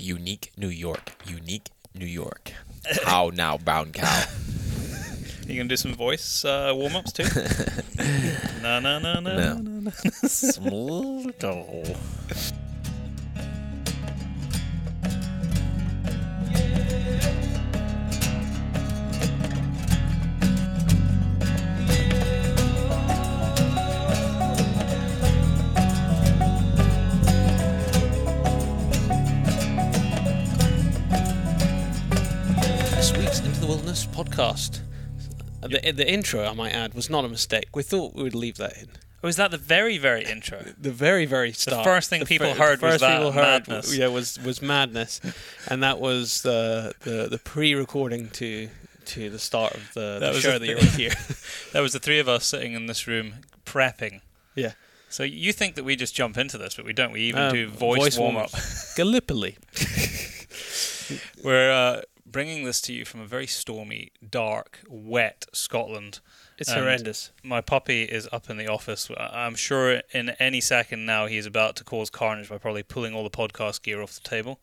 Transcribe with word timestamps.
unique 0.00 0.52
New 0.56 0.68
York. 0.68 1.12
Unique 1.26 1.70
New 1.94 2.06
York. 2.06 2.52
How 3.04 3.30
now, 3.34 3.56
bound 3.58 3.94
cow? 3.94 4.24
You 5.46 5.56
gonna 5.56 5.68
do 5.68 5.76
some 5.76 5.94
voice 5.94 6.44
uh, 6.44 6.72
warm 6.76 6.94
ups 6.94 7.10
too? 7.10 7.24
no, 8.62 8.78
no, 8.78 9.00
no, 9.00 9.18
no, 9.18 9.36
No. 9.36 9.54
no, 9.54 9.80
no. 9.80 9.90
Small 10.28 11.26
podcast. 34.40 34.80
The, 35.62 35.92
the 35.92 36.10
intro, 36.10 36.44
I 36.46 36.52
might 36.54 36.72
add, 36.72 36.94
was 36.94 37.10
not 37.10 37.24
a 37.24 37.28
mistake. 37.28 37.68
We 37.74 37.82
thought 37.82 38.14
we 38.14 38.22
would 38.22 38.34
leave 38.34 38.56
that 38.56 38.76
in. 38.78 38.88
Was 39.22 39.36
that 39.36 39.50
the 39.50 39.58
very, 39.58 39.98
very 39.98 40.24
intro? 40.24 40.64
The 40.80 40.90
very, 40.90 41.26
very 41.26 41.52
start. 41.52 41.84
first 41.84 42.08
thing 42.08 42.20
the 42.20 42.26
people 42.26 42.54
fir- 42.54 42.64
heard 42.64 42.80
the 42.80 42.86
was 42.86 43.00
that 43.02 43.16
people 43.18 43.32
heard, 43.32 43.68
madness. 43.68 43.94
Yeah, 43.96 44.08
was 44.08 44.38
was 44.42 44.62
madness, 44.62 45.20
and 45.68 45.82
that 45.82 46.00
was 46.00 46.40
the 46.42 46.94
the, 47.00 47.28
the 47.28 47.38
pre-recording 47.38 48.30
to 48.30 48.70
to 49.06 49.28
the 49.28 49.38
start 49.38 49.74
of 49.74 49.92
the, 49.92 50.18
That 50.20 50.20
the 50.20 50.28
was 50.28 50.40
show 50.40 50.52
the 50.52 50.58
that 50.60 50.66
you're 50.68 50.78
here. 50.92 51.12
That 51.72 51.80
was 51.80 51.92
the 51.92 51.98
three 51.98 52.18
of 52.20 52.28
us 52.28 52.46
sitting 52.46 52.72
in 52.72 52.86
this 52.86 53.06
room 53.06 53.34
prepping. 53.66 54.22
Yeah. 54.54 54.72
So 55.10 55.22
you 55.24 55.52
think 55.52 55.74
that 55.74 55.84
we 55.84 55.96
just 55.96 56.14
jump 56.14 56.38
into 56.38 56.56
this, 56.56 56.74
but 56.76 56.84
we 56.86 56.92
don't. 56.94 57.12
We 57.12 57.20
even 57.22 57.42
Um, 57.42 57.52
do 57.52 57.68
voice, 57.68 57.98
voice 58.00 58.18
warm 58.18 58.36
up. 58.36 58.50
Gallipoli. 58.96 59.58
We're 61.44 61.70
uh, 61.72 62.00
bringing 62.30 62.64
this 62.64 62.80
to 62.82 62.92
you 62.92 63.04
from 63.04 63.20
a 63.20 63.26
very 63.26 63.46
stormy, 63.46 64.12
dark, 64.28 64.80
wet 64.88 65.46
Scotland. 65.52 66.20
It's 66.58 66.68
And- 66.70 66.80
horrendous. 66.80 67.30
My 67.42 67.60
puppy 67.60 68.04
is 68.04 68.28
up 68.32 68.48
in 68.50 68.56
the 68.56 68.68
office. 68.68 69.10
I'm 69.18 69.54
sure 69.54 70.02
in 70.12 70.30
any 70.38 70.60
second 70.60 71.06
now 71.06 71.26
he's 71.26 71.46
about 71.46 71.76
to 71.76 71.84
cause 71.84 72.10
carnage 72.10 72.48
by 72.48 72.58
probably 72.58 72.82
pulling 72.82 73.14
all 73.14 73.24
the 73.24 73.30
podcast 73.30 73.82
gear 73.82 74.02
off 74.02 74.14
the 74.14 74.28
table. 74.28 74.60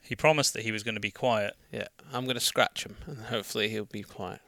He 0.00 0.14
promised 0.16 0.54
that 0.54 0.62
he 0.62 0.72
was 0.72 0.82
going 0.82 0.94
to 0.94 1.00
be 1.00 1.10
quiet. 1.10 1.54
Yeah, 1.70 1.88
I'm 2.12 2.24
going 2.24 2.36
to 2.36 2.40
scratch 2.40 2.84
him, 2.86 2.96
and 3.06 3.18
hopefully 3.26 3.68
he'll 3.68 3.84
be 3.84 4.02
quiet. 4.02 4.40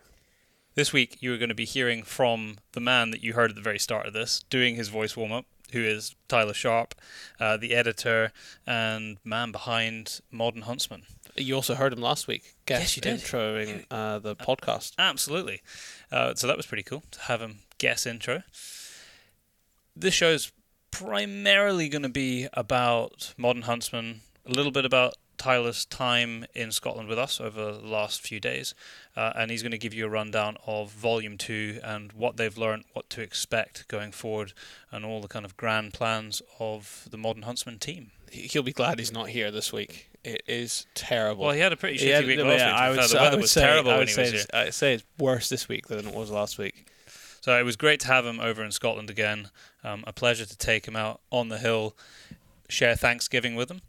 This 0.74 0.92
week, 0.92 1.18
you 1.20 1.34
are 1.34 1.38
going 1.38 1.48
to 1.50 1.54
be 1.54 1.66
hearing 1.66 2.02
from 2.02 2.58
the 2.72 2.80
man 2.80 3.10
that 3.10 3.22
you 3.22 3.34
heard 3.34 3.50
at 3.50 3.56
the 3.56 3.62
very 3.62 3.78
start 3.78 4.06
of 4.06 4.12
this, 4.12 4.42
doing 4.48 4.76
his 4.76 4.88
voice 4.88 5.16
warm 5.16 5.32
up, 5.32 5.44
who 5.72 5.80
is 5.82 6.14
Tyler 6.28 6.54
Sharp, 6.54 6.94
uh, 7.38 7.56
the 7.56 7.74
editor 7.74 8.32
and 8.66 9.18
man 9.24 9.50
behind 9.52 10.20
Modern 10.30 10.62
Huntsman. 10.62 11.02
You 11.44 11.54
also 11.54 11.74
heard 11.74 11.92
him 11.92 12.00
last 12.00 12.26
week. 12.26 12.54
Yes, 12.68 12.96
you 12.96 13.02
did. 13.02 13.20
Introing 13.20 13.84
uh, 13.90 14.18
the 14.18 14.36
podcast. 14.36 14.92
Absolutely. 14.98 15.62
Uh, 16.10 16.34
so 16.34 16.46
that 16.46 16.56
was 16.56 16.66
pretty 16.66 16.82
cool 16.82 17.02
to 17.10 17.20
have 17.22 17.40
him 17.40 17.60
guess 17.78 18.06
intro. 18.06 18.42
This 19.96 20.14
show's 20.14 20.52
primarily 20.90 21.88
going 21.88 22.02
to 22.02 22.08
be 22.08 22.48
about 22.52 23.34
Modern 23.36 23.62
Huntsman, 23.62 24.20
a 24.46 24.52
little 24.52 24.72
bit 24.72 24.84
about 24.84 25.14
Tyler's 25.40 25.86
time 25.86 26.44
in 26.54 26.70
Scotland 26.70 27.08
with 27.08 27.18
us 27.18 27.40
over 27.40 27.72
the 27.72 27.78
last 27.80 28.20
few 28.20 28.38
days, 28.40 28.74
uh, 29.16 29.32
and 29.34 29.50
he's 29.50 29.62
going 29.62 29.72
to 29.72 29.78
give 29.78 29.94
you 29.94 30.04
a 30.04 30.08
rundown 30.10 30.58
of 30.66 30.92
Volume 30.92 31.38
2 31.38 31.80
and 31.82 32.12
what 32.12 32.36
they've 32.36 32.58
learned, 32.58 32.84
what 32.92 33.08
to 33.08 33.22
expect 33.22 33.88
going 33.88 34.12
forward, 34.12 34.52
and 34.92 35.02
all 35.02 35.22
the 35.22 35.28
kind 35.28 35.46
of 35.46 35.56
grand 35.56 35.94
plans 35.94 36.42
of 36.58 37.08
the 37.10 37.16
Modern 37.16 37.44
Huntsman 37.44 37.78
team. 37.78 38.10
He'll 38.30 38.62
be 38.62 38.74
glad 38.74 38.98
he's 38.98 39.12
not 39.12 39.30
here 39.30 39.50
this 39.50 39.72
week. 39.72 40.09
It 40.22 40.42
is 40.46 40.86
terrible. 40.94 41.44
Well, 41.46 41.54
he 41.54 41.60
had 41.60 41.72
a 41.72 41.76
pretty 41.76 41.98
shitty 41.98 42.08
Yeah, 42.08 42.20
week 42.20 42.38
last 42.40 42.58
yeah, 42.58 42.66
week. 42.72 42.74
I 42.80 42.90
would 42.90 43.04
say, 43.04 43.16
the 43.16 43.22
weather 43.22 43.36
was 43.38 43.50
say- 43.52 43.60
terrible 43.62 43.90
when 43.92 44.06
he 44.06 44.14
was 44.14 44.16
here. 44.16 44.26
it's- 44.40 44.46
I'd 44.52 44.74
say 44.74 44.94
it's 44.94 45.04
worse 45.18 45.48
this 45.48 45.68
week 45.68 45.86
than 45.88 46.06
it 46.06 46.14
was 46.14 46.30
last 46.30 46.58
week. 46.58 46.86
So 47.40 47.58
it 47.58 47.62
was 47.62 47.76
great 47.76 48.00
to 48.00 48.06
have 48.08 48.26
him 48.26 48.38
over 48.38 48.62
in 48.62 48.70
Scotland 48.70 49.08
again. 49.08 49.48
Um, 49.82 50.04
a 50.06 50.12
pleasure 50.12 50.44
to 50.44 50.56
take 50.58 50.86
him 50.86 50.94
out 50.94 51.22
on 51.30 51.48
the 51.48 51.56
hill, 51.56 51.96
share 52.68 52.94
Thanksgiving 52.94 53.54
with 53.56 53.70
him, 53.70 53.80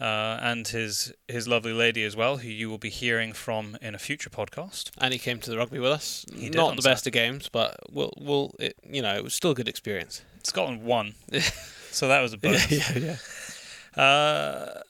uh, 0.00 0.38
and 0.40 0.68
his 0.68 1.12
his 1.26 1.48
lovely 1.48 1.72
lady 1.72 2.04
as 2.04 2.14
well, 2.14 2.36
who 2.36 2.48
you 2.48 2.70
will 2.70 2.78
be 2.78 2.90
hearing 2.90 3.32
from 3.32 3.76
in 3.82 3.96
a 3.96 3.98
future 3.98 4.30
podcast. 4.30 4.92
And 4.98 5.12
he 5.12 5.18
came 5.18 5.40
to 5.40 5.50
the 5.50 5.58
rugby 5.58 5.80
with 5.80 5.90
us. 5.90 6.24
He 6.32 6.50
did 6.50 6.54
Not 6.54 6.76
the 6.76 6.82
best 6.82 7.04
of 7.08 7.12
games, 7.12 7.48
but 7.50 7.76
we'll, 7.90 8.12
we'll 8.16 8.54
it, 8.60 8.76
you 8.88 9.02
know, 9.02 9.16
it 9.16 9.24
was 9.24 9.34
still 9.34 9.50
a 9.50 9.54
good 9.54 9.68
experience. 9.68 10.22
Scotland 10.44 10.84
won, 10.84 11.14
so 11.90 12.06
that 12.06 12.20
was 12.20 12.32
a 12.32 12.36
bonus. 12.38 12.70
yeah, 12.96 13.16
yeah. 13.96 14.00
Uh, 14.00 14.80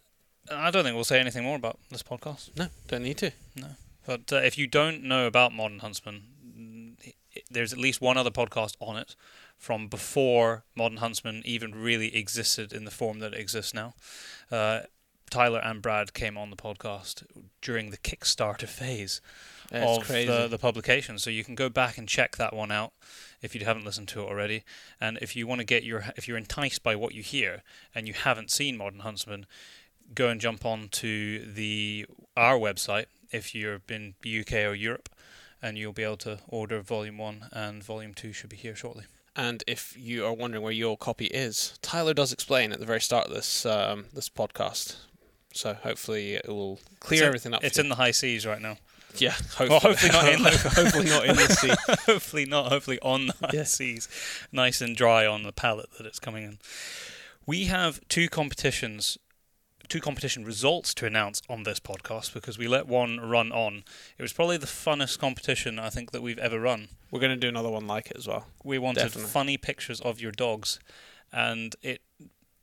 I 0.55 0.71
don't 0.71 0.85
think 0.85 0.95
we'll 0.95 1.05
say 1.05 1.21
anything 1.21 1.45
more 1.45 1.57
about 1.57 1.79
this 1.91 2.03
podcast. 2.03 2.57
No, 2.57 2.69
don't 2.89 3.03
need 3.03 3.19
to. 3.19 3.33
No. 3.57 3.69
But 4.07 4.33
uh, 4.33 4.37
if 4.37 4.59
you 4.59 4.67
don't 4.67 5.03
know 5.03 5.27
about 5.27 5.53
Modern 5.53 5.79
Huntsman, 5.79 6.23
mm, 6.59 7.15
there's 7.51 7.73
at 7.73 7.79
least 7.79 8.01
one 8.01 8.17
other 8.17 8.31
podcast 8.31 8.77
on 8.81 8.97
it 8.97 9.17
from 9.57 9.89
before 9.89 10.65
Modern 10.75 10.99
Huntsman 10.99 11.43
even 11.45 11.75
really 11.75 12.15
existed 12.15 12.73
in 12.73 12.85
the 12.85 12.91
form 12.91 13.21
that 13.21 13.33
it 13.33 13.41
exists 13.41 13.73
now. 13.73 13.95
Uh, 14.51 14.81
Tyler 15.31 15.61
and 15.65 15.83
Brad 15.83 16.15
came 16.15 16.37
on 16.37 16.51
the 16.51 16.57
podcast 16.57 17.25
during 17.61 17.91
the 17.91 17.97
Kickstarter 17.97 18.69
phase 18.69 19.21
it's 19.71 19.99
of 19.99 20.05
crazy. 20.07 20.29
the, 20.29 20.47
the 20.47 20.59
publication, 20.59 21.19
so 21.19 21.31
you 21.31 21.43
can 21.43 21.55
go 21.55 21.69
back 21.69 21.99
and 21.99 22.07
check 22.09 22.37
that 22.37 22.55
one 22.55 22.71
out 22.71 22.93
if 23.43 23.55
you 23.55 23.65
haven't 23.65 23.85
listened 23.85 24.09
to 24.09 24.21
it 24.21 24.27
already. 24.27 24.63
And 25.01 25.19
if 25.21 25.35
you 25.35 25.47
want 25.47 25.61
to 25.61 25.65
get 25.65 25.83
your, 25.83 26.05
if 26.17 26.29
you're 26.29 26.37
enticed 26.37 26.83
by 26.83 26.95
what 26.95 27.15
you 27.15 27.23
hear 27.23 27.63
and 27.95 28.07
you 28.07 28.15
haven't 28.15 28.51
seen 28.51 28.77
Modern 28.77 29.01
Huntsman, 29.01 29.47
go 30.15 30.29
and 30.29 30.41
jump 30.41 30.65
on 30.65 30.89
to 30.93 31.41
the 31.41 32.07
our 32.37 32.57
website 32.59 33.07
if 33.31 33.55
you're 33.55 33.81
in 33.89 34.15
UK 34.25 34.53
or 34.65 34.75
Europe, 34.75 35.09
and 35.63 35.77
you'll 35.79 35.93
be 35.93 36.03
able 36.05 36.17
to 36.19 36.39
order 36.49 36.81
Volume 36.81 37.19
One 37.19 37.47
and 37.53 37.83
Volume 37.83 38.15
Two 38.15 38.33
should 38.33 38.51
be 38.51 38.57
here 38.57 38.77
shortly. 38.77 39.05
And 39.37 39.65
if 39.67 39.97
you 39.99 40.25
are 40.25 40.33
wondering 40.33 40.63
where 40.63 40.73
your 40.73 40.97
copy 40.97 41.27
is, 41.27 41.77
Tyler 41.83 42.15
does 42.15 42.33
explain 42.33 42.73
at 42.73 42.79
the 42.79 42.87
very 42.87 43.01
start 43.01 43.27
of 43.29 43.35
this 43.35 43.67
um, 43.67 44.07
this 44.15 44.29
podcast. 44.29 44.97
So 45.53 45.75
hopefully 45.75 46.35
it 46.35 46.49
will 46.49 46.81
clear 47.01 47.21
It's 47.21 47.27
everything 47.27 47.55
up. 47.55 47.63
It's 47.65 47.79
in 47.79 47.89
the 47.89 47.95
high 47.95 48.11
seas 48.11 48.45
right 48.47 48.61
now. 48.61 48.77
yeah. 49.19 49.31
Hopefully, 49.57 49.69
Well, 49.69 49.81
hopefully 49.81 50.13
not 50.13 50.29
in 50.33 50.43
the- 50.43 50.51
hopefully 50.75 51.05
not 51.09 51.27
in 51.27 51.37
the 51.37 51.49
sea. 51.49 51.75
hopefully 52.13 52.45
not. 52.45 52.69
Hopefully 52.73 52.99
on 53.03 53.27
the 53.29 53.35
high 53.41 53.51
Yeah. 53.53 53.63
seas, 53.65 54.09
nice 54.51 54.81
and 54.81 54.97
dry 54.97 55.25
on 55.27 55.45
the 55.45 55.53
pallet 55.53 55.91
that 55.97 56.07
it's 56.07 56.19
coming 56.19 56.43
in. 56.45 56.59
We 57.47 57.65
have 57.67 58.01
two 58.09 58.29
competitions, 58.29 59.17
two 59.89 60.01
competition 60.01 60.45
results 60.45 60.95
to 60.95 61.07
announce 61.07 61.43
on 61.49 61.63
this 61.63 61.81
podcast 61.81 62.33
because 62.33 62.59
we 62.59 62.69
let 62.69 62.87
one 62.87 63.21
run 63.21 63.53
on. 63.53 63.85
It 64.19 64.23
was 64.23 64.33
probably 64.33 64.57
the 64.57 64.67
funnest 64.67 65.19
competition 65.19 65.79
I 65.79 65.91
think 65.91 66.11
that 66.13 66.23
we've 66.23 66.39
ever 66.39 66.61
run. 66.61 66.89
We're 67.11 67.21
going 67.21 67.31
to 67.31 67.37
do 67.37 67.49
another 67.49 67.71
one 67.71 67.87
like 67.87 68.11
it 68.11 68.17
as 68.17 68.27
well. 68.27 68.47
We 68.63 68.79
wanted 68.79 69.01
Definitely. 69.01 69.31
funny 69.31 69.57
pictures 69.57 70.01
of 70.01 70.21
your 70.21 70.33
dogs, 70.33 70.81
and 71.33 71.75
it 71.83 72.01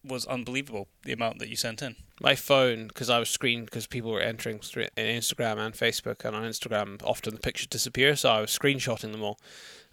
was 0.03 0.25
unbelievable 0.25 0.87
the 1.03 1.13
amount 1.13 1.39
that 1.39 1.49
you 1.49 1.55
sent 1.55 1.81
in. 1.81 1.95
My 2.19 2.35
phone, 2.35 2.87
because 2.87 3.09
I 3.09 3.19
was 3.19 3.29
screened 3.29 3.65
because 3.65 3.87
people 3.87 4.11
were 4.11 4.21
entering 4.21 4.55
in 4.75 4.89
Instagram 5.05 5.57
and 5.57 5.73
Facebook, 5.73 6.25
and 6.25 6.35
on 6.35 6.43
Instagram 6.43 7.01
often 7.03 7.33
the 7.33 7.39
pictures 7.39 7.67
disappear, 7.67 8.15
so 8.15 8.29
I 8.29 8.41
was 8.41 8.57
screenshotting 8.57 9.11
them 9.11 9.21
all. 9.23 9.39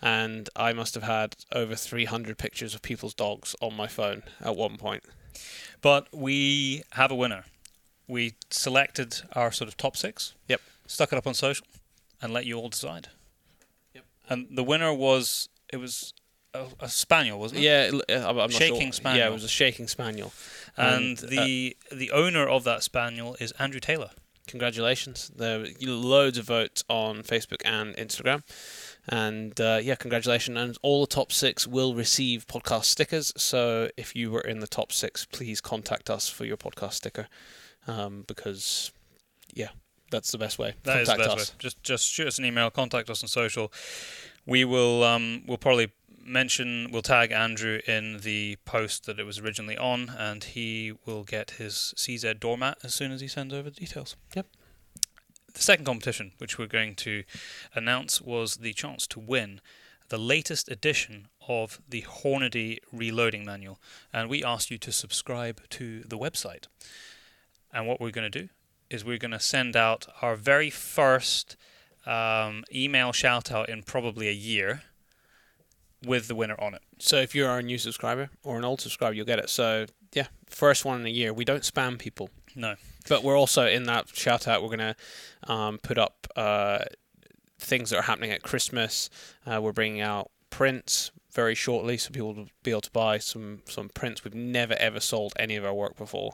And 0.00 0.49
I 0.55 0.72
must 0.72 0.94
have 0.94 1.03
had 1.03 1.37
over 1.53 1.75
300 1.75 2.38
pictures 2.38 2.75
of 2.75 2.83
people's 2.83 3.15
dogs 3.15 3.56
on 3.61 3.75
my 3.75 3.88
phone 3.88 4.22
at 4.41 4.55
one 4.55 4.77
point. 4.77 5.03
But 5.81 6.09
we 6.12 6.82
have 6.93 7.10
a 7.10 7.15
winner. 7.15 7.44
We 8.06 8.34
selected 8.50 9.21
our 9.32 9.53
sort 9.53 9.69
of 9.69 9.76
top 9.76 9.97
six. 9.97 10.34
Yep. 10.49 10.60
Stuck 10.87 11.12
it 11.12 11.16
up 11.16 11.26
on 11.26 11.34
social, 11.34 11.66
and 12.22 12.32
let 12.32 12.47
you 12.47 12.56
all 12.56 12.69
decide. 12.71 13.09
Yep. 13.94 14.04
And 14.28 14.47
the 14.50 14.65
winner 14.65 14.93
was 14.93 15.49
it 15.72 15.76
was 15.76 16.15
a, 16.54 16.65
a 16.81 16.88
spaniel, 16.88 17.38
wasn't 17.38 17.60
it? 17.60 17.65
Yeah, 17.65 17.91
I'm, 18.26 18.31
I'm 18.31 18.37
not 18.37 18.53
Shaking 18.53 18.81
sure. 18.88 18.93
spaniel. 18.93 19.19
Yeah, 19.25 19.31
it 19.31 19.32
was 19.34 19.44
a 19.44 19.49
shaking 19.49 19.87
spaniel. 19.88 20.32
And, 20.76 21.19
And, 21.22 21.25
uh, 21.25 21.26
the 21.28 21.76
the 21.93 22.10
owner 22.10 22.47
of 22.49 22.65
that 22.65 22.82
spaniel 22.82 23.37
is 23.38 23.53
Andrew 23.53 23.81
Taylor. 23.81 24.11
Congratulations! 24.46 25.31
There 25.37 25.58
were 25.58 25.67
loads 25.82 26.38
of 26.38 26.46
votes 26.46 26.82
on 26.88 27.23
Facebook 27.23 27.61
and 27.67 27.94
Instagram, 27.96 28.43
and 29.08 29.58
uh, 29.60 29.81
yeah, 29.82 29.94
congratulations! 29.94 30.58
And 30.58 30.78
all 30.82 31.02
the 31.02 31.14
top 31.14 31.32
six 31.32 31.66
will 31.66 31.94
receive 31.94 32.46
podcast 32.46 32.84
stickers. 32.84 33.32
So 33.37 33.90
if 33.96 34.14
you 34.14 34.31
were 34.31 34.40
in 34.40 34.60
the 34.60 34.66
top 34.66 34.93
six, 34.93 35.25
please 35.25 35.60
contact 35.60 36.10
us 36.10 36.28
for 36.28 36.44
your 36.44 36.56
podcast 36.56 36.94
sticker, 36.94 37.28
um, 37.87 38.25
because 38.26 38.93
yeah, 39.55 39.69
that's 40.10 40.31
the 40.32 40.38
best 40.38 40.58
way. 40.58 40.75
That 40.84 41.00
is 41.00 41.08
the 41.08 41.16
best 41.16 41.31
us. 41.31 41.37
way. 41.37 41.56
Just 41.58 41.82
just 41.82 42.06
shoot 42.08 42.26
us 42.26 42.38
an 42.38 42.44
email, 42.44 42.70
contact 42.70 43.10
us 43.10 43.22
on 43.22 43.28
social. 43.28 43.72
We 44.46 44.64
will 44.64 45.05
um 45.05 45.43
we'll 45.46 45.58
probably 45.58 45.93
mention 46.25 46.90
we'll 46.93 47.02
tag 47.02 47.32
Andrew 47.32 47.81
in 47.87 48.19
the 48.19 48.56
post 48.64 49.06
that 49.06 49.19
it 49.19 49.25
was 49.25 49.38
originally 49.38 49.78
on 49.78 50.11
and 50.19 50.44
he 50.44 50.93
will 51.06 51.25
get 51.25 51.52
his 51.52 51.94
CZ 51.96 52.38
doormat 52.38 52.78
as 52.82 52.94
soon 52.94 53.12
as 53.12 53.20
he 53.20 53.28
sends 53.28 53.54
over 53.54 53.70
the 53.70 53.76
details. 53.76 54.14
Yep. 54.34 54.46
The 55.55 55.62
second 55.62 55.85
competition 55.85 56.33
which 56.39 56.59
we're 56.59 56.67
going 56.67 56.95
to 56.97 57.25
announce 57.75 58.21
was 58.21 58.56
the 58.56 58.73
chance 58.73 59.06
to 59.09 59.21
win 59.21 59.61
the 60.09 60.19
latest 60.19 60.71
edition 60.71 61.29
of 61.49 61.81
the 61.89 62.03
Hornady 62.03 62.79
Reloading 62.93 63.45
Manual 63.45 63.79
and 64.12 64.29
we 64.29 64.45
asked 64.45 64.71
you 64.71 64.79
to 64.79 64.93
subscribe 64.93 65.61
to 65.71 66.00
the 66.00 66.19
website. 66.19 66.67
And 67.73 67.87
what 67.87 68.00
we're 68.00 68.11
going 68.11 68.31
to 68.31 68.43
do 68.43 68.49
is 68.91 69.05
we're 69.05 69.19
going 69.19 69.33
to 69.33 69.41
send 69.41 69.77
out 69.77 70.06
our 70.23 70.37
very 70.37 70.71
first 70.71 71.56
um, 72.06 72.65
email 72.75 73.12
shout 73.12 73.50
out 73.53 73.69
in 73.69 73.83
probably 73.83 74.29
a 74.29 74.33
year 74.33 74.83
with 76.05 76.29
the 76.29 76.35
winner 76.35 76.56
on 76.59 76.75
it. 76.75 76.83
So 76.99 77.17
if 77.17 77.35
you're 77.35 77.59
a 77.59 77.62
new 77.62 77.79
subscriber 77.79 78.31
or 78.43 78.56
an 78.56 78.65
old 78.65 78.81
subscriber, 78.81 79.15
you'll 79.15 79.27
get 79.27 79.39
it. 79.39 79.50
So 79.50 79.87
yeah, 80.12 80.29
first 80.47 80.85
one 80.85 81.00
in 81.00 81.06
a 81.06 81.11
year. 81.11 81.33
We 81.33 81.45
don't 81.45 81.62
spam 81.62 81.99
people, 81.99 82.31
No. 82.55 82.77
But 83.08 83.22
we're 83.22 83.38
also 83.38 83.66
in 83.66 83.84
that 83.84 84.08
shout 84.14 84.46
out. 84.49 84.62
We're 84.62 84.70
gonna 84.70 84.96
um, 85.44 85.78
put 85.78 85.99
up 85.99 86.26
uh, 86.37 86.81
things 87.58 87.90
that 87.90 87.99
are 87.99 88.02
happening 88.02 88.31
at 88.31 88.43
Christmas. 88.43 89.10
Uh, 89.46 89.60
we're 89.60 89.72
bringing 89.72 90.00
out 90.00 90.31
prints 90.50 91.10
very 91.32 91.55
shortly, 91.55 91.99
so 91.99 92.10
people 92.10 92.34
will 92.34 92.49
be 92.62 92.70
able 92.70 92.81
to 92.81 92.90
buy 92.90 93.19
some 93.19 93.62
some 93.66 93.88
prints. 93.88 94.25
We've 94.25 94.34
never 94.34 94.75
ever 94.75 95.00
sold 95.00 95.32
any 95.38 95.56
of 95.56 95.64
our 95.64 95.75
work 95.75 95.96
before. 95.96 96.32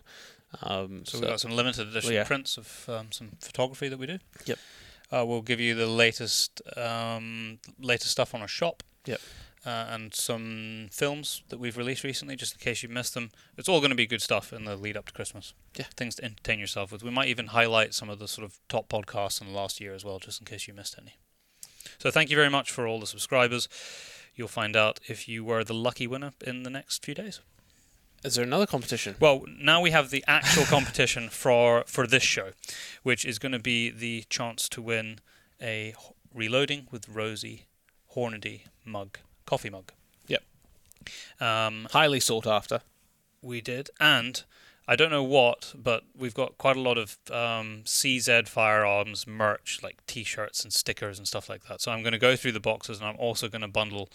Um, 0.63 1.05
So, 1.05 1.19
we've 1.19 1.29
got 1.29 1.41
some 1.41 1.51
limited 1.51 1.89
edition 1.89 2.13
yeah. 2.13 2.25
prints 2.25 2.57
of 2.57 2.89
um, 2.89 3.11
some 3.11 3.33
photography 3.41 3.89
that 3.89 3.99
we 3.99 4.07
do. 4.07 4.19
Yep. 4.45 4.59
Uh, 5.13 5.25
we'll 5.27 5.43
give 5.43 5.61
you 5.61 5.75
the 5.75 5.87
latest 5.87 6.63
um, 6.77 7.59
latest 7.79 8.11
stuff 8.11 8.35
on 8.35 8.41
our 8.41 8.49
shop. 8.49 8.83
Yep. 9.07 9.21
Uh, 9.67 9.87
and 9.89 10.15
some 10.15 10.89
films 10.93 11.43
that 11.49 11.59
we've 11.59 11.79
released 11.79 12.05
recently, 12.05 12.37
just 12.37 12.53
in 12.53 12.59
case 12.61 12.83
you 12.83 12.89
missed 12.89 13.15
them. 13.15 13.31
It's 13.57 13.69
all 13.69 13.81
going 13.81 13.91
to 13.91 13.97
be 13.97 14.07
good 14.07 14.21
stuff 14.21 14.53
in 14.53 14.67
the 14.67 14.77
lead 14.77 14.97
up 14.97 15.07
to 15.07 15.13
Christmas. 15.13 15.55
Yeah. 15.75 15.87
Things 15.97 16.17
to 16.17 16.25
entertain 16.25 16.59
yourself 16.59 16.93
with. 16.93 17.03
We 17.03 17.11
might 17.11 17.29
even 17.29 17.47
highlight 17.47 17.95
some 17.95 18.11
of 18.11 18.19
the 18.19 18.29
sort 18.29 18.45
of 18.45 18.59
top 18.69 18.91
podcasts 18.91 19.41
in 19.41 19.47
the 19.47 19.55
last 19.55 19.81
year 19.81 19.95
as 19.95 20.05
well, 20.05 20.19
just 20.19 20.39
in 20.39 20.45
case 20.45 20.69
you 20.69 20.75
missed 20.75 20.97
any. 21.01 21.15
So 21.99 22.11
thank 22.11 22.29
you 22.29 22.37
very 22.37 22.51
much 22.51 22.71
for 22.71 22.87
all 22.87 23.01
the 23.01 23.07
subscribers. 23.07 23.69
You'll 24.35 24.49
find 24.49 24.77
out 24.77 25.01
if 25.09 25.29
you 25.29 25.45
were 25.45 25.65
the 25.65 25.75
lucky 25.75 26.07
winner 26.07 26.33
in 26.45 26.63
the 26.63 26.71
next 26.71 27.05
few 27.05 27.15
days. 27.15 27.41
Is 28.25 28.37
there 28.37 28.45
another 28.45 28.67
competition? 28.67 29.17
Well, 29.21 29.45
now 29.47 29.83
we 29.83 29.91
have 29.91 30.11
the 30.11 30.25
actual 30.27 30.65
competition 30.65 31.29
for 31.31 31.85
for 31.87 32.07
this 32.07 32.23
show, 32.23 32.53
which 33.03 33.25
is 33.25 33.39
going 33.39 33.53
to 33.53 33.59
be 33.59 33.91
the 33.91 34.25
chance 34.31 34.69
to 34.71 34.81
win 34.81 35.19
a 35.61 35.95
reloading 36.35 36.89
with 36.91 37.09
Rosie 37.09 37.67
Hornady 38.17 38.63
mug, 38.85 39.19
coffee 39.47 39.71
mug. 39.71 39.93
Yep. 40.27 40.43
Um, 41.41 41.89
Highly 41.91 42.21
sought 42.21 42.47
after. 42.47 42.81
we 43.43 43.61
did, 43.61 43.91
and 44.01 44.43
I 44.87 44.97
don't 44.97 45.11
know 45.11 45.23
what, 45.23 45.75
but 45.75 46.05
we've 46.17 46.35
got 46.35 46.59
quite 46.59 46.77
a 46.77 46.81
lot 46.81 46.99
of 46.99 47.17
um, 47.31 47.83
CZ 47.85 48.49
firearms 48.49 49.27
merch, 49.27 49.81
like 49.83 50.05
T-shirts 50.07 50.63
and 50.63 50.73
stickers 50.73 51.19
and 51.19 51.27
stuff 51.27 51.49
like 51.49 51.65
that. 51.69 51.81
So 51.81 51.91
I'm 51.91 52.03
going 52.03 52.13
to 52.13 52.19
go 52.19 52.37
through 52.37 52.53
the 52.53 52.61
boxes, 52.61 52.99
and 52.99 53.09
I'm 53.09 53.17
also 53.17 53.49
going 53.49 53.63
to 53.63 53.69
bundle 53.69 54.11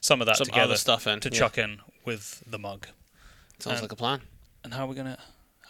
some 0.00 0.20
of 0.20 0.26
that 0.26 0.36
Some 0.36 0.46
together 0.46 0.64
other 0.64 0.76
stuff 0.76 1.06
in 1.06 1.20
to 1.20 1.30
yeah. 1.30 1.38
chuck 1.38 1.58
in 1.58 1.80
with 2.04 2.42
the 2.46 2.58
mug. 2.58 2.88
Sounds 3.58 3.78
um, 3.78 3.82
like 3.82 3.92
a 3.92 3.96
plan. 3.96 4.20
And 4.64 4.74
how 4.74 4.84
are 4.84 4.88
we 4.88 4.94
gonna 4.94 5.18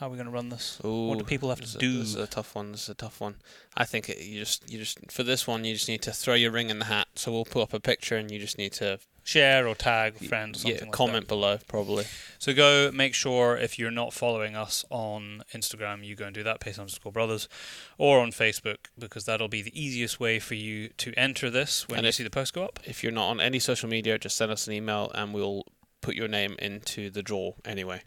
how 0.03 0.09
are 0.09 0.11
we 0.11 0.17
gonna 0.17 0.33
run 0.33 0.49
this? 0.49 0.81
Ooh, 0.85 1.07
what 1.07 1.19
do 1.21 1.25
people 1.25 1.49
have 1.51 1.61
to 1.61 1.77
a- 1.79 1.81
do? 1.81 1.99
This 1.99 2.09
is 2.09 2.15
a 2.17 2.27
tough 2.27 2.57
one. 2.57 2.73
This 2.73 2.83
is 2.83 2.89
a 2.89 2.95
tough 2.95 3.21
one. 3.21 3.37
I 3.77 3.85
think 3.85 4.09
it, 4.09 4.19
you 4.19 4.41
just 4.41 4.69
you 4.69 4.81
just 4.81 4.99
for 5.13 5.23
this 5.23 5.47
one 5.47 5.65
you 5.65 5.75
just 5.75 5.87
need 5.87 6.03
to 6.03 6.11
throw 6.11 6.35
your 6.35 6.51
ring 6.51 6.71
in 6.71 6.81
the 6.81 6.87
hat. 6.87 7.07
So 7.15 7.31
we'll 7.31 7.45
put 7.45 7.63
up 7.63 7.73
a 7.73 7.79
picture 7.79 8.17
and 8.17 8.29
you 8.29 8.41
just 8.41 8.59
need 8.59 8.73
to 8.73 8.99
share 9.23 9.69
or 9.69 9.77
tag 9.77 10.17
a 10.21 10.25
friend. 10.25 10.57
or 10.57 10.59
something 10.59 10.77
yeah, 10.77 10.85
like 10.87 10.93
comment 10.93 11.29
below 11.29 11.59
probably. 11.69 12.05
So 12.41 12.53
go 12.53 12.91
make 12.93 13.15
sure 13.15 13.57
if 13.57 13.79
you're 13.79 13.93
not 13.93 14.13
following 14.13 14.57
us 14.57 14.85
on 14.91 15.45
Instagram, 15.55 16.05
you 16.05 16.17
go 16.17 16.25
and 16.25 16.35
do 16.35 16.43
that, 16.43 16.59
Pace 16.59 16.81
underscore 16.81 17.13
brothers, 17.13 17.49
or 17.97 18.19
on 18.19 18.33
Facebook, 18.33 18.89
because 18.99 19.25
that'll 19.25 19.47
be 19.47 19.63
the 19.63 19.81
easiest 19.81 20.19
way 20.19 20.41
for 20.41 20.57
you 20.57 20.89
to 20.97 21.13
enter 21.17 21.49
this 21.49 21.87
when 21.89 21.99
And 21.99 22.07
you 22.07 22.09
if- 22.09 22.17
see 22.17 22.25
the 22.25 22.31
post 22.31 22.55
go 22.55 22.65
up. 22.65 22.81
If 22.85 23.05
you're 23.05 23.13
not 23.13 23.29
on 23.29 23.41
any 23.41 23.61
social 23.61 23.89
media, 23.89 24.19
just 24.19 24.37
send 24.37 24.51
us 24.51 24.67
an 24.67 24.73
email 24.73 25.13
and 25.15 25.33
we'll 25.33 25.63
put 26.01 26.17
your 26.17 26.27
name 26.27 26.57
into 26.59 27.09
the 27.09 27.23
draw 27.23 27.53
anyway. 27.65 28.03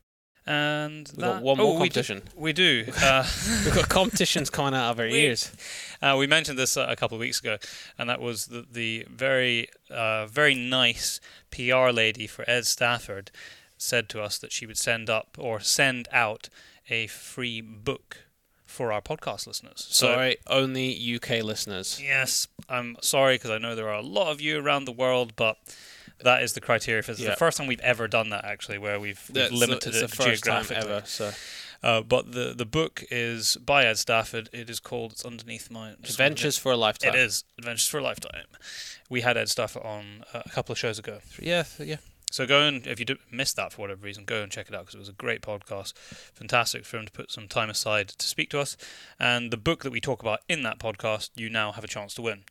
And 0.48 1.08
We've 1.10 1.16
that, 1.18 1.34
got 1.36 1.42
one 1.42 1.58
more 1.58 1.68
we 1.68 1.74
do- 1.74 1.78
competition. 2.02 2.22
We 2.36 2.54
do. 2.54 2.86
Uh, 3.02 3.26
We've 3.66 3.74
got 3.74 3.90
competitions 3.90 4.50
coming 4.50 4.74
out 4.76 4.92
of 4.92 5.00
our 5.00 5.06
We- 5.08 5.14
ears. 5.26 5.52
Uh, 6.02 6.16
we 6.20 6.28
mentioned 6.28 6.60
this 6.60 6.78
uh, 6.78 6.86
a 6.88 6.96
couple 6.96 7.16
of 7.16 7.20
weeks 7.20 7.40
ago, 7.40 7.58
and 7.98 8.10
that 8.10 8.22
was 8.22 8.48
the, 8.48 8.66
the 8.72 9.06
very, 9.10 9.70
uh, 9.90 10.28
very 10.28 10.54
nice 10.56 11.20
PR 11.52 11.90
lady 11.90 12.28
for 12.28 12.48
Ed 12.50 12.66
Stafford 12.68 13.32
said 13.78 14.08
to 14.10 14.22
us 14.22 14.38
that 14.38 14.52
she 14.52 14.66
would 14.66 14.78
send 14.78 15.10
up 15.10 15.36
or 15.40 15.60
send 15.60 16.08
out 16.12 16.50
a 16.90 17.08
free 17.08 17.60
book 17.62 18.18
for 18.66 18.92
our 18.92 19.02
podcast 19.02 19.48
listeners. 19.48 19.86
So, 19.90 20.08
Sorry, 20.08 20.38
only 20.48 21.16
UK 21.16 21.44
listeners. 21.44 22.00
yes, 22.04 22.48
I'm 22.70 22.98
sorry 23.02 23.36
because 23.36 23.52
I 23.52 23.58
know 23.58 23.74
there 23.76 23.90
are 23.90 24.00
a 24.00 24.02
lot 24.02 24.32
of 24.32 24.42
you 24.42 24.60
around 24.60 24.86
the 24.86 24.92
world, 24.92 25.34
but 25.36 25.58
that 26.24 26.44
is 26.44 26.54
the 26.54 26.62
criteria 26.62 27.02
for 27.04 27.12
this. 27.14 27.22
Yeah. 27.22 27.32
the 27.32 27.36
first 27.36 27.58
time 27.58 27.68
we've 27.68 27.80
ever 27.82 28.08
done 28.08 28.30
that, 28.30 28.46
actually, 28.46 28.78
where 28.78 29.00
we've, 29.00 29.22
we've 29.34 29.50
the- 29.50 29.56
limited 29.56 29.96
it 29.96 30.10
the 30.12 30.24
geographically. 30.24 30.76
ever. 30.78 31.04
So 31.06 31.32
Uh, 31.84 32.02
but 32.02 32.32
the 32.32 32.54
the 32.56 32.66
book 32.66 33.04
is 33.12 33.58
by 33.58 33.86
Ed 33.86 33.98
Stafford. 33.98 34.50
It 34.54 34.70
is 34.70 34.80
called. 34.80 35.12
It's 35.12 35.26
underneath 35.26 35.70
my 35.70 35.92
adventures 35.92 36.58
for 36.58 36.72
a 36.72 36.78
lifetime. 36.78 37.14
it 37.14 37.20
is 37.20 37.44
Adventures 37.60 37.88
for 37.88 38.00
a 38.00 38.04
Lifetime. 38.04 38.46
We 39.10 39.22
had 39.22 39.38
Ed 39.38 39.50
Stafford 39.50 39.84
on 39.84 40.24
uh, 40.34 40.42
a 40.46 40.50
couple 40.50 40.74
of 40.74 40.80
shows 40.80 40.98
ago. 40.98 41.20
Yeah, 41.40 41.66
yeah. 41.78 41.98
So 42.32 42.48
go 42.48 42.62
and 42.62 42.88
if 42.88 43.00
you 43.00 43.06
missed 43.32 43.56
that 43.58 43.72
for 43.72 43.82
whatever 43.84 44.02
reason, 44.04 44.26
go 44.26 44.42
and 44.42 44.52
check 44.52 44.68
it 44.68 44.74
out 44.74 44.82
because 44.82 44.96
it 44.96 45.00
was 45.00 45.10
a 45.10 45.14
great 45.14 45.42
podcast. 45.42 45.94
Fantastic 46.34 46.86
for 46.86 46.98
him 46.98 47.06
to 47.06 47.12
put 47.12 47.32
some 47.32 47.48
time 47.48 47.70
aside 47.70 48.08
to 48.10 48.26
speak 48.26 48.50
to 48.50 48.60
us. 48.60 48.76
And 49.20 49.52
the 49.52 49.58
book 49.58 49.84
that 49.84 49.92
we 49.92 50.02
talk 50.02 50.22
about 50.22 50.40
in 50.50 50.64
that 50.64 50.80
podcast, 50.80 51.30
you 51.36 51.50
now 51.50 51.72
have 51.74 51.84
a 51.84 51.88
chance 51.88 52.14
to 52.16 52.22
win. 52.24 52.44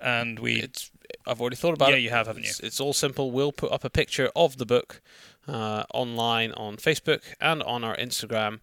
And 0.00 0.38
we 0.38 0.56
It's 0.60 0.90
I've 1.26 1.40
already 1.40 1.56
thought 1.56 1.74
about 1.74 1.90
Yeah, 1.90 1.96
it. 1.96 1.98
Yeah, 1.98 2.04
you 2.04 2.10
have, 2.10 2.26
haven't 2.26 2.42
you? 2.44 2.50
It's, 2.50 2.60
it's 2.60 2.80
all 2.80 2.92
simple. 2.92 3.30
We'll 3.30 3.52
put 3.52 3.72
up 3.72 3.84
a 3.84 3.90
picture 3.90 4.30
of 4.34 4.58
the 4.58 4.66
book 4.66 5.00
uh, 5.48 5.84
online 5.92 6.52
on 6.52 6.76
Facebook 6.76 7.22
and 7.40 7.62
on 7.62 7.84
our 7.84 7.96
Instagram. 7.96 8.60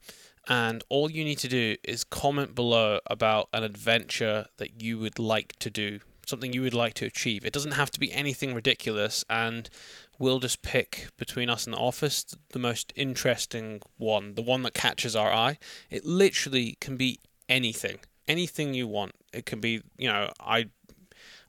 And 0.48 0.84
all 0.90 1.12
you 1.12 1.24
need 1.24 1.38
to 1.40 1.48
do 1.48 1.76
is 1.84 2.04
comment 2.04 2.56
below 2.56 3.00
about 3.08 3.48
an 3.54 3.64
adventure 3.64 4.48
that 4.58 4.82
you 4.82 4.98
would 4.98 5.20
like 5.20 5.54
to 5.60 5.70
do, 5.70 6.00
something 6.26 6.52
you 6.52 6.64
would 6.64 6.74
like 6.74 6.96
to 6.96 7.06
achieve. 7.06 7.46
It 7.46 7.54
doesn't 7.54 7.74
have 7.74 7.92
to 7.92 8.00
be 8.00 8.12
anything 8.12 8.56
ridiculous, 8.56 9.24
and 9.30 9.70
we'll 10.18 10.40
just 10.40 10.64
pick 10.64 11.10
between 11.18 11.50
us 11.50 11.66
and 11.66 11.74
the 11.76 11.78
office 11.78 12.26
the 12.54 12.60
most 12.60 12.92
interesting 12.96 13.82
one, 13.98 14.34
the 14.34 14.42
one 14.42 14.64
that 14.64 14.74
catches 14.74 15.16
our 15.16 15.32
eye. 15.32 15.60
It 15.92 16.06
literally 16.06 16.76
can 16.82 16.98
be 16.98 17.20
anything, 17.48 18.00
anything 18.28 18.74
you 18.74 18.88
want. 18.88 19.12
It 19.32 19.46
can 19.46 19.60
be, 19.60 19.84
you 19.98 20.08
know, 20.08 20.32
I 20.40 20.66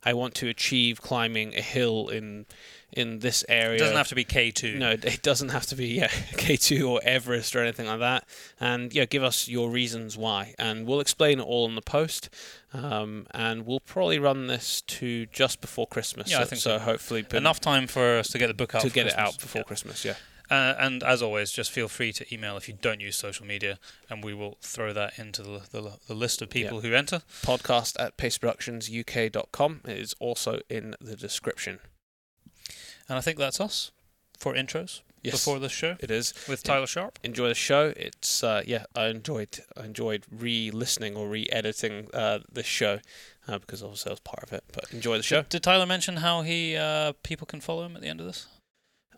I 0.05 0.13
want 0.13 0.35
to 0.35 0.47
achieve 0.49 1.01
climbing 1.01 1.55
a 1.55 1.61
hill 1.61 2.09
in 2.09 2.45
in 2.91 3.19
this 3.19 3.43
area. 3.49 3.75
it 3.75 3.79
doesn't 3.79 3.97
have 3.97 4.07
to 4.09 4.15
be 4.15 4.23
K 4.23 4.51
two. 4.51 4.77
No, 4.77 4.91
it 4.91 5.21
doesn't 5.23 5.49
have 5.49 5.65
to 5.67 5.75
be 5.75 5.87
yeah 5.87 6.07
K 6.37 6.57
two 6.57 6.89
or 6.89 7.01
Everest 7.03 7.55
or 7.55 7.61
anything 7.61 7.87
like 7.87 7.99
that. 7.99 8.25
And 8.59 8.93
yeah, 8.93 9.05
give 9.05 9.23
us 9.23 9.47
your 9.47 9.69
reasons 9.69 10.15
why, 10.17 10.53
and 10.59 10.85
we'll 10.85 10.99
explain 10.99 11.39
it 11.39 11.43
all 11.43 11.67
in 11.67 11.75
the 11.75 11.81
post. 11.81 12.29
Um, 12.73 13.27
and 13.31 13.65
we'll 13.65 13.79
probably 13.81 14.17
run 14.19 14.47
this 14.47 14.81
to 14.81 15.25
just 15.27 15.61
before 15.61 15.85
Christmas. 15.87 16.31
Yeah, 16.31 16.41
I 16.41 16.45
think 16.45 16.61
so. 16.61 16.77
so. 16.77 16.83
Hopefully, 16.83 17.25
enough 17.33 17.59
time 17.59 17.87
for 17.87 18.17
us 18.17 18.27
to 18.29 18.37
get 18.37 18.47
the 18.47 18.53
book 18.53 18.75
out 18.75 18.81
to 18.81 18.89
get 18.89 19.07
it 19.07 19.17
out 19.17 19.39
before 19.39 19.59
Yeah. 19.59 19.63
Christmas. 19.63 20.03
Yeah. 20.05 20.15
Uh, 20.53 20.75
and 20.85 21.01
as 21.03 21.21
always, 21.21 21.51
just 21.51 21.71
feel 21.71 21.87
free 21.87 22.11
to 22.13 22.23
email 22.33 22.55
if 22.57 22.67
you 22.69 22.75
don't 22.87 23.01
use 23.01 23.17
social 23.17 23.45
media, 23.53 23.79
and 24.09 24.23
we 24.23 24.33
will 24.33 24.57
throw 24.61 24.93
that 24.93 25.17
into 25.17 25.41
the 25.41 25.59
the, 25.71 25.81
the 26.07 26.13
list 26.23 26.41
of 26.43 26.49
people 26.49 26.81
who 26.81 26.93
enter. 26.93 27.21
Podcast 27.41 27.93
at 27.99 28.17
paceproductionsuk.com. 28.17 29.81
It 29.85 29.97
is 29.97 30.13
also 30.19 30.59
in 30.69 30.95
the 31.01 31.15
description. 31.15 31.79
And 33.09 33.17
I 33.17 33.21
think 33.21 33.37
that's 33.37 33.59
us 33.59 33.91
for 34.37 34.53
intros 34.53 35.01
Yes, 35.23 35.35
before 35.35 35.59
this 35.59 35.71
show 35.71 35.95
it 35.99 36.11
is. 36.11 36.33
with 36.49 36.61
Yeah. 36.65 36.73
Tyler 36.73 36.87
Sharp. 36.87 37.17
enjoy 37.23 37.47
the 37.47 37.55
show. 37.55 37.93
It's 37.95 38.43
uh, 38.43 38.61
yeah, 38.65 38.83
I 38.95 39.07
enjoyed 39.07 39.59
I 39.77 39.85
enjoyed 39.85 40.25
re-listening 40.31 41.15
or 41.15 41.27
re-editing 41.29 42.09
uh, 42.13 42.39
this 42.51 42.65
show 42.65 42.99
uh, 43.47 43.57
because 43.59 43.81
obviously 43.83 44.09
I 44.11 44.13
was 44.13 44.19
part 44.19 44.43
of 44.43 44.53
it. 44.53 44.63
But 44.73 44.91
enjoy 44.93 45.17
the 45.17 45.23
show. 45.23 45.41
Did, 45.43 45.49
did 45.49 45.63
Tyler 45.63 45.85
mention 45.85 46.17
how 46.17 46.41
he 46.43 46.75
uh, 46.75 47.13
people 47.23 47.47
can 47.47 47.61
follow 47.61 47.85
him 47.85 47.95
at 47.95 48.01
the 48.01 48.09
end 48.09 48.19
of 48.19 48.25
this? 48.27 48.47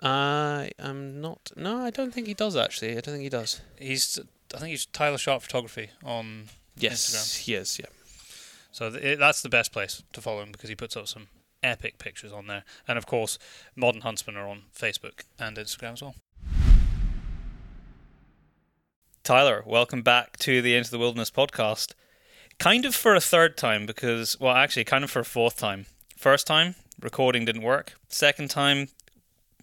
I 0.04 0.72
am 0.80 1.22
not. 1.22 1.52
No, 1.56 1.78
I 1.78 1.90
don't 1.90 2.14
think 2.14 2.28
he 2.28 2.34
does 2.34 2.56
actually. 2.56 2.92
I 2.92 2.96
don't 3.02 3.14
think 3.14 3.24
he 3.24 3.30
does. 3.30 3.62
He's 3.80 4.20
I 4.54 4.58
think 4.60 4.70
he's 4.72 4.86
Tyler 4.88 5.18
Sharp 5.18 5.42
Photography 5.42 5.90
on 6.04 6.50
Yes, 6.78 7.10
Instagram. 7.16 7.40
he 7.46 7.54
is. 7.56 7.80
Yeah. 7.80 7.86
So 8.72 8.90
th- 8.92 9.18
that's 9.18 9.42
the 9.42 9.50
best 9.50 9.72
place 9.72 10.04
to 10.14 10.22
follow 10.22 10.42
him 10.44 10.52
because 10.52 10.70
he 10.70 10.76
puts 10.76 10.98
up 10.98 11.08
some 11.08 11.28
epic 11.64 11.98
pictures 11.98 12.32
on 12.34 12.48
there. 12.48 12.64
And 12.88 12.98
of 12.98 13.06
course, 13.06 13.40
Modern 13.76 14.02
Huntsman 14.02 14.36
are 14.36 14.48
on 14.48 14.64
Facebook 14.78 15.22
and 15.40 15.56
Instagram 15.58 15.94
as 15.94 16.02
well. 16.02 16.16
Tyler, 19.24 19.64
welcome 19.66 20.02
back 20.04 20.38
to 20.40 20.62
the 20.62 20.76
Into 20.76 20.92
the 20.92 21.00
Wilderness 21.00 21.32
podcast. 21.32 21.94
Kind 22.60 22.86
of 22.86 22.94
for 22.94 23.16
a 23.16 23.20
third 23.22 23.58
time 23.58 23.86
because, 23.86 24.40
well, 24.40 24.54
actually, 24.56 24.84
kind 24.84 25.04
of 25.04 25.10
for 25.12 25.20
a 25.22 25.26
fourth 25.26 25.58
time. 25.58 25.88
First 26.16 26.46
time, 26.46 26.76
recording 27.02 27.44
didn't 27.46 27.64
work. 27.64 27.94
Second 28.08 28.50
time, 28.50 28.90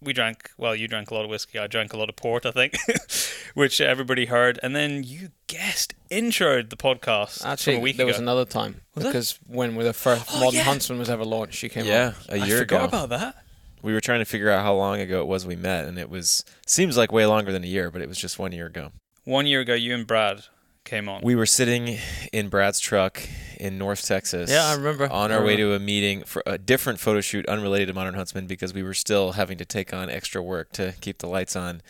we 0.03 0.13
drank, 0.13 0.51
well, 0.59 0.75
you 0.75 0.89
drank 0.89 1.11
a 1.11 1.15
lot 1.15 1.25
of 1.25 1.31
whiskey. 1.31 1.59
I 1.59 1.67
drank 1.67 1.93
a 1.93 1.97
lot 1.97 2.09
of 2.09 2.17
port, 2.17 2.45
I 2.47 2.51
think, 2.51 2.75
which 3.55 3.81
everybody 3.81 4.27
heard. 4.27 4.59
And 4.63 4.75
then 4.75 5.03
you 5.05 5.31
guest 5.47 5.95
introed 6.11 6.71
the 6.71 6.77
podcast 6.77 7.41
from 7.41 7.49
a 7.49 7.53
Actually, 7.53 7.79
week 7.79 7.97
there 7.97 8.07
ago. 8.07 8.13
was 8.13 8.19
another 8.21 8.45
time 8.45 8.81
Was 8.95 9.05
there? 9.05 9.13
because 9.13 9.39
when 9.47 9.77
the 9.77 9.93
first 9.93 10.25
Oh, 10.33 10.41
Modern 10.41 10.57
yeah. 10.57 10.63
Huntsman 10.65 10.99
was 10.99 11.09
ever 11.11 11.25
launched, 11.25 11.55
she 11.55 11.69
came 11.69 11.85
Yeah, 11.87 12.15
on. 12.29 12.41
a 12.41 12.47
year 12.47 12.57
I 12.57 12.59
forgot 12.61 12.77
ago. 12.89 13.05
about 13.05 13.09
that. 13.11 13.37
We 13.83 13.93
were 13.93 14.01
trying 14.01 14.21
to 14.21 14.25
figure 14.25 14.49
out 14.51 14.63
how 14.63 14.75
long 14.75 15.01
ago 15.01 15.21
it 15.23 15.27
was 15.27 15.45
we 15.45 15.57
met, 15.57 15.87
and 15.87 15.99
it 15.99 16.09
was 16.09 16.45
seems 16.67 16.97
like 16.97 17.11
way 17.11 17.27
longer 17.27 17.51
than 17.51 17.65
a 17.65 17.67
year, 17.67 17.91
but 17.91 18.01
it 18.01 18.09
was 18.09 18.17
just 18.19 18.39
one 18.39 18.53
year 18.53 18.67
ago. 18.67 18.93
one 19.25 19.45
year 19.47 19.61
ago, 19.61 19.75
you 19.75 19.93
and 19.95 20.07
Brad 20.07 20.45
came 20.85 21.09
on. 21.09 21.21
We 21.23 21.35
were 21.35 21.47
sitting 21.47 21.99
in 22.33 22.49
Brad's 22.49 22.81
truck 22.81 23.23
in 23.59 23.79
North 23.79 24.05
Texas. 24.07 24.51
Yeah, 24.51 24.65
I 24.67 24.75
remember. 24.75 25.11
On 25.11 25.31
I 25.33 25.37
our 25.37 25.45
way 25.45 25.57
to 25.57 25.73
a 25.75 25.79
meeting 25.79 26.25
for 26.25 26.43
a 26.47 26.59
different 26.59 26.99
photo 27.01 27.21
shoot 27.21 27.47
unrelated 27.47 27.89
to 27.89 27.95
Modern 27.95 28.15
Huntsman 28.15 28.47
because 28.47 28.75
we 28.75 28.83
were 28.83 28.95
still 28.95 29.33
having 29.33 29.59
to 29.59 29.65
take 29.65 29.93
on 29.95 30.11
extra 30.11 30.43
work 30.43 30.73
to 30.73 30.95
keep 31.01 31.19
the 31.19 31.29
lights 31.29 31.55
on. 31.57 31.83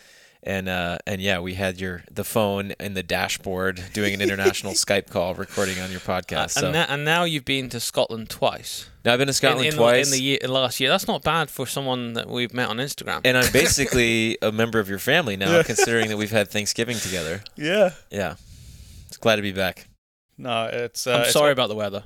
And 0.44 0.68
uh, 0.68 0.98
and 1.06 1.20
yeah, 1.22 1.38
we 1.38 1.54
had 1.54 1.80
your 1.80 2.02
the 2.10 2.24
phone 2.24 2.72
in 2.80 2.94
the 2.94 3.02
dashboard 3.04 3.80
doing 3.92 4.12
an 4.12 4.20
international 4.28 4.72
Skype 4.72 5.08
call 5.08 5.34
recording 5.34 5.78
on 5.78 5.92
your 5.92 6.00
podcast. 6.00 6.50
so 6.50 6.66
and, 6.66 6.74
na- 6.74 6.86
and 6.88 7.04
now 7.04 7.22
you've 7.22 7.44
been 7.44 7.68
to 7.68 7.78
Scotland 7.78 8.28
twice. 8.28 8.90
now 9.04 9.12
I've 9.12 9.18
been 9.20 9.28
to 9.28 9.32
Scotland 9.32 9.66
in, 9.68 9.72
in 9.74 9.78
twice. 9.78 10.10
The, 10.10 10.16
in 10.16 10.18
the 10.18 10.24
year, 10.24 10.38
last 10.48 10.80
year. 10.80 10.90
That's 10.90 11.06
not 11.06 11.22
bad 11.22 11.48
for 11.48 11.64
someone 11.64 12.14
that 12.14 12.28
we've 12.28 12.52
met 12.52 12.68
on 12.70 12.78
Instagram. 12.78 13.20
and 13.24 13.38
I'm 13.38 13.52
basically 13.52 14.36
a 14.42 14.50
member 14.50 14.80
of 14.80 14.88
your 14.88 14.98
family 14.98 15.36
now, 15.36 15.62
considering 15.62 16.08
that 16.08 16.16
we've 16.18 16.32
had 16.32 16.50
Thanksgiving 16.50 16.96
together. 16.98 17.42
yeah. 17.54 17.90
Yeah, 18.10 18.34
it's 18.34 18.51
glad 19.22 19.36
to 19.36 19.42
be 19.42 19.52
back. 19.52 19.88
No, 20.36 20.68
it's. 20.72 21.06
Uh, 21.06 21.12
I'm 21.14 21.20
it's 21.22 21.32
sorry 21.32 21.52
about 21.52 21.68
the 21.68 21.74
weather. 21.74 22.04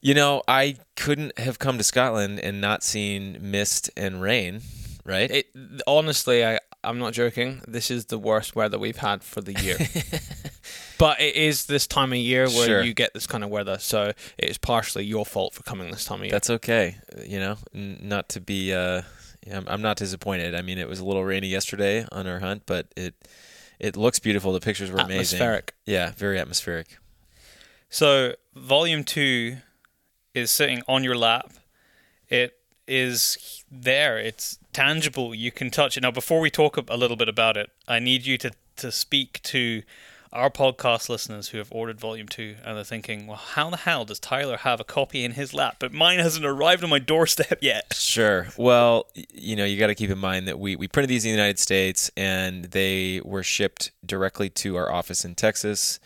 You 0.00 0.14
know, 0.14 0.42
I 0.46 0.76
couldn't 0.96 1.38
have 1.38 1.58
come 1.58 1.78
to 1.78 1.84
Scotland 1.84 2.38
and 2.40 2.60
not 2.60 2.82
seen 2.82 3.38
mist 3.40 3.90
and 3.96 4.22
rain, 4.22 4.60
right? 5.04 5.30
It 5.30 5.46
honestly, 5.86 6.44
I 6.44 6.60
I'm 6.84 6.98
not 6.98 7.12
joking. 7.12 7.62
This 7.66 7.90
is 7.90 8.06
the 8.06 8.18
worst 8.18 8.54
weather 8.54 8.78
we've 8.78 8.96
had 8.98 9.24
for 9.24 9.40
the 9.40 9.52
year. 9.60 9.76
but 10.98 11.20
it 11.20 11.34
is 11.34 11.66
this 11.66 11.86
time 11.88 12.12
of 12.12 12.18
year 12.18 12.46
where 12.48 12.66
Sure. 12.66 12.82
you 12.82 12.94
get 12.94 13.12
this 13.14 13.26
kind 13.26 13.42
of 13.42 13.50
weather, 13.50 13.78
so 13.78 14.12
it 14.38 14.48
is 14.50 14.56
partially 14.58 15.04
your 15.04 15.26
fault 15.26 15.54
for 15.54 15.64
coming 15.64 15.90
this 15.90 16.04
time 16.04 16.20
of 16.20 16.24
year. 16.26 16.30
That's 16.32 16.50
okay. 16.50 16.96
You 17.26 17.40
know, 17.40 17.56
N- 17.74 17.98
not 18.02 18.28
to 18.30 18.40
be. 18.40 18.72
Uh, 18.72 19.02
I'm, 19.52 19.64
I'm 19.66 19.82
not 19.82 19.96
disappointed. 19.96 20.54
I 20.54 20.62
mean, 20.62 20.78
it 20.78 20.88
was 20.88 21.00
a 21.00 21.04
little 21.04 21.24
rainy 21.24 21.48
yesterday 21.48 22.06
on 22.12 22.26
our 22.28 22.38
hunt, 22.38 22.62
but 22.66 22.86
it 22.96 23.14
it 23.78 23.96
looks 23.96 24.18
beautiful. 24.18 24.52
The 24.52 24.60
pictures 24.60 24.90
were 24.90 24.98
amazing. 24.98 25.36
Atmospheric. 25.36 25.74
Yeah, 25.86 26.12
very 26.16 26.38
atmospheric. 26.38 26.98
So, 27.90 28.34
volume 28.54 29.04
two 29.04 29.58
is 30.34 30.50
sitting 30.50 30.82
on 30.86 31.04
your 31.04 31.16
lap. 31.16 31.52
It 32.28 32.58
is 32.86 33.64
there. 33.70 34.18
It's 34.18 34.58
tangible. 34.72 35.34
You 35.34 35.50
can 35.50 35.70
touch 35.70 35.96
it. 35.96 36.02
Now, 36.02 36.10
before 36.10 36.40
we 36.40 36.50
talk 36.50 36.76
a 36.76 36.96
little 36.96 37.16
bit 37.16 37.28
about 37.28 37.56
it, 37.56 37.70
I 37.86 37.98
need 37.98 38.26
you 38.26 38.36
to, 38.38 38.50
to 38.76 38.92
speak 38.92 39.42
to 39.44 39.82
our 40.32 40.50
podcast 40.50 41.08
listeners 41.08 41.48
who 41.48 41.58
have 41.58 41.68
ordered 41.70 41.98
volume 41.98 42.28
two 42.28 42.56
and 42.64 42.76
they're 42.76 42.84
thinking, 42.84 43.26
well, 43.26 43.36
how 43.36 43.70
the 43.70 43.76
hell 43.78 44.04
does 44.04 44.20
Tyler 44.20 44.58
have 44.58 44.80
a 44.80 44.84
copy 44.84 45.24
in 45.24 45.32
his 45.32 45.54
lap, 45.54 45.76
but 45.78 45.92
mine 45.92 46.18
hasn't 46.18 46.44
arrived 46.44 46.84
on 46.84 46.90
my 46.90 46.98
doorstep 46.98 47.58
yet? 47.60 47.84
Sure. 48.08 48.48
Well, 48.56 49.06
you 49.32 49.54
know, 49.54 49.64
you 49.64 49.78
got 49.78 49.88
to 49.88 49.94
keep 49.94 50.10
in 50.10 50.18
mind 50.18 50.48
that 50.48 50.58
we, 50.58 50.76
we 50.76 50.88
printed 50.88 51.10
these 51.10 51.24
in 51.24 51.28
the 51.28 51.36
United 51.36 51.58
States 51.58 52.10
and 52.16 52.64
they 52.64 53.20
were 53.24 53.42
shipped 53.42 53.92
directly 54.04 54.48
to 54.50 54.76
our 54.76 54.90
office 54.90 55.24
in 55.24 55.34
Texas. 55.34 56.00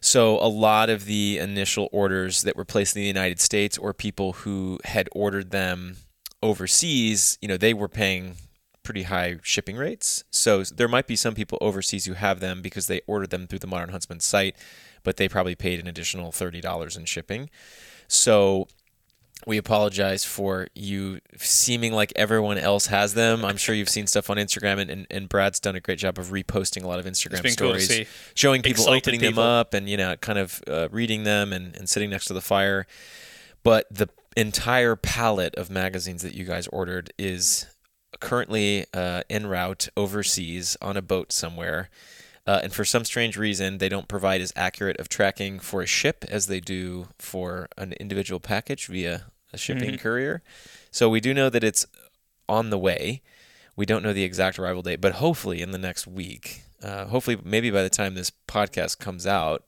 So 0.00 0.38
a 0.38 0.48
lot 0.48 0.90
of 0.90 1.06
the 1.06 1.38
initial 1.38 1.88
orders 1.92 2.42
that 2.42 2.56
were 2.56 2.64
placed 2.64 2.96
in 2.96 3.02
the 3.02 3.06
United 3.08 3.40
States 3.40 3.76
or 3.76 3.92
people 3.92 4.32
who 4.32 4.78
had 4.84 5.08
ordered 5.12 5.50
them 5.50 5.96
overseas, 6.42 7.36
you 7.42 7.48
know, 7.48 7.56
they 7.56 7.74
were 7.74 7.88
paying 7.88 8.36
pretty 8.84 9.04
high 9.04 9.38
shipping 9.42 9.76
rates. 9.76 10.24
So 10.30 10.62
there 10.62 10.88
might 10.88 11.06
be 11.06 11.16
some 11.16 11.34
people 11.34 11.58
overseas 11.60 12.04
who 12.04 12.12
have 12.12 12.40
them 12.40 12.62
because 12.62 12.86
they 12.86 13.00
ordered 13.06 13.30
them 13.30 13.46
through 13.46 13.58
the 13.60 13.66
Modern 13.66 13.88
Huntsman 13.88 14.20
site, 14.20 14.56
but 15.02 15.16
they 15.16 15.28
probably 15.28 15.54
paid 15.54 15.80
an 15.80 15.86
additional 15.86 16.30
$30 16.30 16.96
in 16.96 17.04
shipping. 17.04 17.50
So 18.06 18.68
we 19.46 19.58
apologize 19.58 20.24
for 20.24 20.68
you 20.74 21.20
seeming 21.36 21.92
like 21.92 22.12
everyone 22.16 22.58
else 22.58 22.86
has 22.86 23.14
them. 23.14 23.44
I'm 23.44 23.56
sure 23.56 23.74
you've 23.74 23.88
seen 23.88 24.06
stuff 24.06 24.30
on 24.30 24.36
Instagram, 24.36 24.78
and, 24.78 24.90
and, 24.90 25.06
and 25.10 25.28
Brad's 25.28 25.60
done 25.60 25.74
a 25.74 25.80
great 25.80 25.98
job 25.98 26.18
of 26.18 26.28
reposting 26.28 26.82
a 26.82 26.86
lot 26.86 26.98
of 26.98 27.04
Instagram 27.04 27.42
cool 27.42 27.50
stories, 27.50 27.88
see. 27.88 28.06
showing 28.34 28.62
people 28.62 28.84
Excited 28.84 28.96
opening 28.96 29.20
people. 29.20 29.42
them 29.42 29.50
up 29.50 29.74
and 29.74 29.88
you 29.88 29.96
know 29.96 30.16
kind 30.16 30.38
of 30.38 30.62
uh, 30.66 30.88
reading 30.90 31.24
them 31.24 31.52
and, 31.52 31.76
and 31.76 31.88
sitting 31.88 32.10
next 32.10 32.26
to 32.26 32.34
the 32.34 32.40
fire. 32.40 32.86
But 33.62 33.86
the 33.90 34.08
entire 34.36 34.96
palette 34.96 35.54
of 35.56 35.70
magazines 35.70 36.22
that 36.22 36.34
you 36.34 36.44
guys 36.44 36.66
ordered 36.68 37.12
is 37.18 37.66
currently 38.20 38.86
uh, 38.94 39.22
en 39.30 39.46
route 39.46 39.88
overseas 39.96 40.76
on 40.80 40.96
a 40.96 41.02
boat 41.02 41.32
somewhere. 41.32 41.88
Uh, 42.46 42.60
and 42.62 42.72
for 42.74 42.84
some 42.84 43.04
strange 43.04 43.36
reason, 43.38 43.78
they 43.78 43.88
don't 43.88 44.06
provide 44.08 44.40
as 44.42 44.52
accurate 44.54 44.98
of 45.00 45.08
tracking 45.08 45.58
for 45.58 45.80
a 45.80 45.86
ship 45.86 46.24
as 46.28 46.46
they 46.46 46.60
do 46.60 47.08
for 47.18 47.68
an 47.78 47.94
individual 47.94 48.38
package 48.38 48.86
via 48.86 49.24
a 49.52 49.56
shipping 49.56 49.96
courier. 49.96 50.42
So 50.90 51.08
we 51.08 51.20
do 51.20 51.32
know 51.32 51.48
that 51.48 51.64
it's 51.64 51.86
on 52.48 52.68
the 52.70 52.78
way. 52.78 53.22
We 53.76 53.86
don't 53.86 54.02
know 54.02 54.12
the 54.12 54.24
exact 54.24 54.58
arrival 54.58 54.82
date, 54.82 55.00
but 55.00 55.14
hopefully 55.14 55.62
in 55.62 55.70
the 55.70 55.78
next 55.78 56.06
week, 56.06 56.62
uh, 56.82 57.06
hopefully 57.06 57.38
maybe 57.42 57.70
by 57.70 57.82
the 57.82 57.88
time 57.90 58.14
this 58.14 58.30
podcast 58.46 58.98
comes 58.98 59.26
out, 59.26 59.64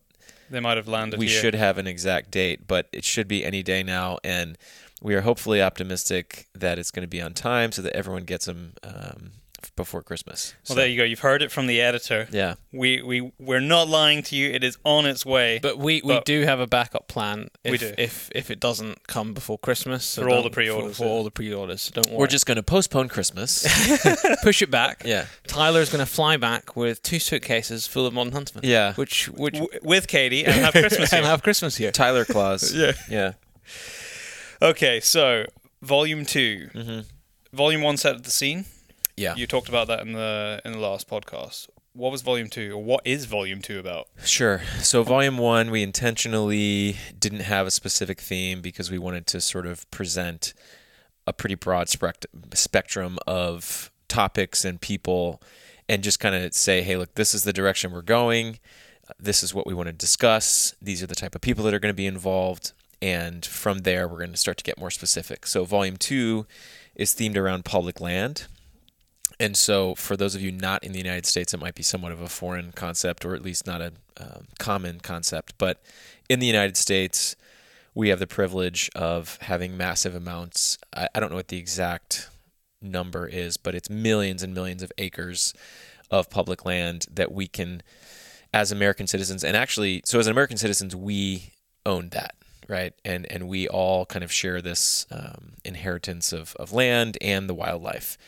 They 0.50 0.60
might 0.60 0.76
have 0.76 0.86
landed 0.86 1.18
we 1.18 1.28
here. 1.28 1.40
should 1.40 1.54
have 1.54 1.78
an 1.78 1.86
exact 1.86 2.30
date, 2.30 2.66
but 2.68 2.88
it 2.92 3.04
should 3.04 3.26
be 3.26 3.42
any 3.44 3.62
day 3.62 3.82
now. 3.82 4.18
And 4.22 4.58
we 5.02 5.14
are 5.14 5.20
hopefully 5.22 5.60
optimistic 5.62 6.46
that 6.54 6.78
it's 6.78 6.90
going 6.90 7.02
to 7.04 7.08
be 7.08 7.20
on 7.20 7.34
time 7.34 7.72
so 7.72 7.82
that 7.82 7.94
everyone 7.94 8.24
gets 8.24 8.46
them 8.46 8.72
um, 8.82 9.32
before 9.74 10.02
Christmas. 10.02 10.54
Well, 10.68 10.74
So, 10.74 10.74
there 10.76 10.86
you 10.86 10.96
go. 10.96 11.04
You've 11.04 11.20
heard 11.20 11.42
it 11.42 11.50
from 11.52 11.66
the 11.66 11.80
editor. 11.80 12.28
yeah. 12.30 12.54
We 12.72 13.02
we 13.02 13.32
we're 13.38 13.60
not 13.60 13.88
lying 13.88 14.22
to 14.24 14.36
you. 14.36 14.50
It 14.50 14.62
is 14.64 14.78
on 14.84 15.04
its 15.06 15.26
way. 15.26 15.58
But 15.62 15.76
we, 15.78 16.00
we 16.02 16.14
But- 16.14 16.24
do 16.24 16.42
have 16.44 16.60
a 16.60 16.66
backup 16.66 17.08
plan 17.08 17.48
if, 17.64 17.72
We 17.72 17.78
do. 17.78 17.94
if 17.98 18.30
if 18.34 18.50
it 18.50 18.58
doesn't 18.60 19.06
come 19.06 19.34
before 19.34 19.58
Christmas. 19.58 20.04
So 20.04 20.22
For 20.22 20.30
all 20.30 20.42
the 20.42 20.50
pre-orders, 20.50 20.96
For, 20.96 21.02
for 21.02 21.04
yeah. 21.06 21.10
all 21.12 21.24
the 21.24 21.30
pre-orders. 21.30 21.82
So 21.82 21.92
don't 22.00 22.06
worry. 22.08 22.18
We're 22.18 22.26
just 22.28 22.46
going 22.46 22.56
to 22.56 22.62
postpone 22.62 23.08
Christmas. 23.08 23.66
push 24.42 24.62
it 24.62 24.70
back. 24.70 25.02
yeah. 25.04 25.26
Tyler's 25.46 25.90
going 25.90 26.04
to 26.04 26.10
fly 26.10 26.36
back 26.38 26.74
with 26.76 27.02
two 27.02 27.18
suitcases 27.18 27.86
full 27.86 28.06
of 28.06 28.14
Modern 28.14 28.32
Huntsman. 28.32 28.64
Yeah. 28.64 28.94
Which 28.94 29.28
which 29.30 29.54
W- 29.58 29.80
with 29.82 30.06
Katie 30.06 30.44
and 30.44 30.54
have 30.54 30.72
Christmas 30.72 31.12
and 31.12 31.22
here. 31.24 31.30
have 31.30 31.42
Christmas 31.42 31.76
here. 31.76 31.90
Tyler 31.92 32.24
Claus. 32.24 32.72
Yeah. 32.74 32.92
Yeah. 33.10 33.32
Okay, 34.62 35.00
so 35.00 35.46
volume 35.82 36.24
2 36.24 36.70
hmm 36.72 37.00
Volume 37.52 37.80
one 37.82 37.96
set 37.96 38.22
the 38.22 38.30
scene. 38.30 38.66
Yeah. 39.16 39.34
You 39.34 39.46
talked 39.46 39.68
about 39.68 39.86
that 39.88 40.00
in 40.00 40.12
the 40.12 40.60
in 40.64 40.72
the 40.72 40.78
last 40.78 41.08
podcast. 41.08 41.68
What 41.94 42.12
was 42.12 42.20
volume 42.20 42.50
two, 42.50 42.72
or 42.74 42.84
what 42.84 43.06
is 43.06 43.24
volume 43.24 43.62
two 43.62 43.78
about? 43.78 44.08
Sure. 44.22 44.60
So, 44.80 45.02
volume 45.02 45.38
one, 45.38 45.70
we 45.70 45.82
intentionally 45.82 46.98
didn't 47.18 47.40
have 47.40 47.66
a 47.66 47.70
specific 47.70 48.20
theme 48.20 48.60
because 48.60 48.90
we 48.90 48.98
wanted 48.98 49.26
to 49.28 49.40
sort 49.40 49.66
of 49.66 49.90
present 49.90 50.52
a 51.26 51.32
pretty 51.32 51.54
broad 51.54 51.88
spect- 51.88 52.26
spectrum 52.52 53.18
of 53.26 53.90
topics 54.08 54.62
and 54.62 54.78
people 54.78 55.40
and 55.88 56.02
just 56.02 56.20
kind 56.20 56.34
of 56.34 56.52
say, 56.52 56.82
hey, 56.82 56.96
look, 56.98 57.14
this 57.14 57.32
is 57.32 57.44
the 57.44 57.52
direction 57.54 57.92
we're 57.92 58.02
going. 58.02 58.58
This 59.18 59.42
is 59.42 59.54
what 59.54 59.66
we 59.66 59.72
want 59.72 59.86
to 59.86 59.94
discuss. 59.94 60.74
These 60.82 61.02
are 61.02 61.06
the 61.06 61.14
type 61.14 61.34
of 61.34 61.40
people 61.40 61.64
that 61.64 61.72
are 61.72 61.78
going 61.78 61.94
to 61.94 61.96
be 61.96 62.06
involved. 62.06 62.72
And 63.02 63.44
from 63.44 63.80
there, 63.80 64.08
we're 64.08 64.18
going 64.18 64.30
to 64.32 64.36
start 64.36 64.56
to 64.58 64.64
get 64.64 64.78
more 64.78 64.90
specific. 64.90 65.46
So, 65.46 65.64
volume 65.64 65.96
two 65.96 66.46
is 66.94 67.14
themed 67.14 67.36
around 67.36 67.64
public 67.64 68.00
land. 68.00 68.46
And 69.38 69.56
so, 69.56 69.94
for 69.94 70.16
those 70.16 70.34
of 70.34 70.40
you 70.40 70.50
not 70.50 70.82
in 70.82 70.92
the 70.92 70.98
United 70.98 71.26
States, 71.26 71.52
it 71.52 71.60
might 71.60 71.74
be 71.74 71.82
somewhat 71.82 72.12
of 72.12 72.20
a 72.20 72.28
foreign 72.28 72.72
concept, 72.72 73.24
or 73.24 73.34
at 73.34 73.42
least 73.42 73.66
not 73.66 73.80
a 73.80 73.92
um, 74.18 74.46
common 74.58 75.00
concept. 75.00 75.54
But 75.58 75.82
in 76.28 76.38
the 76.38 76.46
United 76.46 76.76
States, 76.76 77.36
we 77.94 78.08
have 78.08 78.18
the 78.18 78.26
privilege 78.26 78.90
of 78.94 79.38
having 79.42 79.76
massive 79.76 80.14
amounts. 80.14 80.78
I, 80.94 81.08
I 81.14 81.20
don't 81.20 81.30
know 81.30 81.36
what 81.36 81.48
the 81.48 81.58
exact 81.58 82.30
number 82.80 83.26
is, 83.26 83.56
but 83.56 83.74
it's 83.74 83.90
millions 83.90 84.42
and 84.42 84.54
millions 84.54 84.82
of 84.82 84.92
acres 84.98 85.54
of 86.10 86.30
public 86.30 86.64
land 86.64 87.06
that 87.10 87.32
we 87.32 87.46
can, 87.46 87.82
as 88.52 88.70
American 88.70 89.06
citizens, 89.06 89.42
and 89.42 89.56
actually, 89.56 90.02
so 90.04 90.18
as 90.18 90.26
American 90.26 90.56
citizens, 90.56 90.94
we 90.94 91.52
own 91.84 92.10
that, 92.10 92.34
right? 92.68 92.92
And 93.04 93.30
and 93.30 93.48
we 93.48 93.68
all 93.68 94.06
kind 94.06 94.24
of 94.24 94.32
share 94.32 94.60
this 94.60 95.06
um, 95.10 95.52
inheritance 95.64 96.32
of 96.32 96.54
of 96.56 96.72
land 96.72 97.18
and 97.20 97.48
the 97.48 97.54
wildlife 97.54 98.18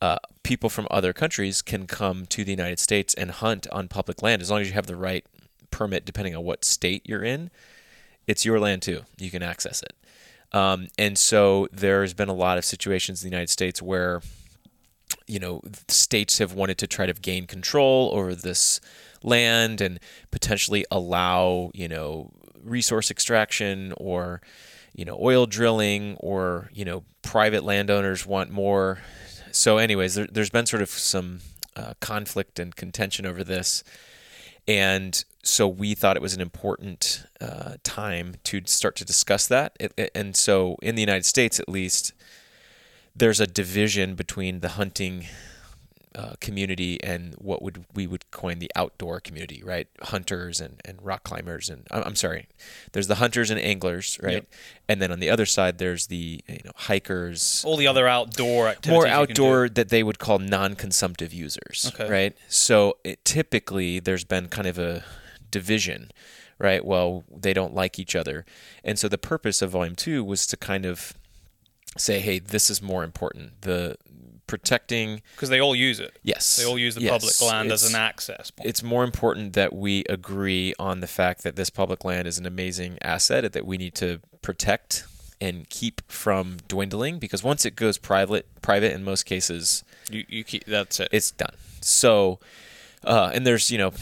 uh, 0.00 0.16
people 0.42 0.70
from 0.70 0.86
other 0.90 1.12
countries 1.12 1.60
can 1.62 1.86
come 1.86 2.26
to 2.26 2.44
the 2.44 2.50
United 2.50 2.78
States 2.78 3.12
and 3.14 3.30
hunt 3.30 3.66
on 3.70 3.88
public 3.88 4.22
land 4.22 4.40
as 4.40 4.50
long 4.50 4.60
as 4.60 4.68
you 4.68 4.74
have 4.74 4.86
the 4.86 4.96
right 4.96 5.24
permit, 5.70 6.04
depending 6.04 6.34
on 6.34 6.44
what 6.44 6.64
state 6.64 7.02
you're 7.06 7.22
in. 7.22 7.50
It's 8.26 8.44
your 8.44 8.58
land 8.58 8.82
too. 8.82 9.02
You 9.18 9.30
can 9.30 9.42
access 9.42 9.82
it. 9.82 9.94
Um, 10.52 10.88
and 10.98 11.18
so 11.18 11.68
there's 11.70 12.14
been 12.14 12.28
a 12.28 12.34
lot 12.34 12.58
of 12.58 12.64
situations 12.64 13.22
in 13.22 13.28
the 13.28 13.34
United 13.34 13.50
States 13.50 13.80
where, 13.80 14.22
you 15.26 15.38
know, 15.38 15.60
states 15.88 16.38
have 16.38 16.54
wanted 16.54 16.78
to 16.78 16.86
try 16.86 17.06
to 17.06 17.12
gain 17.12 17.46
control 17.46 18.10
over 18.12 18.34
this 18.34 18.80
land 19.22 19.80
and 19.80 20.00
potentially 20.30 20.84
allow, 20.90 21.70
you 21.74 21.88
know, 21.88 22.32
resource 22.62 23.10
extraction 23.10 23.92
or, 23.96 24.40
you 24.94 25.04
know, 25.04 25.18
oil 25.20 25.46
drilling 25.46 26.16
or, 26.18 26.70
you 26.72 26.84
know, 26.84 27.04
private 27.22 27.64
landowners 27.64 28.26
want 28.26 28.50
more. 28.50 28.98
So 29.52 29.78
anyways 29.78 30.14
there, 30.14 30.26
there's 30.30 30.50
been 30.50 30.66
sort 30.66 30.82
of 30.82 30.88
some 30.90 31.40
uh, 31.76 31.94
conflict 32.00 32.58
and 32.58 32.74
contention 32.74 33.26
over 33.26 33.44
this. 33.44 33.82
And 34.68 35.24
so 35.42 35.66
we 35.66 35.94
thought 35.94 36.16
it 36.16 36.22
was 36.22 36.34
an 36.34 36.40
important 36.40 37.24
uh, 37.40 37.74
time 37.82 38.34
to 38.44 38.60
start 38.66 38.96
to 38.96 39.04
discuss 39.04 39.46
that. 39.48 39.76
It- 39.80 40.10
and 40.14 40.36
so 40.36 40.76
in 40.82 40.94
the 40.94 41.02
united 41.02 41.24
states 41.26 41.58
at 41.58 41.68
least 41.68 42.12
there's 43.16 43.40
a 43.40 43.46
division 43.46 44.14
between 44.14 44.60
the 44.60 44.70
hunting 44.70 45.26
uh, 46.16 46.34
community 46.40 47.00
and 47.04 47.34
what 47.38 47.62
would 47.62 47.84
we 47.94 48.04
would 48.06 48.28
coin 48.32 48.58
the 48.58 48.70
outdoor 48.74 49.20
community, 49.20 49.62
right? 49.64 49.86
Hunters 50.02 50.60
and, 50.60 50.80
and 50.84 50.98
rock 51.00 51.22
climbers 51.22 51.68
and 51.70 51.86
I'm 51.90 52.16
sorry, 52.16 52.48
there's 52.92 53.06
the 53.06 53.16
hunters 53.16 53.48
and 53.50 53.60
anglers, 53.60 54.18
right? 54.22 54.32
Yep. 54.34 54.46
And 54.88 55.00
then 55.00 55.12
on 55.12 55.20
the 55.20 55.30
other 55.30 55.46
side, 55.46 55.78
there's 55.78 56.08
the 56.08 56.42
you 56.48 56.58
know 56.64 56.72
hikers, 56.74 57.62
All 57.64 57.76
the 57.76 57.86
other 57.86 58.08
outdoor 58.08 58.68
activities. 58.68 58.90
more 58.90 59.06
you 59.06 59.12
can 59.12 59.34
do. 59.34 59.44
outdoor 59.44 59.68
that 59.68 59.88
they 59.90 60.02
would 60.02 60.18
call 60.18 60.38
non-consumptive 60.40 61.32
users, 61.32 61.92
Okay. 61.94 62.10
right? 62.10 62.36
So 62.48 62.96
it, 63.04 63.24
typically 63.24 64.00
there's 64.00 64.24
been 64.24 64.48
kind 64.48 64.66
of 64.66 64.78
a 64.78 65.04
division, 65.50 66.10
right? 66.58 66.84
Well, 66.84 67.22
they 67.34 67.52
don't 67.52 67.74
like 67.74 67.98
each 68.00 68.16
other, 68.16 68.44
and 68.82 68.98
so 68.98 69.06
the 69.08 69.18
purpose 69.18 69.62
of 69.62 69.70
Volume 69.70 69.94
Two 69.94 70.24
was 70.24 70.46
to 70.48 70.56
kind 70.56 70.84
of 70.84 71.14
say, 71.98 72.20
hey, 72.20 72.38
this 72.38 72.70
is 72.70 72.80
more 72.80 73.02
important. 73.04 73.62
The 73.62 73.96
protecting, 74.50 75.22
because 75.36 75.48
they 75.48 75.60
all 75.60 75.74
use 75.76 76.00
it. 76.00 76.18
yes, 76.22 76.56
They 76.56 76.64
all 76.66 76.78
use 76.78 76.94
the 76.96 77.02
yes, 77.02 77.12
public 77.40 77.52
land 77.52 77.72
as 77.72 77.88
an 77.88 77.94
access 77.98 78.50
point. 78.50 78.68
it's 78.68 78.82
more 78.82 79.04
important 79.04 79.52
that 79.54 79.72
we 79.72 80.04
agree 80.10 80.74
on 80.78 81.00
the 81.00 81.06
fact 81.06 81.42
that 81.44 81.54
this 81.56 81.70
public 81.70 82.04
land 82.04 82.26
is 82.28 82.36
an 82.38 82.44
amazing 82.46 82.98
asset 83.00 83.50
that 83.52 83.64
we 83.64 83.78
need 83.78 83.94
to 83.94 84.20
protect 84.42 85.04
and 85.40 85.68
keep 85.70 86.02
from 86.10 86.56
dwindling 86.68 87.18
because 87.18 87.42
once 87.42 87.64
it 87.64 87.74
goes 87.76 87.96
private 87.96 88.44
private 88.60 88.92
in 88.92 89.02
most 89.04 89.22
cases 89.24 89.84
You, 90.10 90.24
you 90.28 90.44
keep 90.44 90.64
that's 90.64 91.00
it. 91.00 91.08
it's 91.12 91.30
done 91.30 91.54
so 91.80 92.38
uh, 93.04 93.30
and 93.32 93.46
there's 93.46 93.70
you 93.70 93.78
know 93.78 93.92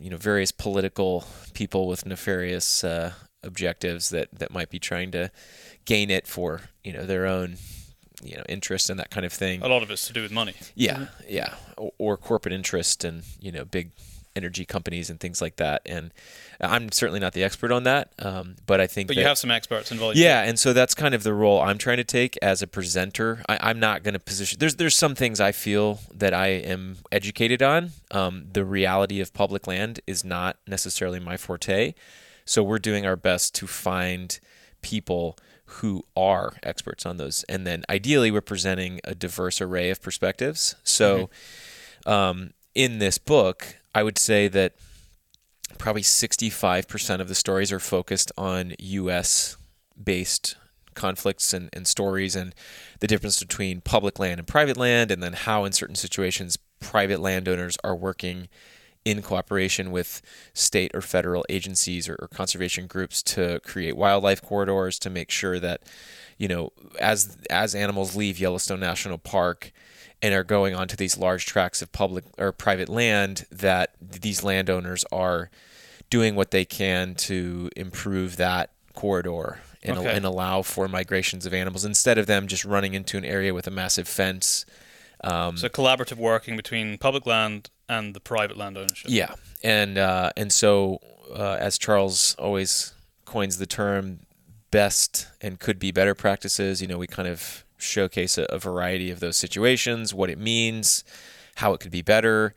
you 0.00 0.10
know 0.10 0.16
various 0.16 0.50
political 0.50 1.24
people 1.54 1.86
with 1.86 2.06
nefarious 2.06 2.82
uh, 2.82 3.12
objectives 3.44 4.08
that 4.10 4.28
that 4.32 4.50
might 4.50 4.70
be 4.70 4.78
trying 4.80 5.10
to 5.12 5.30
gain 5.84 6.10
it 6.10 6.26
for 6.26 6.62
you 6.82 6.92
know 6.92 7.04
their 7.06 7.26
own 7.26 7.56
you 8.22 8.36
know 8.36 8.44
interest 8.48 8.90
and 8.90 8.98
that 9.00 9.10
kind 9.10 9.26
of 9.26 9.32
thing 9.32 9.62
a 9.62 9.68
lot 9.68 9.82
of 9.82 9.90
it's 9.90 10.06
to 10.06 10.12
do 10.12 10.22
with 10.22 10.32
money. 10.32 10.54
yeah, 10.74 11.06
yeah, 11.28 11.54
or, 11.76 11.92
or 11.98 12.16
corporate 12.16 12.54
interest 12.54 13.04
and 13.04 13.22
you 13.40 13.50
know 13.52 13.64
big 13.64 13.90
energy 14.34 14.64
companies 14.64 15.10
and 15.10 15.20
things 15.20 15.42
like 15.42 15.56
that. 15.56 15.82
And 15.84 16.10
I'm 16.58 16.90
certainly 16.90 17.20
not 17.20 17.34
the 17.34 17.44
expert 17.44 17.70
on 17.70 17.82
that, 17.82 18.12
um, 18.18 18.56
but 18.66 18.80
I 18.80 18.86
think 18.86 19.08
But 19.08 19.16
that, 19.16 19.20
you 19.20 19.26
have 19.26 19.36
some 19.36 19.50
experts 19.50 19.92
involved. 19.92 20.16
yeah, 20.16 20.42
and 20.42 20.58
so 20.58 20.72
that's 20.72 20.94
kind 20.94 21.14
of 21.14 21.22
the 21.22 21.34
role 21.34 21.60
I'm 21.60 21.76
trying 21.76 21.98
to 21.98 22.04
take 22.04 22.38
as 22.40 22.62
a 22.62 22.66
presenter. 22.66 23.42
I, 23.46 23.58
I'm 23.60 23.78
not 23.78 24.02
going 24.02 24.14
to 24.14 24.18
position. 24.20 24.58
There's 24.58 24.76
there's 24.76 24.96
some 24.96 25.14
things 25.14 25.38
I 25.38 25.52
feel 25.52 26.00
that 26.14 26.32
I 26.32 26.46
am 26.46 26.96
educated 27.10 27.62
on. 27.62 27.90
Um, 28.10 28.46
the 28.50 28.64
reality 28.64 29.20
of 29.20 29.34
public 29.34 29.66
land 29.66 30.00
is 30.06 30.24
not 30.24 30.56
necessarily 30.66 31.20
my 31.20 31.36
forte, 31.36 31.92
so 32.46 32.62
we're 32.62 32.78
doing 32.78 33.04
our 33.04 33.16
best 33.16 33.54
to 33.56 33.66
find 33.66 34.38
people 34.80 35.36
who 35.74 36.04
are 36.16 36.54
experts 36.62 37.06
on 37.06 37.16
those, 37.16 37.44
and 37.48 37.66
then 37.66 37.84
ideally 37.88 38.30
we're 38.30 38.40
presenting 38.40 39.00
a 39.04 39.14
diverse 39.14 39.60
array 39.60 39.90
of 39.90 40.02
perspectives. 40.02 40.76
So, 40.84 41.30
um, 42.06 42.52
in 42.74 42.98
this 42.98 43.18
book, 43.18 43.76
I 43.94 44.02
would 44.02 44.18
say 44.18 44.48
that 44.48 44.74
probably 45.78 46.02
65% 46.02 47.20
of 47.20 47.28
the 47.28 47.34
stories 47.34 47.72
are 47.72 47.80
focused 47.80 48.32
on 48.38 48.74
U.S. 48.78 49.56
based 50.02 50.56
conflicts 50.94 51.52
and, 51.52 51.70
and 51.72 51.86
stories 51.86 52.36
and 52.36 52.54
the 53.00 53.06
difference 53.06 53.40
between 53.40 53.80
public 53.80 54.18
land 54.18 54.38
and 54.38 54.46
private 54.46 54.76
land, 54.76 55.10
and 55.10 55.22
then 55.22 55.32
how, 55.32 55.64
in 55.64 55.72
certain 55.72 55.96
situations, 55.96 56.58
private 56.80 57.20
landowners 57.20 57.76
are 57.82 57.96
working 57.96 58.48
in 59.04 59.20
cooperation 59.22 59.90
with 59.90 60.22
state 60.54 60.90
or 60.94 61.00
federal 61.00 61.44
agencies 61.48 62.08
or, 62.08 62.16
or 62.20 62.28
conservation 62.28 62.86
groups 62.86 63.22
to 63.22 63.60
create 63.64 63.96
wildlife 63.96 64.40
corridors 64.42 64.98
to 65.00 65.10
make 65.10 65.30
sure 65.30 65.58
that 65.58 65.82
you 66.38 66.46
know 66.48 66.70
as 67.00 67.36
as 67.50 67.74
animals 67.74 68.14
leave 68.16 68.38
Yellowstone 68.38 68.80
National 68.80 69.18
Park 69.18 69.72
and 70.20 70.32
are 70.34 70.44
going 70.44 70.74
onto 70.74 70.94
these 70.94 71.18
large 71.18 71.46
tracts 71.46 71.82
of 71.82 71.90
public 71.90 72.24
or 72.38 72.52
private 72.52 72.88
land 72.88 73.44
that 73.50 73.94
these 74.00 74.44
landowners 74.44 75.04
are 75.10 75.50
doing 76.10 76.36
what 76.36 76.52
they 76.52 76.64
can 76.64 77.14
to 77.16 77.68
improve 77.76 78.36
that 78.36 78.70
corridor 78.94 79.58
and, 79.82 79.98
Okay. 79.98 80.14
and 80.14 80.24
allow 80.24 80.62
for 80.62 80.86
migrations 80.86 81.44
of 81.44 81.52
animals 81.52 81.84
instead 81.84 82.18
of 82.18 82.26
them 82.26 82.46
just 82.46 82.64
running 82.64 82.94
into 82.94 83.16
an 83.16 83.24
area 83.24 83.52
with 83.52 83.66
a 83.66 83.70
massive 83.70 84.06
fence 84.06 84.64
um, 85.24 85.56
So 85.56 85.68
collaborative 85.68 86.16
working 86.18 86.56
between 86.56 86.98
public 86.98 87.26
land 87.26 87.70
and 87.88 88.14
the 88.14 88.20
private 88.20 88.56
land 88.56 88.76
ownership. 88.78 89.10
yeah, 89.10 89.34
and 89.62 89.98
uh, 89.98 90.30
and 90.36 90.52
so 90.52 91.00
uh, 91.34 91.56
as 91.60 91.78
Charles 91.78 92.34
always 92.38 92.94
coins 93.24 93.58
the 93.58 93.66
term, 93.66 94.20
best 94.70 95.28
and 95.40 95.58
could 95.60 95.78
be 95.78 95.92
better 95.92 96.14
practices. 96.14 96.82
You 96.82 96.88
know, 96.88 96.98
we 96.98 97.06
kind 97.06 97.28
of 97.28 97.64
showcase 97.78 98.38
a, 98.38 98.44
a 98.44 98.58
variety 98.58 99.10
of 99.10 99.20
those 99.20 99.36
situations, 99.36 100.12
what 100.12 100.30
it 100.30 100.38
means, 100.38 101.04
how 101.56 101.72
it 101.72 101.80
could 101.80 101.90
be 101.92 102.02
better. 102.02 102.54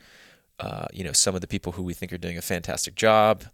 Uh, 0.58 0.86
you 0.92 1.04
know, 1.04 1.12
some 1.12 1.34
of 1.34 1.40
the 1.40 1.46
people 1.46 1.72
who 1.72 1.82
we 1.82 1.92
think 1.94 2.12
are 2.12 2.18
doing 2.18 2.38
a 2.38 2.42
fantastic 2.42 2.94
job. 2.94 3.44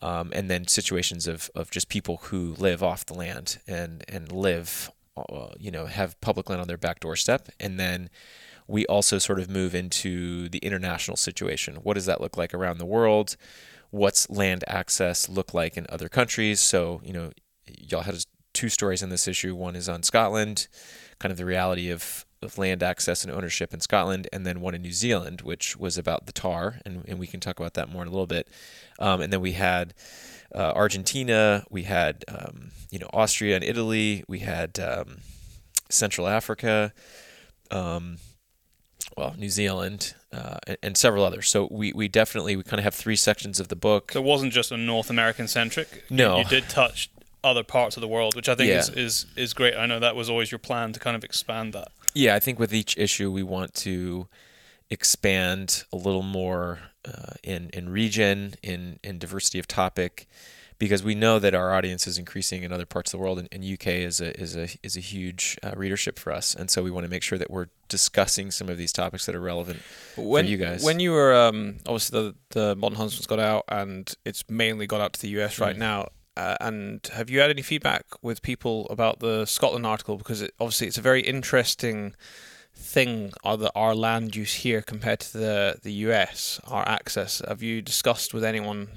Um, 0.00 0.32
and 0.34 0.50
then 0.50 0.66
situations 0.66 1.28
of, 1.28 1.48
of 1.54 1.70
just 1.70 1.88
people 1.88 2.16
who 2.24 2.54
live 2.58 2.82
off 2.82 3.06
the 3.06 3.14
land 3.14 3.58
and 3.68 4.04
and 4.08 4.32
live, 4.32 4.90
uh, 5.16 5.50
you 5.58 5.70
know, 5.70 5.86
have 5.86 6.20
public 6.20 6.48
land 6.48 6.60
on 6.60 6.66
their 6.66 6.76
back 6.76 6.98
doorstep, 6.98 7.48
and 7.60 7.78
then 7.78 8.10
we 8.66 8.86
also 8.86 9.18
sort 9.18 9.38
of 9.38 9.50
move 9.50 9.74
into 9.74 10.48
the 10.48 10.58
international 10.58 11.16
situation. 11.16 11.76
What 11.76 11.94
does 11.94 12.06
that 12.06 12.20
look 12.20 12.36
like 12.36 12.54
around 12.54 12.78
the 12.78 12.86
world? 12.86 13.36
What's 13.90 14.28
land 14.30 14.64
access 14.66 15.28
look 15.28 15.52
like 15.52 15.76
in 15.76 15.86
other 15.88 16.08
countries? 16.08 16.60
So, 16.60 17.00
you 17.04 17.12
know, 17.12 17.32
y'all 17.66 18.02
had 18.02 18.24
two 18.52 18.68
stories 18.68 19.02
on 19.02 19.08
this 19.08 19.28
issue. 19.28 19.54
One 19.54 19.76
is 19.76 19.88
on 19.88 20.02
Scotland, 20.02 20.68
kind 21.18 21.30
of 21.30 21.38
the 21.38 21.44
reality 21.44 21.90
of, 21.90 22.24
of 22.42 22.58
land 22.58 22.82
access 22.82 23.24
and 23.24 23.32
ownership 23.32 23.72
in 23.74 23.80
Scotland, 23.80 24.28
and 24.32 24.46
then 24.46 24.60
one 24.60 24.74
in 24.74 24.82
New 24.82 24.92
Zealand, 24.92 25.42
which 25.42 25.76
was 25.76 25.98
about 25.98 26.26
the 26.26 26.32
tahr, 26.32 26.80
and, 26.84 27.04
and 27.06 27.18
we 27.18 27.26
can 27.26 27.40
talk 27.40 27.58
about 27.58 27.74
that 27.74 27.88
more 27.88 28.02
in 28.02 28.08
a 28.08 28.10
little 28.10 28.26
bit. 28.26 28.48
Um, 28.98 29.20
and 29.20 29.32
then 29.32 29.40
we 29.40 29.52
had 29.52 29.94
uh, 30.54 30.72
Argentina, 30.74 31.64
we 31.70 31.84
had 31.84 32.24
um, 32.28 32.70
you 32.90 32.98
know 32.98 33.08
Austria 33.12 33.56
and 33.56 33.64
Italy, 33.64 34.24
we 34.28 34.40
had 34.40 34.78
um, 34.78 35.18
Central 35.88 36.26
Africa. 36.28 36.92
Um, 37.70 38.18
well, 39.16 39.34
New 39.38 39.48
Zealand, 39.50 40.14
uh, 40.32 40.58
and, 40.66 40.76
and 40.82 40.96
several 40.96 41.24
others. 41.24 41.48
So 41.48 41.68
we, 41.70 41.92
we 41.92 42.08
definitely 42.08 42.56
we 42.56 42.62
kind 42.62 42.78
of 42.80 42.84
have 42.84 42.94
three 42.94 43.16
sections 43.16 43.60
of 43.60 43.68
the 43.68 43.76
book. 43.76 44.12
So 44.12 44.20
it 44.20 44.24
wasn't 44.24 44.52
just 44.52 44.72
a 44.72 44.76
North 44.76 45.10
American 45.10 45.48
centric. 45.48 46.04
You- 46.08 46.16
No. 46.16 46.38
you, 46.38 46.44
did 46.44 46.68
touch 46.68 47.10
other 47.44 47.62
parts 47.64 47.96
of 47.96 48.00
the 48.00 48.08
world, 48.08 48.34
which 48.36 48.48
I 48.48 48.54
think 48.54 48.68
Yeah. 48.68 48.78
is, 48.78 48.88
is 48.90 49.26
is 49.36 49.52
great. 49.54 49.74
I 49.74 49.86
know 49.86 49.98
that 50.00 50.14
was 50.16 50.30
always 50.30 50.50
your 50.52 50.58
plan 50.60 50.92
to 50.92 51.00
kind 51.00 51.16
of 51.16 51.24
expand 51.24 51.72
that. 51.72 51.88
Yeah, 52.14 52.34
I 52.34 52.40
think 52.40 52.58
with 52.58 52.72
each 52.74 52.96
issue 52.98 53.30
we 53.30 53.42
want 53.42 53.74
to 53.76 54.28
expand 54.90 55.84
a 55.92 55.96
little 55.96 56.22
more 56.22 56.78
uh, 57.04 57.34
in 57.42 57.70
in 57.72 57.88
region, 57.88 58.54
in 58.62 58.98
in 59.02 59.18
diversity 59.18 59.58
of 59.58 59.66
topic, 59.66 60.28
because 60.82 61.04
we 61.04 61.14
know 61.14 61.38
that 61.38 61.54
our 61.54 61.72
audience 61.72 62.08
is 62.08 62.18
increasing 62.18 62.64
in 62.64 62.72
other 62.72 62.84
parts 62.84 63.14
of 63.14 63.18
the 63.18 63.22
world, 63.22 63.38
and, 63.38 63.48
and 63.52 63.62
UK 63.64 63.86
is 64.10 64.20
a 64.20 64.30
is 64.40 64.56
a 64.56 64.66
is 64.82 64.96
a 64.96 65.00
huge 65.00 65.56
uh, 65.62 65.72
readership 65.76 66.18
for 66.18 66.32
us, 66.32 66.56
and 66.56 66.68
so 66.72 66.82
we 66.82 66.90
want 66.90 67.04
to 67.04 67.10
make 67.10 67.22
sure 67.22 67.38
that 67.38 67.50
we're 67.52 67.68
discussing 67.88 68.50
some 68.50 68.68
of 68.68 68.76
these 68.76 68.92
topics 68.92 69.24
that 69.26 69.34
are 69.36 69.40
relevant 69.40 69.80
when 70.16 70.44
for 70.44 70.50
you 70.50 70.56
guys. 70.56 70.82
When 70.82 70.98
you 70.98 71.12
were 71.12 71.32
um, 71.34 71.76
obviously 71.86 72.20
the 72.20 72.34
the 72.58 72.74
Modern 72.76 72.96
Huntsman's 72.96 73.26
got 73.28 73.38
out 73.38 73.64
and 73.68 74.12
it's 74.24 74.42
mainly 74.48 74.88
got 74.88 75.00
out 75.00 75.12
to 75.12 75.20
the 75.22 75.28
US 75.40 75.58
right 75.60 75.76
Mm. 75.76 75.78
now. 75.90 76.08
Uh, 76.36 76.56
and 76.60 77.06
have 77.12 77.28
you 77.30 77.40
had 77.40 77.50
any 77.50 77.62
feedback 77.62 78.04
with 78.22 78.40
people 78.42 78.86
about 78.88 79.20
the 79.20 79.44
Scotland 79.46 79.86
article? 79.86 80.16
Because 80.16 80.40
it, 80.42 80.50
obviously 80.58 80.86
it's 80.88 80.96
a 80.98 81.02
very 81.02 81.20
interesting 81.20 82.14
thing 82.74 83.32
are 83.44 83.56
the 83.58 83.70
our 83.74 83.94
land 83.94 84.34
use 84.34 84.54
here 84.54 84.80
compared 84.82 85.20
to 85.20 85.38
the 85.38 85.78
the 85.82 85.92
US, 86.08 86.58
our 86.66 86.88
access. 86.88 87.40
Have 87.46 87.62
you 87.62 87.82
discussed 87.82 88.32
with 88.34 88.42
anyone 88.44 88.88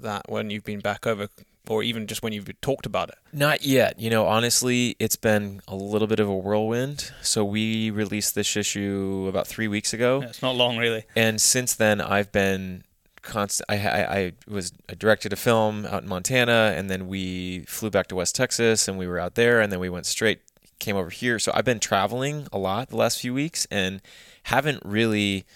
that 0.00 0.22
when 0.28 0.50
you've 0.50 0.64
been 0.64 0.80
back 0.80 1.06
over, 1.06 1.28
or 1.68 1.82
even 1.82 2.06
just 2.06 2.22
when 2.22 2.32
you've 2.32 2.48
talked 2.60 2.86
about 2.86 3.08
it? 3.08 3.16
Not 3.32 3.64
yet. 3.64 3.98
You 3.98 4.10
know, 4.10 4.26
honestly, 4.26 4.96
it's 4.98 5.16
been 5.16 5.60
a 5.66 5.74
little 5.74 6.08
bit 6.08 6.20
of 6.20 6.28
a 6.28 6.34
whirlwind. 6.34 7.12
So 7.22 7.44
we 7.44 7.90
released 7.90 8.34
this 8.34 8.56
issue 8.56 9.26
about 9.28 9.46
three 9.46 9.68
weeks 9.68 9.92
ago. 9.92 10.20
Yeah, 10.22 10.28
it's 10.28 10.42
not 10.42 10.56
long, 10.56 10.76
really. 10.76 11.04
and 11.16 11.40
since 11.40 11.74
then 11.74 12.00
I've 12.00 12.32
been 12.32 12.84
constant. 13.22 13.66
I, 13.70 13.76
I, 13.88 14.16
I 14.18 14.32
was 14.46 14.72
I 14.88 14.94
directed 14.94 15.32
a 15.32 15.36
film 15.36 15.86
out 15.86 16.02
in 16.02 16.08
Montana, 16.08 16.74
and 16.76 16.90
then 16.90 17.08
we 17.08 17.60
flew 17.66 17.90
back 17.90 18.06
to 18.08 18.16
West 18.16 18.34
Texas, 18.34 18.86
and 18.88 18.98
we 18.98 19.06
were 19.06 19.18
out 19.18 19.34
there, 19.34 19.60
and 19.60 19.72
then 19.72 19.80
we 19.80 19.88
went 19.88 20.06
straight 20.06 20.40
came 20.80 20.96
over 20.96 21.10
here. 21.10 21.38
So 21.38 21.50
I've 21.54 21.64
been 21.64 21.80
traveling 21.80 22.46
a 22.52 22.58
lot 22.58 22.88
the 22.90 22.96
last 22.96 23.20
few 23.20 23.32
weeks, 23.32 23.66
and 23.70 24.02
haven't 24.44 24.82
really 24.84 25.46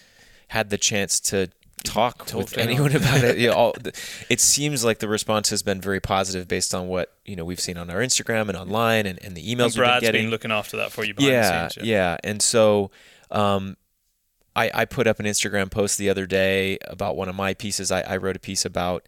had 0.49 0.71
the 0.71 0.79
chance 0.79 1.21
to 1.21 1.51
talk 1.85 2.27
Talk 2.27 2.39
with 2.39 2.53
to 2.55 2.61
anyone. 2.61 2.91
anyone 2.91 3.03
about 3.03 3.25
it. 3.25 3.39
You 3.39 3.49
know, 3.49 3.55
all, 3.55 3.75
it 4.29 4.41
seems 4.41 4.85
like 4.85 4.99
the 4.99 5.09
response 5.09 5.51
has 5.51 5.63
been 5.63 5.81
very 5.81 6.01
positive 6.01 6.49
based 6.49 6.75
on 6.75 6.89
what 6.89 7.15
you 7.25 7.37
know 7.37 7.45
we've 7.45 7.61
seen 7.61 7.77
on 7.77 7.91
our 7.91 7.99
Instagram 7.99 8.49
and 8.49 8.57
online, 8.57 9.07
and, 9.07 9.19
and 9.23 9.37
the 9.37 9.43
emails 9.43 9.49
And 9.49 9.59
we've 9.59 9.75
been 9.75 9.83
Brad's 9.83 10.01
getting 10.03 10.23
been 10.25 10.31
looking 10.31 10.53
after 10.53 10.77
that 10.79 10.93
for 10.93 11.05
you 11.05 11.15
behind 11.15 11.33
yeah, 11.33 11.63
the 11.65 11.71
scenes. 11.71 11.87
yeah, 11.87 12.17
And 12.25 12.43
so, 12.43 12.91
um, 13.31 13.77
I, 14.57 14.71
I 14.75 14.85
put 14.87 15.07
up 15.07 15.21
an 15.21 15.27
Instagram 15.27 15.71
post 15.71 15.99
the 15.99 16.11
other 16.11 16.27
day 16.27 16.79
about 16.87 17.17
one 17.17 17.29
of 17.29 17.35
my 17.37 17.55
pieces. 17.55 17.93
I, 17.93 18.01
I 18.01 18.17
wrote 18.17 18.35
a 18.37 18.41
piece 18.41 18.65
about 18.65 19.07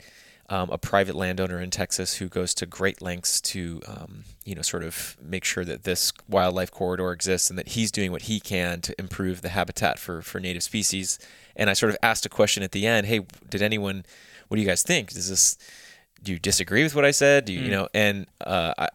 um, 0.49 0.69
a 0.71 0.79
private 0.79 1.15
landowner 1.15 1.61
in 1.61 1.71
Texas 1.71 2.15
who 2.17 2.29
goes 2.29 2.55
to 2.55 2.67
great 2.67 3.01
lengths 3.01 3.41
to, 3.41 3.81
um, 3.87 4.25
you 4.45 4.55
know, 4.55 4.63
sort 4.63 4.83
of 4.83 5.17
make 5.23 5.45
sure 5.45 5.65
that 5.65 5.85
this 5.85 6.13
wildlife 6.29 6.71
corridor 6.71 7.13
exists 7.13 7.51
and 7.51 7.59
that 7.59 7.69
he's 7.69 7.91
doing 7.91 8.13
what 8.13 8.23
he 8.23 8.41
can 8.41 8.81
to 8.81 8.95
improve 8.99 9.43
the 9.43 9.49
habitat 9.49 9.99
for, 9.99 10.23
for 10.23 10.41
native 10.41 10.63
species. 10.63 11.19
And 11.57 11.71
I 11.71 11.75
sort 11.75 11.91
of 11.91 11.99
asked 12.03 12.27
a 12.27 12.29
question 12.29 12.63
at 12.63 12.73
the 12.73 12.87
end, 12.87 13.07
hey, 13.07 13.21
did 13.49 13.63
anyone, 13.63 14.05
what 14.49 14.57
do 14.57 14.61
you 14.63 14.69
guys 14.69 14.83
think? 14.83 15.13
Does 15.13 15.29
this, 15.29 15.57
do 16.23 16.33
you 16.33 16.39
disagree 16.39 16.83
with 16.83 16.95
what 16.95 17.05
I 17.05 17.13
said? 17.13 17.47
Do 17.47 17.53
you, 17.53 17.61
you 17.63 17.71
know, 17.71 17.89
and 17.95 18.27
uh, 18.45 18.75
I, 18.77 18.89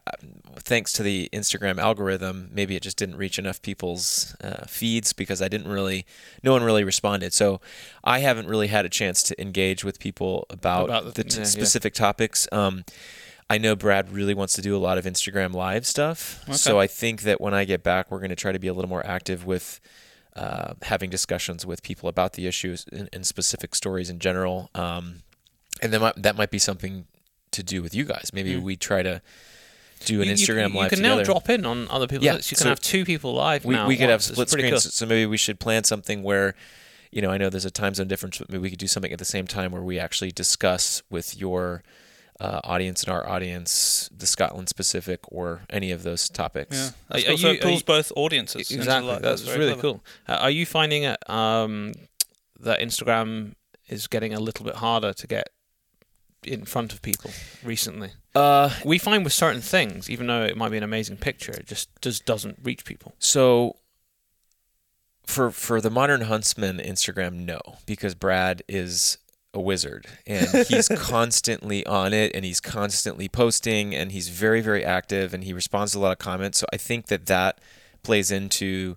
thanks 0.60 0.92
to 0.94 1.02
the 1.02 1.28
Instagram 1.32 1.78
algorithm, 1.78 2.50
maybe 2.52 2.76
it 2.76 2.82
just 2.82 2.96
didn't 2.96 3.16
reach 3.16 3.38
enough 3.38 3.60
people's 3.62 4.36
uh, 4.44 4.64
feeds 4.66 5.12
because 5.12 5.42
I 5.42 5.48
didn't 5.48 5.68
really, 5.68 6.06
no 6.44 6.52
one 6.52 6.62
really 6.62 6.84
responded. 6.84 7.32
So 7.32 7.60
I 8.04 8.20
haven't 8.20 8.46
really 8.46 8.68
had 8.68 8.84
a 8.84 8.88
chance 8.88 9.24
to 9.24 9.40
engage 9.40 9.82
with 9.84 9.98
people 9.98 10.46
about, 10.50 10.84
About 10.84 11.14
the, 11.14 11.24
t- 11.24 11.34
yeah, 11.34 11.40
yeah. 11.40 11.44
specific 11.46 11.94
topics. 11.94 12.46
Um, 12.52 12.84
I 13.50 13.58
know 13.58 13.76
Brad 13.76 14.12
really 14.12 14.34
wants 14.34 14.54
to 14.54 14.62
do 14.62 14.76
a 14.76 14.78
lot 14.78 14.98
of 14.98 15.04
Instagram 15.04 15.52
live 15.52 15.86
stuff. 15.86 16.44
So 16.52 16.80
I 16.80 16.86
think 16.86 17.22
that 17.22 17.40
when 17.40 17.54
I 17.54 17.64
get 17.64 17.82
back, 17.82 18.10
we're 18.10 18.18
going 18.18 18.30
to 18.30 18.36
try 18.36 18.52
to 18.52 18.58
be 18.58 18.66
a 18.68 18.72
little 18.74 18.88
more 18.88 19.04
active 19.06 19.46
with 19.46 19.80
uh, 20.36 20.74
having 20.82 21.10
discussions 21.10 21.64
with 21.66 21.82
people 21.82 22.08
about 22.08 22.34
the 22.34 22.46
issues 22.46 22.84
and, 22.92 23.08
and 23.12 23.26
specific 23.26 23.74
stories 23.74 24.10
in 24.10 24.18
general. 24.18 24.70
Um, 24.74 25.22
and 25.82 25.92
that 25.92 26.00
might, 26.00 26.22
that 26.22 26.36
might 26.36 26.50
be 26.50 26.58
something 26.58 27.06
to 27.52 27.62
do 27.62 27.82
with 27.82 27.94
you 27.94 28.04
guys. 28.04 28.30
Maybe 28.32 28.54
Mm. 28.54 28.62
we 28.62 28.76
try 28.76 29.02
to 29.02 29.22
do 30.04 30.20
an 30.20 30.28
You- 30.28 30.34
you- 30.34 30.36
Instagram 30.36 30.72
you, 30.74 30.78
live 30.80 30.90
can 30.90 30.98
together. 30.98 31.16
now 31.16 31.24
drop 31.24 31.48
in 31.48 31.64
on 31.64 31.88
other 31.88 32.06
people. 32.06 32.24
Yeah, 32.24 32.34
lists. 32.34 32.50
You 32.52 32.56
can 32.56 32.64
so 32.64 32.68
have 32.68 32.80
two 32.80 33.04
people 33.06 33.32
live 33.34 33.64
we, 33.64 33.74
now. 33.74 33.86
we 33.88 33.96
could 33.96 34.10
have 34.10 34.22
split 34.22 34.50
screens, 34.50 34.70
cool. 34.70 34.80
so 34.80 35.06
maybe 35.06 35.24
we 35.26 35.38
should 35.38 35.58
plan 35.58 35.84
something 35.84 36.22
where, 36.22 36.54
you 37.10 37.22
know, 37.22 37.30
I 37.30 37.38
know 37.38 37.48
there's 37.48 37.64
a 37.64 37.70
time 37.70 37.94
zone 37.94 38.08
difference, 38.08 38.36
but 38.38 38.50
maybe 38.50 38.60
we 38.60 38.68
could 38.70 38.78
do 38.78 38.86
something 38.88 39.10
at 39.12 39.18
the 39.18 39.24
same 39.24 39.46
time 39.46 39.72
where 39.72 39.82
we 39.82 39.98
actually 39.98 40.32
discuss 40.32 41.02
with 41.08 41.36
your 41.38 41.82
uh, 42.40 42.60
audience 42.64 43.02
and 43.02 43.12
our 43.12 43.26
audience 43.28 44.10
the 44.16 44.26
Scotland 44.26 44.68
specific 44.68 45.20
or 45.28 45.62
any 45.70 45.90
of 45.90 46.02
those 46.02 46.28
topics. 46.28 46.76
Yeah, 46.76 46.90
that's 47.08 47.24
Are- 47.24 47.26
cool. 47.26 47.34
are 47.34 47.38
so 47.38 47.48
you- 47.48 47.54
it 47.54 47.58
are 47.60 47.62
pulls 47.68 47.80
you- 47.80 47.84
both 47.86 48.12
audiences. 48.16 48.70
Exactly, 48.70 49.12
life. 49.12 49.22
that's, 49.22 49.42
very 49.42 49.58
really 49.58 49.72
clever. 49.72 49.82
cool. 49.82 50.04
Uh, 50.28 50.32
are 50.42 50.50
you 50.50 50.66
finding 50.66 51.04
it 51.04 51.18
um, 51.30 51.92
that 52.60 52.80
Instagram 52.80 53.54
is 53.88 54.06
getting 54.06 54.34
a 54.34 54.40
little 54.40 54.64
bit 54.66 54.76
harder 54.76 55.12
to 55.14 55.26
get 55.26 55.48
in 56.44 56.64
front 56.64 56.92
of 56.92 57.00
people 57.02 57.30
recently? 57.64 58.10
Uh, 58.34 58.68
We 58.84 58.98
find 58.98 59.24
with 59.24 59.32
certain 59.32 59.62
things, 59.62 60.10
even 60.10 60.26
though 60.26 60.44
it 60.44 60.56
might 60.56 60.70
be 60.70 60.76
an 60.76 60.82
amazing 60.82 61.16
picture, 61.16 61.52
it 61.52 61.66
just 61.66 61.88
just 62.02 62.26
doesn't 62.26 62.58
reach 62.62 62.84
people. 62.84 63.14
So 63.18 63.76
for 65.24 65.50
for 65.50 65.80
the 65.80 65.90
modern 65.90 66.22
huntsman 66.22 66.78
Instagram, 66.78 67.32
no, 67.46 67.60
because 67.86 68.14
Brad 68.14 68.62
is 68.68 69.18
a 69.56 69.60
wizard 69.60 70.06
and 70.26 70.48
he's 70.68 70.88
constantly 70.96 71.84
on 71.86 72.12
it 72.12 72.30
and 72.34 72.44
he's 72.44 72.60
constantly 72.60 73.28
posting 73.28 73.94
and 73.94 74.12
he's 74.12 74.28
very 74.28 74.60
very 74.60 74.84
active 74.84 75.32
and 75.32 75.42
he 75.44 75.52
responds 75.52 75.92
to 75.92 75.98
a 75.98 76.00
lot 76.00 76.12
of 76.12 76.18
comments. 76.18 76.60
So 76.60 76.66
I 76.72 76.76
think 76.76 77.06
that 77.06 77.26
that 77.26 77.60
plays 78.02 78.30
into 78.30 78.96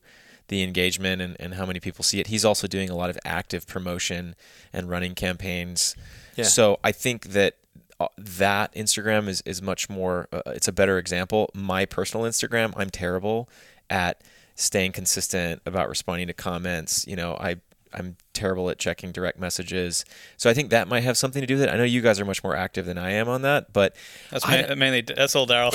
the 0.49 0.61
engagement 0.61 1.21
and, 1.21 1.37
and 1.39 1.53
how 1.53 1.65
many 1.65 1.79
people 1.79 2.03
see 2.03 2.19
it. 2.19 2.27
He's 2.27 2.43
also 2.43 2.67
doing 2.67 2.89
a 2.89 2.95
lot 2.95 3.09
of 3.09 3.17
active 3.23 3.65
promotion 3.65 4.35
and 4.73 4.89
running 4.89 5.15
campaigns. 5.15 5.95
Yeah. 6.35 6.43
So 6.43 6.79
I 6.83 6.91
think 6.91 7.27
that 7.27 7.55
uh, 7.99 8.07
that 8.17 8.73
Instagram 8.75 9.27
is 9.27 9.41
is 9.45 9.61
much 9.61 9.89
more. 9.89 10.27
Uh, 10.31 10.41
it's 10.47 10.67
a 10.67 10.73
better 10.73 10.97
example. 10.97 11.49
My 11.53 11.85
personal 11.85 12.25
Instagram, 12.25 12.73
I'm 12.75 12.89
terrible 12.89 13.49
at 13.89 14.21
staying 14.55 14.91
consistent 14.91 15.61
about 15.65 15.87
responding 15.87 16.27
to 16.27 16.33
comments. 16.33 17.07
You 17.07 17.15
know, 17.15 17.35
I 17.39 17.57
I'm 17.93 18.17
terrible 18.33 18.69
at 18.69 18.77
checking 18.77 19.11
direct 19.11 19.39
messages. 19.39 20.05
So 20.37 20.49
I 20.49 20.53
think 20.53 20.69
that 20.69 20.87
might 20.87 21.03
have 21.03 21.17
something 21.17 21.41
to 21.41 21.47
do 21.47 21.55
with 21.55 21.63
it. 21.63 21.69
I 21.69 21.77
know 21.77 21.83
you 21.83 22.01
guys 22.01 22.19
are 22.19 22.25
much 22.25 22.43
more 22.43 22.55
active 22.55 22.85
than 22.85 22.97
I 22.97 23.11
am 23.11 23.27
on 23.27 23.41
that, 23.41 23.73
but 23.73 23.95
That's 24.29 24.45
I- 24.47 24.65
ma- 24.69 24.75
mainly 24.75 25.01
that's 25.01 25.35
all 25.35 25.47
Daryl. 25.47 25.73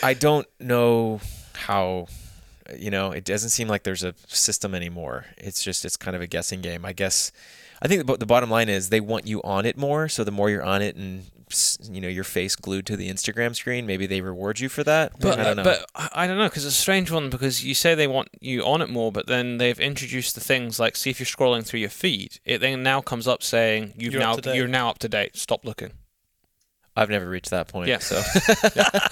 I 0.02 0.14
don't 0.14 0.46
know 0.60 1.20
how. 1.54 2.06
You 2.76 2.90
know, 2.90 3.12
it 3.12 3.24
doesn't 3.24 3.48
seem 3.48 3.66
like 3.66 3.82
there's 3.84 4.04
a 4.04 4.14
system 4.26 4.74
anymore. 4.74 5.24
It's 5.38 5.62
just 5.62 5.84
it's 5.86 5.96
kind 5.96 6.14
of 6.14 6.20
a 6.22 6.26
guessing 6.26 6.60
game. 6.60 6.84
I 6.84 6.92
guess. 6.92 7.32
I 7.80 7.88
think 7.88 8.06
the, 8.06 8.16
the 8.18 8.26
bottom 8.26 8.50
line 8.50 8.68
is 8.68 8.90
they 8.90 9.00
want 9.00 9.26
you 9.26 9.40
on 9.42 9.64
it 9.64 9.76
more. 9.78 10.08
So 10.08 10.22
the 10.24 10.30
more 10.32 10.50
you're 10.50 10.64
on 10.64 10.82
it 10.82 10.94
and 10.96 11.24
you 11.90 12.00
know 12.00 12.08
your 12.08 12.24
face 12.24 12.54
glued 12.56 12.86
to 12.86 12.96
the 12.96 13.10
Instagram 13.10 13.54
screen, 13.54 13.86
maybe 13.86 14.06
they 14.06 14.20
reward 14.20 14.60
you 14.60 14.68
for 14.68 14.84
that. 14.84 15.18
But 15.18 15.38
I 15.38 15.44
don't 15.44 15.56
know. 15.56 15.64
but 15.64 15.86
I 15.94 16.08
I 16.24 16.26
don't 16.26 16.38
know 16.38 16.48
because 16.48 16.64
it's 16.64 16.76
a 16.76 16.80
strange 16.80 17.10
one 17.10 17.30
because 17.30 17.64
you 17.64 17.74
say 17.74 17.94
they 17.94 18.06
want 18.06 18.28
you 18.40 18.62
on 18.64 18.82
it 18.82 18.90
more, 18.90 19.10
but 19.12 19.26
then 19.26 19.58
they've 19.58 19.78
introduced 19.80 20.34
the 20.34 20.40
things 20.40 20.78
like 20.80 20.96
see 20.96 21.10
if 21.10 21.18
you're 21.20 21.26
scrolling 21.26 21.64
through 21.66 21.80
your 21.80 21.88
feed, 21.90 22.40
it 22.44 22.58
then 22.58 22.82
now 22.82 23.00
comes 23.00 23.26
up 23.28 23.42
saying 23.42 23.94
you've 23.96 24.12
You're 24.12 24.22
now 24.22 24.34
to 24.36 24.56
you're 24.56 24.68
now 24.68 24.90
up 24.90 24.98
to 25.00 25.08
date. 25.08 25.36
Stop 25.36 25.64
looking. 25.64 25.92
I've 26.96 27.10
never 27.10 27.28
reached 27.28 27.50
that 27.50 27.68
point. 27.68 27.88
Yeah. 27.88 27.98
So 27.98 28.20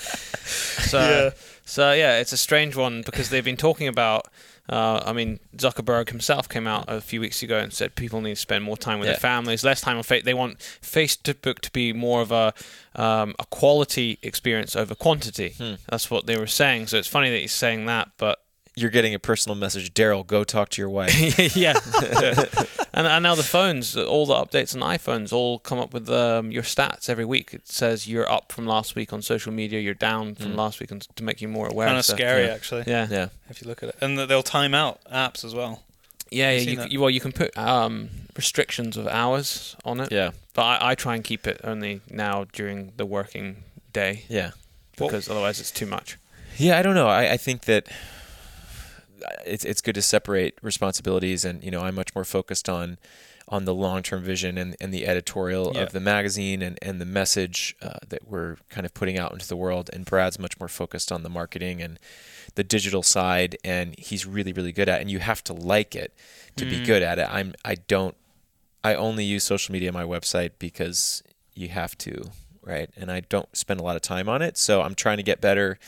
So 0.87 0.99
Yeah. 0.99 1.31
so 1.64 1.92
yeah, 1.92 2.18
it's 2.18 2.33
a 2.33 2.37
strange 2.37 2.77
one 2.77 3.03
because 3.03 3.31
they've 3.31 3.44
been 3.44 3.57
talking 3.57 3.88
about. 3.88 4.29
Uh, 4.69 5.03
I 5.05 5.13
mean, 5.13 5.39
Zuckerberg 5.57 6.09
himself 6.11 6.49
came 6.49 6.67
out 6.67 6.85
a 6.89 7.01
few 7.01 7.21
weeks 7.21 7.43
ago 7.43 7.59
and 7.59 7.73
said 7.73 7.95
people 7.95 8.21
need 8.21 8.35
to 8.35 8.41
spend 8.41 8.65
more 8.65 8.77
time 8.77 8.99
with 8.99 9.07
Yeah. 9.07 9.13
their 9.13 9.21
families, 9.21 9.63
less 9.65 9.81
time 9.81 9.97
on 9.97 10.03
Facebook. 10.03 10.25
They 10.25 10.35
want 10.35 10.59
Facebook 10.59 11.61
to 11.61 11.71
be 11.71 11.93
more 11.93 12.21
of 12.21 12.33
a 12.33 12.53
um, 12.95 13.35
a 13.39 13.45
quality 13.47 14.19
experience 14.23 14.75
over 14.75 14.95
quantity. 14.95 15.51
Hmm. 15.59 15.75
That's 15.89 16.11
what 16.11 16.27
they 16.27 16.37
were 16.39 16.47
saying. 16.47 16.87
So 16.89 16.97
it's 16.97 17.09
funny 17.09 17.31
that 17.31 17.39
he's 17.41 17.53
saying 17.53 17.87
that, 17.87 18.09
but 18.17 18.41
you're 18.77 18.91
getting 18.91 19.15
a 19.15 19.19
personal 19.19 19.57
message, 19.57 19.95
Daryl. 19.95 20.27
Go 20.27 20.45
talk 20.45 20.69
to 20.71 20.83
your 20.83 20.91
wife. 20.91 21.12
yeah. 21.57 21.79
and, 22.93 23.07
and 23.07 23.23
now 23.23 23.35
the 23.35 23.43
phones, 23.43 23.97
all 23.97 24.27
the 24.27 24.35
updates 24.35 24.75
on 24.75 24.83
iPhones, 24.83 25.33
all 25.33 25.59
come 25.59 25.79
up 25.79 25.95
with 25.95 26.11
um, 26.11 26.51
your 26.51 26.62
stats 26.62 27.09
every 27.09 27.25
week. 27.25 27.55
It 27.55 27.67
says 27.67 28.07
you're 28.07 28.31
up 28.31 28.53
from 28.53 28.67
last 28.67 28.95
week 28.95 29.15
on 29.15 29.23
social 29.23 29.51
media, 29.51 29.81
you're 29.81 29.95
down 29.95 30.35
from 30.35 30.53
Mm. 30.53 30.57
last 30.57 30.79
week 30.81 30.93
on, 30.93 31.01
to 31.01 31.25
make 31.25 31.41
you 31.41 31.49
more 31.49 31.69
aware. 31.69 31.87
kind 31.89 31.99
of 31.99 32.05
So, 32.05 32.15
scary, 32.15 32.45
Yeah. 32.47 32.53
actually, 32.55 32.85
Yeah. 32.87 33.07
yeah. 33.11 33.29
if 33.49 33.62
you 33.62 33.67
look 33.69 33.83
at 33.83 33.89
it. 33.89 33.97
And 34.03 34.19
they'll 34.19 34.43
time 34.43 34.75
out 34.75 35.01
apps 35.11 35.43
as 35.45 35.55
well. 35.55 35.83
Yeah, 36.31 36.51
yeah. 36.51 36.59
You, 36.83 36.87
you, 36.91 37.01
well, 37.01 37.09
you 37.11 37.21
can 37.21 37.33
put 37.33 37.57
um, 37.57 38.11
restrictions 38.37 38.97
of 38.99 39.07
hours 39.09 39.75
on 39.87 40.01
it, 40.01 40.12
Yeah. 40.12 40.33
but 40.53 40.62
I, 40.65 40.91
I 40.91 40.95
try 40.95 41.15
and 41.15 41.25
keep 41.25 41.47
it 41.47 41.61
only 41.65 42.03
now 42.11 42.45
during 42.53 42.93
the 42.99 43.07
working 43.07 43.62
day 43.95 44.25
Yeah. 44.29 44.51
Well- 44.99 45.09
because 45.09 45.31
otherwise 45.31 45.61
it's 45.61 45.71
too 45.71 45.87
much. 45.87 46.19
Yeah, 46.59 46.79
I 46.79 46.83
don't 46.83 46.95
know. 46.95 47.09
I, 47.09 47.33
I 47.33 47.37
think 47.37 47.62
that 47.67 47.87
it's 49.47 49.65
it's 49.65 49.81
good 49.81 49.95
to 49.95 50.03
separate 50.03 50.55
responsibilities, 50.63 51.45
and 51.45 51.63
you 51.65 51.71
know, 51.71 51.81
I'm 51.81 51.95
much 51.95 52.15
more 52.15 52.25
focused 52.25 52.69
on 52.69 52.99
on 53.49 53.65
the 53.65 53.75
long 53.75 54.03
term 54.03 54.23
vision 54.25 54.59
and, 54.59 54.75
and 54.81 54.93
the 54.93 55.07
editorial 55.07 55.71
Yeah. 55.75 55.83
of 55.85 55.93
the 55.93 56.01
magazine 56.01 56.63
and, 56.63 56.77
and 56.83 57.01
the 57.01 57.05
message 57.07 57.77
uh, 57.81 57.99
that 58.09 58.27
we're 58.27 58.57
kind 58.71 58.85
of 58.85 58.93
putting 58.93 59.19
out 59.21 59.33
into 59.33 59.47
the 59.47 59.55
world. 59.55 59.89
And 59.93 60.05
Brad's 60.05 60.37
much 60.39 60.59
more 60.59 60.67
focused 60.69 61.13
on 61.13 61.23
the 61.23 61.29
marketing 61.29 61.81
and 61.81 62.01
the 62.57 62.65
digital 62.65 63.05
side, 63.05 63.57
and 63.65 63.95
he's 63.99 64.27
really 64.27 64.53
really 64.53 64.73
good 64.73 64.89
at. 64.89 64.99
it. 64.99 65.03
And 65.03 65.11
you 65.11 65.21
have 65.21 65.45
to 65.45 65.53
like 65.53 65.95
it 65.95 66.13
to 66.57 66.65
be 66.67 66.81
Mm. 66.81 66.87
good 66.87 67.03
at 67.03 67.19
it. 67.19 67.29
I'm 67.31 67.55
I 67.65 67.77
don't 67.77 68.17
I 68.83 68.95
only 68.95 69.25
use 69.25 69.45
social 69.45 69.73
media 69.73 69.89
on 69.91 69.95
my 69.95 70.05
website 70.05 70.53
because 70.59 71.23
you 71.55 71.69
have 71.69 71.97
to, 71.99 72.31
right? 72.63 72.91
And 72.97 73.11
I 73.11 73.21
don't 73.21 73.57
spend 73.57 73.81
a 73.81 73.83
lot 73.83 73.97
of 73.97 74.03
time 74.03 74.29
on 74.29 74.43
it, 74.43 74.59
so 74.59 74.83
I'm 74.83 74.95
trying 74.95 75.17
to 75.19 75.23
get 75.23 75.41
better. 75.41 75.79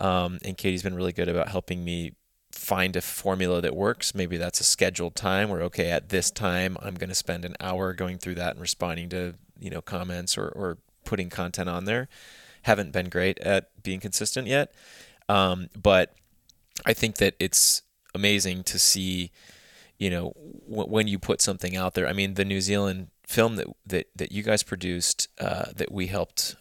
Um, 0.00 0.38
and 0.44 0.56
Katie's 0.56 0.82
been 0.82 0.94
really 0.94 1.12
good 1.12 1.28
about 1.28 1.48
helping 1.48 1.84
me 1.84 2.12
find 2.60 2.94
a 2.94 3.00
formula 3.00 3.60
that 3.62 3.74
works. 3.74 4.14
Maybe 4.14 4.36
that's 4.36 4.60
a 4.60 4.64
scheduled 4.64 5.16
time 5.16 5.48
where 5.48 5.62
okay, 5.62 5.90
at 5.90 6.10
this 6.10 6.30
time 6.30 6.76
I'm 6.82 6.94
going 6.94 7.08
to 7.08 7.14
spend 7.14 7.44
an 7.46 7.56
hour 7.58 7.94
going 7.94 8.18
through 8.18 8.34
that 8.36 8.52
and 8.52 8.60
responding 8.60 9.08
to 9.10 9.34
you 9.58 9.70
know 9.70 9.80
comments 9.80 10.36
or 10.36 10.48
or 10.48 10.78
putting 11.04 11.30
content 11.30 11.68
on 11.68 11.84
there. 11.86 12.08
Haven't 12.62 12.92
been 12.92 13.08
great 13.08 13.38
at 13.40 13.70
being 13.82 14.00
consistent 14.00 14.46
yet, 14.46 14.74
um, 15.28 15.68
but 15.80 16.14
I 16.84 16.92
think 16.92 17.16
that 17.16 17.34
it's 17.40 17.82
amazing 18.14 18.64
to 18.64 18.78
see 18.78 19.30
you 19.98 20.10
know 20.10 20.34
w- 20.68 20.88
when 20.90 21.08
you 21.08 21.18
put 21.18 21.40
something 21.40 21.74
out 21.76 21.94
there. 21.94 22.06
I 22.06 22.12
mean, 22.12 22.34
the 22.34 22.44
New 22.44 22.60
Zealand 22.60 23.08
film 23.26 23.56
that 23.56 23.66
that 23.86 24.06
that 24.16 24.32
you 24.32 24.42
guys 24.42 24.62
produced 24.62 25.28
uh, 25.40 25.72
that 25.74 25.90
we 25.90 26.08
helped 26.08 26.56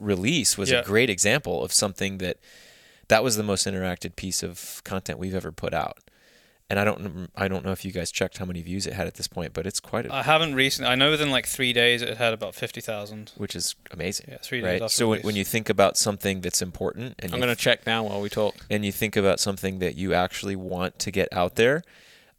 release 0.00 0.56
was 0.56 0.70
Yeah. 0.70 0.78
a 0.80 0.84
great 0.84 1.10
example 1.10 1.62
of 1.62 1.72
something 1.72 2.16
that 2.18 2.38
that 3.12 3.22
was 3.22 3.36
the 3.36 3.42
most 3.42 3.66
interacted 3.66 4.16
piece 4.16 4.42
of 4.42 4.80
content 4.84 5.18
we've 5.18 5.34
ever 5.34 5.52
put 5.52 5.72
out. 5.74 5.98
And 6.70 6.78
I 6.80 6.84
don't 6.84 7.28
I 7.36 7.48
don't 7.48 7.64
know 7.66 7.72
if 7.72 7.84
you 7.84 7.92
guys 7.92 8.10
checked 8.10 8.38
how 8.38 8.46
many 8.46 8.62
views 8.62 8.86
it 8.86 8.94
had 8.94 9.06
at 9.06 9.14
this 9.16 9.28
point, 9.28 9.52
but 9.52 9.66
it's 9.66 9.78
quite 9.80 10.06
a, 10.06 10.14
I 10.14 10.22
haven't 10.22 10.54
recently. 10.54 10.90
I 10.90 10.94
know 10.94 11.10
within 11.10 11.30
like 11.30 11.46
three 11.46 11.74
days 11.74 12.00
it 12.00 12.16
had 12.16 12.32
about 12.32 12.54
fifty 12.54 12.80
thousand. 12.80 13.32
which 13.36 13.54
is 13.54 13.74
amazing. 13.90 14.26
Yeah, 14.30 14.38
three 14.42 14.60
days 14.62 14.66
Right. 14.80 14.82
after 14.82 14.94
So 14.96 15.08
when, 15.08 15.16
release. 15.16 15.24
when 15.26 15.36
you 15.36 15.44
think 15.44 15.68
about 15.68 15.98
something 15.98 16.40
that's 16.40 16.62
important 16.62 17.16
and 17.18 17.32
I'm 17.32 17.40
you 17.40 17.44
going 17.44 17.54
to 17.54 17.60
check 17.60 17.86
now 17.86 18.04
while 18.04 18.22
we 18.22 18.30
talk. 18.30 18.54
and 18.70 18.86
you 18.86 18.92
think 18.92 19.16
about 19.16 19.38
something 19.38 19.80
that 19.80 19.96
you 19.96 20.14
actually 20.14 20.56
want 20.56 20.98
to 21.00 21.10
get 21.10 21.28
out 21.30 21.56
there, 21.56 21.82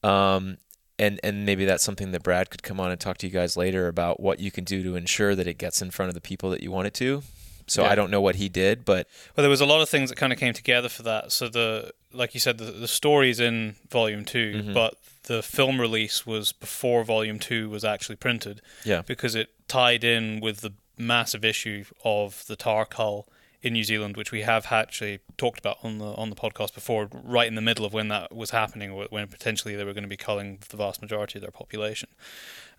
um, 0.01 0.57
and 0.97 1.19
and 1.23 1.45
maybe 1.45 1.65
that's 1.65 1.83
something 1.83 2.11
that 2.11 2.23
Brad 2.23 2.49
could 2.49 2.63
come 2.63 2.79
on 2.79 2.89
and 2.89 2.99
talk 2.99 3.17
to 3.19 3.27
you 3.27 3.33
guys 3.33 3.55
later 3.55 3.87
about 3.87 4.19
what 4.19 4.39
you 4.39 4.49
can 4.49 4.63
do 4.63 4.81
to 4.81 4.95
ensure 4.95 5.35
that 5.35 5.45
it 5.47 5.57
gets 5.59 5.79
in 5.81 5.91
front 5.91 6.07
of 6.09 6.15
the 6.15 6.21
people 6.21 6.49
that 6.49 6.63
you 6.63 6.71
want 6.71 6.87
it 6.87 6.93
to. 6.95 7.21
So 7.67 7.83
Yeah. 7.83 7.89
I 7.91 7.95
don't 7.95 8.11
know 8.11 8.21
what 8.21 8.35
he 8.35 8.49
did, 8.49 8.83
but 8.85 9.07
Well, 9.35 9.41
there 9.43 9.49
was 9.49 9.61
a 9.61 9.65
lot 9.65 9.81
of 9.81 9.89
things 9.89 10.09
that 10.09 10.15
kind 10.17 10.33
of 10.33 10.39
came 10.39 10.53
together 10.53 10.89
for 10.89 11.03
that. 11.03 11.31
So 11.31 11.47
the, 11.47 11.91
like 12.11 12.33
you 12.33 12.39
said, 12.39 12.57
the, 12.57 12.65
the 12.71 12.87
story's 12.87 13.39
in 13.39 13.75
volume 13.89 14.25
2 14.25 14.53
Mhm. 14.65 14.73
but 14.73 14.95
the 15.23 15.41
film 15.41 15.79
release 15.79 16.25
was 16.25 16.51
before 16.51 17.03
volume 17.05 17.39
two 17.39 17.69
was 17.69 17.85
actually 17.85 18.17
printed. 18.17 18.61
Yeah. 18.83 19.01
because 19.03 19.35
it 19.35 19.49
tied 19.69 20.03
in 20.03 20.39
with 20.41 20.59
the 20.61 20.73
massive 20.97 21.45
issue 21.45 21.85
of 22.03 22.45
the 22.47 22.55
tahr 22.57 22.85
cull 22.85 23.27
in 23.61 23.71
New 23.71 23.83
Zealand, 23.85 24.17
which 24.17 24.33
we 24.33 24.41
have 24.41 24.67
actually 24.73 25.19
talked 25.37 25.57
about 25.59 25.77
on 25.81 25.97
the 25.97 26.07
on 26.15 26.29
the 26.29 26.35
podcast 26.35 26.73
before, 26.73 27.07
right 27.13 27.47
in 27.47 27.55
the 27.55 27.61
middle 27.61 27.85
of 27.85 27.93
when 27.93 28.09
that 28.09 28.35
was 28.35 28.49
happening, 28.49 28.93
when 29.09 29.27
potentially 29.27 29.73
they 29.77 29.85
were 29.85 29.93
going 29.93 30.03
to 30.03 30.09
be 30.09 30.17
culling 30.17 30.59
the 30.67 30.75
vast 30.75 31.01
majority 31.01 31.37
of 31.39 31.41
their 31.41 31.51
population. 31.51 32.09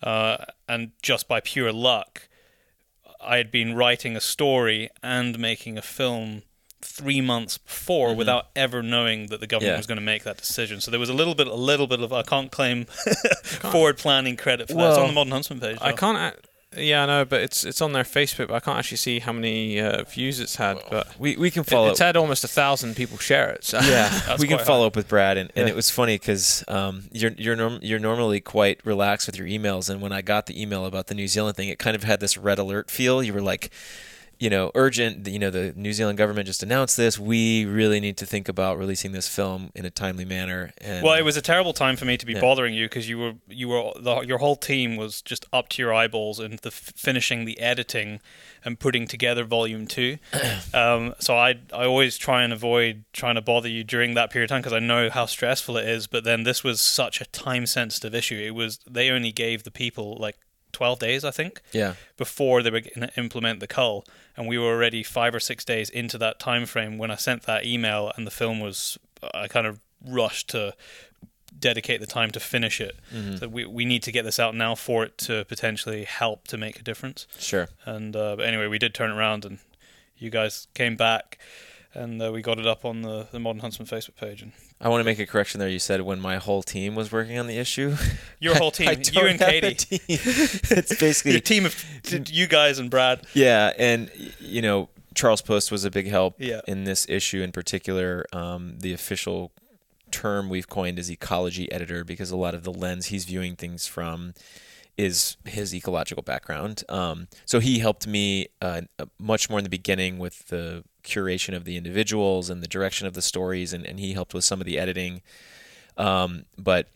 Uh, 0.02 0.44
and 0.68 0.92
just 1.02 1.26
by 1.26 1.40
pure 1.40 1.72
luck, 1.72 2.28
I 3.26 3.36
had 3.38 3.50
been 3.50 3.74
writing 3.74 4.16
a 4.16 4.20
story 4.20 4.90
and 5.02 5.38
making 5.38 5.78
a 5.78 5.82
film 5.82 6.42
three 6.82 7.20
months 7.22 7.56
before 7.58 8.10
Mhm. 8.10 8.16
without 8.16 8.48
ever 8.54 8.82
knowing 8.82 9.28
that 9.28 9.40
the 9.40 9.46
government 9.46 9.72
Yeah. 9.72 9.76
was 9.78 9.86
going 9.86 9.96
to 9.96 10.02
make 10.04 10.24
that 10.24 10.36
decision. 10.36 10.80
So 10.82 10.90
there 10.90 11.00
was 11.00 11.08
a 11.08 11.14
little 11.14 11.34
bit, 11.34 11.46
a 11.46 11.54
little 11.54 11.86
bit 11.86 12.00
of 12.00 12.12
I 12.12 12.22
can't 12.22 12.50
claim 12.52 12.84
forward 13.44 13.96
planning 13.98 14.36
credit 14.36 14.68
for 14.68 14.74
that. 14.74 14.88
It's 14.90 14.98
on 14.98 15.06
the 15.08 15.12
Modern 15.14 15.32
Huntsman 15.32 15.60
page. 15.60 15.78
I 15.80 15.90
though. 15.90 15.96
can't. 15.96 16.34
A- 16.76 16.82
Yeah, 16.82 17.02
I 17.02 17.06
know, 17.06 17.24
but 17.24 17.40
it's 17.42 17.64
it's 17.64 17.80
on 17.80 17.92
their 17.92 18.04
Facebook. 18.04 18.48
But 18.48 18.54
I 18.54 18.60
can't 18.60 18.78
actually 18.78 18.96
see 18.98 19.18
how 19.18 19.32
many 19.32 19.80
uh, 19.80 20.04
views 20.04 20.40
it's 20.40 20.56
had. 20.56 20.78
But 20.90 21.18
we, 21.18 21.36
we 21.36 21.50
can 21.50 21.60
it- 21.62 21.70
follow. 21.70 21.90
it's 21.90 21.98
had 22.00 22.16
almost 22.16 22.44
a 22.44 22.48
thousand 22.48 22.96
people 22.96 23.18
share 23.18 23.50
it. 23.50 23.64
So 23.64 23.78
yeah, 23.82 24.36
we 24.38 24.46
can 24.46 24.56
quite 24.58 24.66
follow 24.66 24.86
up 24.86 24.96
with 24.96 25.08
Brad, 25.08 25.36
and, 25.36 25.50
and 25.56 25.66
Yeah. 25.66 25.72
it 25.72 25.76
was 25.76 25.90
funny 25.90 26.16
because 26.16 26.64
um, 26.68 27.04
you're 27.12 27.32
you're 27.36 27.56
norm- 27.56 27.80
you're 27.82 27.98
normally 27.98 28.40
quite 28.40 28.80
relaxed 28.84 29.26
with 29.26 29.36
your 29.38 29.46
emails, 29.46 29.88
and 29.90 30.00
when 30.00 30.12
I 30.12 30.22
got 30.22 30.46
the 30.46 30.60
email 30.60 30.86
about 30.86 31.06
the 31.08 31.14
New 31.14 31.28
Zealand 31.28 31.56
thing, 31.56 31.68
it 31.68 31.78
kind 31.78 31.96
of 31.96 32.04
had 32.04 32.20
this 32.20 32.36
red 32.36 32.58
alert 32.58 32.90
feel. 32.90 33.22
You 33.22 33.32
were 33.34 33.42
like, 33.42 33.70
you 34.38 34.50
know, 34.50 34.70
urgent. 34.74 35.26
You 35.26 35.38
know, 35.38 35.50
the 35.50 35.72
New 35.76 35.92
Zealand 35.92 36.18
government 36.18 36.46
just 36.46 36.62
announced 36.62 36.96
this. 36.96 37.18
We 37.18 37.64
really 37.64 38.00
need 38.00 38.16
to 38.18 38.26
think 38.26 38.48
about 38.48 38.78
releasing 38.78 39.12
this 39.12 39.28
film 39.28 39.70
in 39.74 39.84
a 39.84 39.90
timely 39.90 40.24
manner. 40.24 40.72
And 40.78 41.04
Well, 41.04 41.14
it 41.14 41.22
was 41.22 41.36
a 41.36 41.42
terrible 41.42 41.72
time 41.72 41.96
for 41.96 42.04
me 42.04 42.16
to 42.16 42.26
be 42.26 42.34
Yeah. 42.34 42.40
bothering 42.40 42.74
you 42.74 42.86
because 42.86 43.08
you 43.08 43.18
were 43.18 43.32
you 43.48 43.68
were 43.68 43.92
the, 44.00 44.20
your 44.20 44.38
whole 44.38 44.56
team 44.56 44.96
was 44.96 45.22
just 45.22 45.46
up 45.52 45.68
to 45.70 45.82
your 45.82 45.92
eyeballs 45.94 46.40
in 46.40 46.58
the 46.62 46.70
finishing 46.70 47.44
the 47.44 47.58
editing 47.60 48.20
and 48.64 48.78
putting 48.80 49.06
together 49.06 49.44
volume 49.44 49.86
two. 49.86 50.18
um, 50.74 51.14
so 51.18 51.36
I 51.36 51.56
I 51.72 51.84
always 51.84 52.16
try 52.16 52.42
and 52.42 52.52
avoid 52.52 53.04
trying 53.12 53.34
to 53.34 53.42
bother 53.42 53.68
you 53.68 53.84
during 53.84 54.14
that 54.14 54.30
period 54.30 54.50
of 54.50 54.54
time 54.54 54.60
because 54.62 54.72
I 54.72 54.78
know 54.78 55.10
how 55.10 55.26
stressful 55.26 55.76
it 55.76 55.88
is. 55.88 56.06
But 56.06 56.24
then 56.24 56.44
this 56.44 56.64
was 56.64 56.80
such 56.80 57.20
a 57.20 57.26
time 57.26 57.66
sensitive 57.66 58.14
issue. 58.14 58.36
It 58.36 58.54
was 58.54 58.78
they 58.88 59.10
only 59.10 59.32
gave 59.32 59.64
the 59.64 59.70
people 59.70 60.16
like 60.18 60.36
twelve 60.74 60.98
days, 60.98 61.24
I 61.24 61.30
think 61.30 61.62
yeah, 61.72 61.94
before 62.16 62.62
they 62.62 62.70
were 62.70 62.80
going 62.80 63.08
to 63.08 63.10
implement 63.16 63.60
the 63.60 63.66
cull, 63.66 64.04
and 64.36 64.46
we 64.46 64.58
were 64.58 64.66
already 64.74 65.02
five 65.02 65.34
or 65.34 65.40
six 65.40 65.64
days 65.64 65.88
into 65.90 66.18
that 66.18 66.38
time 66.38 66.66
frame 66.66 66.98
when 66.98 67.10
I 67.10 67.16
sent 67.16 67.42
that 67.44 67.64
email, 67.64 68.12
and 68.16 68.26
the 68.26 68.30
film 68.30 68.60
was. 68.60 68.98
I 69.32 69.48
kind 69.48 69.66
of 69.66 69.80
rushed 70.06 70.50
to 70.50 70.74
dedicate 71.58 72.00
the 72.00 72.06
time 72.06 72.30
to 72.32 72.40
finish 72.40 72.80
it. 72.80 72.96
Mhm. 73.14 73.38
So 73.40 73.48
we 73.48 73.64
we 73.64 73.84
need 73.84 74.02
to 74.02 74.12
get 74.12 74.24
this 74.24 74.38
out 74.38 74.54
now 74.54 74.74
for 74.74 75.04
it 75.04 75.16
to 75.18 75.44
potentially 75.46 76.04
help 76.04 76.46
to 76.48 76.58
make 76.58 76.78
a 76.78 76.82
difference. 76.82 77.26
sure. 77.38 77.68
And 77.86 78.14
uh, 78.16 78.36
but 78.36 78.46
anyway, 78.46 78.66
we 78.66 78.78
did 78.78 78.92
turn 78.94 79.10
around, 79.10 79.44
and 79.46 79.58
you 80.18 80.30
guys 80.30 80.66
came 80.74 80.96
back, 80.96 81.38
and 81.94 82.20
uh, 82.22 82.30
we 82.32 82.42
got 82.42 82.58
it 82.58 82.66
up 82.66 82.84
on 82.84 83.02
the 83.02 83.26
the 83.30 83.38
Modern 83.38 83.60
Huntsman 83.60 83.86
Facebook 83.86 84.16
page. 84.16 84.42
And 84.42 84.52
I 84.80 84.88
want 84.88 85.00
to 85.00 85.04
make 85.04 85.18
a 85.18 85.26
correction 85.26 85.60
there. 85.60 85.68
You 85.68 85.78
said 85.78 86.00
when 86.02 86.20
my 86.20 86.36
whole 86.36 86.62
team 86.62 86.94
was 86.94 87.10
working 87.12 87.38
on 87.38 87.46
the 87.46 87.58
issue. 87.58 87.96
your 88.40 88.56
whole 88.56 88.70
team, 88.70 88.88
I 88.88 88.92
you 88.92 89.04
don't 89.04 89.28
and 89.28 89.38
Katie, 89.38 89.98
it's 90.08 90.96
basically 90.98 91.32
your 91.32 91.40
team 91.40 91.66
of 91.66 91.84
you 92.30 92.46
guys 92.46 92.78
and 92.78 92.90
Brad. 92.90 93.26
Yeah, 93.34 93.72
and 93.78 94.10
you 94.40 94.62
know 94.62 94.88
Charles 95.14 95.42
Post 95.42 95.70
was 95.70 95.84
a 95.84 95.90
big 95.90 96.06
help 96.06 96.36
Yeah. 96.38 96.60
in 96.66 96.84
this 96.84 97.06
issue 97.08 97.42
in 97.42 97.52
particular. 97.52 98.26
Um, 98.32 98.78
the 98.80 98.92
official 98.92 99.52
term 100.10 100.48
we've 100.48 100.68
coined 100.68 100.98
is 100.98 101.10
ecology 101.10 101.70
editor 101.72 102.04
because 102.04 102.30
a 102.30 102.36
lot 102.36 102.54
of 102.54 102.62
the 102.62 102.72
lens 102.72 103.06
he's 103.06 103.24
viewing 103.24 103.56
things 103.56 103.86
from 103.86 104.32
is 104.96 105.36
his 105.44 105.74
ecological 105.74 106.22
background. 106.22 106.84
Um, 106.88 107.26
so 107.44 107.58
he 107.58 107.80
helped 107.80 108.06
me 108.06 108.46
uh, 108.62 108.82
much 109.18 109.50
more 109.50 109.58
in 109.58 109.64
the 109.64 109.70
beginning 109.70 110.18
with 110.18 110.46
the 110.48 110.84
curation 111.04 111.54
of 111.54 111.64
the 111.64 111.76
individuals 111.76 112.50
and 112.50 112.62
the 112.62 112.68
direction 112.68 113.06
of 113.06 113.14
the 113.14 113.22
stories, 113.22 113.72
and, 113.72 113.84
and 113.86 114.00
he 114.00 114.12
helped 114.14 114.34
with 114.34 114.44
some 114.44 114.60
of 114.60 114.66
the 114.66 114.78
editing. 114.78 115.22
Um, 115.96 116.44
but 116.58 116.88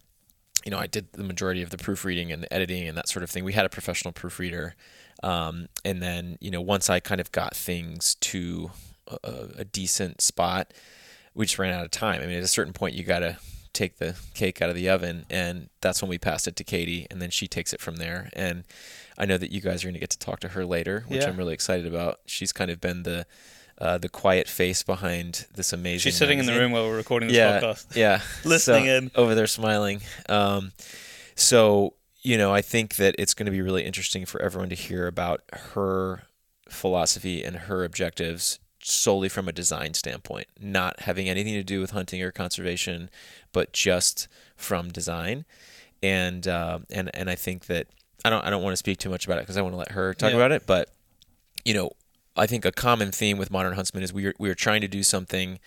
you 0.65 0.71
know, 0.71 0.79
I 0.79 0.87
did 0.87 1.13
the 1.13 1.23
majority 1.23 1.63
of 1.63 1.71
the 1.71 1.79
proofreading 1.79 2.33
and 2.33 2.43
the 2.43 2.53
editing 2.53 2.89
and 2.89 2.97
that 2.97 3.09
sort 3.09 3.23
of 3.23 3.31
thing. 3.31 3.45
We 3.45 3.53
had 3.53 3.65
a 3.65 3.69
professional 3.71 4.13
proofreader, 4.13 4.75
um, 5.23 5.69
and 5.85 6.03
then 6.03 6.37
you 6.41 6.51
know, 6.51 6.61
once 6.61 6.91
I 6.91 7.01
kind 7.01 7.21
of 7.21 7.31
got 7.33 7.55
things 7.55 8.17
to 8.17 8.71
a, 9.23 9.49
a 9.59 9.65
decent 9.65 10.21
spot, 10.21 10.75
we 11.35 11.47
just 11.47 11.59
ran 11.59 11.73
out 11.73 11.85
of 11.85 11.91
time. 11.91 12.21
I 12.23 12.27
mean, 12.27 12.37
at 12.37 12.43
a 12.43 12.49
certain 12.49 12.73
point, 12.73 12.95
you 12.95 13.05
got 13.05 13.21
to 13.21 13.39
take 13.73 13.99
the 13.99 14.17
cake 14.35 14.61
out 14.61 14.69
of 14.69 14.75
the 14.75 14.89
oven, 14.89 15.25
and 15.31 15.69
that's 15.81 16.03
when 16.03 16.09
we 16.09 16.19
passed 16.19 16.49
it 16.49 16.57
to 16.57 16.65
Katie, 16.65 17.07
and 17.11 17.23
then 17.23 17.31
she 17.31 17.47
takes 17.47 17.73
it 17.73 17.81
from 17.81 17.97
there. 17.97 18.29
And 18.33 18.65
I 19.17 19.25
know 19.25 19.39
that 19.39 19.53
you 19.53 19.61
guys 19.61 19.85
are 19.85 19.87
going 19.87 19.95
to 19.95 20.01
get 20.01 20.11
to 20.11 20.19
talk 20.19 20.41
to 20.41 20.49
her 20.49 20.65
later, 20.65 21.05
which 21.07 21.21
Yeah. 21.23 21.29
I'm 21.29 21.37
really 21.37 21.55
excited 21.55 21.87
about. 21.87 22.19
She's 22.27 22.53
kind 22.53 22.71
of 22.71 22.81
been 22.81 23.05
the 23.05 23.27
uh, 23.81 23.99
the 23.99 24.09
quiet 24.09 24.49
face 24.49 24.83
behind 24.83 25.47
this 25.55 25.73
amazing. 25.73 26.01
She's 26.11 26.17
sitting 26.17 26.39
in 26.39 26.47
the 26.47 26.53
room 26.59 26.73
while 26.73 26.85
we're 26.89 26.97
recording 26.97 27.29
this 27.29 27.37
Yeah, 27.37 27.61
podcast. 27.61 27.87
yeah, 27.97 28.21
Listening 28.45 28.85
So, 28.87 28.91
in. 28.91 29.11
over 29.15 29.35
there 29.35 29.47
smiling. 29.47 30.01
Um, 30.29 30.73
so 31.35 31.95
you 32.23 32.37
know, 32.37 32.53
I 32.53 32.63
think 32.63 32.97
that 32.97 33.15
it's 33.19 33.33
going 33.33 33.47
to 33.47 33.53
be 33.53 33.63
really 33.63 33.85
interesting 33.85 34.27
for 34.27 34.43
everyone 34.43 34.69
to 34.71 34.75
hear 34.75 35.07
about 35.07 35.43
her 35.53 36.25
philosophy 36.69 37.43
and 37.45 37.57
her 37.57 37.85
objectives 37.85 38.59
solely 38.83 39.29
from 39.29 39.49
a 39.49 39.53
design 39.53 39.95
standpoint, 39.95 40.47
not 40.61 41.01
having 41.01 41.29
anything 41.29 41.55
to 41.55 41.63
do 41.63 41.81
with 41.81 41.91
hunting 41.93 42.23
or 42.23 42.31
conservation, 42.33 43.09
but 43.53 43.73
just 43.73 44.27
from 44.57 44.89
design. 44.91 45.45
And 46.03 46.47
uh, 46.47 46.81
and 46.91 47.11
and 47.15 47.31
I 47.31 47.35
think 47.37 47.67
that 47.67 47.87
I 48.25 48.31
don't 48.31 48.45
I 48.45 48.51
don't 48.51 48.63
want 48.63 48.73
to 48.73 48.77
speak 48.77 48.99
too 48.99 49.11
much 49.11 49.25
about 49.25 49.39
it 49.39 49.43
because 49.43 49.57
I 49.57 49.63
want 49.63 49.73
to 49.75 49.79
let 49.79 49.93
her 49.93 50.13
talk 50.15 50.31
Yeah. 50.31 50.37
about 50.37 50.53
it. 50.53 50.67
But 50.67 50.91
you 51.65 51.75
know, 51.75 51.91
I 52.39 52.47
think 52.47 52.65
a 52.65 52.73
common 52.73 53.13
theme 53.13 53.39
with 53.39 53.51
Modern 53.51 53.75
Huntsman 53.75 54.03
is 54.03 54.13
we 54.13 54.27
are 54.27 54.35
we 54.39 54.49
are 54.49 54.55
trying 54.55 54.81
to 54.81 54.89
do 54.89 55.03
something 55.03 55.59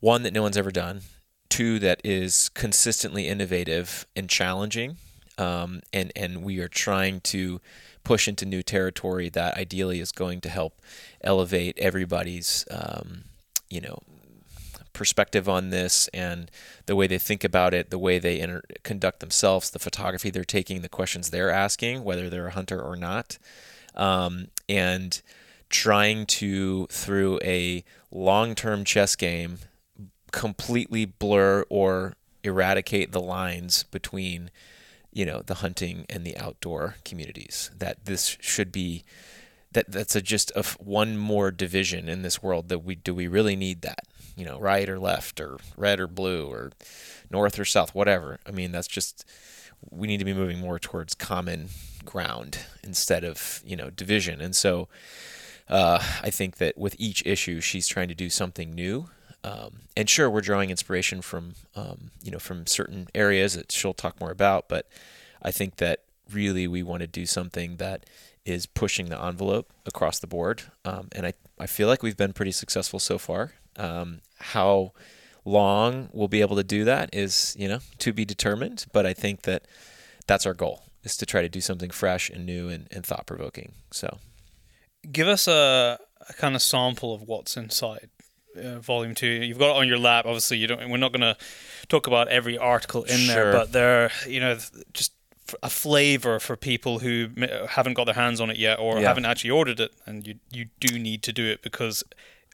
one 0.00 0.22
that 0.22 0.32
no 0.32 0.42
one's 0.42 0.56
ever 0.56 0.70
done, 0.70 1.02
two 1.48 1.78
that 1.80 2.00
is 2.04 2.48
consistently 2.50 3.28
innovative 3.28 4.06
and 4.16 4.28
challenging, 4.28 4.96
um, 5.38 5.80
and 5.92 6.12
and 6.16 6.42
we 6.42 6.58
are 6.60 6.68
trying 6.68 7.20
to 7.20 7.60
push 8.04 8.26
into 8.26 8.44
new 8.44 8.62
territory 8.62 9.28
that 9.28 9.56
ideally 9.56 10.00
is 10.00 10.12
going 10.12 10.40
to 10.40 10.48
help 10.48 10.80
elevate 11.22 11.78
everybody's 11.78 12.64
um, 12.70 13.24
you 13.68 13.80
know 13.80 13.98
perspective 14.92 15.48
on 15.48 15.70
this 15.70 16.08
and 16.08 16.50
the 16.86 16.94
way 16.94 17.06
they 17.06 17.18
think 17.18 17.44
about 17.44 17.72
it, 17.72 17.90
the 17.90 17.98
way 17.98 18.18
they 18.18 18.38
inter- 18.40 18.62
conduct 18.82 19.20
themselves, 19.20 19.70
the 19.70 19.78
photography 19.78 20.30
they're 20.30 20.44
taking, 20.44 20.82
the 20.82 20.88
questions 20.88 21.30
they're 21.30 21.50
asking, 21.50 22.04
whether 22.04 22.28
they're 22.28 22.48
a 22.48 22.52
hunter 22.52 22.80
or 22.80 22.94
not, 22.94 23.38
um, 23.94 24.48
and 24.68 25.22
trying 25.72 26.26
to 26.26 26.86
through 26.86 27.40
a 27.42 27.82
long-term 28.12 28.84
chess 28.84 29.16
game 29.16 29.58
completely 30.30 31.04
blur 31.04 31.64
or 31.68 32.14
eradicate 32.44 33.12
the 33.12 33.20
lines 33.20 33.84
between 33.84 34.50
you 35.12 35.26
know 35.26 35.42
the 35.44 35.56
hunting 35.56 36.06
and 36.08 36.24
the 36.24 36.36
outdoor 36.36 36.96
communities. 37.04 37.70
That 37.76 38.04
this 38.04 38.36
should 38.40 38.70
be 38.70 39.02
that 39.72 39.90
that's 39.90 40.14
a 40.14 40.22
just 40.22 40.52
a 40.54 40.62
one 40.78 41.16
more 41.16 41.50
division 41.50 42.08
in 42.08 42.22
this 42.22 42.42
world 42.42 42.68
that 42.68 42.80
we 42.80 42.94
do 42.94 43.14
we 43.14 43.26
really 43.26 43.56
need 43.56 43.82
that? 43.82 44.06
You 44.36 44.44
know 44.44 44.58
right 44.60 44.88
or 44.88 44.98
left 44.98 45.40
or 45.40 45.58
red 45.76 46.00
or 46.00 46.06
blue 46.06 46.46
or 46.46 46.72
north 47.30 47.58
or 47.58 47.64
south 47.64 47.94
whatever. 47.94 48.38
I 48.46 48.50
mean 48.50 48.72
that's 48.72 48.88
just 48.88 49.26
we 49.90 50.06
need 50.06 50.18
to 50.18 50.24
be 50.24 50.34
moving 50.34 50.60
more 50.60 50.78
towards 50.78 51.14
common 51.14 51.68
ground 52.04 52.58
instead 52.82 53.24
of 53.24 53.62
you 53.64 53.76
know 53.76 53.90
division. 53.90 54.40
And 54.40 54.54
so 54.54 54.88
uh, 55.72 55.98
I 56.22 56.28
think 56.28 56.58
that 56.58 56.76
with 56.76 56.94
each 56.98 57.24
issue, 57.24 57.62
she's 57.62 57.88
trying 57.88 58.08
to 58.08 58.14
do 58.14 58.28
something 58.28 58.74
new. 58.74 59.08
Um, 59.42 59.80
and 59.96 60.08
sure, 60.08 60.28
we're 60.28 60.42
drawing 60.42 60.68
inspiration 60.68 61.22
from 61.22 61.54
um, 61.74 62.10
you 62.22 62.30
know 62.30 62.38
from 62.38 62.66
certain 62.66 63.08
areas 63.14 63.54
that 63.54 63.72
she'll 63.72 63.94
talk 63.94 64.20
more 64.20 64.30
about. 64.30 64.68
But 64.68 64.86
I 65.40 65.50
think 65.50 65.76
that 65.76 66.00
really 66.30 66.68
we 66.68 66.82
want 66.82 67.00
to 67.00 67.06
do 67.06 67.24
something 67.24 67.76
that 67.76 68.04
is 68.44 68.66
pushing 68.66 69.06
the 69.06 69.20
envelope 69.20 69.72
across 69.86 70.18
the 70.18 70.26
board. 70.26 70.62
Um, 70.84 71.08
and 71.12 71.26
I 71.26 71.32
I 71.58 71.66
feel 71.66 71.88
like 71.88 72.02
we've 72.02 72.18
been 72.18 72.34
pretty 72.34 72.52
successful 72.52 72.98
so 72.98 73.16
far. 73.16 73.52
Um, 73.76 74.20
how 74.40 74.92
long 75.46 76.10
we'll 76.12 76.28
be 76.28 76.42
able 76.42 76.56
to 76.56 76.64
do 76.64 76.84
that 76.84 77.08
is 77.14 77.56
you 77.58 77.66
know 77.66 77.78
to 77.98 78.12
be 78.12 78.26
determined. 78.26 78.84
But 78.92 79.06
I 79.06 79.14
think 79.14 79.42
that 79.42 79.66
that's 80.26 80.44
our 80.44 80.54
goal 80.54 80.84
is 81.02 81.16
to 81.16 81.24
try 81.24 81.40
to 81.40 81.48
do 81.48 81.62
something 81.62 81.90
fresh 81.90 82.28
and 82.28 82.44
new 82.44 82.68
and, 82.68 82.88
and 82.90 83.06
thought 83.06 83.26
provoking. 83.26 83.72
So. 83.90 84.18
Give 85.10 85.26
us 85.28 85.48
a, 85.48 85.98
a 86.28 86.32
kind 86.34 86.54
of 86.54 86.62
sample 86.62 87.14
of 87.14 87.22
what's 87.22 87.56
inside 87.56 88.08
uh, 88.56 88.78
volume 88.78 89.14
two. 89.14 89.26
You've 89.26 89.58
got 89.58 89.70
it 89.76 89.80
on 89.80 89.88
your 89.88 89.98
lap. 89.98 90.26
Obviously, 90.26 90.58
you 90.58 90.66
don't. 90.66 90.88
We're 90.90 90.96
not 90.96 91.12
going 91.12 91.22
to 91.22 91.36
talk 91.88 92.06
about 92.06 92.28
every 92.28 92.56
article 92.56 93.02
in 93.04 93.26
there, 93.26 93.44
Sure. 93.44 93.52
but 93.52 93.72
there, 93.72 94.10
you 94.28 94.38
know, 94.40 94.58
just 94.92 95.12
a 95.62 95.68
flavor 95.68 96.38
for 96.38 96.56
people 96.56 97.00
who 97.00 97.28
haven't 97.68 97.94
got 97.94 98.04
their 98.04 98.14
hands 98.14 98.40
on 98.40 98.48
it 98.48 98.56
yet 98.56 98.78
or 98.78 99.00
Yeah. 99.00 99.08
haven't 99.08 99.24
actually 99.26 99.50
ordered 99.50 99.80
it, 99.80 99.90
and 100.06 100.26
you 100.26 100.36
you 100.50 100.66
do 100.80 100.98
need 100.98 101.22
to 101.24 101.32
do 101.32 101.44
it 101.46 101.62
because 101.62 102.04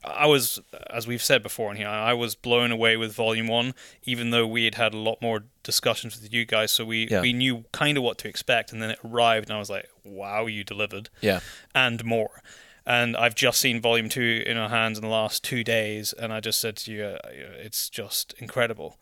I 0.04 0.26
was, 0.26 0.61
as 0.90 1.06
we've 1.06 1.22
said 1.22 1.42
before 1.42 1.70
in 1.72 1.76
here, 1.76 1.88
I 1.88 2.12
was 2.14 2.34
blown 2.34 2.70
away 2.70 2.96
with 2.96 3.12
Volume 3.14 3.48
One, 3.48 3.74
even 4.04 4.30
though 4.30 4.46
we 4.46 4.64
had 4.64 4.76
had 4.76 4.94
a 4.94 4.98
lot 4.98 5.20
more 5.20 5.44
discussions 5.64 6.20
with 6.20 6.32
you 6.32 6.44
guys, 6.44 6.70
so 6.70 6.84
we 6.84 7.08
Yeah. 7.08 7.20
we 7.20 7.32
knew 7.32 7.64
kind 7.72 7.96
of 7.98 8.04
what 8.04 8.16
to 8.18 8.28
expect, 8.28 8.72
and 8.72 8.80
then 8.80 8.90
it 8.90 8.98
arrived, 9.04 9.48
and 9.50 9.56
I 9.56 9.58
was 9.58 9.70
like, 9.70 9.88
wow, 10.04 10.46
you 10.46 10.62
delivered 10.64 11.11
Yeah. 11.20 11.40
and 11.74 12.04
more. 12.04 12.42
And 12.87 13.16
I've 13.16 13.34
just 13.34 13.61
seen 13.61 13.80
Volume 13.82 14.08
Two 14.08 14.42
in 14.46 14.56
our 14.56 14.68
hands 14.70 14.96
in 14.98 15.02
the 15.02 15.11
last 15.11 15.42
two 15.44 15.62
days, 15.64 16.12
and 16.12 16.32
I 16.32 16.40
just 16.40 16.61
said 16.61 16.76
to 16.76 16.92
you, 16.92 17.04
uh, 17.04 17.18
it's 17.28 17.90
just 17.90 18.34
incredible. 18.38 18.98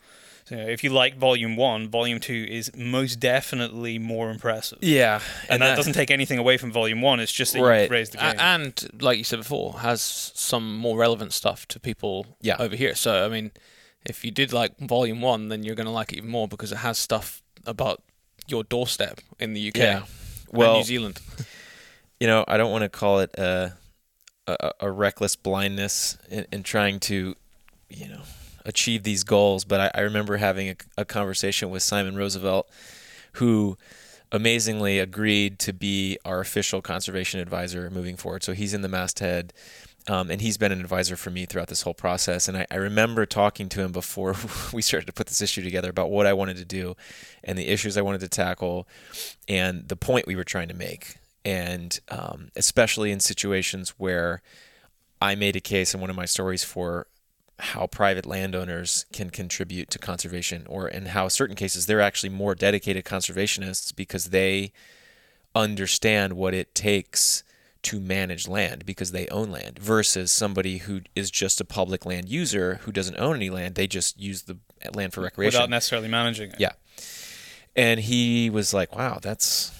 So, 0.48 0.54
if 0.56 0.84
you 0.84 0.90
like 0.90 1.16
Volume 1.18 1.56
One, 1.56 1.88
Volume 1.88 2.20
Two 2.20 2.46
is 2.48 2.70
most 2.76 3.16
definitely 3.18 3.98
more 3.98 4.30
impressive. 4.30 4.78
Yeah. 4.80 5.20
And, 5.48 5.60
that, 5.60 5.74
doesn't 5.74 5.94
take 5.94 6.10
anything 6.12 6.38
away 6.38 6.56
from 6.56 6.70
Volume 6.70 7.02
One. 7.02 7.18
It's 7.18 7.32
just 7.32 7.52
that 7.54 7.62
Right. 7.62 7.90
raised 7.90 8.12
the 8.12 8.18
game. 8.18 8.36
A- 8.38 8.42
and 8.42 8.88
like 9.02 9.18
you 9.18 9.24
said 9.24 9.40
before, 9.40 9.80
has 9.80 10.00
some 10.00 10.76
more 10.76 10.96
relevant 10.96 11.32
stuff 11.32 11.66
to 11.68 11.80
people 11.80 12.26
Yeah. 12.40 12.56
over 12.60 12.76
here. 12.76 12.94
So 12.94 13.24
I 13.24 13.28
mean, 13.28 13.50
if 14.04 14.24
you 14.24 14.30
did 14.30 14.52
like 14.52 14.78
Volume 14.78 15.20
One, 15.20 15.48
then 15.48 15.64
you're 15.64 15.74
going 15.74 15.86
to 15.86 15.90
like 15.92 16.12
it 16.12 16.18
even 16.18 16.30
more 16.30 16.46
because 16.46 16.70
it 16.70 16.76
has 16.78 16.96
stuff 16.96 17.42
about 17.66 18.02
your 18.46 18.62
doorstep 18.62 19.20
in 19.40 19.52
the 19.52 19.60
UK 19.60 19.78
Yeah. 19.78 19.96
and 19.96 20.06
Well, 20.52 20.76
New 20.76 20.84
Zealand. 20.84 21.20
you 22.20 22.28
know, 22.28 22.44
I 22.46 22.56
don't 22.56 22.70
want 22.70 22.82
to 22.82 22.88
call 22.88 23.18
it 23.18 23.34
a, 23.36 23.72
a, 24.46 24.70
a 24.78 24.90
reckless 24.92 25.34
blindness 25.34 26.16
in, 26.30 26.46
in 26.52 26.62
trying 26.62 27.00
to, 27.00 27.34
you 27.90 28.08
know, 28.08 28.22
achieve 28.66 29.04
these 29.04 29.24
goals. 29.24 29.64
But 29.64 29.80
I, 29.80 30.00
I 30.00 30.00
remember 30.02 30.36
having 30.36 30.68
a, 30.68 30.76
a 30.98 31.04
conversation 31.06 31.70
with 31.70 31.82
Simon 31.82 32.16
Roosevelt, 32.16 32.68
who 33.34 33.78
amazingly 34.32 34.98
agreed 34.98 35.58
to 35.60 35.72
be 35.72 36.18
our 36.24 36.40
official 36.40 36.82
conservation 36.82 37.40
advisor 37.40 37.88
moving 37.90 38.16
forward. 38.16 38.42
So 38.42 38.52
he's 38.52 38.74
in 38.74 38.82
the 38.82 38.88
masthead. 38.88 39.52
Um, 40.08 40.30
and 40.30 40.40
he's 40.40 40.56
been 40.56 40.70
an 40.70 40.80
advisor 40.80 41.16
for 41.16 41.30
me 41.30 41.46
throughout 41.46 41.66
this 41.66 41.82
whole 41.82 41.94
process. 41.94 42.46
And 42.46 42.58
I, 42.58 42.66
I 42.70 42.76
remember 42.76 43.26
talking 43.26 43.68
to 43.70 43.80
him 43.82 43.90
before 43.90 44.36
we 44.72 44.80
started 44.80 45.06
to 45.06 45.12
put 45.12 45.26
this 45.26 45.42
issue 45.42 45.62
together 45.62 45.90
about 45.90 46.12
what 46.12 46.26
I 46.26 46.32
wanted 46.32 46.58
to 46.58 46.64
do 46.64 46.94
and 47.42 47.58
the 47.58 47.66
issues 47.66 47.96
I 47.96 48.02
wanted 48.02 48.20
to 48.20 48.28
tackle 48.28 48.86
and 49.48 49.88
the 49.88 49.96
point 49.96 50.28
we 50.28 50.36
were 50.36 50.44
trying 50.44 50.68
to 50.68 50.74
make. 50.74 51.16
And 51.44 51.98
um, 52.08 52.50
especially 52.54 53.10
in 53.10 53.18
situations 53.18 53.94
where 53.98 54.42
I 55.20 55.34
made 55.34 55.56
a 55.56 55.60
case 55.60 55.92
in 55.92 56.00
one 56.00 56.10
of 56.10 56.14
my 56.14 56.24
stories 56.24 56.62
for 56.62 57.08
how 57.58 57.86
private 57.86 58.26
landowners 58.26 59.06
can 59.12 59.30
contribute 59.30 59.90
to 59.90 59.98
conservation, 59.98 60.66
or 60.68 60.88
in 60.88 61.06
how 61.06 61.28
certain 61.28 61.56
cases 61.56 61.86
they're 61.86 62.00
actually 62.00 62.28
more 62.28 62.54
dedicated 62.54 63.04
conservationists 63.04 63.94
because 63.94 64.26
they 64.26 64.72
understand 65.54 66.34
what 66.34 66.52
it 66.52 66.74
takes 66.74 67.42
to 67.82 68.00
manage 68.00 68.48
land 68.48 68.84
because 68.84 69.12
they 69.12 69.26
own 69.28 69.50
land 69.50 69.78
versus 69.78 70.32
somebody 70.32 70.78
who 70.78 71.00
is 71.14 71.30
just 71.30 71.60
a 71.60 71.64
public 71.64 72.04
land 72.04 72.28
user 72.28 72.80
who 72.82 72.90
doesn't 72.90 73.16
own 73.16 73.36
any 73.36 73.48
land 73.48 73.76
they 73.76 73.86
just 73.86 74.18
use 74.20 74.42
the 74.42 74.58
land 74.94 75.12
for 75.12 75.20
recreation 75.20 75.56
without 75.56 75.70
necessarily 75.70 76.08
managing 76.08 76.50
it. 76.50 76.56
yeah. 76.58 76.72
And 77.74 78.00
he 78.00 78.48
was 78.48 78.72
like, 78.72 78.96
wow, 78.96 79.18
that's 79.20 79.70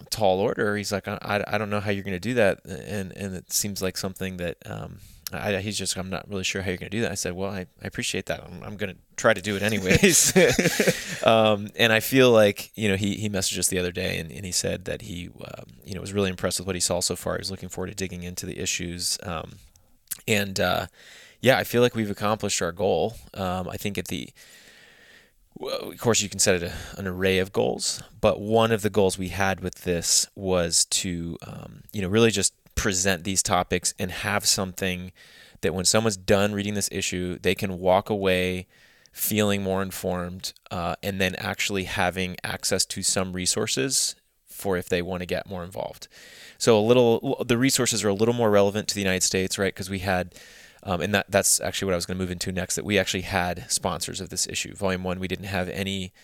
a 0.00 0.04
tall 0.06 0.40
order. 0.40 0.76
He's 0.76 0.90
like, 0.90 1.06
I, 1.06 1.44
I, 1.46 1.58
don't 1.58 1.70
know 1.70 1.78
how 1.78 1.92
you're 1.92 2.02
going 2.02 2.12
to 2.12 2.18
do 2.18 2.34
that. 2.34 2.64
And, 2.64 3.12
and 3.16 3.36
it 3.36 3.52
seems 3.52 3.80
like 3.80 3.96
something 3.96 4.36
that, 4.38 4.56
um, 4.66 4.98
I, 5.32 5.60
he's 5.60 5.78
just, 5.78 5.96
I'm 5.96 6.10
not 6.10 6.28
really 6.28 6.44
sure 6.44 6.62
how 6.62 6.68
you're 6.68 6.78
going 6.78 6.90
to 6.90 6.96
do 6.96 7.02
that. 7.02 7.12
I 7.12 7.14
said, 7.14 7.34
well, 7.34 7.50
I, 7.50 7.66
I 7.82 7.86
appreciate 7.86 8.26
that. 8.26 8.42
I'm, 8.44 8.62
I'm 8.62 8.76
going 8.76 8.94
to 8.94 9.00
try 9.16 9.34
to 9.34 9.40
do 9.40 9.56
it 9.56 9.62
anyways. 9.62 10.34
um, 11.26 11.68
and 11.76 11.92
I 11.92 12.00
feel 12.00 12.30
like, 12.30 12.70
you 12.74 12.88
know, 12.88 12.96
he, 12.96 13.16
he 13.16 13.28
messaged 13.28 13.58
us 13.58 13.68
the 13.68 13.78
other 13.78 13.92
day 13.92 14.18
and, 14.18 14.30
and 14.30 14.44
he 14.44 14.52
said 14.52 14.86
that 14.86 15.02
he, 15.02 15.28
um, 15.28 15.66
you 15.84 15.94
know, 15.94 16.00
was 16.00 16.12
really 16.12 16.30
impressed 16.30 16.58
with 16.58 16.66
what 16.66 16.76
he 16.76 16.80
saw 16.80 17.00
so 17.00 17.16
far. 17.16 17.34
He 17.34 17.40
was 17.40 17.50
looking 17.50 17.68
forward 17.68 17.88
to 17.88 17.94
digging 17.94 18.22
into 18.22 18.46
the 18.46 18.58
issues. 18.58 19.18
Um, 19.22 19.56
and, 20.26 20.58
uh, 20.58 20.86
yeah, 21.40 21.56
I 21.56 21.64
feel 21.64 21.82
like 21.82 21.94
we've 21.94 22.10
accomplished 22.10 22.60
our 22.60 22.72
goal. 22.72 23.16
Um, 23.34 23.68
I 23.68 23.76
think 23.76 23.96
at 23.96 24.08
the, 24.08 24.30
well, 25.54 25.90
of 25.90 25.98
course, 25.98 26.20
you 26.20 26.28
can 26.28 26.38
set 26.38 26.56
it 26.56 26.62
a, 26.62 26.72
an 26.98 27.06
array 27.06 27.38
of 27.38 27.52
goals, 27.52 28.02
but 28.20 28.40
one 28.40 28.72
of 28.72 28.82
the 28.82 28.90
goals 28.90 29.18
we 29.18 29.28
had 29.28 29.60
with 29.60 29.82
this 29.82 30.26
was 30.34 30.84
to, 30.86 31.36
um, 31.46 31.82
you 31.92 32.02
know, 32.02 32.08
really 32.08 32.30
just 32.30 32.54
present 32.80 33.24
these 33.24 33.42
topics 33.42 33.92
and 33.98 34.10
have 34.10 34.46
something 34.46 35.12
that 35.60 35.74
when 35.74 35.84
someone's 35.84 36.16
done 36.16 36.54
reading 36.54 36.72
this 36.72 36.88
issue, 36.90 37.38
they 37.42 37.54
can 37.54 37.78
walk 37.78 38.08
away 38.08 38.66
feeling 39.12 39.62
more 39.62 39.82
informed 39.82 40.54
uh, 40.70 40.96
and 41.02 41.20
then 41.20 41.34
actually 41.34 41.84
having 41.84 42.36
access 42.42 42.86
to 42.86 43.02
some 43.02 43.34
resources 43.34 44.14
for 44.46 44.78
if 44.78 44.88
they 44.88 45.02
want 45.02 45.20
to 45.20 45.26
get 45.26 45.46
more 45.46 45.62
involved. 45.62 46.08
So 46.56 46.78
a 46.78 46.80
little, 46.80 47.44
the 47.46 47.58
resources 47.58 48.02
are 48.02 48.08
a 48.08 48.14
little 48.14 48.32
more 48.32 48.50
relevant 48.50 48.88
to 48.88 48.94
the 48.94 49.02
United 49.02 49.24
States, 49.24 49.58
right? 49.58 49.74
Because 49.74 49.90
we 49.90 49.98
had 49.98 50.34
um, 50.82 51.02
and 51.02 51.12
that 51.12 51.26
that's 51.28 51.60
actually 51.60 51.86
what 51.86 51.92
I 51.92 51.96
was 51.96 52.06
going 52.06 52.16
to 52.16 52.22
move 52.22 52.30
into 52.30 52.50
next. 52.50 52.76
That 52.76 52.86
we 52.86 52.98
actually 52.98 53.20
had 53.20 53.70
sponsors 53.70 54.22
of 54.22 54.30
this 54.30 54.46
issue. 54.46 54.74
Volume 54.74 55.04
one, 55.04 55.20
we 55.20 55.28
didn't 55.28 55.44
have 55.44 55.68
any 55.68 56.14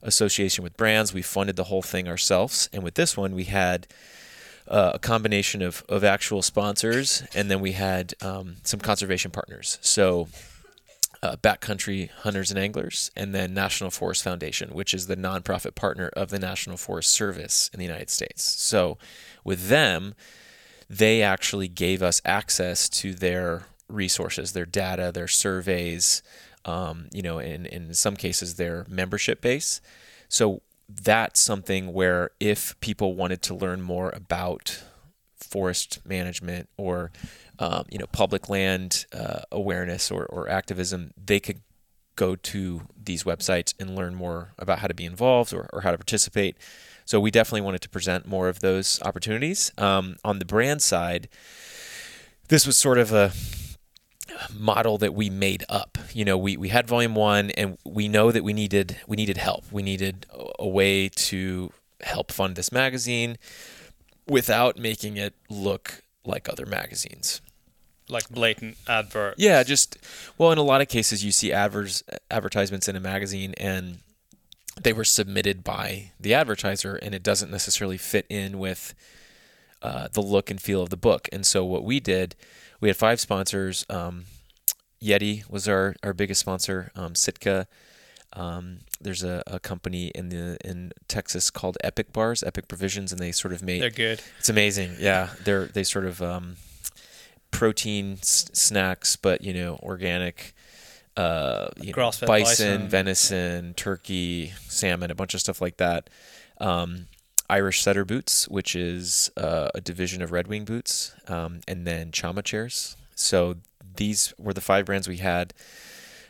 association 0.00 0.62
with 0.62 0.76
brands. 0.76 1.12
We 1.12 1.22
funded 1.22 1.56
the 1.56 1.64
whole 1.64 1.82
thing 1.82 2.06
ourselves. 2.06 2.68
And 2.72 2.84
with 2.84 2.94
this 2.94 3.16
one, 3.16 3.34
we 3.34 3.44
had 3.44 3.88
uh, 4.68 4.92
a 4.94 4.98
combination 4.98 5.62
of 5.62 5.84
of 5.88 6.04
actual 6.04 6.42
sponsors, 6.42 7.22
and 7.34 7.50
then 7.50 7.60
we 7.60 7.72
had 7.72 8.14
um, 8.20 8.56
some 8.62 8.80
conservation 8.80 9.30
partners. 9.30 9.78
So. 9.80 10.28
Uh, 11.22 11.34
Backcountry 11.34 12.10
Hunters 12.10 12.50
and 12.50 12.58
Anglers, 12.58 13.10
and 13.16 13.34
then 13.34 13.54
National 13.54 13.90
Forest 13.90 14.22
Foundation, 14.22 14.68
which 14.74 14.92
is 14.92 15.06
the 15.06 15.16
nonprofit 15.16 15.74
partner 15.74 16.10
of 16.14 16.28
the 16.28 16.38
National 16.38 16.76
Forest 16.76 17.10
Service 17.10 17.70
in 17.72 17.78
the 17.78 17.86
United 17.86 18.10
States. 18.10 18.44
So, 18.44 18.98
with 19.42 19.68
them, 19.68 20.14
they 20.90 21.22
actually 21.22 21.68
gave 21.68 22.02
us 22.02 22.20
access 22.24 22.88
to 22.90 23.14
their 23.14 23.66
resources, 23.88 24.52
their 24.52 24.66
data, 24.66 25.10
their 25.12 25.28
surveys, 25.28 26.22
um, 26.64 27.08
you 27.12 27.22
know, 27.22 27.38
in, 27.38 27.66
in 27.66 27.94
some 27.94 28.16
cases, 28.16 28.54
their 28.54 28.84
membership 28.88 29.40
base. 29.40 29.80
So 30.28 30.62
that's 30.88 31.40
something 31.40 31.92
where 31.92 32.30
if 32.40 32.78
people 32.80 33.14
wanted 33.14 33.42
to 33.42 33.54
learn 33.54 33.82
more 33.82 34.10
about 34.10 34.82
forest 35.36 36.00
management 36.06 36.68
or, 36.76 37.10
um, 37.58 37.84
you 37.90 37.98
know, 37.98 38.06
public 38.06 38.48
land 38.48 39.06
uh, 39.12 39.40
awareness 39.50 40.10
or, 40.10 40.26
or 40.26 40.48
activism, 40.48 41.12
they 41.22 41.40
could 41.40 41.60
go 42.14 42.34
to 42.34 42.82
these 43.02 43.24
websites 43.24 43.74
and 43.78 43.94
learn 43.94 44.14
more 44.14 44.54
about 44.58 44.78
how 44.78 44.86
to 44.86 44.94
be 44.94 45.04
involved 45.04 45.52
or, 45.52 45.68
or 45.72 45.82
how 45.82 45.90
to 45.90 45.98
participate. 45.98 46.56
So 47.04 47.20
we 47.20 47.30
definitely 47.30 47.60
wanted 47.60 47.82
to 47.82 47.88
present 47.88 48.26
more 48.26 48.48
of 48.48 48.60
those 48.60 49.00
opportunities. 49.02 49.70
Um, 49.78 50.16
on 50.24 50.38
the 50.38 50.44
brand 50.44 50.82
side, 50.82 51.28
this 52.48 52.66
was 52.66 52.76
sort 52.76 52.98
of 52.98 53.12
a 53.12 53.32
model 54.54 54.98
that 54.98 55.14
we 55.14 55.30
made 55.30 55.64
up. 55.68 55.98
You 56.12 56.24
know, 56.24 56.36
we, 56.36 56.56
we 56.56 56.68
had 56.68 56.86
volume 56.86 57.14
one 57.14 57.50
and 57.52 57.78
we 57.84 58.08
know 58.08 58.30
that 58.30 58.44
we 58.44 58.52
needed 58.52 58.96
we 59.06 59.16
needed 59.16 59.36
help. 59.36 59.64
We 59.70 59.82
needed 59.82 60.26
a, 60.58 60.66
way 60.66 61.08
to 61.08 61.72
help 62.02 62.32
fund 62.32 62.56
this 62.56 62.72
magazine 62.72 63.38
without 64.28 64.76
making 64.76 65.16
it 65.16 65.34
look 65.48 66.02
like 66.24 66.48
other 66.48 66.66
magazines. 66.66 67.40
Like 68.08 68.28
blatant 68.28 68.76
advert. 68.86 69.34
Yeah, 69.36 69.62
just 69.62 69.98
well, 70.38 70.52
in 70.52 70.58
a 70.58 70.62
lot 70.62 70.80
of 70.80 70.88
cases, 70.88 71.24
you 71.24 71.32
see 71.32 71.50
advers 71.50 72.02
advertisements 72.30 72.88
in 72.88 72.94
a 72.94 73.00
magazine, 73.00 73.52
and 73.58 73.98
they 74.80 74.92
were 74.92 75.04
submitted 75.04 75.64
by 75.64 76.12
the 76.20 76.34
advertiser, 76.34 76.96
and 76.96 77.14
it 77.14 77.22
doesn't 77.24 77.50
necessarily 77.50 77.96
fit 77.96 78.26
in 78.28 78.58
with 78.58 78.94
uh, 79.82 80.08
the 80.12 80.22
look 80.22 80.50
and 80.50 80.60
feel 80.60 80.82
of 80.82 80.90
the 80.90 80.96
book. 80.96 81.28
And 81.32 81.44
so, 81.44 81.64
what 81.64 81.84
we 81.84 81.98
did, 81.98 82.36
we 82.80 82.88
had 82.88 82.96
five 82.96 83.20
sponsors. 83.20 83.84
Um, 83.88 84.24
Yeti 85.02 85.48
was 85.50 85.68
our, 85.68 85.94
our 86.02 86.12
biggest 86.12 86.40
sponsor. 86.40 86.90
Um, 86.94 87.14
Sitka. 87.14 87.66
Um, 88.32 88.80
there's 89.00 89.22
a, 89.22 89.42
a 89.46 89.58
company 89.58 90.08
in 90.14 90.28
the 90.28 90.58
in 90.64 90.92
Texas 91.08 91.50
called 91.50 91.78
Epic 91.82 92.12
Bars, 92.12 92.42
Epic 92.42 92.68
Provisions, 92.68 93.12
and 93.12 93.20
they 93.20 93.32
sort 93.32 93.54
of 93.54 93.62
made 93.62 93.80
They're 93.80 93.90
good. 93.90 94.20
it's 94.38 94.48
amazing. 94.48 94.96
Yeah, 94.98 95.30
they're 95.44 95.66
they 95.66 95.84
sort 95.84 96.04
of 96.04 96.20
um, 96.20 96.56
protein 97.50 98.14
s- 98.20 98.50
snacks, 98.52 99.16
but 99.16 99.42
you 99.42 99.54
know, 99.54 99.78
organic. 99.82 100.54
Uh, 101.16 101.70
you 101.80 101.94
know, 101.94 102.10
bison, 102.10 102.26
bison. 102.26 102.88
venison, 102.88 103.72
turkey, 103.72 104.52
salmon, 104.68 105.10
a 105.10 105.14
bunch 105.14 105.32
of 105.32 105.40
stuff 105.40 105.62
like 105.62 105.78
that. 105.78 106.10
Um, 106.60 107.06
Irish 107.48 107.82
Setter 107.82 108.04
Boots, 108.04 108.48
which 108.48 108.74
is 108.74 109.30
uh, 109.36 109.68
a 109.74 109.80
division 109.80 110.22
of 110.22 110.32
Red 110.32 110.46
Wing 110.48 110.64
Boots, 110.64 111.14
um, 111.28 111.60
and 111.68 111.86
then 111.86 112.10
Chama 112.10 112.42
Chairs. 112.42 112.96
So 113.14 113.56
these 113.96 114.34
were 114.38 114.52
the 114.52 114.60
five 114.60 114.86
brands 114.86 115.08
we 115.08 115.18
had 115.18 115.54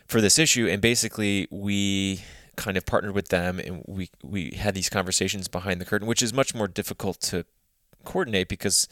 for 0.07 0.21
this 0.21 0.37
issue, 0.39 0.67
and 0.67 0.81
basically 0.81 1.47
we 1.49 2.21
kind 2.55 2.77
of 2.77 2.85
partnered 2.85 3.13
with 3.13 3.29
them, 3.29 3.59
and 3.59 3.83
we 3.87 4.09
we 4.23 4.51
had 4.51 4.73
these 4.73 4.89
conversations 4.89 5.47
behind 5.47 5.81
the 5.81 5.85
curtain, 5.85 6.07
which 6.07 6.21
is 6.21 6.33
much 6.33 6.53
more 6.55 6.67
difficult 6.67 7.19
to 7.21 7.45
coordinate 8.03 8.47
because 8.47 8.87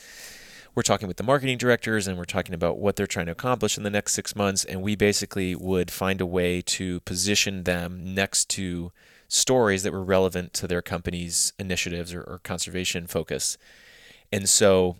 we're 0.75 0.83
talking 0.83 1.07
with 1.07 1.15
the 1.17 1.23
marketing 1.23 1.57
directors 1.57 2.05
and 2.05 2.17
we're 2.17 2.25
talking 2.25 2.53
about 2.53 2.77
what 2.77 2.97
they're 2.97 3.07
trying 3.07 3.27
to 3.27 3.31
accomplish 3.31 3.77
in 3.77 3.83
the 3.83 3.89
next 3.89 4.11
six 4.11 4.35
months 4.35 4.65
and 4.65 4.81
we 4.81 4.93
basically 4.95 5.55
would 5.55 5.89
find 5.89 6.19
a 6.19 6.25
way 6.25 6.61
to 6.61 6.99
position 7.01 7.63
them 7.63 8.13
next 8.13 8.49
to 8.49 8.91
stories 9.27 9.83
that 9.83 9.93
were 9.93 10.03
relevant 10.03 10.53
to 10.53 10.67
their 10.67 10.81
company's 10.81 11.53
initiatives 11.59 12.13
or, 12.13 12.21
or 12.21 12.39
conservation 12.43 13.07
focus. 13.07 13.57
And 14.31 14.47
so 14.47 14.95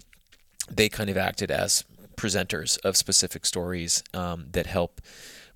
they 0.69 0.89
kind 0.89 1.09
of 1.09 1.17
acted 1.17 1.51
as 1.51 1.83
presenters 2.15 2.79
of 2.85 2.95
specific 2.97 3.45
stories 3.45 4.03
um, 4.13 4.47
that 4.51 4.65
help 4.67 5.01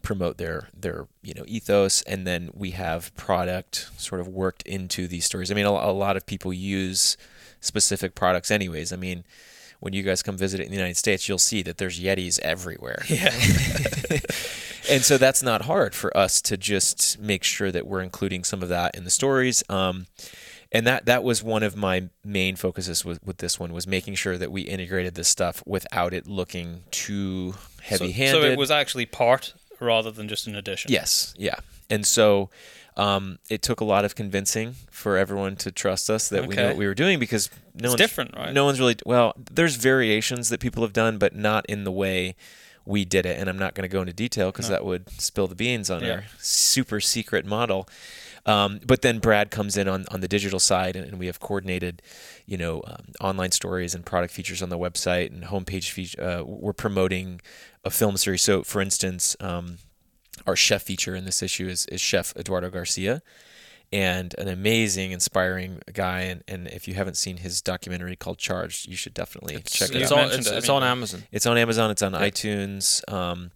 promote 0.01 0.37
their 0.37 0.69
their 0.73 1.07
you 1.21 1.33
know 1.33 1.43
ethos 1.45 2.01
and 2.03 2.25
then 2.25 2.49
we 2.53 2.71
have 2.71 3.13
product 3.15 3.89
sort 3.97 4.21
of 4.21 4.29
worked 4.29 4.61
into 4.63 5.07
these 5.09 5.25
stories 5.25 5.51
i 5.51 5.53
mean 5.53 5.65
a, 5.65 5.69
a 5.69 5.91
lot 5.91 6.15
of 6.15 6.25
people 6.25 6.53
use 6.53 7.17
specific 7.59 8.15
products 8.15 8.49
anyways 8.49 8.93
i 8.93 8.95
mean 8.95 9.25
when 9.81 9.91
you 9.91 10.01
guys 10.01 10.23
come 10.23 10.37
visit 10.37 10.61
in 10.61 10.69
the 10.69 10.75
united 10.75 10.95
states 10.95 11.27
you'll 11.27 11.37
see 11.37 11.61
that 11.61 11.79
there's 11.79 11.99
yetis 11.99 12.39
everywhere 12.39 13.03
Yeah. 13.09 13.29
and 14.89 15.03
so 15.03 15.17
that's 15.17 15.43
not 15.43 15.63
hard 15.63 15.95
for 15.95 16.15
us 16.15 16.41
to 16.41 16.57
just 16.57 17.19
make 17.19 17.43
sure 17.43 17.71
that 17.71 17.87
we're 17.87 18.01
including 18.01 18.43
some 18.43 18.63
of 18.63 18.69
that 18.69 18.95
in 18.95 19.03
the 19.03 19.09
stories 19.09 19.63
um, 19.69 20.07
and 20.71 20.85
that 20.85 21.05
that 21.05 21.23
was 21.23 21.43
one 21.43 21.63
of 21.63 21.75
my 21.75 22.09
main 22.23 22.55
focuses 22.55 23.03
with, 23.03 23.23
with 23.25 23.37
this 23.37 23.59
one 23.59 23.73
was 23.73 23.87
making 23.87 24.15
sure 24.15 24.37
that 24.37 24.51
we 24.51 24.61
integrated 24.61 25.15
this 25.15 25.27
stuff 25.27 25.63
without 25.65 26.13
it 26.13 26.27
looking 26.27 26.83
too 26.91 27.55
heavy 27.81 28.11
handed 28.11 28.35
So, 28.35 28.41
so 28.41 28.51
it 28.51 28.57
was 28.57 28.71
actually 28.71 29.05
part 29.05 29.53
rather 29.79 30.11
than 30.11 30.27
just 30.27 30.47
an 30.47 30.55
addition. 30.55 30.91
Yes, 30.91 31.33
yeah. 31.37 31.55
And 31.89 32.05
so 32.05 32.49
um, 32.97 33.39
it 33.49 33.61
took 33.61 33.79
a 33.79 33.85
lot 33.85 34.05
of 34.05 34.13
convincing 34.13 34.75
for 34.91 35.17
everyone 35.17 35.55
to 35.57 35.71
trust 35.71 36.09
us 36.09 36.29
that 36.29 36.47
we 36.47 36.55
knew 36.55 36.63
what 36.63 36.77
we 36.77 36.85
were 36.85 36.93
doing 36.93 37.17
because 37.17 37.49
no 37.73 37.85
It's 37.85 37.91
one's 37.91 37.95
different, 37.95 38.35
right? 38.35 38.53
No 38.53 38.65
one's 38.65 38.79
really 38.79 38.97
well. 39.05 39.33
There's 39.51 39.75
variations 39.75 40.49
that 40.49 40.59
people 40.59 40.83
have 40.83 40.93
done, 40.93 41.17
but 41.17 41.35
not 41.35 41.65
in 41.67 41.83
the 41.83 41.91
way 41.91 42.35
we 42.89 43.05
did 43.05 43.25
it. 43.25 43.39
And 43.39 43.47
I'm 43.49 43.59
not 43.59 43.75
going 43.75 43.87
to 43.89 43.93
go 43.97 44.01
into 44.01 44.13
detail 44.13 44.51
because 44.51 44.67
No. 44.69 44.75
that 44.75 44.83
would 44.85 45.09
spill 45.21 45.47
the 45.47 45.55
beans 45.55 45.89
on 45.89 46.03
Yeah. 46.03 46.11
our 46.11 46.23
super 46.39 46.99
secret 46.99 47.45
model. 47.45 47.87
Um, 48.45 48.79
but 48.85 49.01
then 49.03 49.19
Brad 49.19 49.51
comes 49.51 49.77
in 49.77 49.87
on, 49.87 50.05
on 50.09 50.21
the 50.21 50.27
digital 50.27 50.59
side, 50.59 50.95
and, 50.95 51.05
and 51.07 51.19
we 51.19 51.27
have 51.27 51.39
coordinated, 51.39 52.01
you 52.47 52.57
know, 52.57 52.81
um, 52.87 53.05
online 53.21 53.51
stories 53.51 53.93
and 53.93 54.03
product 54.05 54.33
features 54.33 54.61
on 54.63 54.69
the 54.69 54.77
website 54.77 55.27
and 55.31 55.43
homepage 55.43 55.91
feature. 55.91 56.21
Uh, 56.21 56.43
we're 56.43 56.73
promoting 56.73 57.41
a 57.85 57.91
film 57.91 58.17
series. 58.17 58.41
So, 58.41 58.63
for 58.63 58.81
instance, 58.81 59.35
um, 59.39 59.77
our 60.47 60.55
chef 60.55 60.81
feature 60.83 61.15
in 61.15 61.25
this 61.25 61.43
issue 61.43 61.67
is, 61.67 61.85
is 61.87 62.01
Chef 62.01 62.33
Eduardo 62.35 62.69
Garcia, 62.71 63.21
and 63.91 64.35
an 64.37 64.47
amazing, 64.47 65.11
inspiring 65.11 65.81
guy. 65.93 66.21
And, 66.21 66.43
and 66.47 66.67
if 66.67 66.87
you 66.87 66.93
haven't 66.93 67.15
seen 67.17 67.37
his 67.37 67.61
documentary 67.61 68.15
called 68.15 68.37
Charged, 68.37 68.87
you 68.87 68.95
should 68.95 69.13
definitely 69.13 69.55
It's, 69.55 69.71
check 69.71 69.89
it 69.95 70.03
out. 70.03 70.11
on, 70.11 70.17
mentioned 70.19 70.39
it's, 70.41 70.49
it, 70.51 70.57
it's 70.57 70.69
I 70.69 70.73
on 70.75 70.83
Amazon. 70.83 71.23
It's 71.31 71.45
on 71.45 71.57
Amazon. 71.57 71.91
It's 71.91 72.01
on 72.01 72.13
Yeah. 72.13 72.19
iTunes. 72.29 73.11
Um, 73.11 73.51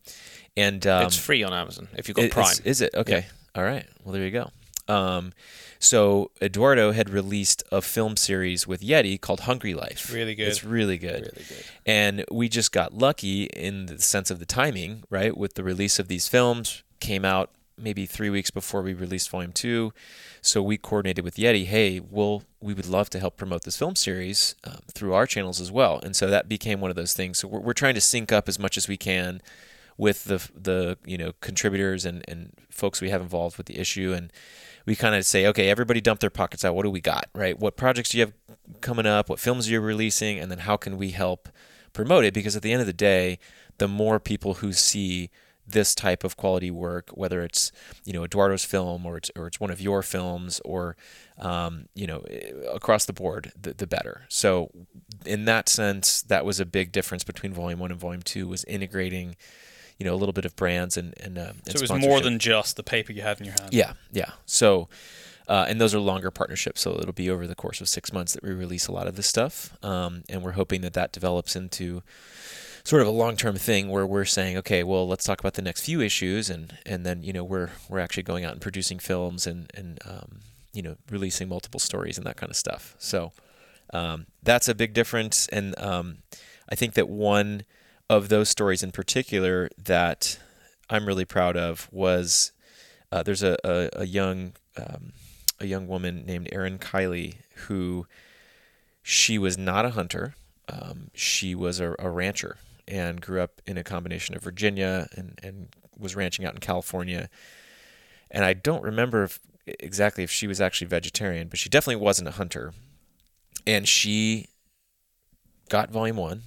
and 0.57 0.85
um, 0.87 1.05
it's 1.05 1.17
free 1.17 1.43
on 1.43 1.53
Amazon 1.53 1.87
if 1.97 2.07
you've 2.07 2.15
got 2.15 2.25
it- 2.25 2.31
Prime. 2.31 2.45
it's- 2.51 2.59
Is 2.65 2.81
it 2.81 2.93
okay? 2.95 3.25
All 3.55 3.63
right. 3.63 3.85
Well, 4.03 4.13
there 4.13 4.23
you 4.23 4.31
go. 4.31 4.49
Um, 4.87 5.33
so 5.79 6.31
Eduardo 6.41 6.91
had 6.91 7.09
released 7.09 7.61
a 7.71 7.81
film 7.81 8.15
series 8.17 8.65
with 8.67 8.81
Yeti 8.81 9.19
called 9.19 9.41
Hungry 9.41 9.73
Life. 9.73 10.11
Really 10.13 10.33
good. 10.35 10.47
It's 10.47 10.63
really 10.63 10.97
good. 10.97 11.21
really 11.21 11.45
good. 11.47 11.63
And 11.85 12.25
we 12.31 12.47
just 12.49 12.71
got 12.71 12.93
lucky 12.93 13.43
in 13.45 13.85
the 13.87 14.01
sense 14.01 14.31
of 14.31 14.39
the 14.39 14.45
timing, 14.45 15.03
right? 15.09 15.35
With 15.37 15.55
the 15.55 15.63
release 15.63 15.99
of 15.99 16.07
these 16.07 16.27
films, 16.27 16.83
came 16.99 17.25
out 17.25 17.49
maybe 17.77 18.05
three 18.05 18.29
weeks 18.29 18.51
before 18.51 18.81
we 18.81 18.93
released 18.93 19.29
Volume 19.29 19.51
Two. 19.51 19.93
So 20.41 20.61
we 20.61 20.77
coordinated 20.77 21.23
with 21.23 21.35
Yeti. 21.35 21.65
Hey, 21.65 21.99
we'll 21.99 22.43
we 22.61 22.73
would 22.73 22.87
love 22.87 23.09
to 23.11 23.19
help 23.19 23.37
promote 23.37 23.63
this 23.63 23.77
film 23.77 23.95
series 23.95 24.55
um, 24.63 24.79
through 24.93 25.13
our 25.13 25.25
channels 25.25 25.59
as 25.59 25.71
well. 25.71 25.99
And 26.03 26.15
so 26.15 26.27
that 26.27 26.47
became 26.47 26.79
one 26.79 26.89
of 26.89 26.95
those 26.95 27.13
things. 27.13 27.39
So 27.39 27.47
we're, 27.47 27.59
we're 27.59 27.73
trying 27.73 27.95
to 27.95 28.01
sync 28.01 28.31
up 28.31 28.47
as 28.47 28.57
much 28.57 28.77
as 28.77 28.87
we 28.87 28.97
can 28.97 29.41
with 29.97 30.23
the 30.25 30.49
the 30.55 30.97
you 31.05 31.17
know 31.17 31.33
contributors 31.41 32.05
and 32.05 32.23
and 32.27 32.51
folks 32.69 33.01
we 33.01 33.09
have 33.09 33.21
involved 33.21 33.57
with 33.57 33.67
the 33.67 33.77
issue 33.77 34.13
and 34.13 34.31
we 34.85 34.95
kind 34.95 35.15
of 35.15 35.25
say 35.25 35.45
okay 35.45 35.69
everybody 35.69 36.01
dump 36.01 36.19
their 36.19 36.29
pockets 36.29 36.65
out 36.65 36.75
what 36.75 36.83
do 36.83 36.89
we 36.89 37.01
got 37.01 37.27
right 37.35 37.59
what 37.59 37.77
projects 37.77 38.09
do 38.09 38.17
you 38.17 38.25
have 38.25 38.33
coming 38.81 39.05
up 39.05 39.29
what 39.29 39.39
films 39.39 39.67
are 39.67 39.71
you 39.71 39.79
releasing 39.79 40.39
and 40.39 40.49
then 40.49 40.59
how 40.59 40.75
can 40.75 40.97
we 40.97 41.11
help 41.11 41.47
promote 41.93 42.23
it 42.23 42.33
because 42.33 42.55
at 42.55 42.61
the 42.61 42.71
end 42.71 42.81
of 42.81 42.87
the 42.87 42.93
day 42.93 43.37
the 43.77 43.87
more 43.87 44.19
people 44.19 44.55
who 44.55 44.73
see 44.73 45.29
this 45.65 45.95
type 45.95 46.23
of 46.23 46.35
quality 46.35 46.69
work 46.69 47.09
whether 47.13 47.41
it's 47.41 47.71
you 48.03 48.13
know 48.13 48.23
Eduardo's 48.23 48.65
film 48.65 49.05
or 49.05 49.17
it's 49.17 49.31
or 49.35 49.47
it's 49.47 49.59
one 49.59 49.71
of 49.71 49.79
your 49.79 50.01
films 50.01 50.61
or 50.65 50.95
um, 51.39 51.87
you 51.95 52.05
know 52.07 52.19
eh, 52.29 52.51
across 52.73 53.05
the 53.05 53.13
board 53.13 53.51
the, 53.59 53.73
the 53.73 53.87
better 53.87 54.25
so 54.27 54.71
in 55.25 55.45
that 55.45 55.69
sense 55.69 56.21
that 56.23 56.45
was 56.45 56.59
a 56.59 56.65
big 56.65 56.91
difference 56.91 57.23
between 57.23 57.53
volume 57.53 57.79
1 57.79 57.91
and 57.91 57.99
volume 57.99 58.21
2 58.21 58.47
was 58.47 58.63
integrating 58.65 59.35
you 59.97 60.05
know 60.05 60.13
a 60.13 60.17
little 60.17 60.33
bit 60.33 60.45
of 60.45 60.55
brands 60.55 60.97
and 60.97 61.13
and, 61.19 61.37
uh, 61.37 61.53
and 61.65 61.77
So 61.77 61.83
it 61.83 61.89
was 61.89 62.01
more 62.01 62.19
than 62.19 62.39
just 62.39 62.75
the 62.75 62.83
paper 62.83 63.11
you 63.11 63.21
had 63.21 63.39
in 63.39 63.45
your 63.45 63.55
hand. 63.59 63.73
Yeah, 63.73 63.93
yeah. 64.11 64.31
So, 64.45 64.89
uh, 65.47 65.65
and 65.67 65.79
those 65.79 65.93
are 65.95 65.99
longer 65.99 66.31
partnerships. 66.31 66.81
So 66.81 66.97
it'll 66.99 67.13
be 67.13 67.29
over 67.29 67.47
the 67.47 67.55
course 67.55 67.81
of 67.81 67.87
six 67.87 68.11
months 68.11 68.33
that 68.33 68.43
we 68.43 68.51
release 68.51 68.87
a 68.87 68.91
lot 68.91 69.07
of 69.07 69.15
this 69.15 69.27
stuff. 69.27 69.77
Um, 69.83 70.23
and 70.29 70.41
we're 70.43 70.51
hoping 70.51 70.81
that 70.81 70.93
that 70.93 71.11
develops 71.11 71.55
into 71.55 72.03
sort 72.83 73.01
of 73.01 73.07
a 73.07 73.11
long-term 73.11 73.55
thing 73.55 73.89
where 73.89 74.05
we're 74.05 74.25
saying, 74.25 74.57
okay, 74.57 74.83
well, 74.83 75.07
let's 75.07 75.23
talk 75.23 75.39
about 75.39 75.53
the 75.53 75.61
next 75.61 75.85
few 75.85 76.01
issues, 76.01 76.49
and 76.49 76.77
and 76.85 77.05
then 77.05 77.23
you 77.23 77.33
know 77.33 77.43
we're 77.43 77.69
we're 77.89 77.99
actually 77.99 78.23
going 78.23 78.45
out 78.45 78.53
and 78.53 78.61
producing 78.61 78.99
films 78.99 79.47
and 79.47 79.71
and 79.73 79.99
um, 80.05 80.39
you 80.73 80.81
know 80.81 80.95
releasing 81.09 81.47
multiple 81.47 81.79
stories 81.79 82.17
and 82.17 82.27
that 82.27 82.37
kind 82.37 82.49
of 82.49 82.55
stuff. 82.55 82.95
So 82.99 83.31
um, 83.93 84.25
that's 84.41 84.67
a 84.67 84.75
big 84.75 84.93
difference, 84.93 85.47
and 85.47 85.77
um, 85.79 86.17
I 86.69 86.75
think 86.75 86.93
that 86.93 87.09
one 87.09 87.63
of 88.09 88.29
those 88.29 88.49
stories 88.49 88.83
in 88.83 88.91
particular 88.91 89.69
that 89.77 90.37
I'm 90.89 91.07
really 91.07 91.25
proud 91.25 91.55
of 91.55 91.87
was 91.91 92.51
uh, 93.11 93.23
there's 93.23 93.43
a, 93.43 93.57
a, 93.63 93.89
a 94.01 94.05
young 94.05 94.53
um, 94.77 95.13
a 95.59 95.65
young 95.65 95.87
woman 95.87 96.25
named 96.25 96.49
Erin 96.51 96.79
Kiley 96.79 97.35
who 97.67 98.07
she 99.01 99.37
was 99.37 99.57
not 99.57 99.85
a 99.85 99.91
hunter. 99.91 100.35
Um, 100.67 101.09
she 101.13 101.55
was 101.55 101.79
a, 101.79 101.95
a 101.99 102.09
rancher 102.09 102.57
and 102.87 103.21
grew 103.21 103.41
up 103.41 103.61
in 103.65 103.77
a 103.77 103.83
combination 103.83 104.35
of 104.35 104.43
Virginia 104.43 105.07
and, 105.15 105.39
and 105.41 105.69
was 105.97 106.15
ranching 106.15 106.45
out 106.45 106.53
in 106.53 106.59
California. 106.59 107.29
And 108.31 108.43
I 108.43 108.53
don't 108.53 108.83
remember 108.83 109.23
if, 109.23 109.39
exactly 109.65 110.23
if 110.23 110.31
she 110.31 110.47
was 110.47 110.59
actually 110.59 110.87
vegetarian, 110.87 111.47
but 111.47 111.59
she 111.59 111.69
definitely 111.69 112.03
wasn't 112.03 112.27
a 112.27 112.33
hunter. 112.33 112.73
And 113.65 113.87
she 113.87 114.47
got 115.69 115.91
volume 115.91 116.17
one 116.17 116.43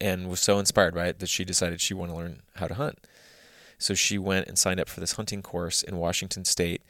and 0.00 0.28
was 0.28 0.40
so 0.40 0.58
inspired 0.58 0.94
by 0.94 1.06
it 1.06 1.18
that 1.18 1.28
she 1.28 1.44
decided 1.44 1.80
she 1.80 1.94
wanted 1.94 2.12
to 2.12 2.18
learn 2.18 2.42
how 2.56 2.66
to 2.66 2.74
hunt. 2.74 2.98
So 3.78 3.94
she 3.94 4.18
went 4.18 4.48
and 4.48 4.58
signed 4.58 4.80
up 4.80 4.88
for 4.88 5.00
this 5.00 5.12
hunting 5.12 5.42
course 5.42 5.82
in 5.82 5.96
Washington 5.96 6.44
State 6.44 6.82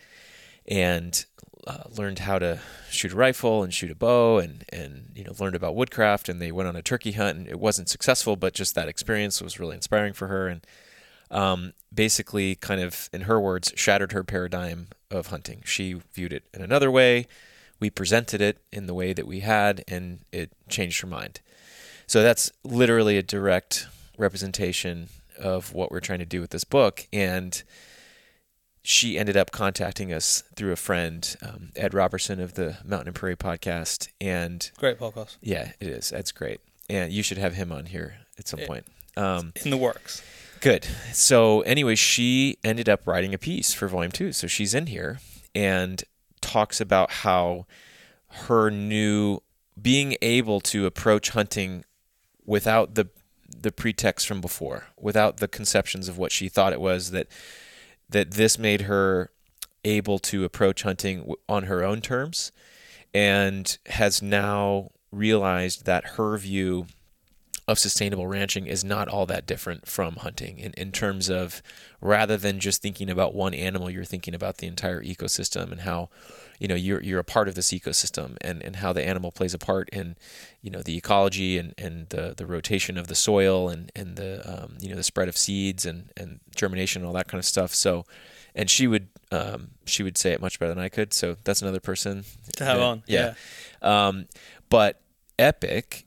and 0.66 1.24
uh, 1.68 1.84
learned 1.98 2.20
how 2.20 2.38
to 2.38 2.58
shoot 2.90 3.12
a 3.12 3.16
rifle 3.16 3.62
and 3.62 3.74
shoot 3.74 3.90
a 3.90 3.94
bow 3.94 4.38
and, 4.38 4.64
and 4.72 5.10
you 5.14 5.22
know 5.22 5.34
learned 5.38 5.54
about 5.54 5.76
woodcraft 5.76 6.28
and 6.28 6.40
they 6.40 6.50
went 6.50 6.66
on 6.66 6.74
a 6.74 6.82
turkey 6.82 7.12
hunt 7.12 7.36
and 7.36 7.46
it 7.46 7.60
wasn't 7.60 7.90
successful 7.90 8.36
but 8.36 8.54
just 8.54 8.74
that 8.74 8.88
experience 8.88 9.42
was 9.42 9.60
really 9.60 9.76
inspiring 9.76 10.14
for 10.14 10.28
her 10.28 10.48
and 10.48 10.66
um, 11.30 11.74
basically 11.94 12.54
kind 12.54 12.80
of 12.80 13.10
in 13.12 13.22
her 13.22 13.38
words 13.38 13.70
shattered 13.76 14.12
her 14.12 14.24
paradigm 14.24 14.88
of 15.10 15.26
hunting. 15.26 15.62
She 15.66 16.00
viewed 16.14 16.32
it 16.32 16.44
in 16.54 16.62
another 16.62 16.90
way. 16.90 17.26
We 17.80 17.90
presented 17.90 18.40
it 18.40 18.58
in 18.72 18.86
the 18.86 18.94
way 18.94 19.12
that 19.12 19.26
we 19.26 19.40
had 19.40 19.84
and 19.86 20.20
it 20.32 20.52
changed 20.70 21.02
her 21.02 21.06
mind. 21.06 21.40
So 22.06 22.22
that's 22.22 22.50
literally 22.64 23.18
a 23.18 23.22
direct 23.22 23.86
representation 24.16 25.08
of 25.38 25.74
what 25.74 25.92
we're 25.92 26.00
trying 26.00 26.18
to 26.20 26.26
do 26.26 26.40
with 26.40 26.50
this 26.50 26.64
book. 26.64 27.06
And 27.12 27.62
she 28.90 29.18
ended 29.18 29.36
up 29.36 29.50
contacting 29.50 30.14
us 30.14 30.42
through 30.56 30.72
a 30.72 30.76
friend, 30.76 31.36
um, 31.42 31.72
Ed 31.76 31.92
Roberson 31.92 32.40
of 32.40 32.54
the 32.54 32.78
Mountain 32.86 33.08
and 33.08 33.14
Prairie 33.14 33.36
podcast. 33.36 34.08
And 34.18 34.70
Great 34.78 34.98
podcast. 34.98 35.36
yeah, 35.42 35.72
it 35.78 35.88
is. 35.88 36.10
Ed's 36.10 36.32
great. 36.32 36.62
And 36.88 37.12
you 37.12 37.22
should 37.22 37.36
have 37.36 37.52
him 37.52 37.70
on 37.70 37.84
here 37.84 38.14
at 38.38 38.48
some 38.48 38.60
Yeah. 38.60 38.66
point. 38.66 38.86
Um, 39.14 39.52
In 39.62 39.68
the 39.70 39.76
works. 39.76 40.22
Good. 40.62 40.86
So, 41.12 41.60
anyway, 41.62 41.96
she 41.96 42.56
ended 42.64 42.88
up 42.88 43.06
writing 43.06 43.34
a 43.34 43.38
piece 43.38 43.74
for 43.74 43.88
volume 43.88 44.10
two. 44.10 44.32
So, 44.32 44.46
she's 44.46 44.72
in 44.72 44.86
here 44.86 45.20
and 45.54 46.02
talks 46.40 46.80
about 46.80 47.10
how 47.10 47.66
her 48.46 48.70
new 48.70 49.40
being 49.80 50.16
able 50.22 50.60
to 50.62 50.86
approach 50.86 51.28
hunting 51.30 51.84
without 52.46 52.94
the 52.94 53.08
the 53.54 53.70
pretext 53.70 54.26
from 54.26 54.40
before, 54.40 54.86
without 54.98 55.38
the 55.38 55.48
conceptions 55.48 56.08
of 56.08 56.16
what 56.16 56.32
she 56.32 56.48
thought 56.48 56.72
it 56.72 56.80
was 56.80 57.10
that 57.10 57.26
that 58.08 58.32
this 58.32 58.58
made 58.58 58.82
her 58.82 59.30
able 59.84 60.18
to 60.18 60.44
approach 60.44 60.82
hunting 60.82 61.32
on 61.48 61.64
her 61.64 61.84
own 61.84 62.00
terms 62.00 62.52
and 63.14 63.78
has 63.86 64.20
now 64.20 64.90
realized 65.10 65.86
that 65.86 66.04
her 66.16 66.36
view 66.36 66.86
of 67.66 67.78
sustainable 67.78 68.26
ranching 68.26 68.66
is 68.66 68.82
not 68.82 69.08
all 69.08 69.26
that 69.26 69.46
different 69.46 69.86
from 69.86 70.16
hunting 70.16 70.58
in, 70.58 70.72
in 70.72 70.90
terms 70.90 71.28
of 71.28 71.62
rather 72.00 72.36
than 72.36 72.58
just 72.58 72.80
thinking 72.80 73.10
about 73.10 73.34
one 73.34 73.52
animal, 73.52 73.90
you're 73.90 74.04
thinking 74.04 74.34
about 74.34 74.56
the 74.56 74.66
entire 74.66 75.02
ecosystem 75.02 75.70
and 75.70 75.82
how, 75.82 76.08
you 76.58 76.66
know, 76.68 76.74
you're 76.74 77.02
you're 77.02 77.20
a 77.20 77.24
part 77.24 77.48
of 77.48 77.54
this 77.54 77.70
ecosystem 77.72 78.36
and, 78.40 78.62
and 78.62 78.76
how 78.76 78.92
the 78.92 79.04
animal 79.06 79.30
plays 79.30 79.54
a 79.54 79.58
part 79.58 79.88
in, 79.90 80.16
you 80.60 80.70
know, 80.70 80.82
the 80.82 80.96
ecology 80.96 81.56
and, 81.58 81.72
and 81.78 82.08
the, 82.08 82.34
the 82.36 82.46
rotation 82.46 82.98
of 82.98 83.06
the 83.06 83.14
soil 83.14 83.68
and, 83.68 83.92
and 83.94 84.16
the 84.16 84.42
um, 84.64 84.76
you 84.80 84.88
know 84.90 84.96
the 84.96 85.02
spread 85.04 85.28
of 85.28 85.36
seeds 85.36 85.86
and, 85.86 86.10
and 86.16 86.40
germination 86.56 87.02
and 87.02 87.06
all 87.06 87.14
that 87.14 87.28
kind 87.28 87.38
of 87.38 87.44
stuff. 87.44 87.74
So 87.74 88.04
and 88.54 88.68
she 88.68 88.86
would 88.86 89.08
um, 89.30 89.68
she 89.84 90.02
would 90.02 90.18
say 90.18 90.32
it 90.32 90.40
much 90.40 90.58
better 90.58 90.74
than 90.74 90.82
I 90.82 90.88
could. 90.88 91.12
So 91.14 91.36
that's 91.44 91.62
another 91.62 91.80
person 91.80 92.24
To 92.56 92.64
have 92.64 92.78
that- 92.78 92.82
on. 92.84 93.02
Yeah. 93.06 93.34
Um, 93.82 94.26
but 94.68 95.00
Epic, 95.38 96.06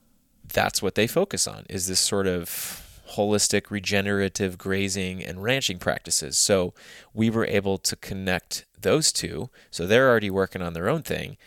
that's 0.51 0.81
what 0.81 0.95
they 0.95 1.07
focus 1.07 1.47
on 1.47 1.65
is 1.69 1.87
this 1.87 1.99
sort 2.01 2.27
of 2.27 2.90
holistic 3.11 3.69
regenerative 3.69 4.57
grazing 4.57 5.23
and 5.23 5.43
ranching 5.43 5.79
practices. 5.79 6.37
So 6.37 6.73
we 7.13 7.29
were 7.29 7.45
able 7.45 7.77
to 7.79 7.95
connect 7.95 8.65
those 8.79 9.11
two. 9.11 9.49
So 9.69 9.85
they're 9.85 10.09
already 10.09 10.29
working 10.29 10.61
on 10.61 10.73
their 10.73 10.89
own 10.89 11.03
thing. 11.03 11.37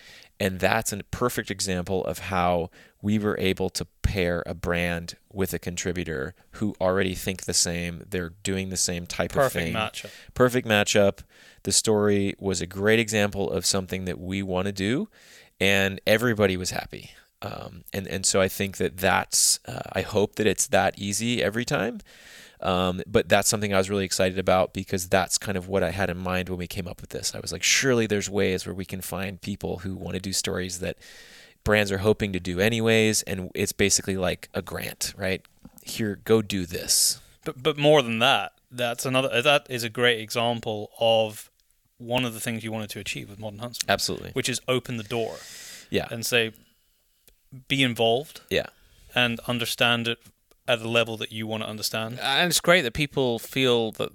And 0.40 0.58
that's 0.58 0.92
a 0.92 1.02
perfect 1.04 1.50
example 1.50 2.04
of 2.04 2.18
how 2.18 2.70
we 3.00 3.18
were 3.18 3.36
able 3.38 3.70
to 3.70 3.86
pair 4.02 4.42
a 4.46 4.54
brand 4.54 5.16
with 5.32 5.52
a 5.52 5.58
contributor 5.58 6.34
who 6.52 6.74
already 6.80 7.14
think 7.14 7.42
the 7.42 7.54
same. 7.54 8.02
They're 8.08 8.32
doing 8.42 8.70
the 8.70 8.76
same 8.76 9.06
type 9.06 9.36
of 9.36 9.52
thing. 9.52 9.74
Perfect 9.74 10.04
matchup. 10.04 10.10
perfect 10.34 10.66
matchup. 10.66 11.18
The 11.62 11.72
story 11.72 12.34
was 12.38 12.60
a 12.60 12.66
great 12.66 12.98
example 12.98 13.50
of 13.50 13.64
something 13.64 14.06
that 14.06 14.18
we 14.18 14.42
want 14.42 14.66
to 14.66 14.72
do, 14.72 15.08
and 15.60 16.00
everybody 16.06 16.56
was 16.56 16.70
happy. 16.70 17.10
Um, 17.42 17.84
and 17.92 18.06
and 18.06 18.24
so 18.24 18.40
I 18.40 18.48
think 18.48 18.78
that 18.78 18.96
that's 18.96 19.60
uh, 19.66 19.82
I 19.92 20.02
hope 20.02 20.36
that 20.36 20.46
it's 20.46 20.66
that 20.68 20.98
easy 20.98 21.42
every 21.42 21.64
time. 21.64 22.00
Um, 22.60 23.02
but 23.06 23.28
that's 23.28 23.48
something 23.48 23.74
I 23.74 23.78
was 23.78 23.90
really 23.90 24.06
excited 24.06 24.38
about 24.38 24.72
because 24.72 25.08
that's 25.08 25.36
kind 25.36 25.58
of 25.58 25.68
what 25.68 25.82
I 25.82 25.90
had 25.90 26.08
in 26.08 26.16
mind 26.16 26.48
when 26.48 26.58
we 26.58 26.66
came 26.66 26.88
up 26.88 27.02
with 27.02 27.10
this. 27.10 27.34
I 27.34 27.40
was 27.40 27.52
like, 27.52 27.62
surely 27.62 28.06
there's 28.06 28.30
ways 28.30 28.64
where 28.64 28.74
we 28.74 28.86
can 28.86 29.02
find 29.02 29.38
people 29.38 29.78
who 29.78 29.94
want 29.94 30.14
to 30.14 30.20
do 30.20 30.32
stories 30.32 30.78
that 30.78 30.96
brands 31.64 31.92
are 31.92 31.98
hoping 31.98 32.32
to 32.32 32.40
do 32.40 32.60
anyways, 32.60 33.22
and 33.22 33.50
it's 33.54 33.72
basically 33.72 34.16
like 34.16 34.48
a 34.54 34.62
grant, 34.62 35.12
right? 35.16 35.42
Here, 35.82 36.20
go 36.24 36.40
do 36.40 36.64
this. 36.64 37.20
But 37.44 37.62
but 37.62 37.76
more 37.76 38.00
than 38.00 38.20
that, 38.20 38.52
that's 38.70 39.04
another. 39.04 39.42
That 39.42 39.66
is 39.68 39.84
a 39.84 39.90
great 39.90 40.20
example 40.20 40.90
of 40.98 41.50
one 41.98 42.24
of 42.24 42.34
the 42.34 42.40
things 42.40 42.64
you 42.64 42.72
wanted 42.72 42.90
to 42.90 43.00
achieve 43.00 43.30
with 43.30 43.38
Modern 43.38 43.58
Huntsman, 43.58 43.90
Absolutely, 43.90 44.30
which 44.32 44.48
is 44.48 44.60
open 44.68 44.96
the 44.96 45.02
door 45.02 45.36
yeah, 45.90 46.08
and 46.10 46.24
say, 46.24 46.52
be 47.68 47.82
involved 47.82 48.40
yeah. 48.50 48.66
and 49.14 49.40
understand 49.46 50.08
it 50.08 50.18
at 50.66 50.80
a 50.80 50.88
level 50.88 51.16
that 51.18 51.30
you 51.32 51.46
want 51.46 51.62
to 51.62 51.68
understand. 51.68 52.18
and 52.20 52.48
it's 52.48 52.60
great 52.60 52.82
that 52.82 52.94
people 52.94 53.38
feel 53.38 53.92
that 53.92 54.10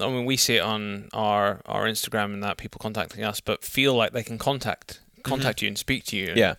I 0.00 0.08
mean 0.08 0.24
we 0.24 0.36
see 0.38 0.56
it 0.56 0.60
on 0.62 1.08
our 1.12 1.60
our 1.66 1.84
Instagram 1.84 2.32
and 2.32 2.42
that 2.42 2.56
people 2.56 2.78
contacting 2.78 3.22
us 3.24 3.40
but 3.40 3.62
feel 3.62 3.94
like 3.94 4.12
they 4.12 4.22
can 4.22 4.38
contact 4.38 5.00
contact 5.22 5.60
you 5.62 5.68
and 5.68 5.76
speak 5.78 6.04
to 6.06 6.16
you 6.16 6.28
Mm-hmm. 6.28 6.38
Yeah. 6.38 6.54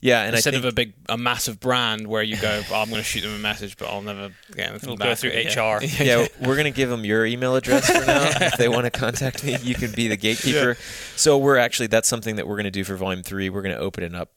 Yeah, 0.00 0.24
and 0.24 0.34
instead 0.34 0.52
I 0.52 0.58
think, 0.58 0.64
of 0.66 0.72
a 0.72 0.74
big 0.74 0.92
a 1.08 1.16
massive 1.16 1.58
brand 1.60 2.06
where 2.06 2.22
you 2.22 2.36
go 2.36 2.60
"Oh, 2.70 2.82
I'm 2.82 2.90
going 2.90 3.00
to 3.00 3.02
shoot 3.02 3.22
them 3.22 3.34
a 3.34 3.38
message 3.38 3.78
but 3.78 3.88
I'll 3.88 4.02
never 4.02 4.32
get 4.54 4.68
anything 4.68 4.90
It'll 4.90 4.96
back 4.98 5.08
go 5.08 5.14
through 5.14 5.30
Yeah. 5.34 5.76
HR. 5.78 5.82
yeah, 5.82 6.26
we're 6.42 6.56
gonna 6.56 6.70
give 6.70 6.90
them 6.90 7.06
your 7.06 7.24
email 7.24 7.56
address 7.56 7.86
for 7.86 8.04
now. 8.04 8.24
if 8.46 8.58
they 8.58 8.68
want 8.68 8.84
to 8.84 8.90
contact 8.90 9.42
me, 9.42 9.56
you 9.62 9.74
can 9.74 9.92
be 9.92 10.08
the 10.08 10.18
gatekeeper. 10.18 10.76
So 11.16 11.38
we're 11.38 11.56
actually 11.56 11.86
that's 11.86 12.06
something 12.06 12.36
that 12.36 12.46
we're 12.46 12.56
gonna 12.56 12.70
do 12.70 12.84
for 12.84 12.96
volume 12.96 13.22
three. 13.22 13.48
We're 13.48 13.62
gonna 13.62 13.76
open 13.76 14.04
it 14.04 14.14
up 14.14 14.28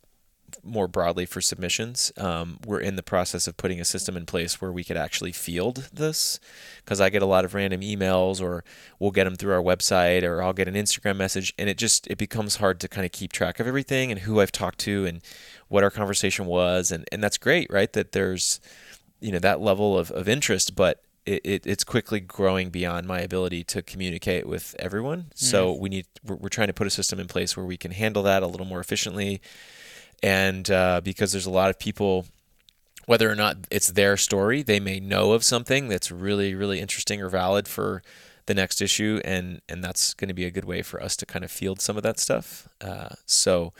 more 0.63 0.87
broadly 0.87 1.25
for 1.25 1.41
submissions. 1.41 2.11
Um, 2.17 2.59
we're 2.65 2.79
in 2.79 2.95
the 2.95 3.03
process 3.03 3.47
of 3.47 3.57
putting 3.57 3.79
a 3.79 3.85
system 3.85 4.15
in 4.15 4.25
place 4.25 4.61
where 4.61 4.71
we 4.71 4.83
could 4.83 4.97
actually 4.97 5.31
field 5.31 5.89
this 5.93 6.39
because 6.83 7.01
I 7.01 7.09
get 7.09 7.21
a 7.21 7.25
lot 7.25 7.45
of 7.45 7.53
random 7.53 7.81
emails 7.81 8.41
or 8.41 8.63
we'll 8.99 9.11
get 9.11 9.25
them 9.25 9.35
through 9.35 9.53
our 9.53 9.61
website 9.61 10.23
or 10.23 10.41
I'll 10.41 10.53
get 10.53 10.67
an 10.67 10.75
Instagram 10.75 11.17
message 11.17 11.53
and 11.57 11.69
it 11.69 11.77
just 11.77 12.07
it 12.07 12.17
becomes 12.17 12.57
hard 12.57 12.79
to 12.81 12.87
kind 12.87 13.05
of 13.05 13.11
keep 13.11 13.31
track 13.33 13.59
of 13.59 13.67
everything 13.67 14.11
and 14.11 14.21
who 14.21 14.39
I've 14.39 14.51
talked 14.51 14.79
to 14.79 15.05
and 15.05 15.21
what 15.67 15.83
our 15.83 15.91
conversation 15.91 16.45
was 16.45 16.91
and 16.91 17.05
and 17.11 17.23
that's 17.23 17.37
great 17.37 17.71
right 17.71 17.91
that 17.93 18.11
there's 18.13 18.59
you 19.19 19.31
know 19.31 19.39
that 19.39 19.59
level 19.61 19.97
of, 19.97 20.11
of 20.11 20.27
interest 20.27 20.75
but 20.75 21.01
it, 21.25 21.41
it, 21.43 21.67
it's 21.67 21.83
quickly 21.83 22.21
growing 22.21 22.69
beyond 22.69 23.05
my 23.05 23.19
ability 23.19 23.63
to 23.65 23.81
communicate 23.81 24.47
with 24.47 24.75
everyone 24.79 25.25
so 25.35 25.73
we 25.73 25.89
need 25.89 26.05
we're, 26.23 26.35
we're 26.35 26.49
trying 26.49 26.67
to 26.67 26.73
put 26.73 26.87
a 26.87 26.91
system 26.91 27.19
in 27.19 27.27
place 27.27 27.57
where 27.57 27.65
we 27.65 27.75
can 27.75 27.91
handle 27.91 28.23
that 28.23 28.43
a 28.43 28.47
little 28.47 28.65
more 28.65 28.79
efficiently 28.79 29.41
and 30.23 30.69
uh, 30.71 31.01
because 31.03 31.31
there's 31.31 31.45
a 31.45 31.51
lot 31.51 31.69
of 31.69 31.79
people 31.79 32.25
whether 33.05 33.31
or 33.31 33.35
not 33.35 33.55
it's 33.71 33.91
their 33.91 34.17
story 34.17 34.61
they 34.61 34.79
may 34.79 34.99
know 34.99 35.31
of 35.31 35.43
something 35.43 35.87
that's 35.87 36.11
really 36.11 36.53
really 36.55 36.79
interesting 36.79 37.21
or 37.21 37.29
valid 37.29 37.67
for 37.67 38.01
the 38.47 38.53
next 38.53 38.81
issue. 38.81 39.21
And 39.23 39.61
and 39.69 39.83
that's 39.83 40.13
going 40.13 40.29
to 40.29 40.33
be 40.33 40.45
a 40.45 40.51
good 40.51 40.65
way 40.65 40.81
for 40.81 41.01
us 41.03 41.15
to 41.17 41.25
kind 41.25 41.45
of 41.45 41.51
field 41.51 41.79
some 41.79 41.95
of 41.95 42.03
that 42.03 42.19
stuff. 42.19 42.67
Uh, 42.81 43.09
so 43.25 43.73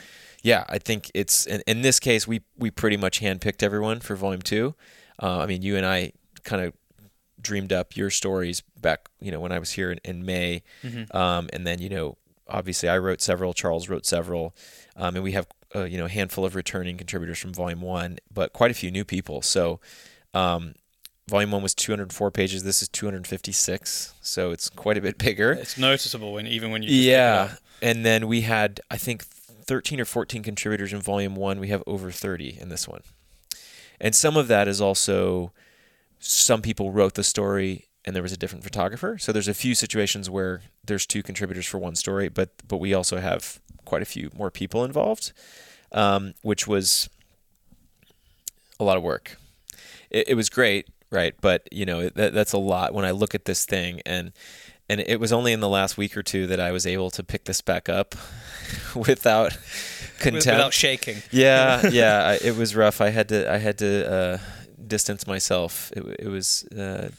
yeah 0.43 0.63
i 0.69 0.77
think 0.77 1.09
it's 1.15 1.47
in, 1.47 1.63
in 1.65 1.81
this 1.81 1.99
case 1.99 2.27
we 2.27 2.41
we 2.55 2.69
pretty 2.69 2.95
much 2.95 3.21
handpicked 3.21 3.63
everyone 3.63 3.99
for 3.99 4.15
volume 4.15 4.41
two. 4.41 4.75
Uh, 5.21 5.39
i 5.39 5.45
mean 5.47 5.63
you 5.63 5.75
and 5.75 5.85
i 5.85 6.11
kind 6.43 6.63
of 6.63 6.73
dreamed 7.41 7.73
up 7.73 7.95
your 7.97 8.11
stories 8.11 8.61
back 8.79 9.09
you 9.19 9.31
know 9.31 9.39
when 9.39 9.51
i 9.51 9.57
was 9.57 9.71
here 9.71 9.91
in, 9.91 9.99
in 10.03 10.23
may. 10.23 10.61
Um, 11.11 11.49
and 11.53 11.65
then 11.65 11.79
you 11.79 11.89
know 11.89 12.17
obviously 12.47 12.88
i 12.88 12.97
wrote 12.99 13.19
several 13.19 13.53
charles 13.53 13.89
wrote 13.89 14.05
several. 14.05 14.53
Um, 14.95 15.15
and 15.15 15.23
we 15.23 15.31
have 15.31 15.47
uh, 15.76 15.84
you 15.84 15.97
know 15.97 16.05
a 16.05 16.09
handful 16.09 16.45
of 16.45 16.55
returning 16.55 16.97
contributors 16.97 17.39
from 17.39 17.53
volume 17.53 17.82
one 17.82 18.18
but 18.34 18.53
quite 18.53 18.72
a 18.72 18.74
few 18.74 18.91
new 18.91 19.05
people. 19.05 19.41
So 19.41 19.80
um, 20.34 20.76
volume 21.28 21.51
one 21.51 21.63
was 21.63 21.74
204 21.76 22.32
pages. 22.32 22.63
This 22.63 22.82
is 22.82 22.89
256 22.89 24.13
so 24.22 24.51
it's 24.51 24.70
quite 24.70 24.97
a 24.97 25.01
bit 25.01 25.18
bigger. 25.18 25.51
It's 25.51 25.78
noticeable 25.78 26.34
when 26.34 26.47
even 26.47 26.72
when 26.72 26.84
you 26.84 26.89
just 26.89 27.01
yeah. 27.01 27.55
and 27.82 28.05
then 28.05 28.28
we 28.28 28.41
had 28.41 28.80
i 28.89 28.97
think 28.97 29.24
13 29.68 29.99
or 29.99 30.05
14 30.05 30.43
contributors 30.43 30.93
in 30.93 31.01
volume 31.01 31.36
one. 31.36 31.59
We 31.59 31.68
have 31.68 31.84
over 31.86 32.09
30 32.09 32.57
in 32.59 32.70
this 32.70 32.88
one. 32.88 33.01
And 33.99 34.15
some 34.15 34.38
of 34.38 34.47
that 34.47 34.68
is 34.68 34.80
also 34.80 35.51
some 36.20 36.61
people 36.61 36.91
wrote 36.91 37.13
the 37.15 37.24
story 37.24 37.88
and 38.05 38.15
there 38.15 38.24
was 38.24 38.32
a 38.32 38.38
different 38.38 38.63
photographer. 38.63 39.18
So 39.18 39.32
there's 39.32 39.49
a 39.49 39.53
few 39.53 39.76
situations 39.76 40.30
where 40.30 40.61
there's 40.88 41.05
two 41.05 41.23
contributors 41.23 41.65
for 41.65 41.77
one 41.77 41.95
story 41.95 42.29
but 42.29 42.49
but 42.67 42.77
we 42.77 42.93
also 42.93 43.17
have 43.17 43.59
quite 43.85 44.01
a 44.01 44.05
few 44.05 44.29
more 44.35 44.51
people 44.51 44.83
involved 44.83 45.31
um, 45.91 46.33
which 46.41 46.67
was 46.67 47.09
a 48.79 48.83
lot 48.83 48.97
of 48.97 49.03
work 49.03 49.38
it, 50.09 50.29
it 50.29 50.33
was 50.35 50.49
great 50.49 50.88
right 51.09 51.35
but 51.41 51.67
you 51.71 51.85
know 51.85 52.09
that, 52.09 52.33
that's 52.33 52.53
a 52.53 52.57
lot 52.57 52.93
when 52.93 53.05
i 53.05 53.11
look 53.11 53.33
at 53.33 53.45
this 53.45 53.65
thing 53.65 54.01
and 54.05 54.31
and 54.89 55.01
it 55.01 55.19
was 55.19 55.33
only 55.33 55.51
in 55.51 55.59
the 55.59 55.69
last 55.69 55.97
week 55.97 56.15
or 56.15 56.23
two 56.23 56.47
that 56.47 56.59
I 56.59 56.71
was 56.71 56.88
able 56.88 57.09
to 57.11 57.23
pick 57.23 57.43
this 57.43 57.61
back 57.61 57.89
up 57.89 58.15
without 58.95 59.57
contempt. 60.19 60.45
without 60.45 60.73
shaking. 60.73 61.17
yeah, 61.31 61.88
yeah, 61.88 62.38
it 62.41 62.55
was 62.55 62.75
rough. 62.75 63.01
I 63.01 63.09
had 63.09 63.29
to, 63.29 63.51
I 63.51 63.57
had 63.57 63.77
to 63.79 64.11
uh, 64.11 64.38
distance 64.88 65.27
myself. 65.27 65.91
It, 65.95 66.03
it 66.19 66.27
was 66.27 66.63
uh, 66.65 67.09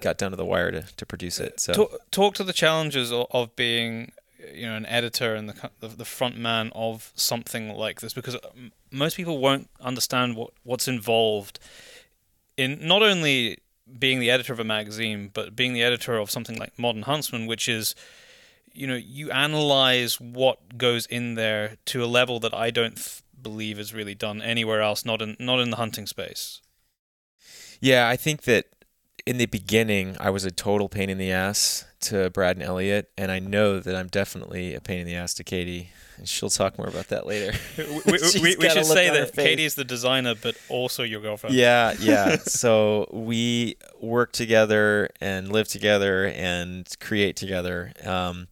got 0.00 0.18
down 0.18 0.30
to 0.30 0.36
the 0.36 0.44
wire 0.44 0.70
to, 0.72 0.82
to 0.96 1.06
produce 1.06 1.38
it. 1.40 1.60
So 1.60 1.72
Talk, 1.72 2.10
talk 2.10 2.34
to 2.34 2.44
the 2.44 2.52
challenges 2.52 3.12
of, 3.12 3.54
being, 3.56 4.12
you 4.54 4.66
know, 4.66 4.76
an 4.76 4.86
editor 4.86 5.34
and 5.34 5.48
the 5.48 5.70
the, 5.80 5.88
the 5.88 6.04
front 6.04 6.36
man 6.36 6.70
of 6.74 7.12
something 7.14 7.74
like 7.74 8.00
this, 8.00 8.12
because 8.12 8.36
um, 8.36 8.72
most 8.90 9.16
people 9.16 9.38
won't 9.38 9.68
understand 9.80 10.36
what 10.36 10.50
what's 10.64 10.88
involved 10.88 11.58
in 12.56 12.78
not 12.86 13.02
only 13.02 13.58
being 13.98 14.20
the 14.20 14.30
editor 14.30 14.52
of 14.52 14.60
a 14.60 14.64
magazine, 14.64 15.30
but 15.32 15.56
being 15.56 15.72
the 15.72 15.82
editor 15.82 16.18
of 16.18 16.30
something 16.30 16.58
like 16.58 16.78
Modern 16.78 17.02
Huntsman, 17.02 17.46
which 17.46 17.68
is, 17.68 17.94
you 18.72 18.86
know, 18.86 18.96
you 18.96 19.30
analyze 19.30 20.20
what 20.20 20.76
goes 20.76 21.06
in 21.06 21.34
there 21.36 21.76
to 21.86 22.04
a 22.04 22.06
level 22.06 22.38
that 22.40 22.52
I 22.52 22.70
don't 22.70 22.96
th- 22.96 23.22
believe 23.40 23.78
is 23.78 23.94
really 23.94 24.14
done 24.14 24.42
anywhere 24.42 24.82
else, 24.82 25.04
not 25.04 25.22
in 25.22 25.36
not 25.38 25.60
in 25.60 25.70
the 25.70 25.76
hunting 25.76 26.06
space. 26.06 26.60
Yeah, 27.80 28.08
I 28.08 28.16
think 28.16 28.42
that 28.42 28.66
in 29.26 29.36
the 29.36 29.46
beginning 29.46 30.16
I 30.18 30.30
was 30.30 30.44
a 30.44 30.50
total 30.50 30.88
pain 30.88 31.10
in 31.10 31.18
the 31.18 31.30
ass 31.30 31.84
to 32.00 32.30
Brad 32.30 32.56
and 32.56 32.64
Elliot, 32.64 33.10
and 33.18 33.30
I 33.30 33.38
know 33.38 33.80
that 33.80 33.94
I'm 33.94 34.06
definitely 34.06 34.74
a 34.74 34.80
pain 34.80 35.00
in 35.00 35.06
the 35.06 35.14
ass 35.14 35.34
to 35.34 35.44
Katie. 35.44 35.90
And 36.16 36.28
she'll 36.28 36.50
talk 36.50 36.78
more 36.78 36.88
about 36.88 37.08
that 37.08 37.26
later. 37.26 37.56
we, 37.78 37.84
we, 38.06 38.18
we, 38.34 38.40
we 38.40 38.54
got 38.56 38.76
a 38.76 38.80
should 38.80 38.86
say 38.86 39.10
that 39.10 39.34
face. 39.34 39.44
Katie 39.44 39.64
is 39.64 39.74
the 39.74 39.84
designer, 39.84 40.34
but 40.40 40.56
also 40.68 41.02
your 41.02 41.20
girlfriend. 41.20 41.54
Yeah, 41.54 41.94
yeah. 42.00 42.36
so 42.42 43.08
we 43.12 43.76
work 44.00 44.32
together 44.32 45.10
and 45.20 45.52
live 45.52 45.68
together 45.68 46.26
and 46.26 46.88
create 47.00 47.36
together, 47.36 47.92
um, 48.04 48.48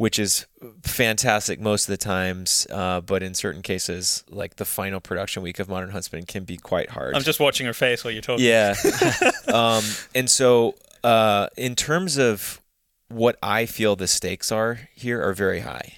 which 0.00 0.18
is 0.18 0.46
fantastic 0.82 1.60
most 1.60 1.86
of 1.86 1.92
the 1.92 1.98
times. 1.98 2.66
Uh, 2.70 3.02
but 3.02 3.22
in 3.22 3.34
certain 3.34 3.60
cases, 3.60 4.24
like 4.30 4.56
the 4.56 4.64
final 4.64 4.98
production 4.98 5.42
week 5.42 5.58
of 5.58 5.68
Modern 5.68 5.90
Huntsman, 5.90 6.24
can 6.24 6.44
be 6.44 6.56
quite 6.56 6.88
hard. 6.88 7.14
I'm 7.14 7.22
just 7.22 7.38
watching 7.38 7.66
her 7.66 7.74
face 7.74 8.02
while 8.02 8.10
you're 8.10 8.22
talking. 8.22 8.46
Yeah. 8.46 8.74
um, 9.52 9.84
and 10.14 10.30
so, 10.30 10.76
uh, 11.04 11.48
in 11.58 11.76
terms 11.76 12.16
of 12.16 12.62
what 13.08 13.36
I 13.42 13.66
feel 13.66 13.94
the 13.94 14.06
stakes 14.06 14.50
are 14.50 14.88
here, 14.94 15.22
are 15.22 15.34
very 15.34 15.60
high, 15.60 15.92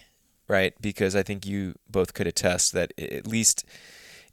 right? 0.48 0.74
Because 0.80 1.14
I 1.14 1.22
think 1.22 1.46
you 1.46 1.76
both 1.88 2.12
could 2.12 2.26
attest 2.26 2.72
that 2.72 2.92
at 2.98 3.28
least 3.28 3.64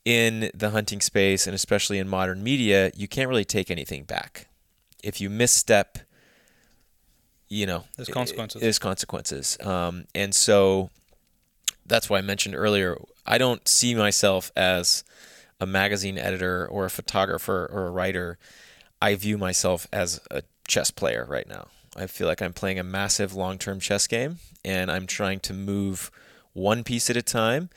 in 0.03 0.49
the 0.51 0.71
hunting 0.71 0.99
space 0.99 1.45
and 1.45 1.53
especially 1.53 1.99
in 1.99 2.07
modern 2.07 2.41
media, 2.41 2.89
you 2.95 3.07
can't 3.07 3.29
really 3.29 3.45
take 3.45 3.69
anything 3.69 4.03
back. 4.03 4.47
If 5.03 5.21
you 5.21 5.29
misstep, 5.29 5.99
you 7.49 7.65
know, 7.65 7.83
There's 7.97 8.09
consequences. 8.09 8.61
There's 8.61 8.79
consequences. 8.79 9.57
Um, 9.61 10.05
and 10.13 10.33
so 10.33 10.89
that's 11.85 12.09
why 12.09 12.19
I 12.19 12.21
mentioned 12.21 12.55
earlier, 12.55 12.97
I 13.25 13.37
don't 13.37 13.67
see 13.67 13.95
myself 13.95 14.51
as 14.55 15.03
a 15.59 15.65
magazine 15.65 16.17
editor 16.17 16.67
or 16.67 16.85
a 16.85 16.89
photographer 16.89 17.69
or 17.71 17.87
a 17.87 17.91
writer. 17.91 18.37
I 19.01 19.15
view 19.15 19.37
myself 19.37 19.87
as 19.91 20.21
a 20.31 20.43
chess 20.67 20.91
player 20.91 21.25
right 21.27 21.47
now. 21.47 21.67
I 21.97 22.07
feel 22.07 22.27
like 22.27 22.41
I'm 22.41 22.53
playing 22.53 22.79
a 22.79 22.83
massive 22.83 23.33
long-term 23.33 23.79
chess 23.79 24.07
game, 24.07 24.37
and 24.63 24.91
I'm 24.91 25.07
trying 25.07 25.39
to 25.41 25.53
move 25.53 26.11
one 26.53 26.83
piece 26.83 27.09
at 27.09 27.17
a 27.17 27.21
time, 27.21 27.69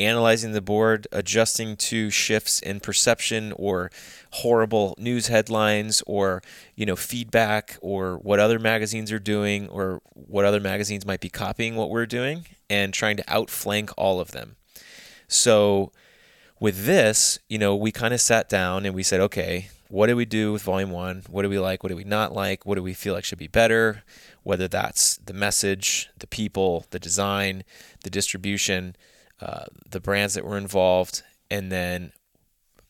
analyzing 0.00 0.52
the 0.52 0.60
board, 0.60 1.06
adjusting 1.12 1.76
to 1.76 2.10
shifts 2.10 2.60
in 2.60 2.80
perception 2.80 3.52
or 3.56 3.90
horrible 4.32 4.94
news 4.98 5.28
headlines 5.28 6.02
or 6.06 6.42
you 6.74 6.86
know 6.86 6.96
feedback 6.96 7.78
or 7.80 8.16
what 8.18 8.40
other 8.40 8.58
magazines 8.58 9.12
are 9.12 9.18
doing 9.18 9.68
or 9.68 10.00
what 10.14 10.44
other 10.44 10.60
magazines 10.60 11.06
might 11.06 11.20
be 11.20 11.28
copying 11.28 11.76
what 11.76 11.90
we're 11.90 12.06
doing 12.06 12.46
and 12.68 12.94
trying 12.94 13.16
to 13.16 13.24
outflank 13.28 13.90
all 13.96 14.20
of 14.20 14.30
them. 14.32 14.56
So 15.28 15.92
with 16.60 16.84
this, 16.84 17.38
you 17.48 17.58
know, 17.58 17.74
we 17.74 17.90
kind 17.90 18.12
of 18.14 18.20
sat 18.20 18.48
down 18.48 18.84
and 18.84 18.94
we 18.94 19.02
said, 19.02 19.20
okay, 19.20 19.70
what 19.88 20.06
do 20.06 20.14
we 20.14 20.24
do 20.24 20.52
with 20.52 20.62
volume 20.62 20.90
one? 20.90 21.22
What 21.28 21.42
do 21.42 21.48
we 21.48 21.58
like? 21.58 21.82
What 21.82 21.88
do 21.88 21.96
we 21.96 22.04
not 22.04 22.32
like? 22.32 22.64
What 22.64 22.76
do 22.76 22.82
we 22.82 22.94
feel 22.94 23.14
like 23.14 23.24
should 23.24 23.38
be 23.38 23.48
better? 23.48 24.04
Whether 24.44 24.68
that's 24.68 25.16
the 25.16 25.32
message, 25.32 26.10
the 26.18 26.28
people, 26.28 26.86
the 26.90 27.00
design, 27.00 27.64
the 28.04 28.10
distribution, 28.10 28.94
uh, 29.40 29.64
the 29.90 30.00
brands 30.00 30.34
that 30.34 30.44
were 30.44 30.58
involved, 30.58 31.22
and 31.50 31.70
then, 31.70 32.12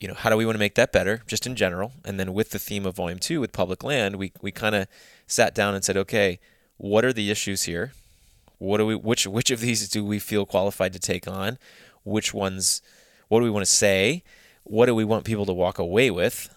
you 0.00 0.08
know, 0.08 0.14
how 0.14 0.30
do 0.30 0.36
we 0.36 0.44
want 0.44 0.54
to 0.54 0.60
make 0.60 0.74
that 0.74 0.92
better, 0.92 1.22
just 1.26 1.46
in 1.46 1.54
general? 1.56 1.92
And 2.04 2.18
then 2.18 2.34
with 2.34 2.50
the 2.50 2.58
theme 2.58 2.86
of 2.86 2.96
volume 2.96 3.18
two, 3.18 3.40
with 3.40 3.52
public 3.52 3.84
land, 3.84 4.16
we 4.16 4.32
we 4.42 4.50
kind 4.52 4.74
of 4.74 4.86
sat 5.26 5.54
down 5.54 5.74
and 5.74 5.84
said, 5.84 5.96
okay, 5.96 6.40
what 6.76 7.04
are 7.04 7.12
the 7.12 7.30
issues 7.30 7.64
here? 7.64 7.92
What 8.58 8.78
do 8.78 8.86
we 8.86 8.94
which 8.94 9.26
which 9.26 9.50
of 9.50 9.60
these 9.60 9.88
do 9.88 10.04
we 10.04 10.18
feel 10.18 10.46
qualified 10.46 10.92
to 10.92 10.98
take 10.98 11.28
on? 11.28 11.58
Which 12.04 12.34
ones? 12.34 12.82
What 13.28 13.40
do 13.40 13.44
we 13.44 13.50
want 13.50 13.64
to 13.64 13.70
say? 13.70 14.22
What 14.64 14.86
do 14.86 14.94
we 14.94 15.04
want 15.04 15.24
people 15.24 15.46
to 15.46 15.52
walk 15.52 15.78
away 15.78 16.10
with? 16.10 16.54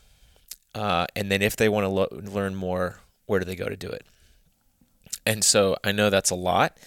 Uh, 0.76 1.06
and 1.16 1.32
then 1.32 1.42
if 1.42 1.56
they 1.56 1.70
want 1.70 1.84
to 1.84 1.90
lo- 1.90 2.08
learn 2.12 2.56
more, 2.56 3.00
where 3.26 3.40
do 3.40 3.46
they 3.46 3.56
go 3.56 3.70
to 3.70 3.76
do 3.76 3.88
it? 3.88 4.06
And 5.26 5.44
so 5.44 5.78
I 5.84 5.92
know 5.92 6.10
that's 6.10 6.32
a 6.32 6.36
lot, 6.36 6.78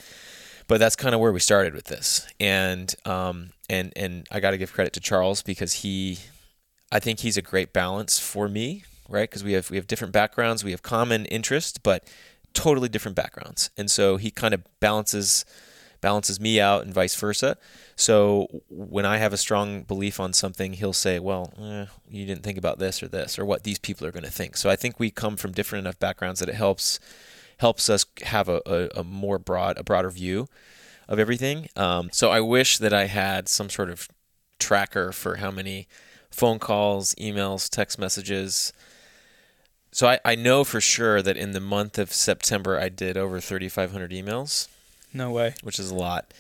but 0.69 0.79
that's 0.79 0.97
kind 0.97 1.15
of 1.15 1.21
where 1.21 1.33
we 1.33 1.41
started 1.41 1.75
with 1.75 1.85
this. 1.85 2.27
And 2.41 2.95
um, 3.05 3.51
and 3.69 3.93
and 3.97 4.27
I 4.31 4.41
got 4.41 4.51
to 4.51 4.59
give 4.59 4.73
credit 4.73 4.93
to 4.95 5.01
Charles 5.01 5.43
because 5.43 5.75
he, 5.75 6.19
I 6.91 6.99
think 6.99 7.21
he's 7.21 7.37
a 7.37 7.43
great 7.43 7.73
balance 7.73 8.19
for 8.19 8.49
me, 8.49 8.85
right? 9.09 9.29
Because 9.29 9.45
we 9.45 9.53
have 9.53 9.71
we 9.71 9.77
have 9.77 9.87
different 9.87 10.13
backgrounds, 10.13 10.65
we 10.65 10.73
have 10.73 10.83
common 10.83 11.27
interest, 11.27 11.83
but 11.83 12.09
totally 12.53 12.89
different 12.89 13.17
backgrounds, 13.17 13.71
and 13.77 13.91
so 13.91 14.17
he 14.17 14.31
kind 14.31 14.55
of 14.55 14.63
balances 14.81 15.45
balances 16.01 16.39
me 16.39 16.61
out 16.61 16.85
and 16.85 16.93
vice 16.93 17.17
versa. 17.17 17.57
So 17.97 18.47
when 18.69 19.07
I 19.07 19.17
have 19.17 19.33
a 19.33 19.37
strong 19.37 19.83
belief 19.83 20.21
on 20.21 20.33
something, 20.33 20.75
he'll 20.75 20.93
say, 20.93 21.19
"Well, 21.19 21.53
eh, 21.61 21.87
you 22.09 22.27
didn't 22.27 22.43
think 22.43 22.59
about 22.59 22.79
this 22.79 23.03
or 23.03 23.09
this 23.09 23.39
or 23.39 23.45
what 23.45 23.63
these 23.65 23.79
people 23.79 24.07
are 24.07 24.13
going 24.13 24.25
to 24.25 24.31
think." 24.31 24.57
So 24.57 24.69
I 24.69 24.77
think 24.77 25.01
we 25.01 25.11
come 25.11 25.37
from 25.37 25.53
different 25.53 25.85
enough 25.85 25.99
backgrounds 25.99 26.41
that 26.41 26.49
it 26.49 26.55
helps 26.55 27.01
helps 27.59 27.89
us 27.89 28.05
have 28.25 28.49
a, 28.49 28.61
a, 28.67 29.01
a 29.01 29.05
more 29.05 29.39
broad 29.39 29.79
a 29.79 29.85
broader 29.85 30.11
view 30.11 30.49
of 31.09 31.19
everything. 31.19 31.69
Um, 31.77 32.11
so 32.13 32.31
I 32.31 32.41
wish 32.41 32.79
that 32.79 32.93
I 32.93 33.07
had 33.07 33.49
some 33.49 33.71
sort 33.71 33.91
of 33.91 34.09
tracker 34.59 35.13
for 35.13 35.37
how 35.37 35.51
many 35.51 35.87
phone 36.31 36.59
calls, 36.59 37.15
emails, 37.15 37.69
text 37.71 37.99
messages. 37.99 38.73
So 39.93 40.09
I, 40.09 40.19
I 40.25 40.35
know 40.35 40.65
for 40.65 40.81
sure 40.81 41.23
that 41.23 41.37
in 41.37 41.53
the 41.53 41.61
month 41.61 41.99
of 41.99 42.13
September 42.13 42.79
I 42.79 42.89
did 42.91 43.17
over 43.17 43.41
3,500 43.41 44.11
emails, 44.11 44.69
No 45.15 45.31
way. 45.31 45.55
which 45.63 45.79
is 45.79 45.91
a 45.91 45.95
lot. 45.95 46.35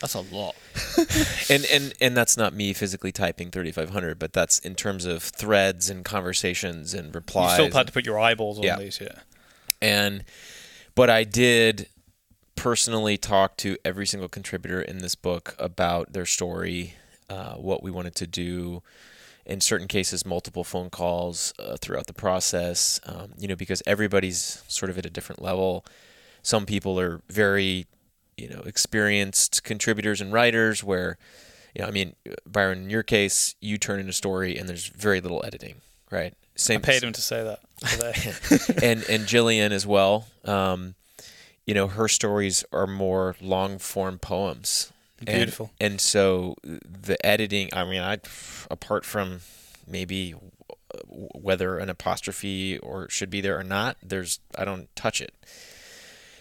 That's 0.00 0.14
a 0.14 0.20
lot. 0.20 0.56
and 1.50 1.64
and 1.66 1.92
and 2.00 2.16
that's 2.16 2.36
not 2.36 2.54
me 2.54 2.72
physically 2.72 3.12
typing 3.12 3.50
3500 3.52 4.18
but 4.18 4.32
that's 4.32 4.58
in 4.58 4.74
terms 4.74 5.04
of 5.04 5.22
threads 5.22 5.88
and 5.90 6.04
conversations 6.04 6.92
and 6.94 7.14
replies. 7.14 7.58
You 7.58 7.64
replies 7.64 7.68
still 7.68 7.78
had 7.78 7.86
to 7.86 7.92
put 7.92 8.04
your 8.06 8.18
eyeballs 8.18 8.58
on 8.58 8.64
Yeah. 8.64 8.78
these, 8.78 8.98
yeah. 9.00 9.20
and 9.80 10.24
but 10.94 11.10
i 11.10 11.24
did 11.24 11.88
personally 12.54 13.16
talk 13.16 13.56
to 13.56 13.76
every 13.84 14.06
single 14.06 14.28
contributor 14.28 14.80
in 14.80 14.98
this 14.98 15.14
book 15.14 15.54
about 15.58 16.12
their 16.12 16.26
story 16.26 16.94
uh, 17.32 17.54
what 17.54 17.82
we 17.82 17.90
wanted 17.90 18.14
to 18.14 18.26
do. 18.26 18.82
In 19.44 19.60
certain 19.60 19.88
cases 19.88 20.24
multiple 20.24 20.62
phone 20.62 20.90
calls 20.90 21.52
uh, 21.58 21.76
throughout 21.80 22.06
the 22.06 22.12
process 22.12 23.00
um, 23.06 23.32
you 23.36 23.48
know 23.48 23.56
because 23.56 23.82
everybody's 23.86 24.62
sort 24.68 24.90
of 24.90 24.98
at 24.98 25.06
a 25.06 25.10
different 25.10 25.42
level. 25.42 25.84
Some 26.42 26.66
people 26.66 27.00
are 27.00 27.20
very 27.28 27.86
you 28.36 28.48
know 28.48 28.60
experienced 28.60 29.64
contributors 29.64 30.20
and 30.20 30.32
writers 30.32 30.84
where 30.84 31.18
you 31.74 31.82
know 31.82 31.88
i 31.88 31.90
mean 31.90 32.14
byron 32.46 32.84
in 32.84 32.90
your 32.90 33.02
case 33.02 33.54
you 33.60 33.76
turn 33.76 33.98
in 34.00 34.08
a 34.08 34.12
story 34.12 34.56
and 34.56 34.68
there's 34.68 34.86
very 34.86 35.20
little 35.20 35.44
editing 35.44 35.76
right 36.10 36.34
I 36.54 36.58
same 36.58 36.80
paid 36.80 37.02
him 37.02 37.12
to 37.12 37.20
say 37.20 37.42
that 37.42 37.60
today. 37.88 38.12
and 38.86 39.04
and 39.08 39.26
Jillian 39.26 39.70
as 39.70 39.86
well. 39.86 40.26
Um, 40.44 40.94
you 41.66 41.74
know, 41.74 41.88
her 41.88 42.08
stories 42.08 42.64
are 42.72 42.86
more 42.86 43.36
long 43.40 43.78
form 43.78 44.18
poems. 44.18 44.92
And- 45.26 45.36
Beautiful. 45.36 45.70
And, 45.80 46.00
so 46.00 46.56
the 46.64 47.16
editing, 47.24 47.70
I 47.72 47.84
mean, 47.84 48.02
I 48.02 48.18
apart 48.70 49.04
from 49.04 49.40
maybe 49.86 50.34
whether 51.08 51.78
an 51.78 51.88
apostrophe 51.88 52.78
or 52.78 53.08
should 53.08 53.30
be 53.30 53.40
there 53.40 53.58
or 53.58 53.64
not, 53.64 53.96
there's 54.02 54.40
I 54.58 54.64
don't 54.64 54.94
touch 54.96 55.20
it. 55.20 55.34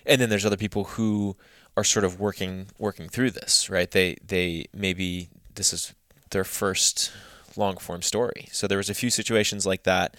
And 0.05 0.19
then 0.19 0.29
there's 0.29 0.45
other 0.45 0.57
people 0.57 0.83
who 0.85 1.37
are 1.77 1.83
sort 1.83 2.03
of 2.03 2.19
working 2.19 2.67
working 2.77 3.07
through 3.07 3.31
this, 3.31 3.69
right? 3.69 3.89
They 3.89 4.17
they 4.25 4.65
maybe 4.73 5.29
this 5.55 5.73
is 5.73 5.93
their 6.31 6.43
first 6.43 7.11
long 7.57 7.77
form 7.77 8.01
story. 8.01 8.47
So 8.51 8.67
there 8.67 8.77
was 8.77 8.89
a 8.89 8.93
few 8.93 9.09
situations 9.09 9.65
like 9.65 9.83
that, 9.83 10.17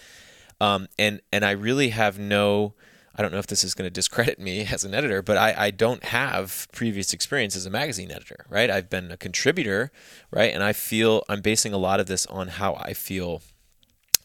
um, 0.59 0.87
and 0.97 1.21
and 1.31 1.45
I 1.45 1.51
really 1.51 1.89
have 1.89 2.19
no. 2.19 2.73
I 3.15 3.21
don't 3.21 3.31
know 3.31 3.37
if 3.37 3.45
this 3.45 3.63
is 3.63 3.75
going 3.75 3.85
to 3.85 3.93
discredit 3.93 4.39
me 4.39 4.61
as 4.71 4.83
an 4.83 4.95
editor, 4.95 5.21
but 5.21 5.37
I, 5.37 5.53
I 5.55 5.71
don't 5.71 6.03
have 6.05 6.67
previous 6.71 7.13
experience 7.13 7.55
as 7.55 7.67
a 7.67 7.69
magazine 7.69 8.09
editor, 8.09 8.45
right? 8.49 8.71
I've 8.71 8.89
been 8.89 9.11
a 9.11 9.17
contributor, 9.17 9.91
right? 10.31 10.51
And 10.51 10.63
I 10.63 10.73
feel 10.73 11.23
I'm 11.29 11.41
basing 11.41 11.73
a 11.73 11.77
lot 11.77 11.99
of 11.99 12.07
this 12.07 12.25
on 12.25 12.47
how 12.47 12.73
I 12.73 12.93
feel 12.93 13.43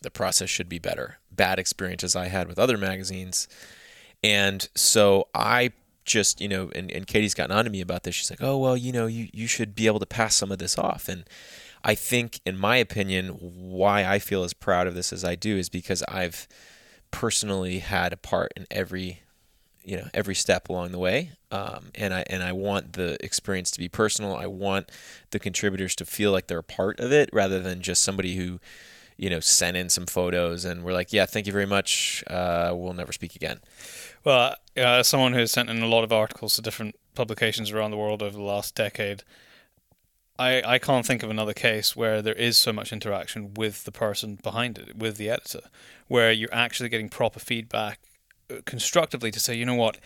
the 0.00 0.11
process 0.11 0.48
should 0.48 0.68
be 0.68 0.78
better. 0.78 1.18
Bad 1.30 1.59
experiences 1.59 2.16
I 2.16 2.28
had 2.28 2.48
with 2.48 2.59
other 2.59 2.78
magazines. 2.78 3.46
And 4.22 4.68
so 4.74 5.28
I 5.34 5.72
just, 6.04 6.40
you 6.40 6.48
know, 6.48 6.70
and, 6.74 6.90
and 6.90 7.06
Katie's 7.06 7.34
gotten 7.34 7.56
on 7.56 7.64
to 7.64 7.70
me 7.70 7.80
about 7.80 8.02
this. 8.02 8.14
She's 8.14 8.30
like, 8.30 8.42
oh, 8.42 8.59
well, 8.59 8.76
you 8.76 8.90
know, 8.92 9.06
you, 9.06 9.28
you 9.32 9.46
should 9.46 9.74
be 9.74 9.86
able 9.86 10.00
to 10.00 10.06
pass 10.06 10.34
some 10.34 10.50
of 10.50 10.59
this 10.59 10.78
off. 10.78 11.09
And 11.09 11.24
I 11.85 11.95
think, 11.95 12.41
in 12.45 12.59
my 12.59 12.76
opinion, 12.76 13.29
why 13.29 14.05
I 14.05 14.18
feel 14.18 14.45
as 14.45 14.53
proud 14.53 14.87
of 14.87 14.95
this 14.95 15.12
as 15.12 15.24
I 15.24 15.35
do 15.35 15.57
is 15.57 15.68
because 15.68 16.03
I've 16.09 16.49
personally 17.11 17.79
had 17.79 18.12
a 18.12 18.16
part 18.16 18.53
in 18.57 18.66
every 18.70 19.22
you 19.89 19.97
know 19.97 20.09
every 20.12 20.35
step 20.35 20.68
along 20.68 20.93
the 20.93 20.99
way. 20.99 21.33
Um, 21.51 21.91
and 21.95 22.12
I 22.12 22.24
and 22.29 22.43
I 22.43 22.53
want 22.53 22.93
the 22.93 23.16
experience 23.24 23.70
to 23.72 23.79
be 23.79 23.89
personal. 23.89 24.35
I 24.35 24.47
want 24.47 24.91
the 25.31 25.39
contributors 25.39 25.97
to 25.97 26.05
feel 26.05 26.31
like 26.31 26.47
they're 26.47 26.59
a 26.59 26.62
part 26.62 27.01
of 27.01 27.11
it 27.11 27.31
rather 27.33 27.61
than 27.61 27.81
just 27.81 28.03
somebody 28.03 28.37
who 28.37 28.61
you 29.16 29.31
know 29.31 29.41
sent 29.41 29.76
in 29.76 29.89
some 29.89 30.07
photos 30.07 30.64
and 30.64 30.85
we're 30.85 30.93
like 30.93 31.12
yeah 31.12 31.24
thank 31.24 31.47
you 31.47 31.53
very 31.53 31.66
much. 31.66 32.22
Uh, 32.26 32.72
we'll 32.74 32.93
never 32.93 33.12
speak 33.12 33.35
again. 33.35 33.61
Well, 34.24 34.57
uh, 34.76 35.03
someone 35.03 35.33
who 35.33 35.39
has 35.39 35.53
sent 35.53 35.70
in 35.70 35.83
a 35.83 35.89
lot 35.89 36.05
of 36.05 36.12
articles 36.12 36.57
to 36.57 36.62
different 36.62 36.95
publications 37.14 37.70
around 37.70 37.91
the 37.91 37.97
world 37.97 38.22
over 38.22 38.37
the 38.37 38.43
last 38.43 38.74
decade, 38.74 39.22
I, 40.39 40.62
I 40.74 40.78
can't 40.78 41.05
think 41.05 41.22
of 41.22 41.30
another 41.30 41.53
case 41.55 41.97
where 41.97 42.22
there 42.22 42.34
is 42.34 42.57
so 42.57 42.72
much 42.72 42.93
interaction 42.93 43.55
with 43.55 43.84
the 43.84 43.93
person 43.93 44.39
behind 44.43 44.78
it, 44.78 44.97
with 44.97 45.16
the 45.16 45.28
editor, 45.30 45.62
where 46.07 46.30
you're 46.30 46.53
actually 46.53 46.89
getting 46.89 47.09
proper 47.09 47.41
feedback 47.41 47.99
uh, 48.51 48.57
constructively 48.64 49.30
to 49.32 49.41
say, 49.41 49.55
you 49.55 49.66
know 49.66 49.74
what, 49.74 49.99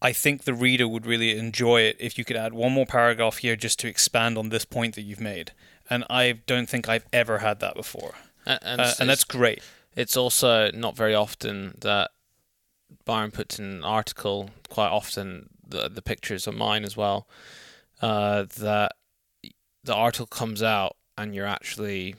I 0.00 0.12
think 0.12 0.44
the 0.44 0.54
reader 0.54 0.88
would 0.88 1.06
really 1.06 1.36
enjoy 1.38 1.82
it 1.82 1.96
if 1.98 2.18
you 2.18 2.24
could 2.24 2.36
add 2.36 2.52
one 2.52 2.72
more 2.72 2.86
paragraph 2.86 3.38
here 3.38 3.56
just 3.56 3.78
to 3.80 3.88
expand 3.88 4.36
on 4.38 4.48
this 4.48 4.64
point 4.64 4.94
that 4.94 5.02
you've 5.02 5.20
made. 5.20 5.52
And 5.90 6.04
I 6.08 6.40
don't 6.46 6.68
think 6.68 6.88
I've 6.88 7.06
ever 7.12 7.38
had 7.38 7.60
that 7.60 7.74
before. 7.74 8.14
And, 8.46 8.58
and, 8.62 8.80
Uh, 8.80 8.92
and 9.00 9.08
that's 9.08 9.24
great. 9.24 9.62
it's 9.96 10.16
also 10.16 10.70
not 10.72 10.96
very 10.96 11.14
often 11.14 11.76
that 11.80 12.10
Byron 13.04 13.30
puts 13.30 13.58
in 13.58 13.64
an 13.66 13.84
article. 13.84 14.50
Quite 14.68 14.88
often, 14.88 15.50
the 15.66 15.88
the 15.88 16.02
pictures 16.02 16.46
are 16.48 16.52
mine 16.52 16.84
as 16.84 16.96
well. 16.96 17.26
Uh, 18.02 18.44
that 18.58 18.92
the 19.84 19.94
article 19.94 20.26
comes 20.26 20.62
out 20.62 20.96
and 21.16 21.34
you're 21.34 21.46
actually 21.46 22.14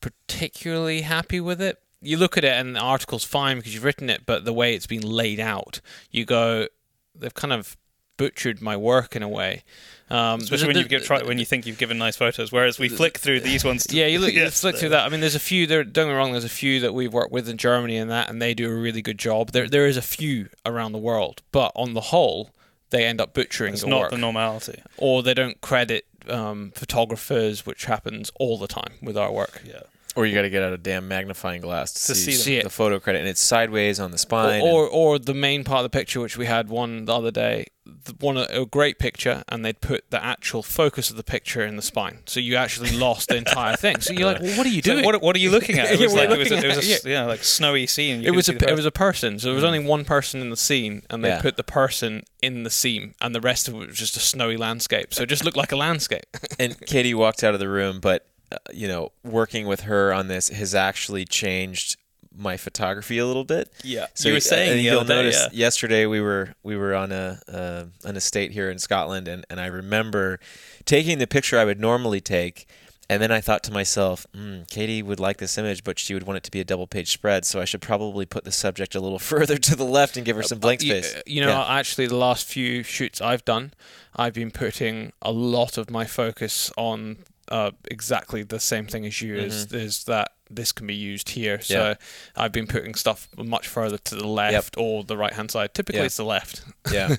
particularly 0.00 1.02
happy 1.02 1.40
with 1.40 1.60
it. 1.60 1.78
You 2.00 2.16
look 2.16 2.36
at 2.36 2.44
it 2.44 2.52
and 2.52 2.76
the 2.76 2.80
article's 2.80 3.24
fine 3.24 3.56
because 3.58 3.74
you've 3.74 3.84
written 3.84 4.10
it, 4.10 4.22
but 4.26 4.44
the 4.44 4.52
way 4.52 4.74
it's 4.74 4.86
been 4.86 5.02
laid 5.02 5.40
out, 5.40 5.80
you 6.10 6.24
go, 6.24 6.66
they've 7.14 7.34
kind 7.34 7.52
of 7.52 7.76
butchered 8.16 8.62
my 8.62 8.76
work 8.76 9.14
in 9.16 9.22
a 9.22 9.28
way. 9.28 9.62
Um, 10.08 10.40
Especially 10.40 10.58
the- 10.64 10.66
when 10.68 10.76
you 10.76 10.82
the- 10.84 10.88
give, 10.88 11.04
try, 11.04 11.22
when 11.22 11.38
you 11.38 11.44
think 11.44 11.66
you've 11.66 11.78
given 11.78 11.98
nice 11.98 12.16
photos, 12.16 12.52
whereas 12.52 12.78
we 12.78 12.88
flick 12.88 13.18
through 13.18 13.40
these 13.40 13.64
ones. 13.64 13.84
To, 13.86 13.96
yeah, 13.96 14.06
you 14.06 14.18
look, 14.20 14.32
you 14.32 14.48
flick 14.50 14.76
through 14.76 14.90
that. 14.90 15.04
I 15.04 15.08
mean, 15.08 15.20
there's 15.20 15.34
a 15.34 15.40
few. 15.40 15.66
There, 15.66 15.82
don't 15.84 16.06
get 16.06 16.12
me 16.12 16.16
wrong. 16.16 16.32
There's 16.32 16.44
a 16.44 16.48
few 16.48 16.80
that 16.80 16.94
we've 16.94 17.12
worked 17.12 17.32
with 17.32 17.48
in 17.48 17.56
Germany 17.58 17.96
and 17.96 18.10
that, 18.10 18.30
and 18.30 18.40
they 18.40 18.54
do 18.54 18.70
a 18.70 18.74
really 18.74 19.02
good 19.02 19.18
job. 19.18 19.50
There, 19.50 19.68
there 19.68 19.86
is 19.86 19.96
a 19.96 20.02
few 20.02 20.48
around 20.64 20.92
the 20.92 20.98
world, 20.98 21.42
but 21.52 21.72
on 21.74 21.94
the 21.94 22.00
whole, 22.02 22.50
they 22.96 23.04
end 23.06 23.20
up 23.20 23.34
butchering 23.34 23.72
It's 23.74 23.82
the 23.82 23.88
not 23.88 24.00
work, 24.00 24.10
the 24.10 24.18
normality. 24.18 24.80
or 24.96 25.22
they 25.22 25.34
don't 25.34 25.60
credit 25.60 26.06
um, 26.28 26.72
photographers, 26.74 27.64
which 27.66 27.84
happens 27.84 28.30
all 28.40 28.58
the 28.58 28.66
time 28.66 28.94
with 29.02 29.16
our 29.16 29.30
work. 29.30 29.62
Yeah. 29.64 29.80
Or 30.16 30.24
you 30.24 30.34
got 30.34 30.42
to 30.42 30.50
get 30.50 30.62
out 30.62 30.72
a 30.72 30.78
damn 30.78 31.06
magnifying 31.08 31.60
glass 31.60 31.92
to, 31.92 32.06
To 32.06 32.14
see, 32.14 32.32
see 32.32 32.56
them. 32.56 32.64
the 32.64 32.70
photo 32.70 32.98
credit, 32.98 33.18
and 33.20 33.28
it's 33.28 33.40
sideways 33.40 34.00
on 34.00 34.12
the 34.12 34.18
spine. 34.18 34.62
or, 34.62 34.86
or 34.86 34.88
or 34.88 35.18
the 35.18 35.34
main 35.34 35.62
part 35.62 35.84
of 35.84 35.90
the 35.92 35.98
picture, 35.98 36.20
which 36.20 36.38
we 36.38 36.46
had 36.46 36.68
one 36.70 37.04
the 37.04 37.14
other 37.14 37.30
day, 37.30 37.66
the, 37.66 37.75
one 38.20 38.36
a, 38.36 38.46
a 38.50 38.66
great 38.66 38.98
picture, 38.98 39.44
and 39.48 39.64
they'd 39.64 39.80
put 39.80 40.10
the 40.10 40.22
actual 40.22 40.62
focus 40.62 41.10
of 41.10 41.16
the 41.16 41.22
picture 41.24 41.64
in 41.64 41.76
the 41.76 41.82
spine, 41.82 42.20
so 42.26 42.40
you 42.40 42.56
actually 42.56 42.90
lost 42.98 43.28
the 43.28 43.36
entire 43.36 43.76
thing. 43.76 44.00
So 44.00 44.12
you're 44.12 44.32
like, 44.32 44.40
well, 44.42 44.56
what 44.58 44.66
are 44.66 44.70
you 44.70 44.82
doing? 44.82 45.04
what, 45.04 45.20
what 45.22 45.34
are 45.36 45.38
you 45.38 45.50
looking 45.50 45.78
at? 45.78 45.90
It 45.90 45.98
Yeah, 46.00 46.06
was 46.06 46.14
we're 46.14 46.20
like 46.28 46.30
it 46.30 46.38
was, 46.38 46.50
a, 46.52 46.56
it 46.58 46.66
was 46.66 46.76
a, 46.88 46.92
s- 46.94 47.04
yeah, 47.04 47.24
like 47.26 47.42
snowy 47.44 47.86
scene. 47.86 48.24
It 48.24 48.30
was 48.34 48.48
a 48.48 48.52
it 48.52 48.58
person. 48.60 48.76
was 48.76 48.86
a 48.86 48.90
person, 48.90 49.38
so 49.38 49.46
there 49.48 49.54
was 49.54 49.64
only 49.64 49.78
one 49.84 50.04
person 50.04 50.40
in 50.40 50.50
the 50.50 50.56
scene, 50.56 51.02
and 51.10 51.24
they 51.24 51.28
Yeah. 51.28 51.40
put 51.42 51.56
the 51.56 51.64
person 51.64 52.22
in 52.42 52.62
the 52.62 52.70
scene, 52.70 53.14
and 53.20 53.34
the 53.34 53.40
rest 53.40 53.68
of 53.68 53.74
it 53.74 53.88
was 53.88 53.96
just 53.98 54.16
a 54.16 54.20
snowy 54.20 54.56
landscape. 54.56 55.12
So 55.14 55.22
it 55.24 55.28
just 55.28 55.44
looked 55.44 55.56
like 55.56 55.72
a 55.72 55.76
landscape. 55.76 56.26
and 56.58 56.78
Katie 56.86 57.14
walked 57.14 57.42
out 57.44 57.54
of 57.54 57.60
the 57.60 57.68
room, 57.68 58.00
but 58.00 58.26
uh, 58.52 58.56
you 58.72 58.86
know, 58.86 59.10
working 59.24 59.66
with 59.66 59.80
her 59.82 60.12
on 60.12 60.28
this 60.28 60.48
has 60.50 60.74
actually 60.74 61.24
changed 61.24 61.96
my 62.36 62.56
photography 62.56 63.18
a 63.18 63.26
little 63.26 63.44
bit. 63.44 63.72
yeah. 63.82 64.06
So 64.14 64.28
you 64.28 64.34
were 64.34 64.38
uh, 64.38 64.40
saying 64.40 64.84
you'll 64.84 65.04
day, 65.04 65.14
notice 65.14 65.40
yeah. 65.40 65.48
yesterday 65.52 66.06
we 66.06 66.20
were 66.20 66.54
we 66.62 66.76
were 66.76 66.94
on 66.94 67.12
a 67.12 67.40
uh, 67.48 67.84
an 68.04 68.16
estate 68.16 68.52
here 68.52 68.70
in 68.70 68.78
Scotland, 68.78 69.28
and 69.28 69.44
and 69.50 69.60
I 69.60 69.66
remember 69.66 70.38
taking 70.84 71.18
the 71.18 71.26
picture 71.26 71.58
I 71.58 71.64
would 71.64 71.80
normally 71.80 72.20
take. 72.20 72.66
And 73.08 73.22
then 73.22 73.30
I 73.30 73.40
thought 73.40 73.62
to 73.62 73.72
myself, 73.72 74.26
mm, 74.34 74.68
Katie 74.68 75.00
would 75.00 75.20
like 75.20 75.36
this 75.36 75.56
image, 75.56 75.84
but 75.84 75.96
she 75.96 76.12
would 76.12 76.24
want 76.24 76.38
it 76.38 76.42
to 76.42 76.50
be 76.50 76.58
a 76.58 76.64
double 76.64 76.88
page 76.88 77.12
spread. 77.12 77.44
So 77.44 77.60
I 77.60 77.64
should 77.64 77.80
probably 77.80 78.26
put 78.26 78.42
the 78.42 78.50
subject 78.50 78.96
a 78.96 79.00
little 79.00 79.18
further 79.32 79.58
to 79.58 79.76
the 79.76 79.84
left 79.84 80.16
and 80.16 80.26
give 80.26 80.34
her 80.34 80.42
some 80.42 80.58
blank 80.58 80.80
space. 80.80 81.14
Uh, 81.14 81.20
You, 81.24 81.42
know, 81.42 81.50
Yeah. 81.50 81.64
actually, 81.68 82.08
the 82.08 82.16
last 82.16 82.46
few 82.46 82.82
shoots 82.82 83.20
I've 83.20 83.44
done, 83.44 83.74
I've 84.16 84.32
been 84.34 84.50
putting 84.50 85.12
a 85.22 85.30
lot 85.30 85.78
of 85.78 85.88
my 85.88 86.04
focus 86.04 86.72
on 86.76 87.18
uh, 87.48 87.70
exactly 87.88 88.42
the 88.42 88.58
same 88.58 88.86
thing 88.86 89.06
as 89.06 89.22
you. 89.22 89.36
Is 89.36 89.72
is 89.72 90.02
that 90.04 90.32
this 90.50 90.72
can 90.72 90.86
be 90.86 90.94
used 90.94 91.30
here? 91.30 91.60
So. 91.60 91.74
Yeah. 91.74 91.94
I've 92.36 92.52
been 92.52 92.66
putting 92.66 92.94
stuff 92.94 93.28
much 93.36 93.66
further 93.68 93.98
to 93.98 94.14
the 94.14 94.26
left 94.26 94.76
or 94.78 95.04
the 95.04 95.16
right 95.16 95.32
hand 95.32 95.50
side. 95.50 95.74
Typically, 95.74 96.00
Yeah. 96.00 96.06
it's 96.06 96.16
the 96.16 96.24
left. 96.24 96.62
yeah. 96.92 97.16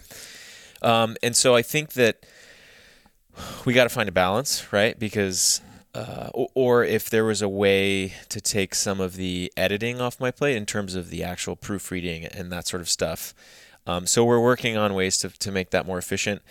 Um, 0.81 1.17
and 1.23 1.35
so 1.35 1.55
I 1.55 1.61
think 1.61 1.93
that 1.93 2.25
we 3.65 3.73
got 3.73 3.83
to 3.83 3.89
find 3.89 4.09
a 4.09 4.11
balance, 4.11 4.71
right? 4.73 4.97
Because, 4.97 5.61
uh, 5.93 6.29
or, 6.33 6.47
or 6.53 6.83
if 6.83 7.09
there 7.09 7.25
was 7.25 7.41
a 7.41 7.49
way 7.49 8.13
to 8.29 8.41
take 8.41 8.73
some 8.75 8.99
of 8.99 9.15
the 9.15 9.51
editing 9.57 10.01
off 10.01 10.19
my 10.19 10.31
plate 10.31 10.55
in 10.55 10.65
terms 10.65 10.95
of 10.95 11.09
the 11.09 11.23
actual 11.23 11.55
proofreading 11.55 12.25
and 12.25 12.51
that 12.51 12.67
sort 12.67 12.81
of 12.81 12.89
stuff. 12.89 13.33
Um, 13.85 14.05
so 14.05 14.25
we're 14.25 14.41
working 14.41 14.75
on 14.77 14.93
ways 14.93 15.17
to, 15.19 15.29
to 15.29 15.51
make 15.51 15.69
that 15.71 15.85
more 15.85 15.97
efficient. 15.97 16.41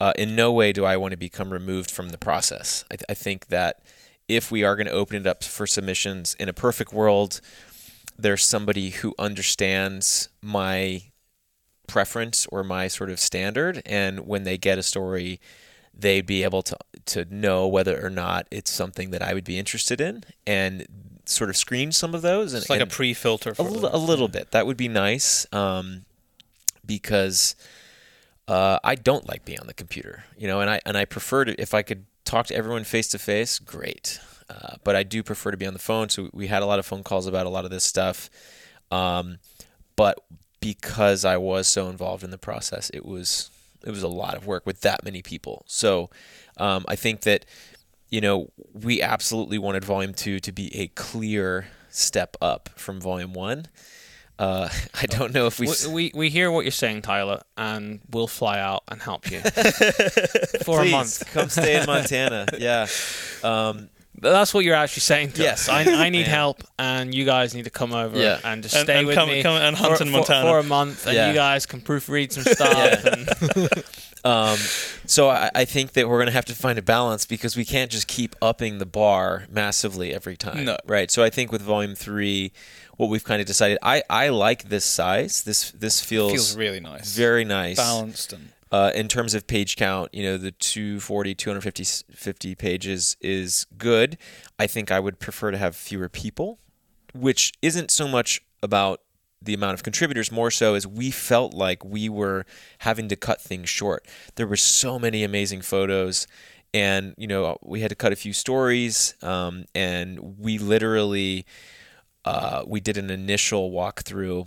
Uh, 0.00 0.12
in 0.18 0.34
no 0.34 0.52
way 0.52 0.72
do 0.72 0.84
I 0.84 0.96
want 0.96 1.12
to 1.12 1.16
become 1.16 1.52
removed 1.52 1.90
from 1.90 2.08
the 2.08 2.18
process. 2.18 2.84
I, 2.90 2.96
th- 2.96 3.04
I 3.08 3.14
think 3.14 3.46
that 3.48 3.82
if 4.28 4.50
we 4.50 4.62
are 4.64 4.76
going 4.76 4.86
to 4.86 4.92
open 4.92 5.16
it 5.16 5.26
up 5.26 5.42
for 5.44 5.66
submissions 5.66 6.34
in 6.38 6.48
a 6.48 6.52
perfect 6.52 6.92
world, 6.92 7.40
there's 8.18 8.44
somebody 8.44 8.90
who 8.90 9.14
understands 9.18 10.28
my 10.40 11.02
preference 11.86 12.46
or 12.50 12.64
my 12.64 12.88
sort 12.88 13.10
of 13.10 13.20
standard 13.20 13.82
and 13.84 14.20
when 14.20 14.44
they 14.44 14.56
get 14.56 14.78
a 14.78 14.82
story 14.82 15.40
they'd 15.92 16.24
be 16.24 16.42
able 16.42 16.62
to 16.62 16.76
to 17.04 17.26
know 17.26 17.66
whether 17.66 18.04
or 18.04 18.08
not 18.08 18.46
it's 18.50 18.70
something 18.70 19.10
that 19.10 19.20
I 19.20 19.34
would 19.34 19.44
be 19.44 19.58
interested 19.58 20.00
in 20.00 20.24
and 20.46 20.86
sort 21.26 21.50
of 21.50 21.56
screen 21.56 21.92
some 21.92 22.14
of 22.14 22.22
those 22.22 22.54
and 22.54 22.62
It's 22.62 22.70
like 22.70 22.80
a 22.80 22.86
pre-filter 22.86 23.50
a, 23.50 23.54
for 23.54 23.64
li- 23.64 23.90
little 23.92 24.28
bit. 24.28 24.52
That 24.52 24.66
would 24.66 24.76
be 24.76 24.88
nice 24.88 25.46
um, 25.52 26.04
because 26.86 27.54
uh, 28.48 28.78
I 28.82 28.94
don't 28.94 29.28
like 29.28 29.44
being 29.44 29.60
on 29.60 29.66
the 29.66 29.74
computer 29.74 30.24
you 30.38 30.48
know 30.48 30.60
and 30.60 30.70
I 30.70 30.80
and 30.86 30.96
I 30.96 31.04
prefer 31.04 31.44
to 31.44 31.60
if 31.60 31.74
I 31.74 31.82
could 31.82 32.06
talk 32.32 32.46
to 32.46 32.54
everyone 32.54 32.84
face 32.84 33.08
to 33.08 33.18
face 33.18 33.58
great 33.58 34.18
uh, 34.50 34.74
but 34.84 34.96
I 34.96 35.02
do 35.02 35.22
prefer 35.22 35.50
to 35.50 35.56
be 35.56 35.66
on 35.66 35.72
the 35.72 35.78
phone 35.78 36.08
so 36.08 36.30
we 36.32 36.46
had 36.46 36.62
a 36.62 36.66
lot 36.66 36.78
of 36.78 36.86
phone 36.86 37.02
calls 37.02 37.26
about 37.26 37.46
a 37.46 37.50
lot 37.50 37.64
of 37.64 37.70
this 37.70 37.84
stuff 37.84 38.30
um, 38.90 39.38
but 39.96 40.18
because 40.62 41.24
I 41.24 41.36
was 41.36 41.66
so 41.66 41.88
involved 41.88 42.22
in 42.22 42.30
the 42.30 42.38
process, 42.38 42.88
it 42.90 43.04
was 43.04 43.50
it 43.84 43.90
was 43.90 44.02
a 44.02 44.08
lot 44.08 44.36
of 44.36 44.46
work 44.46 44.64
with 44.64 44.80
that 44.82 45.04
many 45.04 45.20
people. 45.20 45.64
So 45.66 46.08
um, 46.56 46.84
I 46.86 46.94
think 46.94 47.22
that 47.22 47.44
you 48.08 48.20
know 48.20 48.50
we 48.72 49.02
absolutely 49.02 49.58
wanted 49.58 49.84
Volume 49.84 50.14
Two 50.14 50.38
to 50.40 50.52
be 50.52 50.74
a 50.74 50.86
clear 50.88 51.66
step 51.90 52.36
up 52.40 52.70
from 52.76 53.00
Volume 53.00 53.34
One. 53.34 53.66
Uh, 54.42 54.68
I 55.02 55.06
don't 55.06 55.32
know 55.32 55.46
if 55.46 55.60
we. 55.60 55.68
We, 55.68 55.92
we 55.92 56.12
we 56.14 56.28
hear 56.30 56.50
what 56.50 56.64
you're 56.64 56.70
saying, 56.72 57.02
Tyler, 57.02 57.40
and 57.56 58.00
we'll 58.10 58.26
fly 58.26 58.58
out 58.58 58.82
and 58.88 59.00
help 59.00 59.30
you 59.30 59.40
for 60.64 60.80
a 60.80 60.82
Please, 60.82 60.92
month. 60.92 61.32
come 61.32 61.48
stay 61.48 61.78
in 61.80 61.86
Montana. 61.86 62.46
Yeah. 62.58 62.86
Um, 63.44 63.88
That's 64.20 64.52
what 64.54 64.64
you're 64.64 64.74
actually 64.76 65.00
saying. 65.00 65.32
To 65.32 65.42
Yes. 65.42 65.68
us. 65.68 65.86
I, 65.88 66.04
I 66.06 66.08
need 66.10 66.26
Yeah. 66.26 66.36
help, 66.42 66.62
and 66.78 67.14
you 67.14 67.24
guys 67.24 67.54
need 67.54 67.64
to 67.64 67.70
come 67.70 67.92
over 67.92 68.16
Yeah. 68.18 68.40
and 68.44 68.62
just 68.62 68.74
And- 68.76 68.84
stay 68.86 68.98
and 68.98 69.06
with 69.06 69.16
come- 69.16 69.28
me 69.28 69.42
come 69.42 69.56
and 69.56 69.76
hunt 69.76 69.96
for, 69.96 70.02
in 70.04 70.10
for- 70.10 70.16
Montana. 70.18 70.48
for 70.48 70.58
a 70.58 70.62
month, 70.62 71.06
and 71.06 71.14
Yeah. 71.16 71.28
you 71.28 71.34
guys 71.34 71.66
can 71.66 71.80
proofread 71.80 72.32
some 72.32 72.44
stuff. 72.44 73.04
And 73.04 73.84
Um, 74.24 74.56
so 75.04 75.28
I, 75.30 75.50
I 75.52 75.64
think 75.64 75.94
that 75.94 76.08
we're 76.08 76.18
going 76.18 76.28
to 76.28 76.32
have 76.32 76.44
to 76.44 76.54
find 76.54 76.78
a 76.78 76.82
balance 76.82 77.26
because 77.26 77.56
we 77.56 77.64
can't 77.64 77.90
just 77.90 78.06
keep 78.06 78.36
upping 78.40 78.78
the 78.78 78.86
bar 78.86 79.46
massively 79.50 80.14
every 80.14 80.36
time. 80.36 80.64
No. 80.64 80.76
Right. 80.86 81.10
So 81.10 81.24
I 81.24 81.30
think 81.30 81.50
with 81.50 81.60
volume 81.60 81.96
three, 81.96 82.52
what 83.02 83.10
we've 83.10 83.24
kind 83.24 83.40
of 83.40 83.46
decided, 83.48 83.78
I, 83.82 84.04
I 84.08 84.28
like 84.28 84.68
this 84.68 84.84
size. 84.84 85.42
This 85.42 85.72
this 85.72 86.00
feels, 86.00 86.30
feels 86.32 86.56
really 86.56 86.78
nice, 86.80 87.16
very 87.16 87.44
nice. 87.44 87.76
balanced, 87.76 88.32
and 88.32 88.50
Uh, 88.70 88.90
in 88.94 89.06
terms 89.08 89.34
of 89.34 89.46
page 89.46 89.76
count, 89.76 90.08
you 90.14 90.22
know, 90.22 90.36
the 90.38 90.52
240, 90.52 91.34
250 91.34 91.82
s- 91.82 92.04
50 92.14 92.54
pages 92.54 93.16
is 93.20 93.66
good. 93.76 94.16
I 94.58 94.66
think 94.68 94.90
I 94.90 94.98
would 95.00 95.18
prefer 95.18 95.50
to 95.50 95.58
have 95.58 95.74
fewer 95.76 96.08
people, 96.08 96.58
which 97.12 97.52
isn't 97.60 97.90
so 97.90 98.06
much 98.08 98.40
about 98.62 99.00
the 99.42 99.52
amount 99.52 99.74
of 99.74 99.82
contributors, 99.82 100.30
more 100.30 100.50
so 100.50 100.74
as 100.74 100.86
we 100.86 101.10
felt 101.10 101.52
like 101.52 101.84
we 101.84 102.08
were 102.08 102.46
having 102.78 103.08
to 103.08 103.16
cut 103.16 103.40
things 103.42 103.68
short. 103.68 104.06
There 104.36 104.46
were 104.46 104.56
so 104.56 104.98
many 104.98 105.24
amazing 105.24 105.62
photos, 105.62 106.26
and, 106.72 107.14
you 107.18 107.26
know, 107.26 107.58
we 107.62 107.80
had 107.80 107.90
to 107.90 107.96
cut 107.96 108.12
a 108.12 108.16
few 108.16 108.32
stories, 108.32 109.14
um, 109.20 109.64
and 109.74 110.38
we 110.38 110.56
literally 110.58 111.44
uh, 112.24 112.62
we 112.66 112.80
did 112.80 112.96
an 112.96 113.10
initial 113.10 113.70
walkthrough 113.70 114.46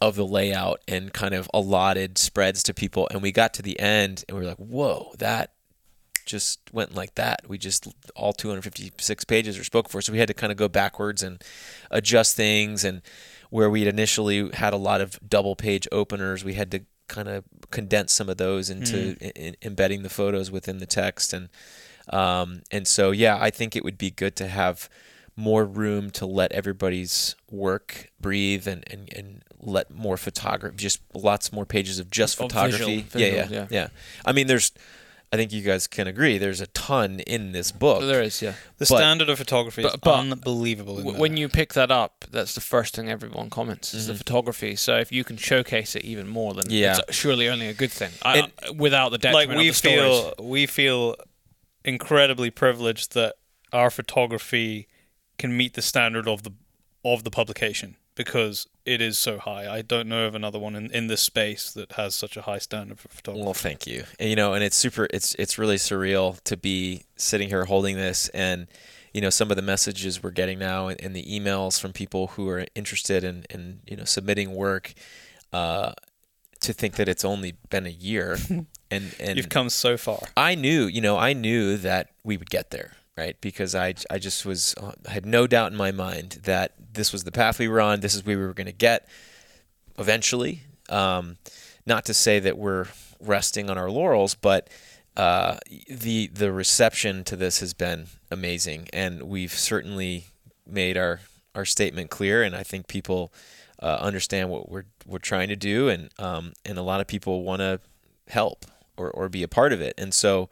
of 0.00 0.16
the 0.16 0.26
layout 0.26 0.80
and 0.86 1.12
kind 1.12 1.34
of 1.34 1.48
allotted 1.54 2.18
spreads 2.18 2.62
to 2.64 2.74
people 2.74 3.08
and 3.10 3.22
we 3.22 3.32
got 3.32 3.54
to 3.54 3.62
the 3.62 3.78
end 3.80 4.24
and 4.28 4.36
we 4.36 4.42
were 4.44 4.48
like 4.50 4.58
whoa 4.58 5.12
that 5.18 5.52
just 6.26 6.58
went 6.72 6.94
like 6.94 7.14
that. 7.16 7.42
We 7.46 7.58
just 7.58 7.86
all 8.16 8.32
256 8.32 9.24
pages 9.24 9.58
are 9.58 9.64
spoken 9.64 9.90
for 9.90 10.00
so 10.02 10.10
we 10.12 10.18
had 10.18 10.28
to 10.28 10.34
kind 10.34 10.50
of 10.50 10.56
go 10.56 10.68
backwards 10.68 11.22
and 11.22 11.42
adjust 11.90 12.34
things 12.34 12.82
and 12.84 13.02
where 13.50 13.68
we 13.70 13.80
had 13.82 13.88
initially 13.92 14.50
had 14.54 14.72
a 14.72 14.78
lot 14.78 15.00
of 15.02 15.18
double 15.28 15.54
page 15.54 15.86
openers 15.92 16.42
we 16.44 16.54
had 16.54 16.70
to 16.70 16.80
kind 17.08 17.28
of 17.28 17.44
condense 17.70 18.12
some 18.12 18.28
of 18.30 18.38
those 18.38 18.70
into 18.70 19.16
i- 19.22 19.32
i- 19.38 19.54
embedding 19.62 20.02
the 20.02 20.08
photos 20.08 20.50
within 20.50 20.78
the 20.78 20.86
text 20.86 21.32
and 21.34 21.48
um, 22.08 22.62
and 22.70 22.88
so 22.88 23.10
yeah 23.10 23.36
i 23.40 23.50
think 23.50 23.76
it 23.76 23.84
would 23.84 23.98
be 23.98 24.10
good 24.10 24.34
to 24.36 24.48
have 24.48 24.88
more 25.36 25.64
room 25.64 26.10
to 26.12 26.26
let 26.26 26.52
everybody's 26.52 27.34
work 27.50 28.10
breathe 28.20 28.68
and, 28.68 28.84
and, 28.90 29.12
and 29.14 29.42
let 29.60 29.90
more 29.90 30.16
photography, 30.16 30.76
just 30.76 31.00
lots 31.14 31.52
more 31.52 31.66
pages 31.66 31.98
of 31.98 32.10
just 32.10 32.34
Of 32.40 32.50
photography. 32.50 33.02
visual- 33.02 33.20
yeah, 33.20 33.44
visuals, 33.44 33.50
yeah, 33.50 33.56
yeah. 33.60 33.66
yeah. 33.70 33.88
I 34.24 34.32
mean, 34.32 34.46
there's, 34.46 34.70
I 35.32 35.36
think 35.36 35.52
you 35.52 35.62
guys 35.62 35.88
can 35.88 36.06
agree, 36.06 36.38
there's 36.38 36.60
a 36.60 36.68
ton 36.68 37.18
in 37.20 37.50
this 37.50 37.72
book. 37.72 38.02
there 38.02 38.22
is, 38.22 38.40
yeah. 38.40 38.52
the 38.78 38.86
But- 38.88 38.98
standard 38.98 39.28
of 39.28 39.38
photography 39.38 39.82
is 39.82 39.90
but- 39.90 40.00
but 40.02 40.18
unbelievable. 40.20 40.98
W- 40.98 41.18
When 41.18 41.36
you 41.36 41.48
pick 41.48 41.72
that 41.74 41.90
up, 41.90 42.24
that's 42.30 42.54
the 42.54 42.60
first 42.60 42.94
thing 42.94 43.10
everyone 43.10 43.50
comments 43.50 43.92
is 43.92 44.04
Mm-hmm. 44.04 44.12
the 44.12 44.18
photography. 44.18 44.76
So 44.76 44.98
if 44.98 45.10
you 45.10 45.24
can 45.24 45.36
showcase 45.36 45.96
it 45.96 46.04
even 46.04 46.28
more, 46.28 46.54
then 46.54 46.66
Yeah. 46.68 46.98
it's 47.08 47.16
surely 47.16 47.48
only 47.48 47.66
a 47.66 47.74
good 47.74 47.90
thing. 47.90 48.12
I, 48.22 48.52
without 48.76 49.08
the 49.20 49.30
like 49.32 49.48
we 49.48 49.54
of 49.54 49.60
the 49.60 49.72
stories. 49.72 49.98
feel 49.98 50.34
we 50.38 50.66
feel 50.66 51.16
incredibly 51.84 52.50
privileged 52.50 53.14
that 53.14 53.34
our 53.72 53.90
photography 53.90 54.86
can 55.38 55.56
meet 55.56 55.74
the 55.74 55.82
standard 55.82 56.28
of 56.28 56.42
the 56.42 56.52
of 57.04 57.24
the 57.24 57.30
publication 57.30 57.96
because 58.14 58.66
it 58.84 59.00
is 59.00 59.18
so 59.18 59.38
high. 59.38 59.72
I 59.72 59.82
don't 59.82 60.08
know 60.08 60.26
of 60.26 60.34
another 60.34 60.58
one 60.58 60.76
in, 60.76 60.90
in 60.90 61.08
this 61.08 61.20
space 61.20 61.72
that 61.72 61.92
has 61.92 62.14
such 62.14 62.36
a 62.36 62.42
high 62.42 62.58
standard 62.58 62.98
for 62.98 63.08
photography. 63.08 63.44
Well, 63.44 63.54
thank 63.54 63.86
you. 63.86 64.04
And, 64.18 64.30
you 64.30 64.36
know, 64.36 64.54
and 64.54 64.62
it's 64.62 64.76
super. 64.76 65.08
It's 65.10 65.34
it's 65.36 65.58
really 65.58 65.76
surreal 65.76 66.40
to 66.44 66.56
be 66.56 67.04
sitting 67.16 67.48
here 67.48 67.64
holding 67.64 67.96
this, 67.96 68.28
and 68.30 68.66
you 69.12 69.20
know, 69.20 69.30
some 69.30 69.50
of 69.50 69.56
the 69.56 69.62
messages 69.62 70.22
we're 70.22 70.30
getting 70.30 70.58
now, 70.58 70.88
and, 70.88 71.00
and 71.00 71.14
the 71.14 71.24
emails 71.24 71.80
from 71.80 71.92
people 71.92 72.28
who 72.28 72.48
are 72.48 72.66
interested 72.74 73.22
in, 73.22 73.44
in 73.50 73.80
you 73.86 73.96
know, 73.96 74.04
submitting 74.04 74.54
work. 74.54 74.94
Uh, 75.52 75.92
to 76.60 76.72
think 76.72 76.94
that 76.94 77.08
it's 77.08 77.24
only 77.24 77.54
been 77.68 77.86
a 77.86 77.90
year, 77.90 78.38
and 78.90 79.14
and 79.20 79.36
You've 79.36 79.50
come 79.50 79.68
so 79.70 79.96
far. 79.96 80.20
I 80.36 80.54
knew, 80.54 80.86
you 80.86 81.00
know, 81.00 81.16
I 81.16 81.32
knew 81.32 81.76
that 81.76 82.10
we 82.24 82.36
would 82.36 82.50
get 82.50 82.70
there, 82.70 82.92
right? 83.16 83.40
Because 83.40 83.74
I, 83.74 83.94
I 84.10 84.18
just 84.18 84.44
was, 84.44 84.74
I 85.06 85.10
had 85.10 85.26
no 85.26 85.46
doubt 85.46 85.72
in 85.72 85.78
my 85.78 85.92
mind 85.92 86.40
that 86.44 86.72
this 86.92 87.12
was 87.12 87.24
the 87.24 87.32
path 87.32 87.58
we 87.58 87.68
were 87.68 87.80
on. 87.80 88.00
This 88.00 88.14
is 88.14 88.24
where 88.24 88.38
we 88.38 88.44
were 88.44 88.54
going 88.54 88.66
to 88.66 88.72
get 88.72 89.08
eventually. 89.98 90.62
Um, 90.88 91.36
not 91.86 92.04
to 92.06 92.14
say 92.14 92.38
that 92.40 92.58
we're 92.58 92.86
resting 93.20 93.70
on 93.70 93.78
our 93.78 93.90
laurels, 93.90 94.34
but 94.34 94.68
uh, 95.16 95.58
the 95.88 96.26
the 96.28 96.52
reception 96.52 97.24
to 97.24 97.36
this 97.36 97.60
has 97.60 97.72
been 97.72 98.06
amazing, 98.30 98.88
and 98.92 99.22
we've 99.22 99.52
certainly 99.52 100.26
made 100.66 100.96
our 100.96 101.20
our 101.54 101.64
statement 101.64 102.10
clear, 102.10 102.42
and 102.42 102.56
I 102.56 102.62
think 102.62 102.88
people 102.88 103.32
uh, 103.80 103.98
understand 104.00 104.50
what 104.50 104.68
we're 104.68 104.86
we're 105.06 105.18
trying 105.18 105.48
to 105.48 105.56
do, 105.56 105.88
and 105.88 106.10
um, 106.18 106.52
and 106.64 106.78
a 106.78 106.82
lot 106.82 107.00
of 107.00 107.06
people 107.06 107.44
want 107.44 107.60
to 107.60 107.80
help 108.28 108.64
or 108.96 109.10
or 109.10 109.28
be 109.28 109.42
a 109.42 109.48
part 109.48 109.72
of 109.72 109.80
it, 109.80 109.94
and 109.98 110.12
so 110.12 110.48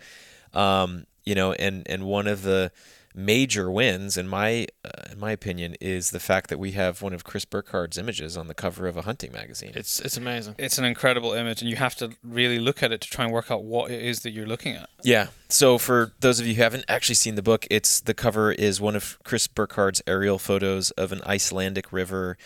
um, 0.53 1.07
you 1.25 1.35
know, 1.35 1.53
and 1.53 1.87
and 1.89 2.05
one 2.05 2.27
of 2.27 2.43
the 2.43 2.73
major 3.15 3.71
wins, 3.71 4.17
in 4.17 4.27
my 4.27 4.67
uh, 4.85 5.13
in 5.13 5.21
my 5.21 5.33
opinion, 5.33 5.77
is 5.81 6.11
the 6.11 6.21
fact 6.21 6.51
that 6.51 6.59
we 6.59 6.73
have 6.73 7.03
one 7.03 7.13
of 7.13 7.25
Chris 7.25 7.45
Burkard's 7.45 7.99
images 7.99 8.37
on 8.37 8.49
the 8.49 8.55
cover 8.55 8.87
of 8.87 8.97
a 8.97 9.03
hunting 9.03 9.33
magazine. 9.33 9.73
It's 9.75 10.01
it's 10.01 10.17
amazing. 10.17 10.55
It's 10.59 10.79
an 10.79 10.85
incredible 10.85 11.33
image, 11.33 11.61
and 11.61 11.71
you 11.71 11.77
have 11.77 11.95
to 11.97 12.13
really 12.23 12.59
look 12.59 12.83
at 12.83 12.93
it 12.93 13.01
to 13.03 13.11
try 13.11 13.25
and 13.25 13.33
work 13.33 13.51
out 13.51 13.65
what 13.65 13.91
it 13.91 14.03
is 14.03 14.21
that 14.21 14.31
you're 14.31 14.47
looking 14.47 14.75
at. 14.75 14.89
Yeah. 15.03 15.29
So 15.49 15.79
for 15.79 16.13
those 16.21 16.41
of 16.41 16.47
you 16.47 16.55
who 16.55 16.63
haven't 16.63 16.85
actually 16.89 17.17
seen 17.17 17.35
the 17.35 17.43
book, 17.43 17.67
it's 17.71 18.01
the 18.01 18.15
cover 18.15 18.53
is 18.53 18.81
one 18.81 18.97
of 18.97 19.19
Chris 19.25 19.47
Burkard's 19.47 20.03
aerial 20.07 20.39
photos 20.39 20.91
of 20.93 21.13
an 21.13 21.21
Icelandic 21.27 21.93
river. 21.93 22.37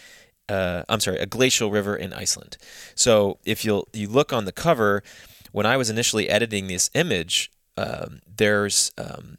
Uh, 0.49 0.85
I'm 0.89 1.01
sorry, 1.01 1.19
a 1.19 1.27
glacial 1.27 1.71
river 1.73 1.97
in 1.97 2.13
Iceland. 2.13 2.57
So 2.95 3.39
if 3.45 3.65
you'll 3.65 3.89
you 3.93 4.09
look 4.09 4.33
on 4.33 4.45
the 4.45 4.53
cover, 4.53 5.03
when 5.51 5.67
I 5.67 5.77
was 5.77 5.91
initially 5.91 6.29
editing 6.29 6.69
this 6.69 6.91
image, 6.95 7.51
um, 7.77 8.21
there's 8.37 8.93
um, 8.99 9.39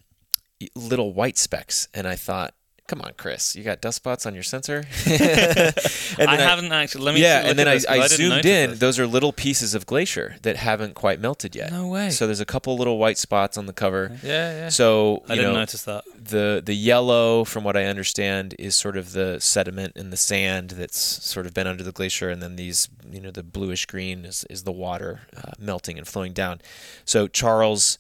little 0.76 1.14
white 1.14 1.38
specks, 1.38 1.88
and 1.94 2.08
I 2.08 2.16
thought, 2.16 2.54
"Come 2.88 3.02
on, 3.02 3.14
Chris, 3.18 3.56
you 3.56 3.64
got 3.64 3.82
dust 3.82 3.98
spots 3.98 4.26
on 4.26 4.34
your 4.34 4.44
sensor." 4.44 4.86
and 5.06 5.20
I 5.20 6.38
then 6.38 6.40
haven't 6.40 6.72
actually. 6.72 7.06
Let 7.06 7.16
me. 7.16 7.22
yeah, 7.22 7.44
and 7.46 7.58
then 7.58 7.68
I, 7.68 7.76
this, 7.76 7.88
I, 7.88 7.96
didn't 8.08 8.10
zoomed 8.10 8.46
in. 8.46 8.70
this. 8.72 8.80
Those 8.80 9.00
are 9.00 9.08
little 9.08 9.34
pieces 9.34 9.74
of 9.74 9.86
glacier 9.86 10.36
that 10.44 10.56
haven't 10.56 10.96
quite 10.96 11.20
melted 11.20 11.56
yet. 11.56 11.72
No 11.72 11.88
way. 11.88 12.10
So 12.10 12.26
there's 12.26 12.40
a 12.40 12.46
couple 12.46 12.78
little 12.78 12.98
white 12.98 13.18
spots 13.18 13.58
on 13.58 13.66
the 13.66 13.74
cover. 13.74 14.18
Yeah, 14.24 14.52
yeah. 14.52 14.70
So 14.70 15.24
I 15.28 15.34
you 15.34 15.42
didn't 15.42 15.54
know 15.54 15.60
notice 15.60 15.84
that. 15.84 16.04
the 16.16 16.62
the 16.64 16.76
yellow, 16.76 17.44
from 17.44 17.64
what 17.64 17.76
I 17.76 17.86
understand, 17.86 18.56
is 18.60 18.76
sort 18.76 18.98
of 18.98 19.14
the 19.14 19.40
sediment 19.40 19.94
and 19.96 20.12
the 20.12 20.18
sand 20.18 20.72
that's 20.72 21.00
sort 21.00 21.46
of 21.46 21.54
been 21.54 21.68
under 21.68 21.84
the 21.84 21.92
glacier, 21.92 22.30
and 22.30 22.42
then 22.42 22.56
these 22.56 22.90
you 23.12 23.20
know 23.20 23.32
the 23.32 23.44
bluish 23.44 23.86
green 23.86 24.26
is 24.26 24.44
is 24.50 24.64
the 24.64 24.72
water 24.72 25.22
uh, 25.36 25.52
melting 25.60 25.98
and 25.98 26.08
flowing 26.08 26.34
down. 26.34 26.62
So 27.06 27.28
Charles 27.28 27.98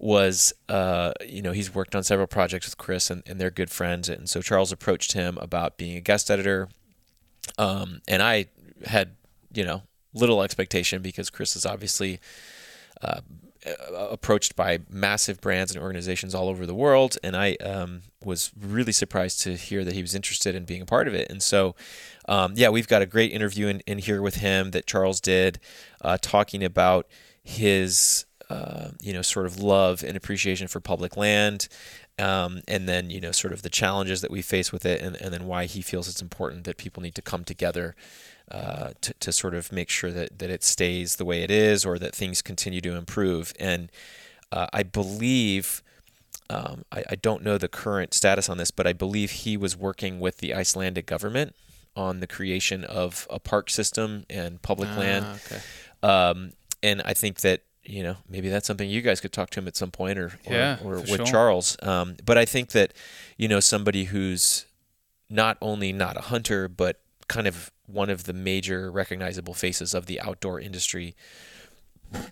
was 0.00 0.54
uh, 0.70 1.12
you 1.24 1.42
know 1.42 1.52
he's 1.52 1.74
worked 1.74 1.94
on 1.94 2.02
several 2.02 2.26
projects 2.26 2.66
with 2.66 2.78
Chris 2.78 3.10
and, 3.10 3.22
and 3.26 3.38
they're 3.38 3.50
good 3.50 3.70
friends. 3.70 4.08
And 4.08 4.28
so 4.28 4.40
Charles 4.40 4.72
approached 4.72 5.12
him 5.12 5.38
about 5.38 5.76
being 5.76 5.96
a 5.96 6.00
guest 6.00 6.30
editor. 6.30 6.68
Um, 7.58 8.00
and 8.08 8.22
I 8.22 8.46
had 8.86 9.14
you 9.52 9.64
know 9.64 9.82
little 10.14 10.42
expectation 10.42 11.02
because 11.02 11.28
Chris 11.30 11.54
is 11.54 11.66
obviously 11.66 12.18
uh, 13.02 13.20
approached 13.92 14.56
by 14.56 14.78
massive 14.88 15.40
brands 15.40 15.72
and 15.74 15.82
organizations 15.82 16.34
all 16.34 16.48
over 16.48 16.64
the 16.64 16.74
world. 16.74 17.18
And 17.22 17.36
I 17.36 17.54
um, 17.56 18.02
was 18.24 18.50
really 18.58 18.92
surprised 18.92 19.42
to 19.42 19.54
hear 19.54 19.84
that 19.84 19.94
he 19.94 20.00
was 20.00 20.14
interested 20.14 20.54
in 20.54 20.64
being 20.64 20.82
a 20.82 20.86
part 20.86 21.08
of 21.08 21.14
it. 21.14 21.30
And 21.30 21.42
so 21.42 21.74
um, 22.26 22.54
yeah 22.56 22.70
we've 22.70 22.88
got 22.88 23.02
a 23.02 23.06
great 23.06 23.32
interview 23.32 23.66
in, 23.66 23.80
in 23.80 23.98
here 23.98 24.22
with 24.22 24.36
him 24.36 24.70
that 24.70 24.86
Charles 24.86 25.20
did 25.20 25.60
uh, 26.00 26.16
talking 26.20 26.64
about 26.64 27.06
his 27.42 28.24
uh, 28.50 28.90
you 29.00 29.12
know, 29.12 29.22
sort 29.22 29.46
of 29.46 29.60
love 29.60 30.02
and 30.02 30.16
appreciation 30.16 30.66
for 30.66 30.80
public 30.80 31.16
land, 31.16 31.68
um, 32.18 32.60
and 32.66 32.88
then 32.88 33.08
you 33.08 33.20
know, 33.20 33.30
sort 33.30 33.52
of 33.52 33.62
the 33.62 33.70
challenges 33.70 34.20
that 34.20 34.30
we 34.30 34.42
face 34.42 34.72
with 34.72 34.84
it, 34.84 35.00
and, 35.00 35.14
and 35.22 35.32
then 35.32 35.46
why 35.46 35.66
he 35.66 35.80
feels 35.80 36.08
it's 36.08 36.20
important 36.20 36.64
that 36.64 36.76
people 36.76 37.00
need 37.00 37.14
to 37.14 37.22
come 37.22 37.44
together 37.44 37.94
uh, 38.50 38.90
to, 39.00 39.14
to 39.14 39.30
sort 39.32 39.54
of 39.54 39.70
make 39.70 39.88
sure 39.88 40.10
that, 40.10 40.40
that 40.40 40.50
it 40.50 40.64
stays 40.64 41.16
the 41.16 41.24
way 41.24 41.42
it 41.42 41.50
is, 41.50 41.86
or 41.86 41.96
that 41.98 42.14
things 42.14 42.42
continue 42.42 42.80
to 42.80 42.96
improve. 42.96 43.54
And 43.58 43.90
uh, 44.52 44.66
I 44.72 44.82
believe. 44.82 45.82
Um, 46.48 46.84
I, 46.90 47.04
I 47.10 47.14
don't 47.14 47.44
know 47.44 47.58
the 47.58 47.68
current 47.68 48.12
status 48.12 48.48
on 48.48 48.58
this, 48.58 48.72
but 48.72 48.84
I 48.84 48.92
believe 48.92 49.30
he 49.30 49.56
was 49.56 49.76
working 49.76 50.18
with 50.18 50.38
the 50.38 50.52
Icelandic 50.52 51.06
government 51.06 51.54
on 51.94 52.18
the 52.18 52.26
creation 52.26 52.82
of 52.82 53.28
a 53.30 53.38
park 53.38 53.70
system 53.70 54.24
and 54.28 54.60
public 54.60 54.88
land. 54.96 55.26
Ah, 55.28 55.34
okay. 55.34 55.60
Um, 56.02 56.52
and 56.82 57.02
I 57.02 57.14
think 57.14 57.40
that 57.40 57.62
you 57.84 58.02
know 58.02 58.16
maybe 58.28 58.48
that's 58.48 58.66
something 58.66 58.88
you 58.88 59.02
guys 59.02 59.20
could 59.20 59.32
talk 59.32 59.50
to 59.50 59.60
him 59.60 59.68
at 59.68 59.76
some 59.76 59.90
point, 59.90 60.18
or 60.18 60.32
or, 60.46 60.52
Yeah, 60.52 60.78
or 60.84 60.96
with 60.96 61.08
sure. 61.08 61.26
Charles. 61.26 61.76
Um, 61.82 62.16
but 62.24 62.38
I 62.38 62.44
think 62.44 62.70
that 62.70 62.92
you 63.36 63.48
know 63.48 63.60
somebody 63.60 64.04
who's 64.04 64.66
not 65.28 65.56
only 65.60 65.92
not 65.92 66.16
a 66.16 66.22
hunter, 66.22 66.68
but 66.68 67.00
kind 67.28 67.46
of 67.46 67.70
one 67.86 68.10
of 68.10 68.24
the 68.24 68.32
major 68.32 68.90
recognizable 68.90 69.54
faces 69.54 69.94
of 69.94 70.06
the 70.06 70.20
outdoor 70.20 70.60
industry 70.60 71.14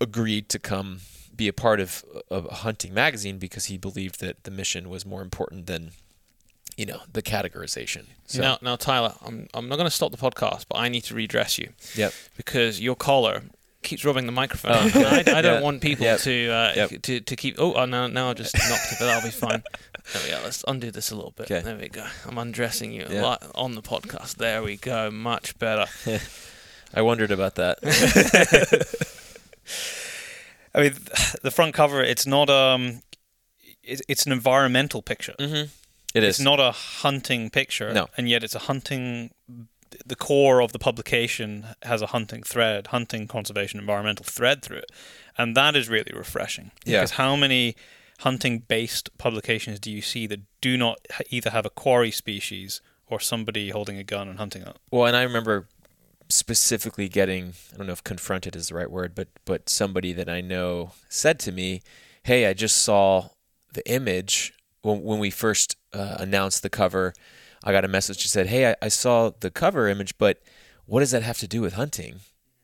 agreed 0.01 0.49
to 0.49 0.59
come 0.59 0.99
be 1.35 1.47
a 1.47 1.53
part 1.53 1.79
of, 1.79 2.03
of 2.29 2.45
a 2.47 2.55
hunting 2.55 2.93
magazine 2.93 3.37
because 3.37 3.65
he 3.65 3.77
believed 3.77 4.19
that 4.19 4.43
the 4.43 4.51
mission 4.51 4.89
was 4.89 5.05
more 5.05 5.21
important 5.21 5.67
than 5.67 5.91
you 6.75 6.85
know 6.85 7.01
the 7.11 7.21
categorization. 7.21 8.05
So 8.25 8.41
Now, 8.41 8.57
now, 8.61 8.75
Tyler, 8.75 9.13
I'm 9.25 9.47
I'm 9.53 9.69
not 9.69 9.77
going 9.77 9.87
to 9.87 9.95
stop 9.95 10.11
the 10.11 10.17
podcast, 10.17 10.65
but 10.69 10.77
I 10.77 10.89
need 10.89 11.05
to 11.05 11.15
redress 11.15 11.57
you 11.57 11.69
yep. 11.95 12.13
because 12.37 12.81
your 12.81 12.95
collar 12.95 13.43
keeps 13.81 14.03
rubbing 14.05 14.25
the 14.25 14.31
microphone. 14.31 14.71
Oh. 14.73 14.91
and 14.93 15.29
I, 15.29 15.39
I 15.39 15.41
don't 15.41 15.55
Yeah. 15.55 15.61
want 15.61 15.81
people 15.81 16.05
Yep. 16.05 16.19
to 16.21 16.49
uh, 16.49 16.73
Yep. 16.75 17.01
to 17.03 17.19
to 17.21 17.35
keep. 17.35 17.55
Oh, 17.59 17.73
oh, 17.73 17.85
no, 17.85 18.07
now 18.07 18.29
I 18.29 18.33
just 18.33 18.55
knocked 18.55 18.91
it, 18.91 18.97
but 18.99 19.05
that'll 19.05 19.27
be 19.27 19.31
fine. 19.31 19.63
There 20.13 20.21
we 20.23 20.29
go. 20.31 20.39
Let's 20.43 20.63
undo 20.67 20.89
this 20.89 21.11
a 21.11 21.15
little 21.15 21.31
bit. 21.31 21.51
Okay. 21.51 21.61
There 21.61 21.77
we 21.77 21.87
go. 21.87 22.03
I'm 22.25 22.37
undressing 22.39 22.91
you 22.91 23.05
Yeah. 23.11 23.29
li- 23.31 23.47
on 23.53 23.75
the 23.75 23.81
podcast. 23.83 24.37
There 24.37 24.63
we 24.63 24.75
go. 24.77 25.11
Much 25.11 25.59
better. 25.59 25.85
I 26.95 27.01
wondered 27.03 27.29
about 27.29 27.53
that. 27.55 27.77
I 30.73 30.81
mean, 30.81 30.93
the 31.43 31.51
front 31.51 31.73
cover. 31.75 32.01
It's 32.03 32.25
not 32.25 32.49
um, 32.49 33.01
it, 33.83 34.01
it's 34.07 34.25
an 34.25 34.31
environmental 34.31 35.01
picture. 35.01 35.35
mm-hmm. 35.39 35.67
It 36.15 36.23
is 36.23 36.37
It's 36.37 36.39
not 36.39 36.59
a 36.59 36.71
hunting 36.71 37.49
picture. 37.51 37.93
No. 37.93 38.07
and 38.17 38.27
yet 38.27 38.43
it's 38.43 38.55
a 38.55 38.59
hunting. 38.59 39.31
The 40.05 40.15
core 40.15 40.61
of 40.61 40.71
the 40.71 40.79
publication 40.79 41.65
has 41.83 42.01
a 42.01 42.07
hunting 42.07 42.43
thread, 42.43 42.87
hunting, 42.87 43.27
conservation, 43.27 43.79
environmental 43.79 44.25
thread 44.25 44.61
through 44.61 44.77
it, 44.77 44.91
and 45.37 45.55
that 45.55 45.75
is 45.75 45.89
really 45.89 46.11
refreshing. 46.15 46.71
Yeah. 46.85 46.99
Because 46.99 47.11
how 47.11 47.35
many 47.35 47.75
hunting-based 48.19 49.17
publications 49.17 49.79
do 49.79 49.89
you 49.89 50.01
see 50.01 50.27
that 50.27 50.41
do 50.61 50.77
not 50.77 50.99
either 51.29 51.49
have 51.51 51.65
a 51.65 51.69
quarry 51.69 52.11
species 52.11 52.81
or 53.07 53.19
somebody 53.19 53.69
holding 53.69 53.97
a 53.97 54.03
gun 54.03 54.27
and 54.27 54.37
hunting 54.37 54.61
it? 54.61 54.77
Well, 54.91 55.05
and 55.05 55.15
I 55.15 55.23
remember 55.23 55.67
specifically 56.29 57.09
getting 57.09 57.53
I 57.73 57.77
don't 57.77 57.87
know 57.87 57.93
if 57.93 58.03
confronted 58.03 58.55
is 58.55 58.69
the 58.69 58.75
right 58.75 58.91
word, 58.91 59.15
but 59.15 59.29
but 59.45 59.69
somebody 59.69 60.13
that 60.13 60.29
I 60.29 60.41
know 60.41 60.91
said 61.09 61.39
to 61.39 61.51
me, 61.51 61.81
"Hey, 62.23 62.45
I 62.45 62.53
just 62.53 62.77
saw 62.77 63.29
the 63.73 63.87
image 63.89 64.53
when 64.81 65.03
when 65.03 65.19
we 65.19 65.29
first 65.29 65.75
uh, 65.93 66.17
announced 66.19 66.61
the 66.63 66.69
cover. 66.69 67.13
I 67.63 67.71
got 67.71 67.85
a 67.85 67.89
message 67.89 68.23
that 68.23 68.29
said, 68.29 68.47
"Hey, 68.47 68.71
I, 68.71 68.75
I 68.81 68.87
saw 68.87 69.31
the 69.39 69.51
cover 69.51 69.87
image, 69.87 70.17
but 70.17 70.41
what 70.85 71.01
does 71.01 71.11
that 71.11 71.23
have 71.23 71.37
to 71.39 71.47
do 71.47 71.61
with 71.61 71.73
hunting? 71.73 72.21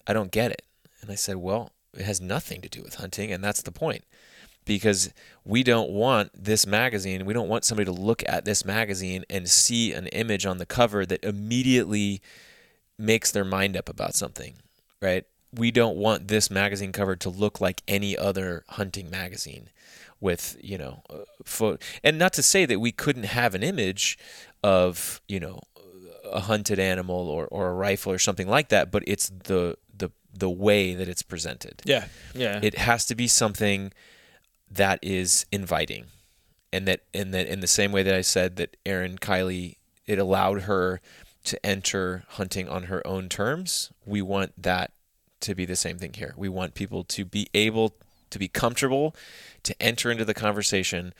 I 0.07 0.13
don't 0.13 0.31
get 0.31 0.51
it." 0.51 0.63
And 1.01 1.11
I 1.11 1.15
said, 1.15 1.37
"Well, 1.37 1.71
it 1.93 2.05
has 2.05 2.21
nothing 2.21 2.61
to 2.61 2.69
do 2.69 2.81
with 2.81 2.95
hunting, 2.95 3.31
and 3.31 3.43
that's 3.43 3.61
the 3.61 3.71
point." 3.71 4.03
because 4.65 5.13
we 5.43 5.63
don't 5.63 5.91
want 5.91 6.31
this 6.33 6.65
magazine, 6.67 7.25
we 7.25 7.33
don't 7.33 7.47
want 7.47 7.63
somebody 7.63 7.85
to 7.85 7.91
look 7.91 8.23
at 8.27 8.45
this 8.45 8.65
magazine 8.65 9.23
and 9.29 9.49
see 9.49 9.93
an 9.93 10.07
image 10.07 10.45
on 10.45 10.57
the 10.57 10.65
cover 10.65 11.05
that 11.05 11.23
immediately 11.23 12.21
makes 12.97 13.31
their 13.31 13.45
mind 13.45 13.77
up 13.77 13.87
about 13.87 14.15
something, 14.15 14.55
right? 15.01 15.23
We 15.53 15.71
don't 15.71 15.95
want 15.95 16.27
this 16.27 16.49
magazine 16.49 16.91
cover 16.91 17.15
to 17.17 17.29
look 17.29 17.61
like 17.61 17.81
any 17.87 18.17
other 18.17 18.63
hunting 18.69 19.09
magazine 19.09 19.69
with, 20.19 20.57
you 20.59 20.77
know, 20.77 21.03
uh, 21.09 21.19
pho- 21.43 21.77
and 22.03 22.17
not 22.17 22.33
to 22.33 22.43
say 22.43 22.65
that 22.65 22.79
we 22.79 22.91
couldn't 22.91 23.25
have 23.25 23.53
an 23.53 23.63
image 23.63 24.17
of, 24.65 25.21
you 25.27 25.39
know, 25.39 25.59
a 26.31 26.39
hunted 26.41 26.79
animal 26.79 27.29
or, 27.29 27.45
or 27.47 27.67
a 27.69 27.73
rifle 27.73 28.11
or 28.11 28.17
something 28.17 28.47
like 28.47 28.69
that, 28.69 28.91
but 28.91 29.03
it's 29.05 29.29
the 29.29 29.77
the 29.95 30.09
the 30.33 30.49
way 30.49 30.93
that 30.95 31.07
it's 31.07 31.21
presented 31.21 31.81
Yeah. 31.85 32.05
Yeah. 32.33 32.59
it 32.61 32.77
has 32.77 33.05
to 33.05 33.15
be 33.15 33.27
something 33.27 33.93
that 34.69 34.99
is 35.01 35.45
inviting 35.51 36.05
and 36.73 36.87
that 36.87 37.01
and 37.13 37.33
that 37.33 37.47
in 37.47 37.59
the 37.61 37.67
same 37.67 37.91
way 37.91 38.03
that 38.03 38.15
I 38.15 38.21
said 38.21 38.55
that 38.57 38.75
Erin 38.85 39.17
Kiley 39.19 39.75
it 40.07 40.19
allowed 40.19 40.61
her 40.63 40.99
to 41.45 41.65
enter 41.65 42.23
hunting 42.29 42.67
on 42.67 42.83
her 42.83 43.05
own 43.07 43.29
terms 43.29 43.91
we 44.05 44.21
want 44.21 44.51
that 44.61 44.91
to 45.41 45.53
be 45.55 45.63
the 45.65 45.75
same 45.75 45.97
thing 45.99 46.13
here 46.13 46.33
we 46.35 46.49
want 46.49 46.73
people 46.73 47.03
to 47.03 47.23
be 47.23 47.47
able 47.53 47.95
to 48.31 48.39
be 48.39 48.47
comfortable 48.47 49.15
to 49.63 49.73
enter 49.79 50.11
into 50.11 50.25
the 50.25 50.33
conversation 50.33 51.13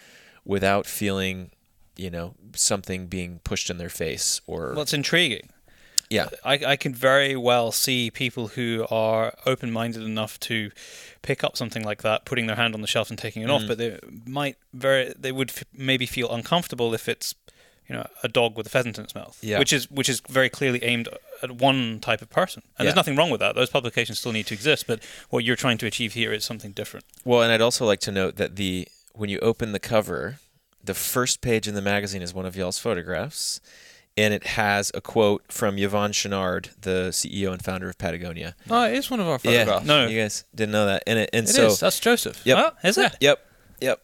without 0.43 0.85
feeling 0.85 1.51
you 1.97 2.09
know 2.09 2.35
something 2.55 3.07
being 3.07 3.39
pushed 3.43 3.69
in 3.69 3.77
their 3.77 3.89
face 3.89 4.41
or 4.47 4.71
Well, 4.73 4.81
it's 4.81 4.93
intriguing. 4.93 5.49
yeah 6.09 6.27
I, 6.43 6.53
I 6.73 6.75
can 6.75 6.93
very 6.93 7.35
well 7.35 7.71
see 7.71 8.11
people 8.11 8.49
who 8.49 8.85
are 8.89 9.33
open 9.45 9.71
minded 9.71 10.03
enough 10.03 10.39
to 10.41 10.71
pick 11.21 11.43
up 11.43 11.57
something 11.57 11.83
like 11.83 12.01
that, 12.03 12.25
putting 12.25 12.45
their 12.47 12.55
hand 12.55 12.75
on 12.75 12.81
the 12.81 12.87
shelf 12.87 13.09
and 13.09 13.17
taking 13.17 13.41
it 13.41 13.49
off, 13.49 13.63
Mhm. 13.63 13.67
but 13.67 13.77
they 13.79 13.99
might 14.27 14.57
very 14.73 15.13
they 15.17 15.31
would 15.31 15.49
f- 15.49 15.63
maybe 15.73 16.05
feel 16.05 16.29
uncomfortable 16.31 16.93
if 16.93 17.09
it's 17.09 17.33
you 17.89 17.95
know 17.95 18.05
a 18.23 18.27
dog 18.27 18.55
with 18.57 18.65
a 18.67 18.69
pheasant 18.69 18.97
in 18.97 19.03
its 19.03 19.15
mouth, 19.15 19.37
Yeah. 19.41 19.59
which 19.59 19.71
is 19.73 19.89
which 19.89 20.09
is 20.09 20.21
very 20.29 20.49
clearly 20.49 20.83
aimed 20.83 21.07
at 21.43 21.51
one 21.51 21.99
type 21.99 22.21
of 22.21 22.29
person, 22.29 22.61
and 22.77 22.85
there's 22.87 22.95
nothing 22.95 23.15
wrong 23.15 23.29
with 23.31 23.39
that. 23.41 23.55
Those 23.55 23.69
publications 23.69 24.19
still 24.19 24.31
need 24.31 24.47
to 24.47 24.53
exist, 24.53 24.85
but 24.87 24.99
what 25.29 25.43
you're 25.43 25.55
trying 25.55 25.77
to 25.79 25.85
achieve 25.87 26.13
here 26.13 26.31
is 26.33 26.43
something 26.45 26.71
different. 26.71 27.05
Well, 27.23 27.41
and 27.43 27.51
I'd 27.51 27.61
also 27.61 27.85
like 27.85 27.99
to 28.01 28.11
note 28.11 28.35
that 28.37 28.55
the 28.55 28.87
when 29.13 29.29
you 29.29 29.39
open 29.39 29.71
the 29.71 29.79
cover, 29.79 30.39
the 30.85 30.93
first 30.93 31.41
page 31.41 31.67
in 31.67 31.73
the 31.75 31.81
magazine 31.81 32.21
is 32.21 32.33
one 32.33 32.45
of 32.45 32.55
y'all's 32.55 32.79
photographs, 32.79 33.59
and 34.17 34.33
it 34.33 34.43
has 34.47 34.91
a 34.93 35.01
quote 35.01 35.43
from 35.51 35.75
Yvon 35.77 36.11
Chouinard, 36.11 36.69
the 36.81 37.09
CEO 37.11 37.51
and 37.51 37.63
founder 37.63 37.89
of 37.89 37.97
Patagonia. 37.97 38.55
Oh, 38.69 38.85
it 38.85 38.93
is 38.93 39.09
one 39.11 39.19
of 39.19 39.27
our 39.27 39.39
Yeah, 39.43 39.65
photographs. 39.65 39.85
No. 39.85 40.07
you 40.07 40.19
guys 40.21 40.45
didn't 40.53 40.71
know 40.71 40.85
that, 40.85 41.03
and 41.07 41.19
it, 41.19 41.29
and 41.33 41.45
It 41.47 41.51
so 41.51 41.67
is. 41.67 41.79
That's 41.79 41.99
Joseph. 41.99 42.41
Yep. 42.45 42.57
Oh, 42.57 42.87
is 42.87 42.97
it? 42.97 43.15
yep, 43.19 43.45
yep. 43.81 44.01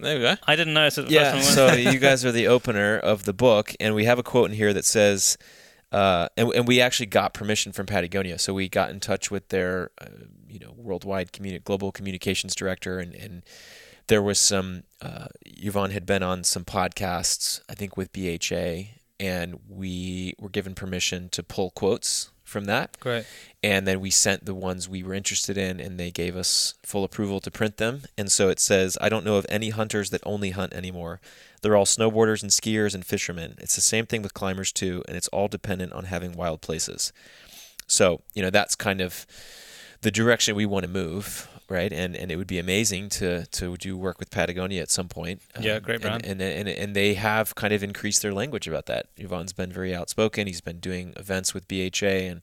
There 0.00 0.16
we 0.16 0.22
go. 0.22 0.34
I 0.46 0.56
didn't 0.56 0.72
notice 0.74 0.96
it 0.98 1.08
the 1.08 1.12
Yeah, 1.12 1.32
first 1.32 1.54
time. 1.56 1.68
I 1.70 1.72
so 1.84 1.90
you 1.90 1.98
guys 1.98 2.24
are 2.24 2.32
the 2.32 2.46
opener 2.48 2.98
of 2.98 3.24
the 3.24 3.34
book, 3.34 3.74
and 3.80 3.94
we 3.94 4.04
have 4.06 4.18
a 4.18 4.22
quote 4.22 4.50
in 4.50 4.56
here 4.56 4.72
that 4.72 4.86
says, 4.86 5.36
uh, 5.92 6.28
and, 6.38 6.48
and 6.54 6.66
we 6.66 6.80
actually 6.80 7.06
got 7.06 7.34
permission 7.34 7.70
from 7.70 7.84
Patagonia, 7.86 8.38
so 8.38 8.54
we 8.54 8.68
got 8.68 8.88
in 8.90 8.98
touch 8.98 9.30
with 9.30 9.48
their, 9.50 9.90
uh, 10.00 10.06
you 10.48 10.58
know, 10.58 10.72
worldwide 10.76 11.32
communi- 11.32 11.62
global 11.62 11.92
communications 11.92 12.54
director, 12.54 12.98
and, 12.98 13.14
and 13.14 13.42
there 14.06 14.22
was 14.22 14.38
some. 14.38 14.84
Uh, 15.00 15.26
Yvon 15.46 15.92
had 15.92 16.06
been 16.06 16.22
on 16.22 16.44
some 16.44 16.64
podcasts, 16.64 17.60
I 17.68 17.74
think, 17.74 17.96
with 17.96 18.12
BHA, 18.12 18.94
and 19.20 19.60
we 19.68 20.34
were 20.38 20.48
given 20.48 20.74
permission 20.74 21.28
to 21.30 21.42
pull 21.42 21.70
quotes 21.70 22.30
from 22.42 22.66
that. 22.66 22.98
Great. 23.00 23.24
and 23.62 23.86
then 23.86 24.00
we 24.00 24.10
sent 24.10 24.44
the 24.44 24.54
ones 24.54 24.88
we 24.88 25.02
were 25.02 25.14
interested 25.14 25.56
in 25.56 25.80
and 25.80 25.98
they 25.98 26.10
gave 26.10 26.36
us 26.36 26.74
full 26.84 27.02
approval 27.02 27.40
to 27.40 27.50
print 27.50 27.78
them. 27.78 28.02
And 28.18 28.30
so 28.30 28.48
it 28.50 28.60
says 28.60 28.98
i 29.00 29.08
don't 29.08 29.24
know 29.24 29.36
of 29.36 29.46
any 29.48 29.70
hunters 29.70 30.10
that 30.10 30.20
only 30.24 30.50
hunt 30.50 30.74
anymore. 30.74 31.20
They're 31.62 31.74
all 31.74 31.86
snowboarders 31.86 32.42
and 32.42 32.52
skiers 32.52 32.94
and 32.94 33.04
fishermen. 33.04 33.56
It's 33.58 33.74
the 33.74 33.80
same 33.80 34.04
thing 34.06 34.20
with 34.22 34.34
climbers 34.34 34.72
too 34.72 35.02
and 35.08 35.16
it's 35.16 35.28
all 35.28 35.48
dependent 35.48 35.94
on 35.94 36.04
having 36.04 36.32
wild 36.32 36.60
places. 36.60 37.12
So 37.86 38.20
you 38.34 38.42
know 38.42 38.50
that's 38.50 38.74
kind 38.74 39.00
of 39.00 39.26
the 40.02 40.10
direction 40.10 40.54
we 40.54 40.66
want 40.66 40.84
to 40.84 40.90
move 40.90 41.48
right? 41.68 41.92
And 41.92 42.14
and 42.16 42.30
it 42.30 42.36
would 42.36 42.46
be 42.46 42.58
amazing 42.58 43.08
to 43.10 43.46
to 43.46 43.76
do 43.76 43.96
work 43.96 44.18
with 44.18 44.30
patagonia 44.30 44.82
at 44.82 44.90
some 44.90 45.08
point. 45.08 45.42
Yeah, 45.60 45.76
Um, 45.76 45.82
great 45.82 46.04
and- 46.04 46.24
and, 46.24 46.40
and 46.42 46.68
and 46.68 46.94
they 46.96 47.14
have 47.14 47.54
kind 47.54 47.72
of 47.72 47.82
increased 47.82 48.22
their 48.22 48.32
language 48.34 48.66
about 48.68 48.86
that. 48.86 49.06
Yvon's 49.16 49.52
been 49.52 49.72
very 49.72 49.94
outspoken. 49.94 50.46
He's 50.46 50.60
been 50.60 50.80
doing 50.80 51.12
events 51.16 51.54
with 51.54 51.66
BHA 51.68 52.06
and 52.30 52.42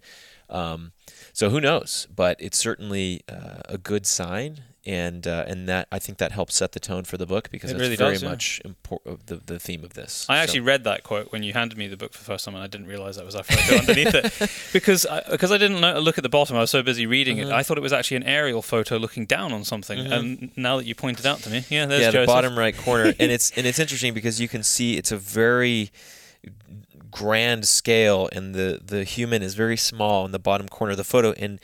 um, 0.50 0.92
so 1.34 1.50
who 1.50 1.62
knows? 1.62 2.08
But 2.14 2.36
it's 2.42 2.58
certainly 2.58 3.22
uh, 3.30 3.62
a 3.66 3.78
good 3.78 4.06
sign 4.06 4.64
and 4.86 5.28
uh, 5.28 5.46
and 5.48 5.70
that 5.70 5.88
I 5.92 6.00
think 6.00 6.18
that 6.18 6.32
helps 6.32 6.56
set 6.56 6.72
the 6.72 6.80
tone 6.80 7.04
for 7.04 7.16
the 7.18 7.28
book 7.28 7.50
because 7.52 7.70
It 7.70 7.76
it's 7.76 7.82
really 7.82 7.96
very 7.96 8.14
does, 8.14 8.24
yeah. 8.24 8.30
much 8.30 8.62
impor- 8.66 9.20
the 9.28 9.36
the 9.36 9.60
theme 9.60 9.84
of 9.84 9.94
this. 9.94 10.26
I 10.28 10.38
So- 10.38 10.42
actually 10.44 10.60
read 10.62 10.84
that 10.86 11.04
quote 11.04 11.32
when 11.32 11.44
you 11.44 11.54
handed 11.54 11.78
me 11.78 11.88
the 11.88 11.98
book 11.98 12.14
for 12.14 12.18
the 12.20 12.26
first 12.26 12.46
time, 12.46 12.56
and 12.56 12.64
I 12.64 12.68
didn't 12.68 12.88
realize 12.88 13.16
that 13.18 13.26
was 13.26 13.36
photo 13.36 13.78
underneath 13.80 14.16
it 14.16 14.52
because 14.74 15.06
I, 15.06 15.22
because 15.30 15.52
I 15.52 15.58
didn't 15.60 15.82
look 16.04 16.18
at 16.18 16.24
the 16.24 16.30
bottom. 16.30 16.58
I 16.58 16.62
was 16.62 16.72
so 16.72 16.82
busy 16.82 17.06
reading 17.06 17.38
Mm-hmm. 17.38 17.52
it. 17.52 17.54
I 17.54 17.62
thought 17.64 17.78
it 17.78 17.82
was 17.82 17.94
actually 17.94 18.18
an 18.18 18.24
aerial 18.24 18.62
photo 18.62 18.98
looking 18.98 19.26
down 19.26 19.54
on 19.54 19.64
something. 19.64 20.00
And 20.00 20.52
now 20.58 20.78
that 20.78 20.86
you 20.86 20.96
pointed 20.96 21.26
out 21.28 21.40
to 21.44 21.50
me, 21.50 21.64
yeah, 21.70 21.86
there's 21.86 22.02
yeah, 22.02 22.08
the 22.08 22.14
Joseph. 22.14 22.28
bottom 22.28 22.58
right 22.58 22.76
corner, 22.76 23.14
and 23.20 23.32
it's 23.32 23.52
and 23.52 23.68
it's 23.68 23.78
interesting 23.80 24.14
because 24.16 24.42
you 24.42 24.48
can 24.48 24.64
see 24.64 24.98
it's 24.98 25.12
a 25.12 25.18
very 25.18 25.92
grand 27.12 27.68
scale, 27.68 28.30
and 28.32 28.56
the 28.56 28.82
the 28.84 29.04
human 29.04 29.44
is 29.44 29.54
very 29.54 29.78
small 29.78 30.26
in 30.26 30.32
the 30.32 30.40
bottom 30.40 30.68
corner 30.68 30.92
of 30.92 30.98
the 30.98 31.04
photo, 31.04 31.34
and 31.34 31.60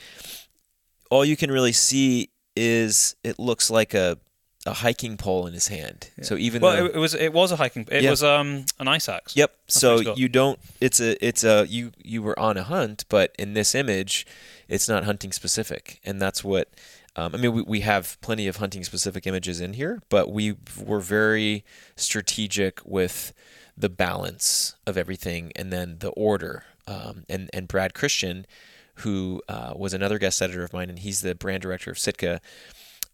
all 1.10 1.24
you 1.24 1.36
can 1.36 1.50
really 1.50 1.72
see 1.72 2.30
is 2.58 3.16
it 3.24 3.38
looks 3.38 3.70
like 3.70 3.94
a 3.94 4.18
a 4.66 4.72
hiking 4.74 5.16
pole 5.16 5.46
in 5.46 5.54
his 5.54 5.68
hand. 5.68 6.10
So 6.22 6.36
even 6.36 6.60
Well, 6.60 6.76
though, 6.76 6.86
it, 6.86 6.94
it 6.96 6.98
was 6.98 7.14
it 7.14 7.32
was 7.32 7.52
a 7.52 7.56
hiking. 7.56 7.86
It 7.90 8.02
Yeah. 8.02 8.10
was 8.10 8.22
um 8.22 8.66
an 8.78 8.88
ice 8.88 9.08
axe. 9.08 9.34
Yep. 9.36 9.54
So 9.68 10.14
you 10.14 10.28
don't. 10.28 10.58
It's 10.80 11.00
a. 11.00 11.24
It's 11.24 11.44
a. 11.44 11.64
You 11.68 11.92
you 12.02 12.22
were 12.22 12.38
on 12.38 12.56
a 12.58 12.62
hunt, 12.64 13.04
but 13.08 13.34
in 13.38 13.54
this 13.54 13.74
image, 13.74 14.26
it's 14.68 14.88
not 14.88 15.04
hunting 15.04 15.32
specific, 15.32 16.00
and 16.04 16.20
that's 16.20 16.42
what. 16.44 16.68
Um, 17.16 17.34
I 17.34 17.38
mean, 17.38 17.52
we, 17.52 17.62
we 17.62 17.80
have 17.80 18.20
plenty 18.20 18.46
of 18.46 18.56
hunting 18.56 18.84
specific 18.84 19.26
images 19.26 19.60
in 19.60 19.72
here, 19.72 20.02
but 20.08 20.30
we 20.30 20.56
were 20.80 21.00
very 21.00 21.64
strategic 21.96 22.80
with 22.84 23.32
the 23.76 23.88
balance 23.88 24.74
of 24.86 24.96
everything, 24.96 25.52
and 25.56 25.72
then 25.72 25.96
the 26.00 26.10
order. 26.10 26.64
Um, 26.86 27.24
and 27.28 27.50
and 27.52 27.68
Brad 27.68 27.92
Christian, 27.94 28.46
who 29.00 29.42
uh, 29.48 29.72
was 29.76 29.94
another 29.94 30.18
guest 30.18 30.42
editor 30.42 30.64
of 30.64 30.72
mine, 30.72 30.90
and 30.90 30.98
he's 30.98 31.20
the 31.20 31.34
brand 31.34 31.62
director 31.62 31.90
of 31.90 31.98
Sitka. 31.98 32.40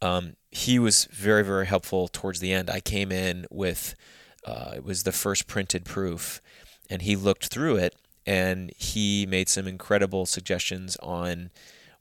Um, 0.02 0.34
he 0.50 0.78
was 0.78 1.06
very 1.06 1.44
very 1.44 1.66
helpful 1.66 2.08
towards 2.08 2.40
the 2.40 2.52
end. 2.52 2.70
I 2.70 2.80
came 2.80 3.12
in 3.12 3.46
with 3.50 3.94
uh, 4.44 4.72
it 4.76 4.84
was 4.84 5.04
the 5.04 5.12
first 5.12 5.46
printed 5.46 5.84
proof, 5.84 6.40
and 6.90 7.02
he 7.02 7.16
looked 7.16 7.46
through 7.46 7.76
it 7.76 7.94
and 8.26 8.72
he 8.76 9.26
made 9.26 9.48
some 9.48 9.66
incredible 9.66 10.26
suggestions 10.26 10.96
on 11.02 11.50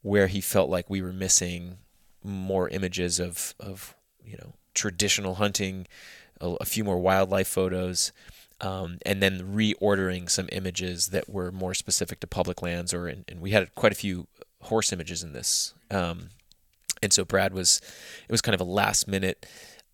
where 0.01 0.27
he 0.27 0.41
felt 0.41 0.69
like 0.69 0.89
we 0.89 1.01
were 1.01 1.13
missing 1.13 1.77
more 2.23 2.69
images 2.69 3.19
of 3.19 3.53
of 3.59 3.95
you 4.23 4.37
know 4.37 4.53
traditional 4.73 5.35
hunting, 5.35 5.87
a, 6.39 6.49
a 6.61 6.65
few 6.65 6.83
more 6.83 6.99
wildlife 6.99 7.47
photos. 7.47 8.11
Um, 8.63 8.99
and 9.05 9.21
then 9.21 9.53
reordering 9.53 10.29
some 10.29 10.47
images 10.53 11.07
that 11.07 11.29
were 11.29 11.51
more 11.51 11.73
specific 11.73 12.21
to 12.21 12.27
public 12.27 12.61
lands, 12.61 12.93
or 12.93 13.07
and 13.07 13.25
we 13.39 13.51
had 13.51 13.75
quite 13.75 13.91
a 13.91 13.95
few 13.95 14.27
horse 14.61 14.93
images 14.93 15.21
in 15.21 15.33
this. 15.33 15.73
Um, 15.91 16.29
and 17.01 17.11
so 17.11 17.25
Brad 17.25 17.53
was 17.53 17.81
it 18.27 18.31
was 18.31 18.41
kind 18.41 18.55
of 18.55 18.61
a 18.61 18.69
last 18.69 19.07
minute 19.07 19.45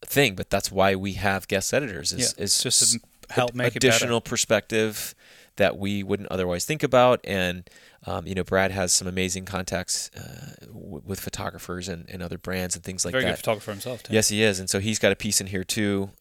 thing, 0.06 0.36
but 0.36 0.50
that's 0.50 0.72
why 0.72 0.96
we 0.96 1.14
have 1.14 1.48
guest 1.48 1.74
editors. 1.74 2.14
Is, 2.14 2.36
Yeah, 2.38 2.44
is 2.44 2.62
just 2.62 2.94
to 2.94 3.00
help 3.34 3.56
make 3.56 3.76
it 3.76 3.84
additional 3.84 4.22
perspective 4.22 5.16
that 5.56 5.78
we 5.78 6.04
wouldn't 6.04 6.32
otherwise 6.32 6.66
think 6.66 6.84
about. 6.84 7.20
And 7.24 7.70
um, 8.06 8.26
you 8.26 8.36
know, 8.36 8.44
Brad 8.44 8.72
has 8.72 8.94
some 8.94 9.08
amazing 9.08 9.46
contacts 9.46 10.10
uh, 10.16 10.66
w- 10.68 11.02
with 11.06 11.20
photographers 11.20 11.90
and, 11.90 12.10
and 12.10 12.24
other 12.24 12.38
brands 12.38 12.76
and 12.76 12.84
things 12.84 13.04
like 13.04 13.12
that. 13.12 13.18
Very 13.18 13.26
that. 13.26 13.32
good 13.32 13.38
photographer 13.40 13.72
himself. 13.72 14.04
Too. 14.04 14.14
Yes, 14.14 14.30
he 14.30 14.42
is, 14.42 14.60
and 14.60 14.70
so 14.70 14.80
he's 14.80 15.00
got 15.00 15.12
a 15.12 15.16
piece 15.16 15.42
in 15.42 15.48
here 15.48 15.64
too. 15.64 16.12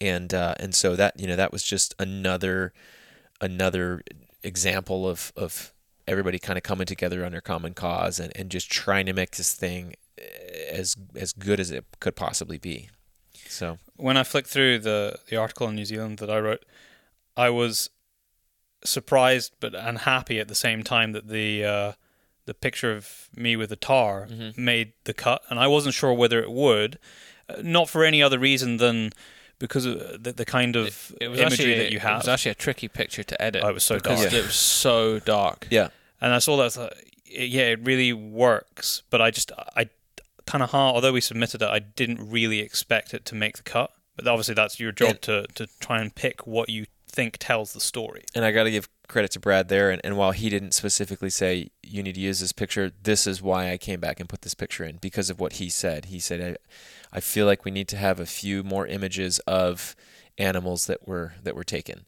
And 0.00 0.32
uh, 0.32 0.54
and 0.60 0.74
so 0.74 0.94
that 0.96 1.18
you 1.18 1.26
know 1.26 1.36
that 1.36 1.52
was 1.52 1.62
just 1.62 1.94
another 1.98 2.72
another 3.40 4.02
example 4.42 5.08
of 5.08 5.32
of 5.36 5.72
everybody 6.06 6.38
kind 6.38 6.56
of 6.56 6.62
coming 6.62 6.86
together 6.86 7.24
under 7.24 7.40
common 7.40 7.74
cause 7.74 8.18
and, 8.20 8.32
and 8.36 8.50
just 8.50 8.70
trying 8.70 9.06
to 9.06 9.12
make 9.12 9.32
this 9.36 9.52
thing 9.54 9.94
eh, 10.18 10.22
as 10.70 10.96
as 11.16 11.32
good 11.32 11.58
as 11.60 11.70
it 11.70 11.84
could 12.00 12.14
possibly 12.16 12.58
be. 12.58 12.88
So 13.48 13.78
when 13.96 14.16
I 14.16 14.22
flicked 14.22 14.48
through 14.48 14.78
the 14.80 15.18
the 15.28 15.36
article 15.36 15.68
in 15.68 15.74
New 15.74 15.84
Zealand 15.84 16.18
that 16.18 16.30
I 16.30 16.38
wrote, 16.38 16.64
I 17.36 17.50
was 17.50 17.90
surprised 18.84 19.52
but 19.60 19.74
unhappy 19.74 20.38
at 20.38 20.48
the 20.48 20.54
same 20.54 20.82
time 20.84 21.12
that 21.12 21.28
the 21.28 21.64
uh, 21.64 21.92
the 22.46 22.54
picture 22.54 22.92
of 22.96 23.28
me 23.36 23.56
with 23.56 23.70
the 23.70 23.76
tahr 23.76 24.26
Mm-hmm. 24.30 24.64
made 24.64 24.92
the 25.04 25.14
cut, 25.14 25.42
and 25.50 25.58
I 25.58 25.66
wasn't 25.66 25.94
sure 25.94 26.12
whether 26.14 26.40
it 26.40 26.50
would, 26.50 26.98
uh, 27.48 27.56
not 27.62 27.88
for 27.88 28.04
any 28.04 28.22
other 28.22 28.38
reason 28.38 28.76
than 28.78 29.10
because 29.58 29.84
of 29.86 30.22
the, 30.22 30.32
the 30.32 30.44
kind 30.44 30.76
of 30.76 31.12
It 31.20 31.28
was 31.28 31.40
imagery 31.40 31.72
actually 31.72 31.78
that 31.78 31.92
you 31.92 31.98
have. 32.00 32.14
It 32.14 32.18
was 32.26 32.28
actually 32.28 32.50
a 32.52 32.54
tricky 32.56 32.88
picture 32.88 33.22
to 33.24 33.42
edit. 33.42 33.62
Oh, 33.64 33.68
it 33.68 33.74
was 33.74 33.84
so 33.84 33.96
because 33.96 34.20
dark. 34.22 34.32
It 34.32 34.44
was 34.44 34.54
so 34.54 35.18
dark. 35.20 35.66
yeah, 35.70 35.88
and 36.20 36.32
I 36.32 36.38
saw 36.38 36.56
that. 36.58 36.64
I 36.66 36.68
thought, 36.68 36.92
yeah, 37.26 37.62
it 37.72 37.80
really 37.84 38.12
works. 38.12 39.02
But 39.10 39.20
I 39.20 39.30
just, 39.30 39.52
I 39.76 39.88
kind 40.46 40.62
of 40.62 40.70
hard. 40.70 40.94
Although 40.94 41.12
we 41.12 41.20
submitted 41.20 41.62
it, 41.62 41.68
I 41.68 41.78
didn't 41.80 42.30
really 42.30 42.60
expect 42.60 43.14
it 43.14 43.24
to 43.26 43.34
make 43.34 43.56
the 43.56 43.62
cut. 43.62 43.90
But 44.16 44.26
obviously, 44.26 44.54
that's 44.54 44.80
your 44.80 44.92
job 44.92 45.10
And- 45.10 45.22
to 45.22 45.46
to 45.54 45.66
try 45.80 46.00
and 46.00 46.14
pick 46.14 46.46
what 46.46 46.68
you 46.68 46.86
think 47.10 47.36
tells 47.38 47.72
the 47.72 47.80
story. 47.80 48.22
and 48.34 48.44
I 48.44 48.52
got 48.52 48.64
to 48.64 48.70
give 48.70 48.88
credit 49.08 49.30
to 49.32 49.40
Brad 49.40 49.68
there. 49.68 49.90
And, 49.90 50.00
and 50.04 50.16
while 50.16 50.32
he 50.32 50.50
didn't 50.50 50.72
specifically 50.72 51.30
say 51.30 51.70
you 51.82 52.02
need 52.02 52.14
to 52.16 52.20
use 52.20 52.38
this 52.40 52.52
picture, 52.52 52.92
this 53.02 53.26
is 53.26 53.40
why 53.40 53.72
I 53.72 53.78
came 53.78 53.98
back 53.98 54.20
and 54.20 54.28
put 54.28 54.42
this 54.42 54.54
picture 54.54 54.84
in 54.84 54.96
because 54.98 55.30
of 55.30 55.40
what 55.40 55.54
he 55.54 55.68
said. 55.70 56.04
He 56.06 56.20
said 56.20 56.40
I, 56.40 56.56
I 57.12 57.20
feel 57.20 57.46
like 57.46 57.64
we 57.64 57.70
need 57.70 57.88
to 57.88 57.96
have 57.96 58.20
a 58.20 58.26
few 58.26 58.62
more 58.62 58.86
images 58.86 59.38
of 59.40 59.96
animals 60.36 60.86
that 60.86 61.06
were 61.08 61.34
that 61.42 61.54
were 61.56 61.64
taken, 61.64 62.04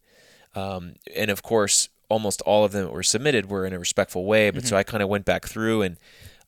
um, 0.54 0.94
and 1.16 1.30
of 1.30 1.42
course, 1.42 1.88
almost 2.08 2.42
all 2.42 2.64
of 2.64 2.72
them 2.72 2.84
that 2.86 2.92
were 2.92 3.02
submitted 3.02 3.48
were 3.50 3.66
in 3.66 3.72
a 3.72 3.78
respectful 3.78 4.24
way. 4.24 4.50
But 4.50 4.66
so 4.66 4.76
I 4.76 4.82
kind 4.82 5.02
of 5.02 5.08
went 5.08 5.24
back 5.24 5.46
through 5.46 5.82
and 5.82 5.96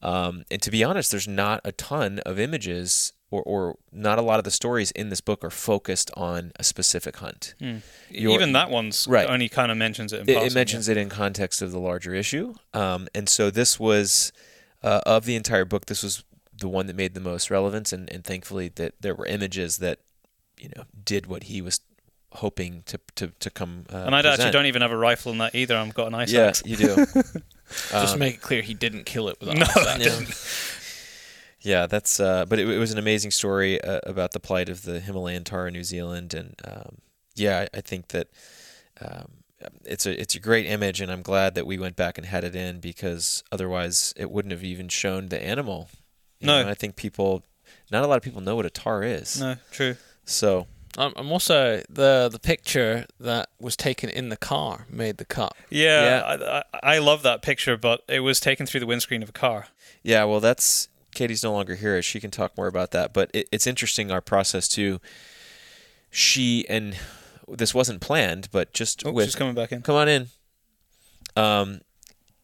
um, 0.03 0.45
and 0.51 0.61
to 0.63 0.71
be 0.71 0.83
honest, 0.85 1.11
there's 1.13 1.29
not 1.29 1.61
a 1.65 1.73
ton 1.73 2.19
of 2.21 2.39
images. 2.39 3.13
Or, 3.35 3.43
or 3.45 3.79
not 3.91 4.19
a 4.19 4.21
lot 4.23 4.37
of 4.39 4.45
the 4.45 4.51
stories 4.51 4.91
in 4.91 5.09
this 5.09 5.23
book 5.23 5.43
are 5.43 5.49
focused 5.49 6.11
on 6.19 6.53
a 6.57 6.63
specific 6.63 7.17
hunt. 7.17 7.55
Your- 8.11 8.35
Even 8.35 8.53
that 8.53 8.69
one's 8.69 9.07
Right. 9.09 9.27
only 9.27 9.49
kind 9.49 9.73
of 9.73 9.79
mentions 9.79 10.13
it 10.13 10.21
in 10.21 10.29
It, 10.29 10.35
passing. 10.35 10.47
it 10.49 10.55
mentions 10.55 10.87
it 10.91 10.99
in 10.99 11.09
context 11.09 11.63
of 11.63 11.73
the 11.73 11.79
larger 11.81 12.15
issue, 12.15 12.53
um, 12.75 13.09
and 13.15 13.31
so 13.31 13.49
this 13.51 13.81
was 13.81 14.33
uh, 14.83 15.01
of 15.07 15.25
the 15.25 15.35
entire 15.35 15.65
book. 15.65 15.87
This 15.87 16.03
was 16.03 16.25
the 16.63 16.69
one 16.69 16.87
that 16.87 16.97
made 16.97 17.13
the 17.15 17.21
most 17.21 17.51
relevance, 17.51 17.93
and, 17.93 18.11
and 18.11 18.25
thankfully 18.25 18.69
that 18.77 18.95
there 19.01 19.15
were 19.15 19.27
images 19.27 19.77
that 19.79 19.99
you 20.59 20.71
know 20.75 20.85
did 21.05 21.27
what 21.27 21.45
he 21.45 21.61
was 21.61 21.81
hoping 22.37 22.83
to 22.87 22.99
to 23.17 23.27
to 23.41 23.51
come. 23.51 23.85
Uh, 23.93 23.99
And 24.07 24.15
I 24.15 24.21
actually 24.21 24.51
don't 24.51 24.67
even 24.67 24.81
have 24.83 24.91
a 24.93 24.97
rifle 24.97 25.33
in 25.33 25.39
that 25.39 25.55
either. 25.55 25.77
I've 25.77 25.93
got 25.95 26.07
an 26.07 26.15
ice 26.15 26.33
Yeah, 26.33 26.47
axe. 26.49 26.63
you 26.65 26.77
do. 26.77 27.07
Just 27.73 27.95
Um, 27.95 28.07
to 28.13 28.17
make 28.19 28.35
it 28.35 28.41
clear, 28.43 28.63
he 28.63 28.75
didn't 28.75 29.05
kill 29.05 29.29
it 29.29 29.37
with 29.41 29.51
an 29.51 29.59
No, 29.59 29.67
ice 29.67 29.87
axe. 29.87 29.99
didn't. 30.05 30.35
yeah, 31.63 31.87
that's. 31.87 32.19
Uh, 32.21 32.45
but 32.47 32.59
it, 32.59 32.69
it 32.69 32.79
was 32.79 32.93
an 32.93 32.99
amazing 32.99 33.31
story 33.31 33.81
uh, 33.83 34.01
about 34.05 34.33
the 34.33 34.41
plight 34.41 34.69
of 34.69 34.83
the 34.83 35.01
Himalayan 35.01 35.45
tahr 35.45 35.67
in 35.69 35.73
New 35.75 35.85
Zealand, 35.85 36.35
and 36.35 36.55
um, 36.65 36.99
yeah, 37.35 37.67
I, 37.73 37.79
I 37.79 37.81
think 37.81 38.09
that 38.09 38.29
um, 39.01 39.29
it's 39.85 40.07
a 40.07 40.21
it's 40.21 40.35
a 40.35 40.41
great 40.41 40.67
image, 40.67 41.01
and 41.01 41.11
I'm 41.11 41.23
glad 41.23 41.55
that 41.55 41.67
we 41.67 41.79
went 41.79 41.97
back 41.97 42.19
and 42.19 42.27
had 42.27 42.45
it 42.45 42.55
in 42.57 42.81
because 42.81 43.43
otherwise 43.53 44.13
it 44.17 44.31
wouldn't 44.31 44.53
have 44.53 44.65
even 44.65 44.89
shown 44.89 45.29
the 45.29 45.43
animal. 45.43 45.89
You 46.43 46.49
No. 46.49 46.63
know, 46.65 46.69
I 46.69 46.75
think 46.75 46.97
people, 46.97 47.43
not 47.91 48.05
a 48.05 48.07
lot 48.07 48.17
of 48.17 48.23
people 48.23 48.41
know 48.43 48.57
what 48.57 48.67
a 48.67 48.71
tahr 48.71 49.03
is. 49.03 49.41
No, 49.41 49.57
true. 49.71 49.97
So 50.27 50.67
Um, 50.99 51.15
and 51.17 51.31
also 51.31 51.83
the 51.89 52.29
the 52.31 52.39
picture 52.39 53.07
that 53.19 53.49
was 53.59 53.77
taken 53.77 54.11
in 54.11 54.29
the 54.29 54.37
car 54.37 54.87
made 54.91 55.17
the 55.17 55.25
cut. 55.25 55.55
Yeah, 55.71 56.05
Yeah. 56.05 56.21
I, 56.23 56.59
I, 56.59 56.95
I 56.97 56.99
love 56.99 57.23
that 57.23 57.41
picture, 57.43 57.77
but 57.79 58.03
it 58.09 58.21
was 58.21 58.41
taken 58.41 58.67
through 58.67 58.81
the 58.81 58.87
windscreen 58.87 59.23
of 59.23 59.29
a 59.31 59.33
car. 59.33 59.69
Yeah, 60.03 60.25
well, 60.25 60.41
that's 60.41 60.89
Katie's 61.15 61.43
no 61.43 61.53
longer 61.53 61.77
here. 61.77 62.03
She 62.03 62.21
can 62.21 62.31
talk 62.31 62.57
more 62.57 62.67
about 62.67 62.91
that. 62.91 63.13
But 63.15 63.31
it, 63.33 63.49
it's 63.53 63.67
interesting 63.67 64.11
our 64.11 64.21
process 64.21 64.69
too. 64.69 65.01
She 66.11 66.67
and 66.69 66.97
this 67.49 67.73
wasn't 67.75 68.01
planned, 68.01 68.49
but 68.53 68.73
just 68.75 69.07
Oh, 69.07 69.13
with 69.13 69.27
she's 69.27 69.35
coming 69.35 69.55
back 69.55 69.73
in. 69.73 69.83
come 69.83 69.95
on 69.97 70.09
in. 70.09 70.29
Um, 71.37 71.81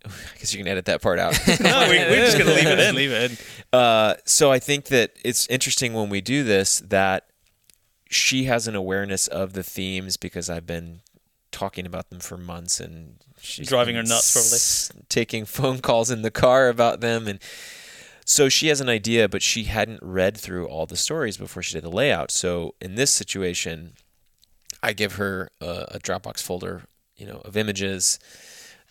I 0.06 0.10
guess 0.38 0.52
you 0.54 0.58
can 0.58 0.68
edit 0.68 0.84
that 0.86 1.02
part 1.02 1.18
out. 1.18 1.38
no, 1.60 1.88
we, 1.90 1.98
we're 1.98 2.24
just 2.24 2.38
going 2.38 2.48
to 2.48 2.54
leave 2.54 2.66
it 2.66 2.78
in. 2.78 2.94
leave 2.94 3.10
it 3.12 3.30
in. 3.32 3.78
Uh, 3.78 4.14
so 4.24 4.50
I 4.52 4.58
think 4.58 4.86
that 4.86 5.12
it's 5.24 5.46
interesting 5.48 5.92
when 5.92 6.08
we 6.08 6.20
do 6.20 6.44
this 6.44 6.78
that 6.80 7.26
she 8.08 8.44
has 8.44 8.66
an 8.68 8.74
awareness 8.74 9.26
of 9.26 9.52
the 9.52 9.62
themes 9.62 10.16
because 10.16 10.48
I've 10.48 10.66
been 10.66 11.00
talking 11.50 11.84
about 11.86 12.10
them 12.10 12.20
for 12.20 12.36
months 12.38 12.78
and 12.80 13.16
she's 13.40 13.68
Driving 13.68 13.96
her 13.96 14.02
nuts, 14.02 14.32
probably. 14.32 14.56
s- 14.56 14.92
taking 15.08 15.44
phone 15.44 15.80
calls 15.80 16.10
in 16.10 16.22
the 16.22 16.30
car 16.30 16.68
about 16.68 17.00
them 17.00 17.26
and 17.26 17.38
so 18.24 18.48
she 18.50 18.68
has 18.68 18.80
an 18.82 18.88
idea 18.88 19.28
but 19.28 19.42
she 19.42 19.64
hadn't 19.64 20.00
read 20.02 20.36
through 20.36 20.66
all 20.68 20.84
the 20.86 20.96
stories 20.96 21.36
before 21.38 21.62
she 21.62 21.72
did 21.74 21.82
the 21.84 21.90
layout 21.90 22.30
so 22.30 22.74
in 22.80 22.94
this 22.96 23.10
situation 23.10 23.94
I 24.82 24.92
give 24.92 25.14
her 25.14 25.48
a, 25.60 25.86
a 25.92 25.98
Dropbox 25.98 26.42
folder 26.42 26.82
you 27.16 27.26
know 27.26 27.40
of 27.44 27.56
images 27.56 28.18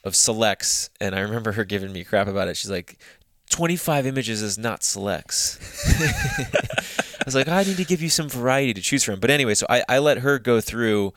of 0.08 0.16
selects 0.16 0.90
and 1.00 1.14
I 1.14 1.20
remember 1.20 1.52
her 1.52 1.66
giving 1.66 1.92
me 1.92 2.04
crap 2.04 2.28
about 2.28 2.48
it 2.48 2.58
she's 2.58 2.72
like 2.72 2.98
25 3.50 4.06
images 4.06 4.42
is 4.42 4.58
not 4.58 4.84
selects. 4.84 5.58
I 6.00 7.24
was 7.26 7.36
like, 7.36 7.48
I 7.48 7.64
need 7.64 7.78
to 7.78 7.86
give 7.86 8.02
you 8.02 8.10
some 8.10 8.30
variety 8.30 8.74
to 8.74 8.82
choose 8.82 9.04
from. 9.04 9.20
But 9.20 9.30
anyway, 9.30 9.56
so 9.56 9.66
I, 9.70 9.84
I 9.88 10.00
let 10.00 10.20
her 10.20 10.38
go 10.40 10.62
through 10.62 11.14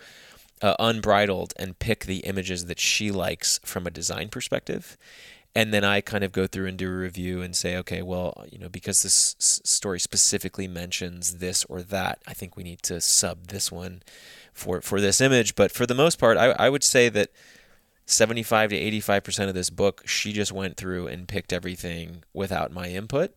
uh, 0.63 0.77
unbridled 0.79 1.53
and 1.57 1.79
pick 1.79 2.05
the 2.05 2.19
images 2.19 2.67
that 2.67 2.79
she 2.79 3.11
likes 3.11 3.61
from 3.65 3.87
a 3.87 3.91
design 3.91 4.29
perspective. 4.29 4.97
And 5.55 5.75
then 5.75 5.83
I 5.83 6.01
kind 6.01 6.23
of 6.23 6.31
go 6.31 6.47
through 6.47 6.67
and 6.67 6.79
do 6.79 6.89
a 6.89 6.97
review 6.97 7.43
and 7.43 7.57
say, 7.57 7.77
okay, 7.79 8.03
well, 8.03 8.45
you 8.51 8.59
know, 8.59 8.69
because 8.69 9.03
this 9.03 9.35
s- 9.41 9.61
story 9.65 9.99
specifically 9.99 10.69
mentions 10.69 11.39
this 11.39 11.65
or 11.65 11.83
that, 11.83 12.21
I 12.29 12.35
think 12.35 12.57
we 12.57 12.63
need 12.63 12.83
to 12.85 13.01
sub 13.01 13.49
this 13.49 13.73
one 13.73 14.03
for 14.53 14.81
for 14.81 15.01
this 15.01 15.21
image. 15.21 15.57
But 15.57 15.73
for 15.73 15.87
the 15.87 15.95
most 15.95 16.21
part, 16.21 16.37
I, 16.37 16.51
I 16.51 16.69
would 16.69 16.85
say 16.85 17.09
that 17.09 17.31
75 18.11 18.71
to 18.71 18.77
85% 19.01 19.49
of 19.49 19.55
this 19.55 19.71
book, 19.71 20.03
she 20.07 20.33
just 20.33 20.53
went 20.53 20.77
through 20.77 21.07
and 21.07 21.29
picked 21.29 21.53
everything 21.53 22.25
without 22.35 22.73
my 22.73 22.89
input. 22.89 23.35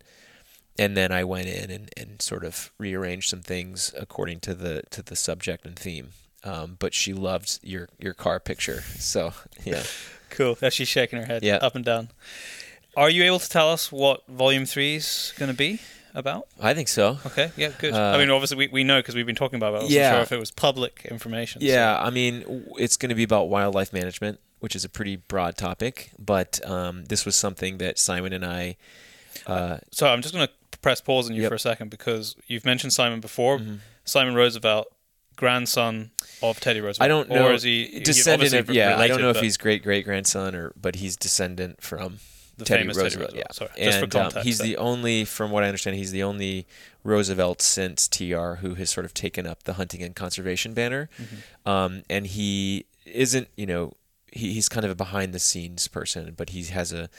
And 0.79 0.97
then 0.97 1.11
I 1.11 1.23
went 1.23 1.47
in 1.47 1.69
and, 1.69 1.89
and 1.95 2.21
sort 2.21 2.43
of 2.43 2.71
rearranged 2.79 3.29
some 3.29 3.41
things 3.41 3.93
according 3.99 4.39
to 4.41 4.55
the 4.55 4.81
to 4.89 5.03
the 5.03 5.15
subject 5.15 5.65
and 5.67 5.77
theme. 5.77 6.09
Um, 6.43 6.77
but 6.79 6.93
she 6.95 7.13
loved 7.13 7.59
your 7.61 7.89
your 7.99 8.13
car 8.15 8.39
picture. 8.39 8.81
So 8.97 9.33
yeah. 9.63 9.83
Cool. 10.31 10.57
Yeah, 10.61 10.69
she's 10.69 10.87
shaking 10.87 11.19
her 11.19 11.25
head 11.25 11.43
Yeah. 11.43 11.57
up 11.57 11.75
and 11.75 11.85
down. 11.85 12.09
Are 12.97 13.09
you 13.09 13.23
able 13.23 13.37
to 13.39 13.49
tell 13.49 13.69
us 13.71 13.91
what 13.91 14.27
Volume 14.27 14.65
3 14.65 14.95
is 14.95 15.33
going 15.37 15.51
to 15.51 15.57
be 15.57 15.79
about? 16.15 16.47
I 16.59 16.73
think 16.73 16.87
so. 16.87 17.17
Okay, 17.25 17.51
yeah, 17.57 17.69
good. 17.79 17.93
Uh, 17.93 18.11
I 18.15 18.17
mean, 18.19 18.29
obviously, 18.31 18.57
we, 18.57 18.67
we 18.67 18.83
know 18.83 18.99
because 18.99 19.13
we've 19.15 19.25
been 19.27 19.35
talking 19.35 19.57
about 19.57 19.73
it. 19.73 19.77
I 19.77 19.79
wasn't 19.81 19.91
Yeah. 19.93 20.11
sure 20.13 20.21
if 20.21 20.31
it 20.31 20.39
was 20.39 20.49
public 20.51 21.05
information. 21.09 21.61
so- 21.61 21.67
Yeah, 21.67 21.99
I 21.99 22.09
mean, 22.11 22.43
it's 22.77 22.97
going 22.97 23.09
to 23.09 23.15
be 23.15 23.23
about 23.23 23.49
wildlife 23.49 23.93
management, 23.93 24.39
which 24.63 24.77
is 24.77 24.85
a 24.85 24.89
pretty 24.89 25.17
broad 25.17 25.57
topic. 25.57 26.11
But 26.17 26.65
um, 26.65 27.03
this 27.05 27.25
was 27.25 27.35
something 27.35 27.79
that 27.79 27.99
Simon 27.99 28.31
and 28.31 28.45
I. 28.45 28.77
Uh, 29.45 29.79
So 29.91 30.07
I'm 30.07 30.21
just 30.21 30.33
going 30.33 30.47
to 30.47 30.77
press 30.79 31.01
pause 31.01 31.29
on 31.29 31.35
you 31.35 31.41
Yep. 31.41 31.49
for 31.49 31.55
a 31.55 31.59
second 31.59 31.89
because 31.91 32.37
you've 32.47 32.63
mentioned 32.63 32.93
Simon 32.93 33.19
before. 33.19 33.59
Mhm. 33.59 33.79
Simon 34.05 34.35
Roosevelt, 34.35 34.87
grandson 35.35 36.11
of 36.41 36.59
Teddy 36.61 36.79
Roosevelt. 36.79 37.03
I 37.05 37.07
don't 37.09 37.27
know. 37.29 37.47
Or 37.47 37.53
is 37.53 37.63
he 37.63 37.99
descendant 37.99 38.53
of 38.53 38.69
yeah? 38.69 38.97
I 38.97 39.07
don't 39.07 39.19
know 39.21 39.31
if 39.31 39.41
he's 39.41 39.57
great 39.57 39.83
great 39.83 40.05
grandson 40.05 40.55
or, 40.55 40.71
but 40.79 40.95
he's 40.95 41.17
descendant 41.17 41.81
from 41.81 42.19
the 42.57 42.63
Teddy 42.65 42.83
famous 42.83 42.97
Roosevelt. 42.97 43.31
Teddy 43.31 43.39
Roosevelt. 43.41 43.67
Yeah, 43.69 43.75
Sorry, 43.75 43.85
just 43.85 43.97
for 43.97 44.03
and 44.05 44.15
um, 44.15 44.21
context. 44.23 44.45
he's 44.45 44.57
then. 44.59 44.67
the 44.67 44.77
only, 44.77 45.25
from 45.25 45.51
what 45.51 45.63
I 45.63 45.67
understand, 45.67 45.97
he's 45.97 46.11
the 46.11 46.23
only 46.23 46.67
Roosevelt 47.03 47.61
since 47.61 48.07
TR 48.07 48.55
who 48.61 48.75
has 48.75 48.89
sort 48.89 49.05
of 49.05 49.13
taken 49.13 49.47
up 49.47 49.63
the 49.63 49.73
hunting 49.73 50.03
and 50.03 50.15
conservation 50.15 50.73
banner. 50.73 51.09
Mm-hmm. 51.19 51.69
Um, 51.69 52.03
and 52.09 52.27
he 52.27 52.85
isn't, 53.05 53.47
you 53.57 53.65
know, 53.65 53.93
he, 54.33 54.53
he's 54.53 54.69
kind 54.69 54.85
of 54.85 54.91
a 54.91 54.95
behind 54.95 55.33
the 55.33 55.39
scenes 55.39 55.87
person, 55.87 56.33
but 56.35 56.49
he 56.49 56.63
has 56.65 56.91
a 56.91 57.09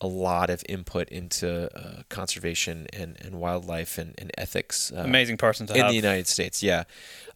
a 0.00 0.06
lot 0.06 0.50
of 0.50 0.64
input 0.68 1.08
into 1.10 1.70
uh, 1.78 2.02
conservation 2.08 2.88
and, 2.92 3.16
and 3.20 3.36
wildlife 3.36 3.98
and, 3.98 4.14
and 4.18 4.32
ethics. 4.36 4.92
Uh, 4.94 5.02
amazing 5.02 5.36
person 5.36 5.64
to 5.68 5.74
in 5.74 5.80
have. 5.80 5.90
the 5.90 5.96
United 5.96 6.26
States, 6.26 6.60
yeah. 6.60 6.84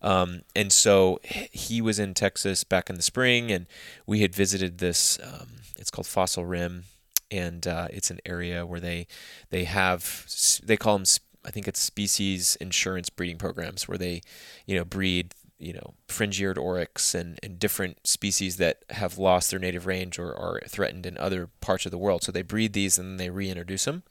Um, 0.03 0.43
and 0.57 0.73
so 0.73 1.21
he 1.23 1.81
was 1.81 2.01
in 2.01 2.13
Texas 2.13 2.65
back 2.65 2.91
in 2.91 2.97
the 2.97 3.03
spring, 3.03 3.53
and 3.53 3.67
we 4.05 4.21
had 4.21 4.35
visited 4.35 4.79
this. 4.79 5.19
Um, 5.23 5.47
it's 5.79 5.91
called 5.91 6.09
Fossil 6.09 6.45
Rim, 6.45 6.85
and 7.31 7.67
uh, 7.69 7.87
it's 7.91 8.11
an 8.11 8.19
area 8.27 8.67
where 8.67 8.81
they 8.81 9.07
they 9.51 9.65
have 9.65 10.27
they 10.65 10.77
call 10.77 10.99
them 10.99 11.07
I 11.45 11.53
think 11.53 11.69
it's 11.69 11.81
species 11.81 12.57
insurance 12.61 13.09
breeding 13.11 13.39
programs 13.39 13.87
where 13.87 13.99
they 13.99 14.23
you 14.67 14.77
know 14.77 14.85
breed 14.85 15.35
you 15.59 15.73
know 15.73 15.95
fringe-eared 16.09 16.59
oryx 16.59 17.15
and, 17.15 17.39
and 17.43 17.59
different 17.59 18.07
species 18.07 18.57
that 18.57 18.85
have 18.91 19.19
lost 19.19 19.51
their 19.51 19.61
native 19.61 19.87
range 19.87 20.19
or 20.19 20.35
are 20.35 20.61
threatened 20.69 21.07
in 21.07 21.17
other 21.19 21.49
parts 21.61 21.87
of 21.87 21.93
the 21.93 21.99
world. 21.99 22.23
So 22.23 22.33
they 22.33 22.43
breed 22.43 22.73
these 22.73 22.99
and 22.99 23.11
then 23.11 23.17
they 23.17 23.31
reintroduce 23.31 23.85
them. 23.85 24.03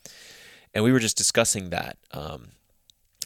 And 0.74 0.84
we 0.84 0.92
were 0.92 1.00
just 1.00 1.18
discussing 1.18 1.70
that. 1.70 1.98
Um, 2.12 2.50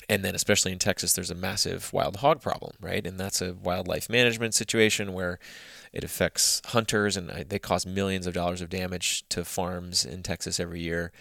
and 0.09 0.25
then 0.25 0.33
especially 0.33 0.71
in 0.71 0.79
Texas, 0.79 1.13
there's 1.13 1.29
a 1.29 1.35
massive 1.35 1.93
wild 1.93 2.17
hog 2.17 2.41
problem, 2.41 2.73
right? 2.81 3.05
And 3.05 3.19
that's 3.19 3.41
a 3.41 3.53
wildlife 3.53 4.09
management 4.09 4.55
situation 4.55 5.13
where 5.13 5.39
it 5.93 6.03
affects 6.03 6.61
hunters 6.65 7.15
and 7.15 7.29
uh, 7.29 7.43
they 7.47 7.59
cause 7.59 7.85
millions 7.85 8.25
of 8.25 8.33
dollars 8.33 8.61
of 8.61 8.69
damage 8.69 9.27
to 9.29 9.45
farms 9.45 10.05
in 10.05 10.23
Texas 10.23 10.59
every 10.59 10.81
year. 10.81 11.11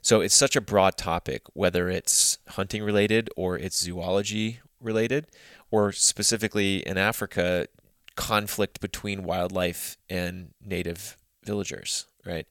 So 0.00 0.20
it's 0.20 0.34
such 0.34 0.56
a 0.56 0.60
broad 0.60 0.96
topic, 0.96 1.42
whether 1.54 1.88
it's 1.88 2.38
hunting 2.48 2.82
related 2.82 3.30
or 3.36 3.56
it's 3.56 3.78
zoology 3.78 4.60
related, 4.80 5.28
or 5.72 5.90
specifically 5.90 6.86
in 6.86 6.96
Africa, 6.96 7.66
conflict 8.14 8.80
between 8.80 9.24
wildlife 9.24 9.96
and 10.08 10.50
native 10.64 11.16
villagers, 11.44 12.06
right? 12.24 12.46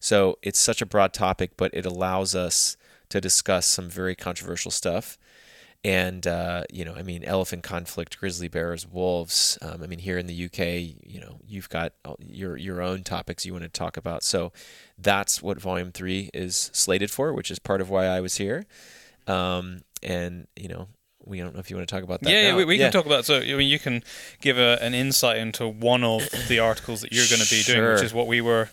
So 0.00 0.38
it's 0.42 0.58
such 0.58 0.82
a 0.82 0.86
broad 0.86 1.14
topic, 1.14 1.52
but 1.56 1.72
it 1.72 1.86
allows 1.86 2.34
us 2.34 2.76
to 3.08 3.20
discuss 3.20 3.66
some 3.66 3.88
very 3.88 4.14
controversial 4.14 4.70
stuff. 4.70 5.16
And 5.84 6.26
uh, 6.26 6.64
you 6.72 6.84
know, 6.84 6.94
I 6.94 7.02
mean, 7.02 7.24
elephant 7.24 7.62
conflict, 7.62 8.18
grizzly 8.18 8.48
bears, 8.48 8.86
wolves. 8.86 9.58
Um, 9.62 9.82
I 9.82 9.86
mean, 9.86 9.98
here 9.98 10.18
in 10.18 10.26
the 10.26 10.44
UK, 10.46 10.98
you 11.06 11.20
know, 11.20 11.40
you've 11.46 11.68
got 11.68 11.92
your 12.18 12.56
your 12.56 12.80
own 12.80 13.02
topics 13.02 13.44
you 13.44 13.52
want 13.52 13.64
to 13.64 13.68
talk 13.68 13.98
about. 13.98 14.24
So 14.24 14.50
that's 14.98 15.42
what 15.42 15.60
Volume 15.60 15.92
Three 15.92 16.30
is 16.32 16.70
slated 16.72 17.10
for, 17.10 17.34
which 17.34 17.50
is 17.50 17.58
part 17.58 17.82
of 17.82 17.90
why 17.90 18.06
I 18.06 18.20
was 18.20 18.36
here. 18.38 18.64
Um, 19.26 19.82
and 20.02 20.46
you 20.56 20.68
know, 20.68 20.88
we 21.26 21.38
don't 21.38 21.54
know 21.54 21.60
if 21.60 21.70
you 21.70 21.76
want 21.76 21.88
to 21.88 21.94
talk 21.94 22.04
about 22.04 22.20
that. 22.20 22.30
yeah, 22.30 22.42
yeah, 22.42 22.50
now. 22.50 22.56
we, 22.58 22.64
we 22.64 22.78
can 22.78 22.92
talk 22.92 23.06
about. 23.06 23.24
So, 23.24 23.36
I 23.38 23.54
mean, 23.54 23.68
you 23.68 23.78
can 23.78 24.02
give 24.40 24.58
a, 24.58 24.78
an 24.82 24.94
insight 24.94 25.38
into 25.38 25.66
one 25.68 26.04
of 26.04 26.22
the 26.48 26.58
articles 26.58 27.00
that 27.02 27.12
you're 27.12 27.26
going 27.28 27.40
to 27.42 27.48
be 27.50 27.62
doing, 27.62 27.82
which 27.92 28.02
is 28.02 28.12
what 28.14 28.26
we 28.26 28.40
were 28.40 28.68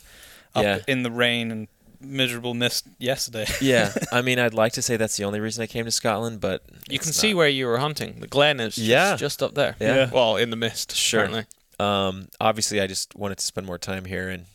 up 0.56 0.64
Yeah. 0.64 0.80
in 0.88 1.04
the 1.04 1.12
rain 1.12 1.52
and 1.52 1.68
miserable 2.02 2.54
mist 2.54 2.86
yesterday. 2.97 3.45
yeah, 3.62 3.93
I 4.12 4.22
mean, 4.22 4.39
I'd 4.39 4.54
like 4.54 4.74
to 4.74 4.82
say 4.82 4.97
that's 4.97 5.18
the 5.18 5.24
only 5.24 5.39
reason 5.39 5.62
I 5.64 5.68
came 5.68 5.86
to 5.86 5.91
Scotland, 5.91 6.41
but 6.41 6.64
You 6.89 6.95
it's 6.95 7.06
can 7.06 7.14
see 7.14 7.34
where 7.34 7.47
you 7.47 7.68
were 7.68 7.78
hunting. 7.78 8.20
The 8.20 8.28
glen 8.28 8.60
is 8.60 8.76
just, 8.76 8.88
Yeah. 8.88 9.16
just 9.16 9.41
up 9.43 9.54
there. 9.54 9.76
Yeah. 9.80 9.95
Yeah. 9.95 10.10
Well, 10.12 10.36
in 10.38 10.49
the 10.49 10.56
mist. 10.56 10.95
Sure. 10.95 11.22
Apparently. 11.26 11.45
Um, 11.80 12.28
obviously, 12.39 12.82
I 12.82 12.88
just 12.88 13.16
wanted 13.16 13.38
to 13.38 13.45
spend 13.45 13.65
more 13.68 13.78
time 13.78 14.06
here 14.06 14.30
and 14.30 14.45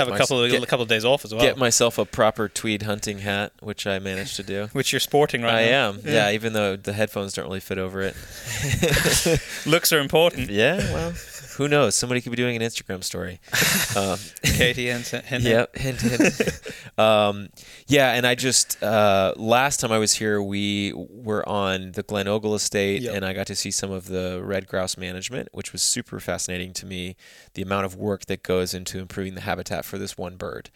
have 0.00 0.08
a 0.08 0.12
my- 0.12 0.18
couple 0.18 0.42
of, 0.42 0.50
get, 0.50 0.62
a 0.62 0.66
couple 0.66 0.82
of 0.82 0.88
days 0.88 1.04
off 1.04 1.24
as 1.24 1.34
well, 1.34 1.42
get 1.42 1.56
myself 1.56 1.98
a 1.98 2.04
proper 2.04 2.48
tweed 2.48 2.82
hunting 2.82 3.18
hat, 3.18 3.52
which 3.60 3.86
I 3.86 3.98
managed 3.98 4.36
to 4.36 4.42
do. 4.42 4.66
which 4.72 4.92
you're 4.92 5.00
sporting 5.00 5.42
right 5.42 5.54
I 5.54 5.70
now. 5.70 5.86
I 5.86 5.88
am, 5.88 6.00
yeah. 6.04 6.30
Even 6.30 6.52
though 6.52 6.76
the 6.76 6.92
headphones 6.92 7.32
don't 7.34 7.46
really 7.46 7.60
fit 7.60 7.78
over 7.78 8.00
it. 8.02 8.16
Looks 9.66 9.92
are 9.92 10.00
important. 10.00 10.50
yeah, 10.50 10.76
well, 10.92 11.12
who 11.56 11.68
knows? 11.68 11.94
Somebody 11.94 12.20
could 12.20 12.30
be 12.30 12.36
doing 12.36 12.56
an 12.56 12.62
Instagram 12.62 13.02
story. 13.04 13.40
Um, 13.96 14.18
Katie 14.42 14.88
and. 14.90 15.04
Yep, 15.30 15.76
hint, 15.76 16.00
hint. 16.00 16.60
um, 16.98 17.48
yeah, 17.86 18.12
and 18.12 18.26
I 18.26 18.34
just 18.34 18.82
uh, 18.82 19.32
last 19.36 19.78
time 19.78 19.92
I 19.92 19.98
was 19.98 20.14
here, 20.14 20.42
we 20.42 20.92
were 20.94 21.48
on 21.48 21.92
the 21.92 22.02
Glen 22.02 22.26
Ogle 22.26 22.56
estate, 22.56 23.02
Yep. 23.02 23.14
and 23.14 23.24
I 23.24 23.34
got 23.34 23.46
to 23.48 23.54
see 23.54 23.70
some 23.70 23.92
of 23.92 24.06
the 24.08 24.40
red 24.42 24.66
grouse 24.66 24.96
management, 24.96 25.48
which 25.52 25.72
was 25.72 25.80
super 25.82 26.18
fascinating 26.18 26.72
to 26.74 26.86
me. 26.86 27.14
The 27.54 27.62
amount 27.62 27.84
of 27.84 27.94
work 27.94 28.26
that 28.26 28.42
goes 28.42 28.74
into 28.74 28.98
improving 28.98 29.36
the 29.36 29.42
habitat 29.42 29.84
for 29.84 29.96
this 29.96 30.18
one 30.18 30.36
bird, 30.36 30.70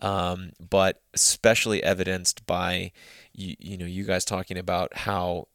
um, 0.00 0.52
but 0.70 1.02
especially 1.12 1.82
evidenced 1.82 2.46
by 2.46 2.92
you, 3.34 3.54
you 3.58 3.76
know 3.76 3.86
you 3.86 4.04
guys 4.04 4.24
talking 4.24 4.56
about 4.56 4.96
how 4.98 5.48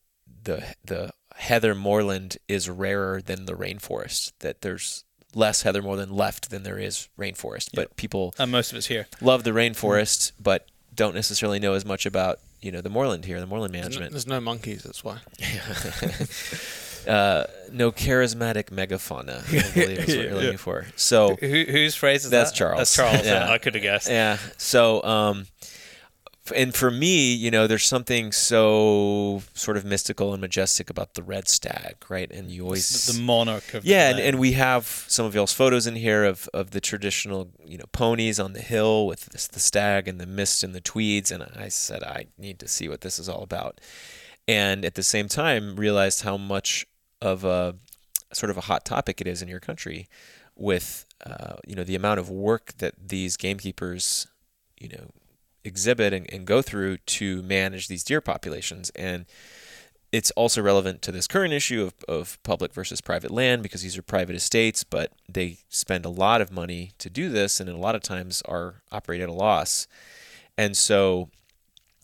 the 0.43 0.63
the 0.85 1.09
heather 1.37 1.73
moorland 1.75 2.37
is 2.47 2.69
rarer 2.69 3.21
than 3.21 3.45
the 3.45 3.53
rainforest. 3.53 4.33
That 4.39 4.61
there's 4.61 5.03
less 5.33 5.61
heather 5.63 5.81
moorland 5.81 6.11
left 6.11 6.49
than 6.49 6.63
there 6.63 6.79
is 6.79 7.09
rainforest, 7.17 7.69
but 7.73 7.95
people 7.95 8.33
And 8.39 8.51
most 8.51 8.71
of 8.71 8.77
us 8.77 8.87
here. 8.87 9.07
love 9.21 9.43
the 9.43 9.51
rainforest, 9.51 10.31
but 10.41 10.67
don't 10.95 11.13
necessarily 11.15 11.59
know 11.59 11.73
as 11.73 11.85
much 11.85 12.05
about 12.05 12.39
you 12.61 12.71
know 12.71 12.81
the 12.81 12.89
moorland 12.89 13.25
here, 13.25 13.39
the 13.39 13.45
moorland 13.45 13.73
There's 13.73 13.83
no, 13.83 13.89
management. 13.89 14.11
there's 14.13 14.27
no 14.27 14.39
monkeys, 14.41 14.81
that's 14.83 15.03
why. 15.03 15.19
uh, 17.07 17.45
no 17.71 17.91
charismatic 17.91 18.65
megafauna. 18.71 19.39
I 19.47 19.73
believe 19.73 19.99
is 20.09 20.15
what 20.17 20.25
you're 20.25 20.33
looking 20.41 20.57
for. 20.57 20.85
So 20.95 21.35
Who, 21.39 21.47
whose 21.69 21.95
phrase 21.95 22.25
is 22.25 22.31
That's 22.31 22.51
that? 22.51 22.57
Charles. 22.57 22.77
That's 22.79 22.95
Charles. 22.95 23.25
Yeah. 23.25 23.45
yeah. 23.47 23.51
I 23.53 23.57
could 23.59 23.75
have 23.75 23.83
guessed. 23.83 24.09
yeah. 24.09 24.37
So 24.57 25.03
um, 25.03 25.41
f- 25.41 25.47
and 26.55 26.73
for 26.73 26.91
me, 26.91 27.33
you 27.33 27.51
know, 27.51 27.67
there's 27.67 27.85
something 27.85 28.31
so 28.31 29.41
sort 29.53 29.77
of 29.77 29.85
mystical 29.85 30.33
and 30.33 30.41
majestic 30.41 30.89
about 30.89 31.13
the 31.13 31.23
red 31.23 31.47
stag, 31.47 31.95
right? 32.09 32.29
And 32.31 32.49
you 32.49 32.63
always 32.63 33.05
The, 33.05 33.13
the 33.13 33.21
monarch 33.21 33.73
of 33.73 33.85
yeah, 33.85 34.11
the 34.11 34.19
and, 34.19 34.27
and 34.27 34.39
we 34.39 34.53
have 34.53 34.85
some 35.07 35.25
of 35.25 35.35
y'all's 35.35 35.53
photos 35.53 35.87
in 35.87 35.95
here 35.95 36.23
of, 36.23 36.49
of 36.53 36.71
the 36.71 36.81
traditional, 36.81 37.49
you 37.63 37.77
know, 37.77 37.85
ponies 37.91 38.39
on 38.39 38.53
the 38.53 38.61
hill 38.61 39.07
with 39.07 39.25
this, 39.27 39.47
the 39.47 39.59
stag 39.59 40.07
and 40.07 40.19
the 40.19 40.25
mist 40.25 40.63
and 40.63 40.73
the 40.73 40.81
tweeds. 40.81 41.31
And 41.31 41.43
I 41.55 41.69
said, 41.69 42.03
I 42.03 42.27
need 42.37 42.59
to 42.59 42.67
see 42.67 42.87
what 42.87 43.01
this 43.01 43.19
is 43.19 43.29
all 43.29 43.43
about. 43.43 43.79
And 44.47 44.85
at 44.85 44.95
the 44.95 45.03
same 45.03 45.27
time, 45.27 45.75
realized 45.75 46.21
how 46.21 46.37
much 46.37 46.85
of 47.21 47.43
a 47.43 47.75
sort 48.33 48.49
of 48.49 48.57
a 48.57 48.61
hot 48.61 48.85
topic 48.85 49.21
it 49.21 49.27
is 49.27 49.41
in 49.41 49.47
your 49.47 49.59
country 49.59 50.07
with, 50.55 51.05
uh, 51.25 51.55
you 51.65 51.75
know, 51.75 51.83
the 51.83 51.95
amount 51.95 52.19
of 52.19 52.29
work 52.29 52.73
that 52.77 52.93
these 53.09 53.37
gamekeepers, 53.37 54.27
you 54.79 54.89
know, 54.89 55.09
exhibit 55.67 56.13
and, 56.13 56.31
and 56.33 56.45
go 56.45 56.61
through 56.61 56.97
to 56.97 57.43
manage 57.43 57.87
these 57.87 58.03
deer 58.03 58.21
populations. 58.21 58.89
And 58.91 59.25
it's 60.11 60.31
also 60.31 60.61
relevant 60.61 61.01
to 61.03 61.11
this 61.11 61.27
current 61.27 61.53
issue 61.53 61.83
of, 61.83 61.93
of 62.07 62.41
public 62.43 62.73
versus 62.73 63.01
private 63.01 63.29
land 63.29 63.61
because 63.61 63.81
these 63.81 63.97
are 63.97 64.01
private 64.01 64.35
estates, 64.35 64.83
but 64.83 65.11
they 65.27 65.57
spend 65.69 66.05
a 66.05 66.09
lot 66.09 66.41
of 66.41 66.51
money 66.51 66.91
to 66.97 67.09
do 67.09 67.29
this 67.29 67.59
and 67.59 67.69
a 67.69 67.77
lot 67.77 67.95
of 67.95 68.01
times 68.01 68.41
are 68.43 68.75
operate 68.91 69.21
at 69.21 69.29
a 69.29 69.33
loss. 69.33 69.87
And 70.57 70.77
so 70.77 71.29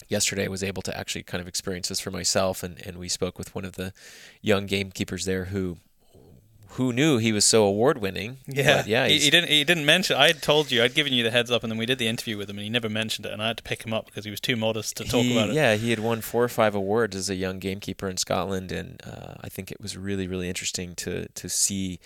yesterday 0.10 0.46
I 0.46 0.50
was 0.50 0.64
able 0.64 0.82
to 0.84 0.98
actually 0.98 1.24
kind 1.24 1.42
of 1.42 1.48
experience 1.48 1.88
this 1.88 2.02
for 2.02 2.12
myself 2.12 2.62
and, 2.62 2.86
and 2.86 2.98
we 2.98 3.08
spoke 3.08 3.38
with 3.38 3.56
one 3.56 3.66
of 3.66 3.74
the 3.74 3.94
young 4.42 4.66
gamekeepers 4.66 5.26
there 5.26 5.46
who 5.46 5.78
who 6.74 6.92
knew 6.92 7.18
he 7.18 7.32
was 7.32 7.46
so 7.46 7.66
award 7.66 8.00
winning. 8.00 8.38
Yeah, 8.48 8.84
yeah, 8.86 9.08
He, 9.08 9.20
he 9.20 9.30
didn't. 9.30 9.50
He 9.50 9.64
didn't 9.64 9.86
mention. 9.86 10.18
I 10.18 10.28
had 10.28 10.42
told 10.42 10.72
you. 10.72 10.84
I'd 10.84 10.94
given 10.94 11.14
you 11.14 11.24
the 11.24 11.32
heads 11.32 11.52
up, 11.52 11.64
and 11.64 11.72
then 11.72 11.78
we 11.78 11.86
did 11.86 12.00
the 12.00 12.08
interview 12.08 12.38
with 12.38 12.50
him, 12.50 12.58
and 12.58 12.64
he 12.64 12.70
never 12.70 12.90
mentioned 12.90 13.26
it. 13.26 13.32
And 13.32 13.42
I 13.42 13.48
had 13.48 13.58
to 13.58 13.64
pick 13.64 13.86
him 13.86 13.94
up 13.94 14.06
because 14.08 14.26
he 14.26 14.32
was 14.32 14.40
too 14.40 14.56
modest 14.56 14.98
to 14.98 15.04
talk 15.04 15.22
he, 15.22 15.38
about 15.38 15.50
it. 15.50 15.56
Yeah, 15.56 15.76
he 15.76 15.92
had 15.92 16.00
won 16.00 16.22
four 16.22 16.44
or 16.44 16.50
five 16.50 16.76
awards 16.76 17.16
as 17.16 17.30
a 17.30 17.36
young 17.36 17.60
gamekeeper 17.60 18.08
in 18.10 18.18
Scotland, 18.18 18.72
and 18.72 19.02
uh, 19.06 19.36
I 19.42 19.50
think 19.50 19.72
it 19.72 19.80
was 19.80 19.98
really, 19.98 20.28
really 20.28 20.50
interesting 20.50 20.96
to 20.96 21.28
to 21.28 21.50
see 21.50 22.00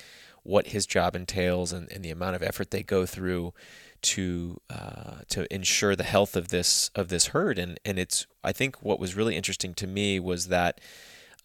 what 0.43 0.67
his 0.67 0.85
job 0.85 1.15
entails 1.15 1.73
and, 1.73 1.91
and 1.91 2.03
the 2.03 2.11
amount 2.11 2.35
of 2.35 2.41
effort 2.41 2.71
they 2.71 2.81
go 2.81 3.05
through 3.05 3.53
to 4.01 4.61
uh, 4.69 5.17
to 5.29 5.53
ensure 5.53 5.95
the 5.95 6.03
health 6.03 6.35
of 6.35 6.49
this 6.49 6.89
of 6.95 7.09
this 7.09 7.27
herd. 7.27 7.57
And 7.57 7.79
and 7.85 7.97
it's 7.97 8.27
I 8.43 8.51
think 8.51 8.81
what 8.81 8.99
was 8.99 9.15
really 9.15 9.35
interesting 9.35 9.73
to 9.75 9.87
me 9.87 10.19
was 10.19 10.47
that 10.47 10.79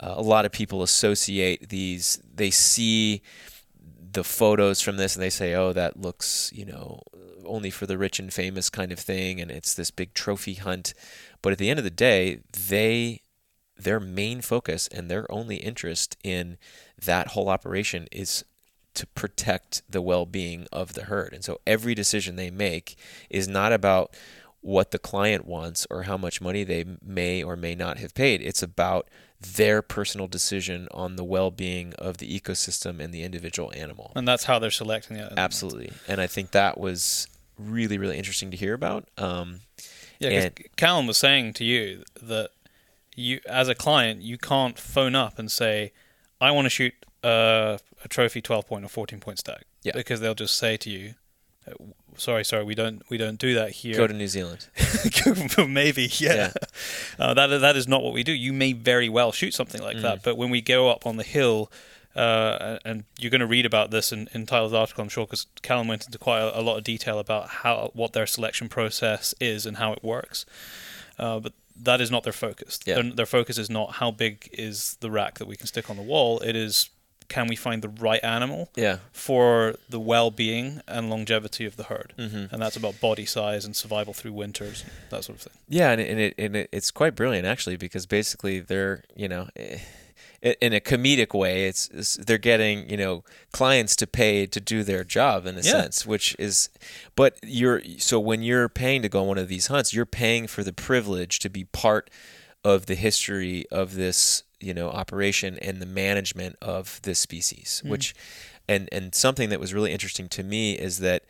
uh, 0.01 0.15
a 0.17 0.23
lot 0.23 0.45
of 0.45 0.53
people 0.53 0.83
associate 0.83 1.69
these. 1.69 2.21
They 2.35 2.51
see 2.51 3.23
the 4.13 4.25
photos 4.25 4.81
from 4.81 4.97
this 4.97 5.17
and 5.17 5.23
they 5.23 5.31
say, 5.31 5.55
oh, 5.55 5.73
that 5.73 6.01
looks, 6.01 6.51
you 6.55 6.67
know, 6.67 7.03
only 7.45 7.71
for 7.71 7.87
the 7.87 7.99
rich 7.99 8.19
and 8.19 8.33
famous 8.33 8.71
kind 8.71 8.93
of 8.93 8.99
thing, 8.99 9.41
and 9.41 9.51
it's 9.51 9.75
this 9.75 9.91
big 9.91 10.15
trophy 10.15 10.55
hunt. 10.55 10.95
But 11.41 11.53
at 11.53 11.59
the 11.59 11.71
end 11.71 11.79
of 11.79 11.85
the 11.85 11.91
day, 11.91 12.41
they 12.69 13.21
their 13.77 14.01
main 14.01 14.41
focus 14.41 14.87
and 14.89 15.11
their 15.11 15.31
only 15.31 15.57
interest 15.57 16.17
in 16.23 16.57
that 17.03 17.29
whole 17.29 17.49
operation 17.49 18.07
is 18.13 18.45
to 18.95 19.07
protect 19.09 19.83
the 19.89 20.03
well-being 20.03 20.67
of 20.71 20.93
the 20.93 21.05
herd. 21.05 21.33
And 21.33 21.43
so 21.43 21.61
every 21.67 21.95
decision 21.95 22.37
they 22.37 22.51
make 22.51 22.97
is 23.31 23.49
not 23.49 23.73
about 23.73 24.15
what 24.61 24.91
the 24.91 24.99
client 24.99 25.47
wants 25.47 25.87
or 25.91 26.03
how 26.05 26.17
much 26.17 26.41
money 26.41 26.63
they 26.63 26.85
may 27.03 27.43
or 27.43 27.57
may 27.57 27.75
not 27.75 27.99
have 27.99 28.15
paid. 28.15 28.43
It's 28.43 28.63
about 28.63 29.09
their 29.43 29.83
personal 29.83 30.27
decision 30.27 30.89
on 30.93 31.17
the 31.17 31.25
well-being 31.25 31.95
of 31.95 32.19
the 32.19 32.41
ecosystem 32.41 33.01
and 33.01 33.13
the 33.13 33.23
individual 33.23 33.73
animal. 33.75 34.13
And 34.17 34.27
that's 34.27 34.45
how 34.45 34.59
they're 34.59 34.71
selecting 34.71 35.17
it. 35.17 35.33
Absolutely, 35.37 35.93
and 36.09 36.21
I 36.21 36.27
think 36.27 36.53
that 36.53 36.79
was 36.79 37.27
really, 37.59 37.99
really 37.99 38.17
interesting 38.19 38.51
to 38.51 38.57
hear 38.57 38.75
about. 38.75 39.09
Um, 39.19 39.61
Yeah, 40.19 40.31
'cause 40.31 40.45
And- 40.45 40.77
Callum 40.77 41.07
was 41.09 41.19
saying 41.19 41.55
to 41.55 41.65
you 41.65 42.05
that 42.23 42.51
you, 43.17 43.41
as 43.47 43.69
a 43.69 43.75
client, 43.75 44.23
you 44.23 44.39
can't 44.39 44.79
phone 44.79 45.17
up 45.17 45.37
and 45.39 45.51
say, 45.51 45.93
"I 46.41 46.53
want 46.53 46.67
to 46.67 46.71
shoot 46.71 46.95
uh, 47.25 47.79
a 48.05 48.09
trophy 48.09 48.41
twelve 48.41 48.67
point 48.67 48.85
or 48.85 48.89
fourteen 48.89 49.19
point 49.21 49.39
stag," 49.41 49.63
Yeah. 49.83 49.93
because 49.95 50.21
they'll 50.21 50.35
just 50.37 50.57
say 50.59 50.77
to 50.77 50.91
you, 50.91 51.15
"Sorry, 52.17 52.45
sorry, 52.45 52.65
we 52.65 52.75
don't 52.75 53.03
we 53.09 53.17
don't 53.19 53.39
do 53.39 53.55
that 53.55 53.71
here." 53.71 53.97
Go 53.97 54.07
to 54.07 54.15
New 54.15 54.29
Zealand. 54.29 54.67
Maybe, 55.69 56.11
yeah. 56.19 56.35
Yeah. 56.35 56.53
Uh, 57.19 57.35
that 57.35 57.47
that 57.61 57.77
is 57.77 57.87
not 57.89 58.03
what 58.03 58.13
we 58.13 58.23
do. 58.23 58.33
You 58.33 58.53
may 58.53 58.73
very 58.73 59.09
well 59.09 59.33
shoot 59.33 59.55
something 59.55 59.81
like 59.83 59.97
Mm. 59.97 60.03
that, 60.03 60.23
but 60.23 60.37
when 60.37 60.51
we 60.51 60.61
go 60.61 60.89
up 60.91 61.07
on 61.07 61.17
the 61.17 61.23
hill, 61.25 61.71
uh, 62.15 62.79
and 62.85 63.05
you're 63.19 63.31
going 63.31 63.41
to 63.41 63.47
read 63.47 63.65
about 63.67 63.91
this 63.91 64.13
in, 64.13 64.29
in 64.35 64.47
Tyler's 64.47 64.73
article, 64.73 65.03
I'm 65.03 65.09
sure, 65.09 65.25
because 65.27 65.47
Callum 65.63 65.89
went 65.89 66.05
into 66.07 66.19
quite 66.19 66.41
a, 66.41 66.59
a 66.59 66.63
lot 66.63 66.77
of 66.79 66.85
detail 66.85 67.19
about 67.19 67.49
how 67.49 67.91
what 67.95 68.13
their 68.13 68.27
selection 68.27 68.69
process 68.69 69.35
is 69.41 69.65
and 69.67 69.77
how 69.79 69.93
it 69.93 70.03
works. 70.05 70.45
Uh, 71.19 71.41
but 71.41 71.53
that 71.75 72.01
is 72.01 72.11
not 72.11 72.23
their 72.23 72.33
focus. 72.33 72.79
Yeah. 72.85 72.97
Their, 72.97 73.13
their 73.13 73.27
focus 73.27 73.57
is 73.59 73.71
not 73.71 73.93
how 73.95 74.11
big 74.11 74.49
is 74.53 74.97
the 75.01 75.11
rack 75.11 75.39
that 75.39 75.47
we 75.49 75.57
can 75.57 75.67
stick 75.67 75.89
on 75.89 75.97
the 75.97 76.03
wall. 76.03 76.39
It 76.41 76.55
is 76.55 76.91
can 77.35 77.47
we 77.49 77.57
find 77.57 77.83
the 77.83 77.89
right 78.09 78.23
animal 78.25 78.69
Yeah. 78.77 78.97
for 79.13 79.75
the 79.89 80.01
well-being 80.01 80.81
and 80.87 81.09
longevity 81.11 81.65
of 81.67 81.75
the 81.77 81.85
herd, 81.85 82.11
Mm-hmm. 82.19 82.45
and 82.53 82.59
that's 82.63 82.77
about 82.77 83.01
body 83.01 83.27
size 83.27 83.65
and 83.67 83.75
survival 83.75 84.13
through 84.15 84.35
winters, 84.43 84.85
that 85.11 85.25
sort 85.25 85.37
of 85.39 85.43
thing. 85.47 85.57
Yeah, 85.69 85.91
and 85.93 86.01
it, 86.01 86.09
and 86.11 86.21
it 86.21 86.35
and 86.45 86.57
it, 86.57 86.69
it's 86.73 86.91
quite 86.91 87.15
brilliant 87.15 87.47
actually 87.47 87.77
because 87.77 88.05
basically 88.07 88.61
they're 88.61 88.97
you 89.17 89.29
know. 89.29 89.45
eh, 89.57 89.79
In 90.65 90.73
a 90.73 90.81
comedic 90.81 91.33
way, 91.39 91.69
it's, 91.71 91.89
it's 91.99 92.13
they're 92.27 92.47
getting 92.53 92.91
you 92.91 92.97
know 93.03 93.23
clients 93.53 93.95
to 93.97 94.07
pay 94.21 94.35
to 94.47 94.61
do 94.61 94.83
their 94.83 95.05
job 95.05 95.47
in 95.47 95.55
a 95.55 95.61
Yeah. 95.63 95.71
sense, 95.79 95.97
which 96.13 96.35
is, 96.47 96.69
but 97.21 97.33
you're 97.59 97.81
so 97.99 98.17
when 98.31 98.43
you're 98.43 98.69
paying 98.69 99.03
to 99.03 99.09
go 99.09 99.21
on 99.23 99.29
one 99.29 99.39
of 99.45 99.49
these 99.55 99.69
hunts, 99.69 99.95
you're 99.95 100.15
paying 100.23 100.49
for 100.49 100.63
the 100.65 100.73
privilege 100.89 101.39
to 101.45 101.49
be 101.59 101.65
part 101.87 102.11
of 102.65 102.87
the 102.87 102.97
history 102.97 103.67
of 103.71 103.87
this 103.95 104.43
you 104.63 104.75
know 104.75 104.91
operation 104.91 105.59
and 105.61 105.81
the 105.81 105.87
management 105.87 106.57
of 106.63 107.01
this 107.03 107.19
species, 107.19 107.81
hmm. 107.83 107.91
which, 107.91 108.15
and 108.69 108.89
and 108.93 109.15
something 109.15 109.49
that 109.51 109.61
was 109.61 109.75
really 109.75 109.93
interesting 109.93 110.29
to 110.31 110.43
me 110.43 110.73
is 110.73 110.99
that 111.01 111.25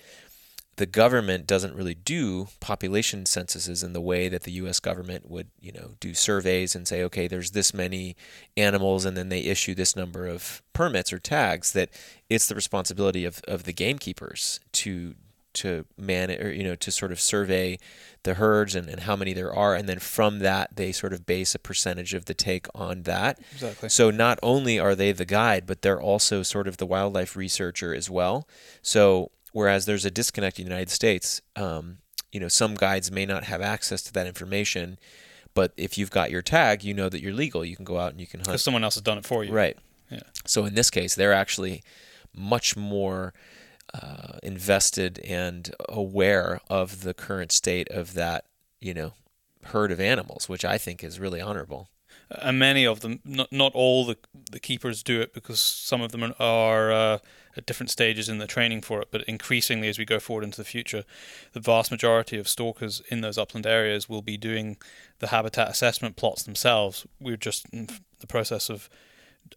the 0.76 0.86
government 0.86 1.46
doesn't 1.46 1.74
really 1.74 1.94
do 1.94 2.48
population 2.60 3.26
censuses 3.26 3.82
in 3.82 3.92
the 3.92 4.00
way 4.00 4.28
that 4.28 4.44
the 4.44 4.52
U.S. 4.52 4.80
government 4.80 5.30
would, 5.30 5.48
you 5.60 5.70
know, 5.70 5.96
do 6.00 6.14
surveys 6.14 6.74
and 6.74 6.88
say, 6.88 7.02
okay, 7.02 7.28
there's 7.28 7.50
this 7.50 7.74
many 7.74 8.16
animals, 8.56 9.04
and 9.04 9.14
then 9.14 9.28
they 9.28 9.40
issue 9.40 9.74
this 9.74 9.94
number 9.94 10.26
of 10.26 10.62
permits 10.72 11.12
or 11.12 11.18
tags. 11.18 11.72
That 11.72 11.90
it's 12.30 12.46
the 12.46 12.54
responsibility 12.54 13.26
of, 13.26 13.42
of 13.46 13.64
the 13.64 13.72
gamekeepers 13.74 14.60
to 14.72 15.14
to 15.54 15.84
manage, 15.96 16.40
or 16.40 16.52
you 16.52 16.64
know, 16.64 16.74
to 16.76 16.90
sort 16.90 17.12
of 17.12 17.20
survey 17.20 17.78
the 18.24 18.34
herds 18.34 18.74
and, 18.74 18.88
and 18.88 19.00
how 19.00 19.16
many 19.16 19.32
there 19.32 19.54
are, 19.54 19.74
and 19.74 19.88
then 19.88 19.98
from 19.98 20.38
that 20.40 20.76
they 20.76 20.92
sort 20.92 21.12
of 21.12 21.26
base 21.26 21.54
a 21.54 21.58
percentage 21.58 22.14
of 22.14 22.26
the 22.26 22.34
take 22.34 22.66
on 22.74 23.02
that. 23.02 23.38
Exactly. 23.52 23.88
So 23.88 24.10
not 24.10 24.38
only 24.42 24.78
are 24.78 24.94
they 24.94 25.12
the 25.12 25.24
guide, 25.24 25.66
but 25.66 25.82
they're 25.82 26.00
also 26.00 26.42
sort 26.42 26.68
of 26.68 26.76
the 26.76 26.86
wildlife 26.86 27.36
researcher 27.36 27.94
as 27.94 28.08
well. 28.08 28.48
So 28.80 29.30
whereas 29.52 29.86
there's 29.86 30.04
a 30.04 30.10
disconnect 30.10 30.58
in 30.58 30.64
the 30.64 30.70
United 30.70 30.90
States, 30.90 31.40
um, 31.56 31.98
you 32.30 32.40
know, 32.40 32.48
some 32.48 32.74
guides 32.74 33.10
may 33.10 33.26
not 33.26 33.44
have 33.44 33.60
access 33.60 34.02
to 34.02 34.12
that 34.12 34.26
information, 34.26 34.98
but 35.54 35.72
if 35.76 35.98
you've 35.98 36.10
got 36.10 36.30
your 36.30 36.42
tag, 36.42 36.82
you 36.82 36.94
know 36.94 37.08
that 37.08 37.20
you're 37.20 37.34
legal. 37.34 37.64
You 37.64 37.76
can 37.76 37.84
go 37.84 37.98
out 37.98 38.12
and 38.12 38.20
you 38.20 38.26
can 38.26 38.40
hunt. 38.40 38.48
Because 38.48 38.64
someone 38.64 38.84
else 38.84 38.94
has 38.94 39.02
done 39.02 39.18
it 39.18 39.26
for 39.26 39.44
you. 39.44 39.52
Right. 39.52 39.76
Yeah. 40.10 40.20
So 40.46 40.64
in 40.64 40.74
this 40.74 40.90
case, 40.90 41.14
they're 41.14 41.32
actually 41.32 41.82
much 42.34 42.76
more 42.76 43.34
uh, 43.94 44.38
invested 44.42 45.18
and 45.20 45.74
aware 45.88 46.60
of 46.68 47.02
the 47.02 47.14
current 47.14 47.52
state 47.52 47.88
of 47.90 48.14
that, 48.14 48.46
you 48.80 48.94
know, 48.94 49.12
herd 49.64 49.92
of 49.92 50.00
animals, 50.00 50.48
which 50.48 50.64
I 50.64 50.78
think 50.78 51.04
is 51.04 51.20
really 51.20 51.40
honorable. 51.40 51.88
And 52.30 52.58
many 52.58 52.86
of 52.86 53.00
them, 53.00 53.20
not 53.24 53.52
not 53.52 53.72
all 53.74 54.06
the 54.06 54.16
the 54.50 54.60
keepers 54.60 55.02
do 55.02 55.20
it 55.20 55.34
because 55.34 55.60
some 55.60 56.00
of 56.00 56.12
them 56.12 56.34
are 56.38 56.90
uh, 56.92 57.18
at 57.56 57.66
different 57.66 57.90
stages 57.90 58.28
in 58.28 58.38
the 58.38 58.46
training 58.46 58.80
for 58.82 59.02
it. 59.02 59.08
But 59.10 59.22
increasingly, 59.24 59.88
as 59.88 59.98
we 59.98 60.06
go 60.06 60.18
forward 60.18 60.44
into 60.44 60.56
the 60.56 60.64
future, 60.64 61.04
the 61.52 61.60
vast 61.60 61.90
majority 61.90 62.38
of 62.38 62.48
stalkers 62.48 63.02
in 63.08 63.20
those 63.20 63.36
upland 63.36 63.66
areas 63.66 64.08
will 64.08 64.22
be 64.22 64.38
doing 64.38 64.78
the 65.18 65.28
habitat 65.28 65.68
assessment 65.68 66.16
plots 66.16 66.42
themselves. 66.42 67.06
We're 67.20 67.36
just 67.36 67.66
in 67.72 67.88
the 68.20 68.26
process 68.26 68.70
of 68.70 68.88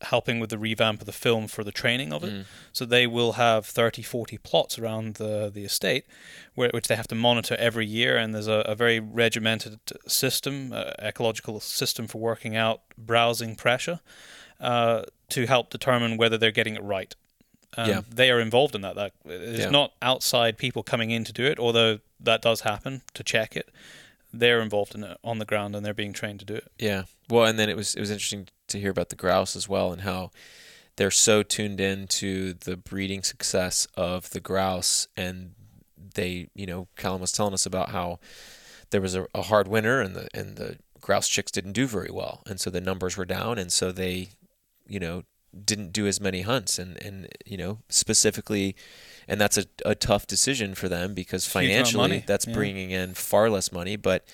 helping 0.01 0.39
with 0.41 0.49
the 0.49 0.57
revamp 0.57 0.99
of 0.99 1.05
the 1.05 1.11
film 1.13 1.47
for 1.47 1.63
the 1.63 1.71
training 1.71 2.11
of 2.11 2.23
it. 2.23 2.45
So 2.73 2.85
they 2.85 3.07
will 3.07 3.33
have 3.33 3.65
30, 3.65 4.01
40 4.01 4.37
plots 4.39 4.77
around 4.77 5.15
the, 5.15 5.49
the 5.53 5.63
estate, 5.63 6.05
where, 6.53 6.69
which 6.73 6.87
they 6.89 6.95
have 6.97 7.07
to 7.07 7.15
monitor 7.15 7.55
every 7.57 7.85
year. 7.85 8.17
And 8.17 8.33
there's 8.35 8.47
a, 8.47 8.59
a 8.67 8.75
very 8.75 8.99
regimented 8.99 9.79
system, 10.07 10.73
uh, 10.73 10.91
ecological 10.99 11.59
system 11.61 12.07
for 12.07 12.17
working 12.19 12.55
out 12.55 12.81
browsing 12.97 13.55
pressure 13.55 14.01
uh, 14.59 15.03
to 15.29 15.45
help 15.47 15.69
determine 15.69 16.17
whether 16.17 16.37
they're 16.37 16.51
getting 16.51 16.75
it 16.75 16.83
right. 16.83 17.15
Um, 17.77 17.89
Yeah. 17.89 18.01
They 18.09 18.31
are 18.31 18.39
involved 18.41 18.75
in 18.75 18.81
that. 18.81 18.95
That 18.95 19.13
it's 19.25 19.63
Yeah. 19.65 19.69
not 19.69 19.93
outside 20.01 20.57
people 20.57 20.83
coming 20.83 21.11
in 21.11 21.23
to 21.23 21.33
do 21.33 21.45
it, 21.45 21.57
although 21.59 21.99
that 22.19 22.41
does 22.41 22.61
happen 22.61 23.01
to 23.13 23.23
check 23.23 23.55
it. 23.55 23.69
They're 24.39 24.61
involved 24.61 24.95
in 24.95 25.03
it 25.03 25.17
on 25.23 25.39
the 25.39 25.45
ground 25.45 25.75
and 25.75 25.85
they're 25.85 25.93
being 25.93 26.13
trained 26.13 26.39
to 26.39 26.45
do 26.45 26.55
it. 26.55 26.71
Yeah. 26.77 27.03
Well, 27.29 27.45
and 27.45 27.57
then 27.57 27.69
it 27.69 27.75
was 27.75 27.95
it 27.95 27.99
was 27.99 28.11
interesting 28.11 28.47
to 28.67 28.79
hear 28.79 28.91
about 28.91 29.09
the 29.09 29.15
grouse 29.15 29.55
as 29.55 29.69
well 29.69 29.91
and 29.91 30.01
how 30.01 30.31
they're 30.95 31.11
so 31.11 31.43
tuned 31.43 31.79
in 31.79 32.07
to 32.07 32.53
the 32.53 32.77
breeding 32.77 33.23
success 33.23 33.87
of 33.95 34.29
the 34.31 34.39
grouse 34.39 35.07
and 35.17 35.53
they, 36.15 36.47
you 36.55 36.65
know, 36.65 36.87
Callum 36.95 37.21
was 37.21 37.31
telling 37.31 37.53
us 37.53 37.65
about 37.65 37.89
how 37.89 38.19
there 38.91 39.01
was 39.01 39.15
a, 39.15 39.27
a 39.33 39.43
hard 39.43 39.67
winter 39.67 40.01
and 40.01 40.15
the 40.15 40.27
and 40.33 40.55
the 40.57 40.77
grouse 41.01 41.27
chicks 41.27 41.51
didn't 41.51 41.73
do 41.73 41.85
very 41.85 42.09
well 42.11 42.41
and 42.47 42.59
so 42.59 42.69
the 42.69 42.81
numbers 42.81 43.17
were 43.17 43.25
down 43.25 43.57
and 43.57 43.71
so 43.71 43.91
they, 43.91 44.29
you 44.87 44.99
know, 44.99 45.23
didn't 45.63 45.93
do 45.93 46.07
as 46.07 46.19
many 46.19 46.41
hunts 46.41 46.79
and 46.79 47.01
and 47.03 47.27
you 47.45 47.57
know, 47.57 47.79
specifically 47.89 48.75
and 49.27 49.39
that's 49.41 49.57
a, 49.57 49.65
a 49.85 49.95
tough 49.95 50.27
decision 50.27 50.75
for 50.75 50.87
them 50.89 51.13
because 51.13 51.45
Huge 51.45 51.55
amount 51.55 51.65
of 51.65 51.91
financially 51.93 52.23
that's 52.27 52.47
yeah. 52.47 52.53
bringing 52.53 52.91
in 52.91 53.13
far 53.13 53.49
less 53.49 53.71
money 53.71 53.95
but 53.95 54.25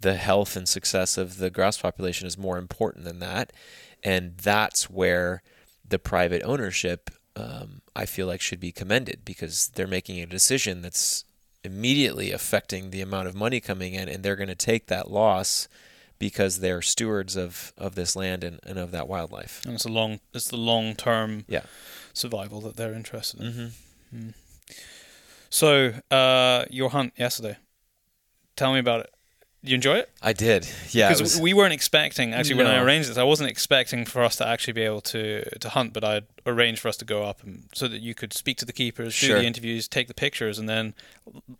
the 0.00 0.14
health 0.16 0.56
and 0.56 0.68
success 0.68 1.16
of 1.16 1.38
the 1.38 1.48
grouse 1.50 1.78
population 1.78 2.26
is 2.26 2.36
more 2.36 2.58
important 2.58 3.04
than 3.04 3.18
that 3.20 3.52
and 4.02 4.36
that's 4.38 4.90
where 4.90 5.42
the 5.88 5.98
private 5.98 6.42
ownership 6.44 7.10
um, 7.36 7.82
i 7.94 8.04
feel 8.04 8.26
like 8.26 8.40
should 8.40 8.60
be 8.60 8.72
commended 8.72 9.24
because 9.24 9.68
they're 9.74 9.86
making 9.86 10.20
a 10.20 10.26
decision 10.26 10.82
that's 10.82 11.24
immediately 11.64 12.32
affecting 12.32 12.90
the 12.90 13.00
amount 13.00 13.28
of 13.28 13.34
money 13.36 13.60
coming 13.60 13.94
in 13.94 14.08
and 14.08 14.22
they're 14.24 14.34
going 14.36 14.48
to 14.48 14.54
take 14.54 14.88
that 14.88 15.10
loss 15.10 15.68
because 16.18 16.58
they're 16.60 16.82
stewards 16.82 17.36
of, 17.36 17.72
of 17.76 17.94
this 17.94 18.14
land 18.16 18.42
and, 18.44 18.58
and 18.64 18.78
of 18.78 18.90
that 18.90 19.06
wildlife 19.08 19.64
And 19.64 19.74
it's 19.74 19.84
a 19.84 19.88
long 19.88 20.18
it's 20.34 20.48
the 20.48 20.56
long 20.56 20.94
term 20.96 21.44
Yeah. 21.48 21.62
survival 22.12 22.60
that 22.62 22.76
they're 22.76 22.94
interested 22.94 23.40
in. 23.40 23.52
mm-hmm. 23.52 23.66
So, 25.50 25.92
uh, 26.10 26.64
your 26.70 26.90
hunt 26.90 27.12
yesterday. 27.16 27.56
Tell 28.56 28.72
me 28.72 28.78
about 28.78 29.00
it. 29.00 29.10
You 29.64 29.76
enjoy 29.76 29.98
it? 29.98 30.10
i 30.20 30.32
did 30.32 30.68
yeah 30.90 31.08
Because 31.08 31.22
was- 31.22 31.40
we 31.40 31.54
weren't 31.54 31.72
expecting 31.72 32.34
actually 32.34 32.56
when 32.56 32.66
I 32.66 32.82
arranged 32.82 33.08
this, 33.08 33.16
I 33.16 33.22
wasn't 33.22 33.48
expecting 33.48 34.04
for 34.04 34.24
us 34.24 34.34
to 34.36 34.46
actually 34.46 34.72
be 34.72 34.82
able 34.82 35.00
to 35.02 35.44
to 35.60 35.68
hunt, 35.68 35.92
but 35.92 36.02
I 36.02 36.22
arranged 36.44 36.80
for 36.80 36.88
us 36.88 36.96
to 36.96 37.04
go 37.04 37.22
up 37.22 37.44
and 37.44 37.68
so 37.72 37.86
that 37.86 38.00
you 38.00 38.12
could 38.12 38.32
speak 38.32 38.56
to 38.58 38.64
the 38.64 38.72
keepers, 38.72 39.18
do 39.20 39.28
the 39.34 39.44
interviews, 39.44 39.86
take 39.86 40.08
the 40.08 40.14
pictures, 40.14 40.58
and 40.58 40.68
then 40.68 40.94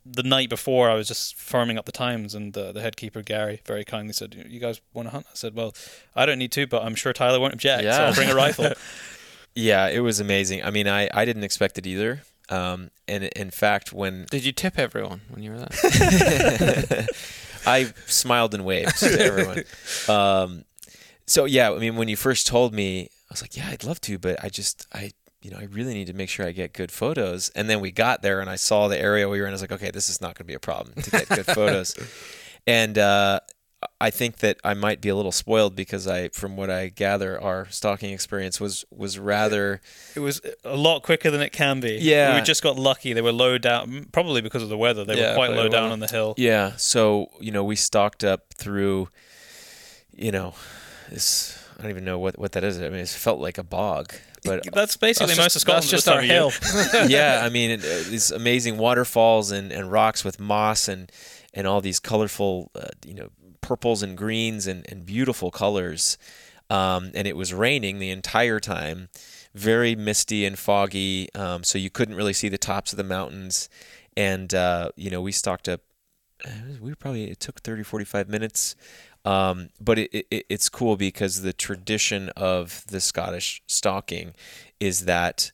the 0.04 0.24
night 0.24 0.48
before 0.48 0.90
I 0.90 0.94
was 0.94 1.06
just 1.06 1.36
firming 1.36 1.78
up 1.78 1.84
the 1.84 1.92
times, 1.92 2.34
and 2.34 2.56
uh, 2.58 2.72
the 2.72 2.80
head 2.80 2.96
keeper 2.96 3.22
Gary 3.22 3.60
very 3.66 3.84
kindly 3.84 4.14
said, 4.14 4.34
"You 4.48 4.58
guys 4.58 4.80
want 4.92 5.06
to 5.06 5.12
hunt?" 5.12 5.26
I 5.30 5.34
said, 5.36 5.54
"Well, 5.54 5.72
I 6.16 6.26
don't 6.26 6.38
need 6.40 6.50
to, 6.52 6.66
but 6.66 6.82
I'm 6.82 6.96
sure 6.96 7.12
Tyler 7.12 7.38
won't 7.38 7.54
object, 7.54 7.82
so 7.82 7.88
Yeah. 7.88 8.06
I'll 8.06 8.14
bring 8.14 8.30
a 8.30 8.34
rifle." 8.34 8.72
yeah 9.54 9.86
it 9.86 10.00
was 10.00 10.18
amazing 10.18 10.64
i 10.64 10.70
mean 10.70 10.88
i, 10.88 11.10
I 11.12 11.26
didn't 11.26 11.44
expect 11.44 11.76
it 11.76 11.86
either 11.86 12.22
um, 12.48 12.90
and 13.08 13.24
in 13.24 13.50
fact 13.50 13.92
when 13.92 14.26
Did 14.30 14.44
you 14.44 14.52
tip 14.52 14.78
everyone 14.78 15.22
when 15.28 15.42
you 15.42 15.52
were 15.52 15.58
there? 15.58 17.06
I 17.66 17.92
smiled 18.06 18.54
and 18.54 18.64
waved 18.64 18.98
to 18.98 19.20
everyone. 19.20 19.64
Um, 20.08 20.64
so 21.26 21.44
yeah, 21.44 21.72
I 21.72 21.78
mean, 21.78 21.96
when 21.96 22.08
you 22.08 22.16
first 22.16 22.46
told 22.46 22.74
me, 22.74 23.02
I 23.02 23.08
was 23.30 23.42
like, 23.42 23.56
yeah, 23.56 23.68
I'd 23.68 23.84
love 23.84 24.00
to, 24.02 24.18
but 24.18 24.42
I 24.44 24.48
just, 24.48 24.86
I, 24.92 25.12
you 25.40 25.50
know, 25.50 25.58
I 25.58 25.64
really 25.64 25.94
need 25.94 26.08
to 26.08 26.12
make 26.12 26.28
sure 26.28 26.46
I 26.46 26.52
get 26.52 26.72
good 26.72 26.92
photos. 26.92 27.48
And 27.50 27.70
then 27.70 27.80
we 27.80 27.90
got 27.90 28.22
there, 28.22 28.40
and 28.40 28.50
I 28.50 28.56
saw 28.56 28.88
the 28.88 28.98
area 28.98 29.28
we 29.28 29.40
were 29.40 29.46
in. 29.46 29.50
I 29.50 29.54
was 29.54 29.60
like, 29.60 29.72
okay, 29.72 29.90
this 29.90 30.08
is 30.08 30.20
not 30.20 30.34
going 30.34 30.44
to 30.44 30.44
be 30.44 30.54
a 30.54 30.60
problem 30.60 31.00
to 31.02 31.10
get 31.10 31.28
good 31.28 31.46
photos. 31.46 31.94
And 32.64 32.96
uh, 32.96 33.40
I 34.00 34.10
think 34.10 34.38
that 34.38 34.58
I 34.64 34.74
might 34.74 35.00
be 35.00 35.08
a 35.08 35.14
little 35.16 35.32
spoiled 35.32 35.74
because 35.76 36.06
I, 36.06 36.28
from 36.28 36.56
what 36.56 36.70
I 36.70 36.88
gather, 36.88 37.40
our 37.40 37.68
stalking 37.70 38.12
experience 38.12 38.60
was 38.60 38.84
was 38.90 39.18
rather 39.18 39.80
It 40.14 40.20
was 40.20 40.40
a 40.64 40.76
lot 40.76 41.02
quicker 41.02 41.30
than 41.30 41.40
it 41.40 41.52
can 41.52 41.80
be. 41.80 41.98
Yeah. 42.00 42.34
we 42.36 42.42
just 42.42 42.62
got 42.62 42.76
lucky. 42.76 43.12
They 43.12 43.22
were 43.22 43.32
low 43.32 43.58
down, 43.58 44.06
probably 44.12 44.40
because 44.40 44.62
of 44.62 44.68
the 44.68 44.76
weather. 44.78 45.04
They 45.04 45.18
Yeah, 45.18 45.30
were 45.30 45.34
quite 45.36 45.50
low 45.52 45.68
down 45.68 45.90
on 45.92 46.00
the 46.00 46.08
hill. 46.08 46.34
Yeah. 46.36 46.72
So, 46.76 47.28
you 47.40 47.50
know, 47.52 47.64
we 47.64 47.76
stocked 47.76 48.24
up 48.24 48.52
through, 48.54 49.08
you 50.16 50.30
know, 50.32 50.54
this, 51.10 51.58
I 51.78 51.82
don't 51.82 51.90
even 51.90 52.04
know 52.04 52.18
what, 52.18 52.38
what 52.38 52.52
that 52.52 52.64
is. 52.64 52.78
I 52.78 52.88
mean, 52.88 52.94
it 53.00 53.08
felt 53.08 53.40
like 53.40 53.58
a 53.58 53.62
bog, 53.64 54.12
but 54.44 54.62
That's 54.72 54.96
basically 54.96 55.34
That's 55.34 55.38
most 55.38 55.44
just- 55.54 55.56
of 55.56 55.60
Scotland. 55.62 55.82
that's 55.84 55.90
just 55.90 56.08
our 56.08 56.20
time 56.20 56.24
of 56.24 56.28
year. 56.30 56.90
hill. 57.00 57.08
yeah, 57.08 57.42
I 57.44 57.48
mean, 57.48 57.70
it, 57.72 57.80
uh, 57.80 58.08
these 58.10 58.30
amazing 58.30 58.78
waterfalls 58.78 59.50
and, 59.50 59.72
and 59.72 59.90
rocks 59.90 60.24
with 60.24 60.38
moss 60.40 60.88
and, 60.88 61.10
and 61.54 61.66
all 61.66 61.80
these 61.80 62.00
colorful, 62.00 62.70
uh, 62.74 62.88
you 63.06 63.14
know, 63.14 63.28
purples 63.62 64.02
and 64.02 64.16
greens 64.18 64.66
and, 64.66 64.84
and 64.90 65.06
beautiful 65.06 65.50
colors. 65.50 66.18
Um, 66.68 67.10
and 67.14 67.26
it 67.26 67.36
was 67.36 67.54
raining 67.54 67.98
the 67.98 68.10
entire 68.10 68.60
time, 68.60 69.08
very 69.54 69.94
misty 69.94 70.44
and 70.44 70.58
foggy. 70.58 71.32
Um, 71.34 71.64
so 71.64 71.78
you 71.78 71.88
couldn't 71.88 72.14
really 72.14 72.32
see 72.34 72.50
the 72.50 72.58
tops 72.58 72.92
of 72.92 72.98
the 72.98 73.04
mountains. 73.04 73.70
And, 74.16 74.52
uh, 74.52 74.90
you 74.96 75.10
know, 75.10 75.22
we 75.22 75.32
stocked 75.32 75.68
up, 75.68 75.80
we 76.80 76.94
probably, 76.94 77.30
it 77.30 77.40
took 77.40 77.60
30, 77.60 77.82
45 77.82 78.28
minutes. 78.28 78.76
Um, 79.24 79.70
but 79.80 79.98
it, 79.98 80.26
it, 80.30 80.46
it's 80.48 80.68
cool 80.68 80.96
because 80.96 81.42
the 81.42 81.52
tradition 81.52 82.30
of 82.36 82.84
the 82.88 83.00
Scottish 83.00 83.62
stalking 83.66 84.34
is 84.80 85.04
that 85.04 85.52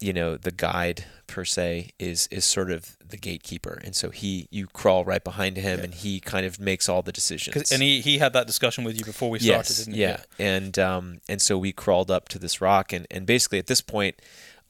you 0.00 0.12
know 0.12 0.36
the 0.36 0.50
guide 0.50 1.04
per 1.26 1.44
se 1.44 1.90
is 1.98 2.28
is 2.30 2.44
sort 2.44 2.70
of 2.70 2.96
the 3.08 3.16
gatekeeper. 3.16 3.80
And 3.84 3.94
so 3.94 4.10
he 4.10 4.48
you 4.50 4.66
crawl 4.66 5.04
right 5.04 5.22
behind 5.24 5.56
him 5.56 5.80
and 5.80 5.94
he 5.94 6.20
kind 6.20 6.44
of 6.44 6.58
makes 6.60 6.88
all 6.88 7.02
the 7.02 7.12
decisions. 7.12 7.72
And 7.72 7.82
he, 7.82 8.00
he 8.00 8.18
had 8.18 8.32
that 8.32 8.46
discussion 8.46 8.84
with 8.84 8.98
you 8.98 9.04
before 9.04 9.30
we 9.30 9.38
started, 9.38 9.68
yes 9.68 9.78
didn't 9.78 9.94
he? 9.94 10.00
yeah. 10.00 10.20
And 10.38 10.78
um 10.78 11.20
and 11.28 11.40
so 11.40 11.56
we 11.56 11.72
crawled 11.72 12.10
up 12.10 12.28
to 12.30 12.38
this 12.38 12.60
rock 12.60 12.92
and 12.92 13.06
and 13.10 13.26
basically 13.26 13.58
at 13.58 13.66
this 13.68 13.80
point 13.80 14.20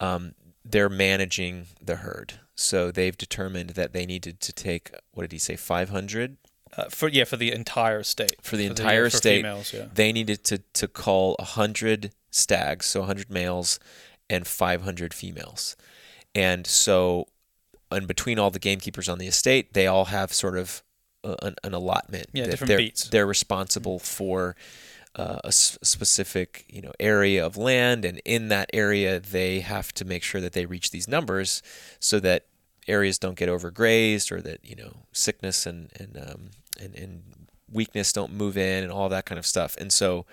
um 0.00 0.34
they're 0.64 0.88
managing 0.88 1.66
the 1.80 1.96
herd. 1.96 2.34
So 2.54 2.90
they've 2.90 3.16
determined 3.16 3.70
that 3.70 3.92
they 3.92 4.06
needed 4.06 4.40
to 4.40 4.52
take 4.52 4.90
what 5.12 5.22
did 5.24 5.32
he 5.32 5.38
say 5.38 5.56
500 5.56 6.36
Uh, 6.76 6.84
for 6.90 7.08
yeah, 7.08 7.24
for 7.24 7.36
the 7.36 7.52
entire 7.52 8.02
state. 8.02 8.36
for 8.42 8.56
the 8.56 8.66
entire 8.66 9.08
for 9.10 9.16
state. 9.16 9.38
females, 9.38 9.72
yeah. 9.72 9.86
they 9.92 10.12
needed 10.12 10.44
to 10.44 10.58
to 10.74 10.86
call 10.88 11.36
100 11.38 12.12
stags 12.30 12.86
so 12.86 13.00
100 13.00 13.30
males 13.30 13.78
and 14.28 14.46
500 14.46 15.14
females. 15.14 15.76
And 16.34 16.66
so 16.66 17.26
and 17.90 18.06
between 18.08 18.38
all 18.38 18.50
the 18.50 18.58
gamekeepers 18.58 19.08
on 19.08 19.18
the 19.18 19.26
estate 19.26 19.72
they 19.74 19.86
all 19.86 20.06
have 20.06 20.32
sort 20.32 20.56
of 20.58 20.82
an, 21.42 21.54
an 21.64 21.74
allotment 21.74 22.26
Yeah, 22.32 22.44
that 22.44 22.50
different 22.52 22.68
they're, 22.68 22.78
beats. 22.78 23.08
they're 23.08 23.26
responsible 23.26 23.98
for 23.98 24.54
uh, 25.16 25.38
a 25.44 25.48
s- 25.48 25.78
specific 25.82 26.66
you 26.68 26.82
know 26.82 26.92
area 27.00 27.44
of 27.44 27.56
land. 27.56 28.04
And 28.04 28.20
in 28.24 28.48
that 28.48 28.70
area 28.72 29.18
they 29.20 29.60
have 29.60 29.92
to 29.94 30.04
make 30.04 30.22
sure 30.22 30.40
that 30.40 30.52
they 30.52 30.66
reach 30.66 30.90
these 30.90 31.08
numbers 31.08 31.62
so 32.00 32.20
that 32.20 32.46
areas 32.88 33.18
don't 33.18 33.36
get 33.36 33.48
overgrazed 33.48 34.30
or 34.30 34.40
that 34.42 34.64
you 34.64 34.76
know 34.76 35.06
sickness 35.12 35.66
and 35.66 35.90
and 35.98 36.16
um, 36.16 36.50
and, 36.80 36.94
and 36.94 37.22
weakness 37.72 38.12
don't 38.12 38.32
move 38.32 38.56
in 38.56 38.84
and 38.84 38.92
all 38.92 39.08
that 39.08 39.24
kind 39.26 39.38
of 39.38 39.46
stuff. 39.46 39.76
And 39.78 39.92
so 39.92 40.26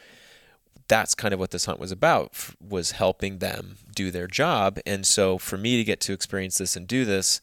that's 0.88 1.16
kind 1.16 1.34
of 1.34 1.40
what 1.40 1.52
this 1.52 1.66
hunt 1.66 1.80
was 1.80 1.92
about 1.92 2.34
was 2.60 2.92
helping 2.92 3.40
them 3.40 3.78
do 3.96 4.12
their 4.12 4.28
job. 4.28 4.80
And 4.86 5.06
so 5.06 5.38
for 5.38 5.58
me 5.58 5.78
to 5.78 5.84
get 5.84 6.00
to 6.02 6.14
experience 6.14 6.58
this 6.58 6.76
and 6.76 6.88
do 6.88 7.06
this 7.06 7.42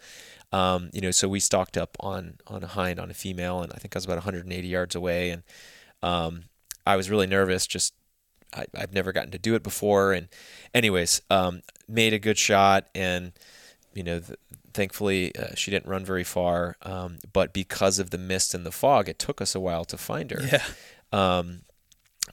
um, 0.52 0.90
you 0.92 1.00
know 1.00 1.10
so 1.10 1.28
we 1.28 1.40
stalked 1.40 1.76
up 1.76 1.96
on 2.00 2.34
on 2.46 2.62
a 2.62 2.66
hind 2.66 2.98
on 2.98 3.10
a 3.10 3.14
female 3.14 3.62
and 3.62 3.72
i 3.72 3.76
think 3.76 3.94
i 3.94 3.98
was 3.98 4.04
about 4.04 4.16
180 4.16 4.66
yards 4.66 4.94
away. 4.94 5.30
And 5.30 5.42
um, 6.02 6.44
i 6.86 6.96
was 6.96 7.10
really 7.10 7.26
nervous 7.26 7.66
just 7.66 7.94
I, 8.54 8.64
i've 8.76 8.92
never 8.92 9.12
gotten 9.12 9.30
to 9.30 9.38
do 9.38 9.54
it 9.54 9.62
before. 9.62 10.12
And 10.12 10.28
anyways 10.74 11.22
um, 11.30 11.62
made 11.88 12.12
a 12.12 12.18
good 12.18 12.38
shot 12.38 12.88
and 12.94 13.32
you 13.94 14.02
know 14.02 14.20
th- 14.20 14.38
thankfully 14.72 15.34
uh, 15.36 15.54
she 15.54 15.70
didn't 15.70 15.88
run 15.88 16.04
very 16.04 16.24
far. 16.24 16.76
Um, 16.82 17.18
but 17.32 17.52
because 17.52 17.98
of 17.98 18.10
the 18.10 18.18
mist 18.18 18.54
and 18.54 18.64
the 18.66 18.72
fog 18.72 19.08
it 19.08 19.18
took 19.18 19.40
us 19.40 19.54
a 19.54 19.60
while 19.60 19.84
to 19.84 19.96
find 19.96 20.30
her. 20.30 20.40
Yeah. 20.42 20.64
um, 21.12 21.62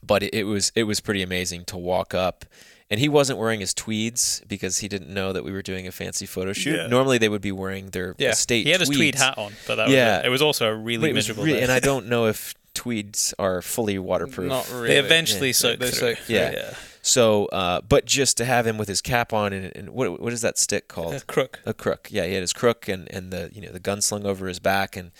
but 0.02 0.22
it, 0.22 0.34
it 0.34 0.44
was 0.44 0.72
it 0.74 0.84
was 0.84 1.00
pretty 1.00 1.22
amazing 1.22 1.64
to 1.66 1.76
walk 1.76 2.14
up 2.14 2.44
and 2.90 2.98
he 3.00 3.08
wasn't 3.08 3.38
wearing 3.38 3.60
his 3.60 3.74
tweeds 3.74 4.42
because 4.48 4.78
he 4.78 4.88
didn't 4.88 5.12
know 5.12 5.32
that 5.32 5.44
we 5.44 5.52
were 5.52 5.60
doing 5.62 5.86
a 5.86 5.92
fancy 5.92 6.26
photo 6.26 6.52
shoot 6.52 6.76
Yeah. 6.76 6.86
normally 6.86 7.18
they 7.18 7.28
would 7.28 7.42
be 7.42 7.52
wearing 7.52 7.90
their 7.90 8.14
Yeah, 8.18 8.30
estate 8.30 8.64
he 8.64 8.70
had 8.72 8.80
his 8.80 8.88
tweed 8.88 9.14
hat 9.14 9.36
on, 9.38 9.52
but 9.66 9.76
that 9.76 9.88
Yeah. 9.90 10.16
was 10.18 10.24
it. 10.24 10.26
it 10.26 10.30
was 10.30 10.42
also 10.42 10.68
a 10.68 10.74
really 10.74 11.10
it 11.10 11.14
miserable 11.14 11.44
really- 11.44 11.58
day. 11.58 11.62
and 11.64 11.72
i 11.72 11.80
don't 11.80 12.06
know 12.12 12.26
if 12.26 12.54
tweeds 12.74 13.34
are 13.38 13.60
fully 13.60 13.98
waterproof 13.98 14.48
Not 14.48 14.70
really. 14.72 14.88
they 14.88 14.98
eventually 14.98 15.48
Yeah. 15.48 15.52
soaked 15.52 15.80
They 15.80 15.90
through. 15.90 16.14
soak 16.14 16.18
through. 16.18 16.36
Yeah. 16.36 16.74
so 17.02 17.46
uh, 17.46 17.80
but 17.80 18.04
just 18.06 18.36
to 18.36 18.44
have 18.44 18.66
him 18.66 18.78
with 18.78 18.86
his 18.88 19.00
cap 19.00 19.32
on 19.32 19.52
and, 19.52 19.74
and 19.76 19.90
what 19.90 20.20
what 20.20 20.32
is 20.32 20.42
that 20.42 20.58
stick 20.58 20.86
called 20.88 21.14
A 21.14 21.20
crook. 21.20 21.58
a 21.66 21.74
crook. 21.74 22.08
Yeah, 22.10 22.24
he 22.26 22.34
had 22.34 22.42
his 22.42 22.52
crook 22.52 22.86
and, 22.88 23.10
and 23.12 23.32
the 23.32 23.50
you 23.52 23.60
know 23.62 23.72
the 23.72 23.80
gun 23.80 24.00
slung 24.00 24.24
over 24.26 24.46
his 24.46 24.58
back, 24.60 24.96
and 24.96 25.10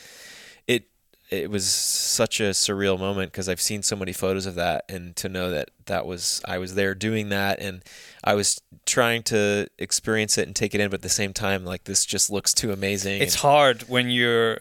it 1.30 1.50
was 1.50 1.66
such 1.68 2.40
a 2.40 2.50
surreal 2.50 2.98
moment 2.98 3.30
because 3.32 3.48
I've 3.48 3.60
seen 3.60 3.82
so 3.82 3.94
many 3.96 4.12
photos 4.12 4.46
of 4.46 4.54
that, 4.54 4.84
and 4.88 5.14
to 5.16 5.28
know 5.28 5.50
that 5.50 5.70
that 5.86 6.06
was 6.06 6.40
I 6.46 6.58
was 6.58 6.74
there 6.74 6.94
doing 6.94 7.28
that, 7.28 7.60
and 7.60 7.82
I 8.24 8.34
was 8.34 8.60
trying 8.86 9.22
to 9.24 9.68
experience 9.78 10.38
it 10.38 10.46
and 10.46 10.56
take 10.56 10.74
it 10.74 10.80
in, 10.80 10.88
but 10.90 10.96
at 10.96 11.02
the 11.02 11.08
same 11.08 11.32
time, 11.34 11.64
like 11.64 11.84
this 11.84 12.04
just 12.06 12.30
looks 12.30 12.54
too 12.54 12.72
amazing. 12.72 13.20
It's 13.20 13.34
and- 13.34 13.42
hard 13.42 13.82
when 13.88 14.10
you're 14.10 14.58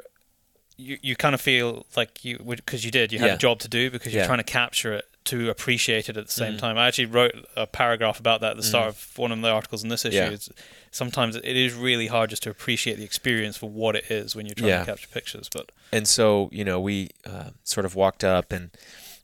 you, 0.80 0.98
you 1.02 1.16
kind 1.16 1.34
of 1.34 1.42
feel 1.42 1.86
like 1.96 2.24
you 2.24 2.38
because 2.40 2.86
you 2.86 2.92
did 2.92 3.12
you 3.12 3.20
had 3.20 3.28
Yeah. 3.28 3.34
a 3.34 3.38
job 3.38 3.60
to 3.60 3.68
do 3.68 3.90
because 3.90 4.14
you're 4.14 4.22
Yeah. 4.24 4.28
trying 4.28 4.38
to 4.40 4.44
capture 4.44 4.94
it 4.94 5.06
to 5.28 5.50
appreciate 5.50 6.10
it 6.10 6.18
at 6.18 6.26
the 6.26 6.32
same 6.32 6.56
Mm. 6.56 6.60
time. 6.60 6.78
I 6.78 6.88
actually 6.88 7.06
wrote 7.06 7.34
a 7.56 7.66
paragraph 7.68 8.20
about 8.20 8.42
that 8.42 8.52
at 8.52 8.58
the 8.58 8.64
start 8.64 8.88
of 8.90 9.18
one 9.18 9.32
of 9.32 9.42
the 9.42 9.50
articles 9.50 9.84
in 9.84 9.90
this 9.90 10.04
issue. 10.06 10.18
Yeah. 10.18 10.30
It's, 10.32 10.50
sometimes 10.92 11.36
it 11.36 11.46
is 11.46 11.74
really 11.74 12.08
hard 12.08 12.30
just 12.32 12.44
to 12.44 12.50
appreciate 12.50 12.98
the 12.98 13.04
experience 13.04 13.56
for 13.58 13.70
what 13.70 13.96
it 13.96 14.10
is 14.10 14.36
when 14.36 14.46
you're 14.46 14.56
trying 14.56 14.70
Yeah. 14.70 14.80
to 14.80 14.86
capture 14.86 15.08
pictures. 15.08 15.50
But 15.54 15.72
and 15.92 16.08
so 16.08 16.50
you 16.52 16.66
know 16.66 16.80
we 16.80 17.12
uh, 17.26 17.52
sort 17.64 17.86
of 17.86 17.94
walked 17.96 18.24
up 18.24 18.52
and 18.52 18.72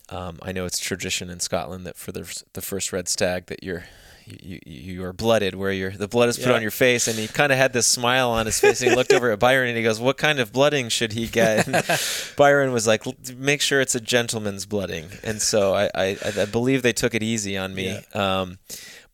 um, 0.09 0.37
I 0.41 0.51
know 0.51 0.65
it's 0.65 0.79
tradition 0.79 1.29
in 1.29 1.39
Scotland 1.39 1.85
that 1.85 1.97
for 1.97 2.11
the 2.11 2.23
the 2.53 2.61
first 2.61 2.93
red 2.93 3.07
stag 3.07 3.47
that 3.47 3.63
you're 3.63 3.85
you, 4.25 4.59
you, 4.65 5.03
are 5.05 5.13
blooded 5.13 5.55
where 5.55 5.71
your 5.71 5.91
the 5.91 6.07
blood 6.07 6.29
is 6.29 6.37
put 6.37 6.47
Yeah. 6.47 6.53
on 6.55 6.61
your 6.61 6.71
face 6.71 7.07
and 7.07 7.17
he 7.17 7.27
kind 7.27 7.51
of 7.51 7.57
had 7.57 7.73
this 7.73 7.87
smile 7.87 8.29
on 8.31 8.45
his 8.45 8.59
face 8.59 8.81
and 8.81 8.91
he 8.91 8.95
looked 8.95 9.13
over 9.13 9.31
at 9.31 9.39
Byron 9.39 9.67
and 9.69 9.77
he 9.77 9.83
goes 9.83 9.99
what 9.99 10.17
kind 10.17 10.39
of 10.39 10.51
blooding 10.51 10.89
should 10.89 11.13
he 11.13 11.27
get? 11.27 11.67
And 11.67 11.83
Byron 12.37 12.71
was 12.71 12.87
like 12.87 13.03
make 13.35 13.61
sure 13.61 13.81
it's 13.81 13.95
a 13.95 13.99
gentleman's 14.01 14.65
blooding. 14.65 15.05
And 15.23 15.41
so 15.41 15.73
I, 15.73 15.89
I, 15.95 16.17
I 16.37 16.45
believe 16.45 16.81
they 16.81 16.93
took 16.93 17.13
it 17.13 17.23
easy 17.23 17.57
on 17.57 17.73
me 17.75 17.99
um, 18.13 18.59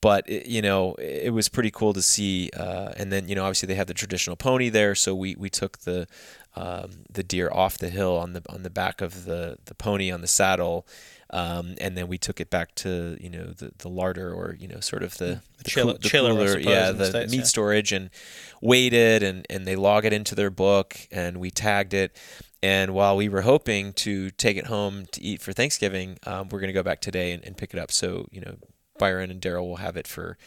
but 0.02 0.30
it, 0.30 0.46
you 0.48 0.62
know 0.62 0.94
it 0.96 1.34
was 1.34 1.50
pretty 1.50 1.72
cool 1.72 1.94
to 1.94 2.02
see 2.02 2.50
uh, 2.58 2.94
and 2.98 3.12
then 3.12 3.28
you 3.28 3.36
know 3.36 3.44
obviously 3.44 3.68
they 3.68 3.76
have 3.76 3.88
the 3.88 3.94
traditional 3.94 4.36
pony 4.36 4.70
there 4.70 4.96
so 4.96 5.14
we, 5.16 5.36
we 5.36 5.50
took 5.50 5.80
the 5.80 6.08
um, 6.56 6.90
the 7.12 7.24
deer 7.24 7.50
off 7.54 7.78
the 7.78 7.90
hill 7.90 8.18
on 8.18 8.34
the 8.34 8.42
on 8.50 8.64
the 8.64 8.70
back 8.70 9.02
of 9.02 9.26
the, 9.26 9.58
the 9.66 9.76
pony 9.76 10.12
on 10.12 10.22
the 10.22 10.28
saddle 10.28 10.86
um, 11.32 11.76
and 11.80 11.96
then 11.98 12.08
we 12.08 12.18
took 12.18 12.40
it 12.40 12.50
back 12.50 12.76
to 12.76 13.18
you 13.20 13.30
know 13.30 13.46
the, 13.46 13.72
the 13.78 13.90
larder 13.90 14.34
or 14.34 14.56
you 14.60 14.68
know 14.68 14.80
sort 14.80 15.04
of 15.04 15.18
the, 15.18 15.42
the, 15.58 15.64
chiller- 15.64 15.94
the 15.94 16.00
chiller, 16.00 16.32
cooler 16.32 16.48
suppose, 16.48 16.66
yeah 16.66 16.92
the 16.92 17.06
States, 17.06 17.32
meat 17.32 17.38
yeah. 17.40 17.44
storage 17.44 17.92
and 17.92 18.10
weighed 18.62 18.94
it 18.94 19.24
and, 19.24 19.46
and 19.50 19.66
they 19.66 19.76
log 19.76 20.06
it 20.06 20.14
into 20.14 20.36
their 20.36 20.50
book 20.50 21.08
and 21.12 21.38
we 21.38 21.52
tagged 21.52 21.94
it 21.94 22.16
and 22.62 22.94
while 22.94 23.16
we 23.16 23.30
were 23.30 23.42
hoping 23.42 23.94
to 23.94 24.32
take 24.32 24.58
it 24.58 24.66
home 24.66 25.06
to 25.14 25.22
eat 25.22 25.42
for 25.42 25.54
Thanksgiving, 25.54 26.18
um, 26.26 26.50
we're 26.50 26.60
going 26.60 26.68
to 26.68 26.74
go 26.74 26.84
back 26.84 27.00
today 27.00 27.32
and, 27.32 27.44
and 27.46 27.56
pick 27.56 27.74
it 27.74 27.80
up. 27.80 27.90
So 27.92 28.28
you 28.32 28.42
know, 28.42 28.58
Byron 28.98 29.32
and 29.32 29.42
Daryl 29.42 29.68
will 29.68 29.78
have 29.78 29.96
it 29.96 30.08
for 30.08 30.38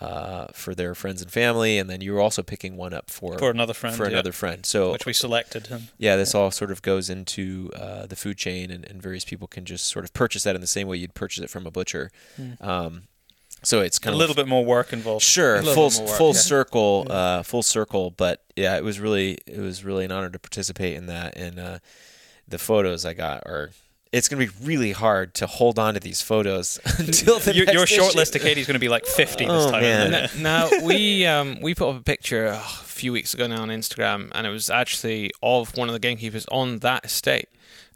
uh, 0.00 0.46
for 0.54 0.74
their 0.74 0.94
friends 0.94 1.20
and 1.20 1.30
family, 1.30 1.78
and 1.78 1.90
then 1.90 2.00
you're 2.00 2.20
also 2.20 2.42
picking 2.42 2.76
one 2.76 2.94
up 2.94 3.10
for 3.10 3.38
for 3.38 3.50
another 3.50 3.74
friend, 3.74 3.94
for 3.96 4.04
yeah, 4.04 4.12
another 4.12 4.32
friend. 4.32 4.64
So 4.64 4.92
which 4.92 5.06
we 5.06 5.12
selected 5.12 5.66
him. 5.66 5.88
yeah, 5.98 6.16
this 6.16 6.34
all 6.34 6.50
sort 6.50 6.70
of 6.70 6.80
goes 6.82 7.10
into 7.10 7.70
uh, 7.76 8.06
the 8.06 8.16
food 8.16 8.38
chain, 8.38 8.70
and, 8.70 8.84
and 8.84 9.02
various 9.02 9.24
people 9.24 9.46
can 9.46 9.64
just 9.64 9.86
sort 9.86 10.04
of 10.04 10.12
purchase 10.14 10.44
that 10.44 10.54
in 10.54 10.60
the 10.60 10.66
same 10.66 10.88
way 10.88 10.96
you'd 10.96 11.14
purchase 11.14 11.44
it 11.44 11.50
from 11.50 11.66
a 11.66 11.70
butcher. 11.70 12.10
Um, 12.60 13.02
so 13.62 13.82
it's 13.82 13.98
A 13.98 14.00
kind 14.00 14.14
of 14.14 14.16
A 14.16 14.18
little 14.18 14.34
bit 14.34 14.48
more 14.48 14.64
work 14.64 14.92
involved. 14.92 15.22
Sure, 15.22 15.62
full 15.62 15.90
work, 15.90 16.16
full 16.16 16.32
yeah. 16.32 16.40
circle, 16.40 17.06
uh, 17.10 17.42
full 17.42 17.62
circle. 17.62 18.10
But 18.10 18.42
yeah, 18.56 18.76
it 18.78 18.84
was 18.84 18.98
really 18.98 19.38
it 19.46 19.58
was 19.58 19.84
really 19.84 20.06
an 20.06 20.12
honor 20.12 20.30
to 20.30 20.38
participate 20.38 20.96
in 20.96 21.06
that. 21.06 21.36
And 21.36 21.58
uh, 21.58 21.78
the 22.48 22.58
photos 22.58 23.04
I 23.04 23.14
got 23.14 23.42
are. 23.46 23.70
It's 24.12 24.28
going 24.28 24.44
to 24.44 24.52
be 24.52 24.66
really 24.66 24.90
hard 24.92 25.34
to 25.34 25.46
hold 25.46 25.78
on 25.78 25.94
to 25.94 26.00
these 26.00 26.20
photos 26.20 26.80
until 26.98 27.38
the 27.38 27.54
Your, 27.54 27.64
next 27.66 27.76
your 27.76 27.86
short 27.86 28.08
issue. 28.10 28.18
list 28.18 28.32
to 28.32 28.38
Katie's 28.40 28.66
going 28.66 28.74
to 28.74 28.80
be 28.80 28.88
like 28.88 29.06
50 29.06 29.44
this 29.44 29.52
Oh, 29.66 29.70
time. 29.70 29.82
man. 29.82 30.14
isn't 30.24 30.42
now 30.42 30.68
we 30.82 31.26
um, 31.26 31.60
we 31.60 31.74
put 31.76 31.90
up 31.90 31.96
a 32.00 32.02
picture 32.02 32.48
uh, 32.48 32.56
a 32.56 32.84
few 32.84 33.12
weeks 33.12 33.34
ago 33.34 33.46
now 33.46 33.62
on 33.62 33.68
Instagram, 33.68 34.30
and 34.34 34.46
it 34.46 34.50
was 34.50 34.68
actually 34.68 35.30
of 35.42 35.76
one 35.76 35.88
of 35.88 35.92
the 35.92 36.00
gamekeepers 36.00 36.44
on 36.50 36.78
that 36.80 37.04
estate 37.04 37.48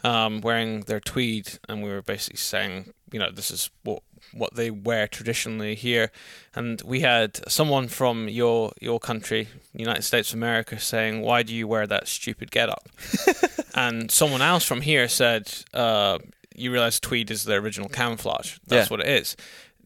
um, 0.04 0.40
wearing 0.40 0.82
their 0.82 1.00
tweed, 1.00 1.58
and 1.68 1.82
we 1.82 1.90
were 1.90 2.02
basically 2.02 2.36
saying, 2.38 2.92
you 3.10 3.18
know, 3.18 3.30
this 3.32 3.50
is 3.50 3.70
what 3.82 4.02
what 4.34 4.54
they 4.54 4.70
wear 4.70 5.06
traditionally 5.06 5.74
here, 5.74 6.10
and 6.54 6.80
we 6.82 7.00
had 7.00 7.40
someone 7.50 7.88
from 7.88 8.28
your 8.28 8.72
your 8.80 8.98
country, 9.00 9.48
United 9.72 10.02
States 10.02 10.30
of 10.30 10.38
America, 10.38 10.78
saying, 10.78 11.20
"Why 11.22 11.42
do 11.42 11.54
you 11.54 11.66
wear 11.68 11.86
that 11.86 12.08
stupid 12.08 12.50
getup?" 12.50 12.88
and 13.74 14.10
someone 14.10 14.42
else 14.42 14.64
from 14.64 14.80
here 14.82 15.08
said, 15.08 15.52
uh, 15.72 16.18
"You 16.54 16.72
realize 16.72 17.00
tweed 17.00 17.30
is 17.30 17.44
the 17.44 17.54
original 17.54 17.88
camouflage. 17.88 18.58
That's 18.66 18.90
Yeah. 18.90 18.96
what 18.96 19.00
it 19.00 19.08
is." 19.08 19.36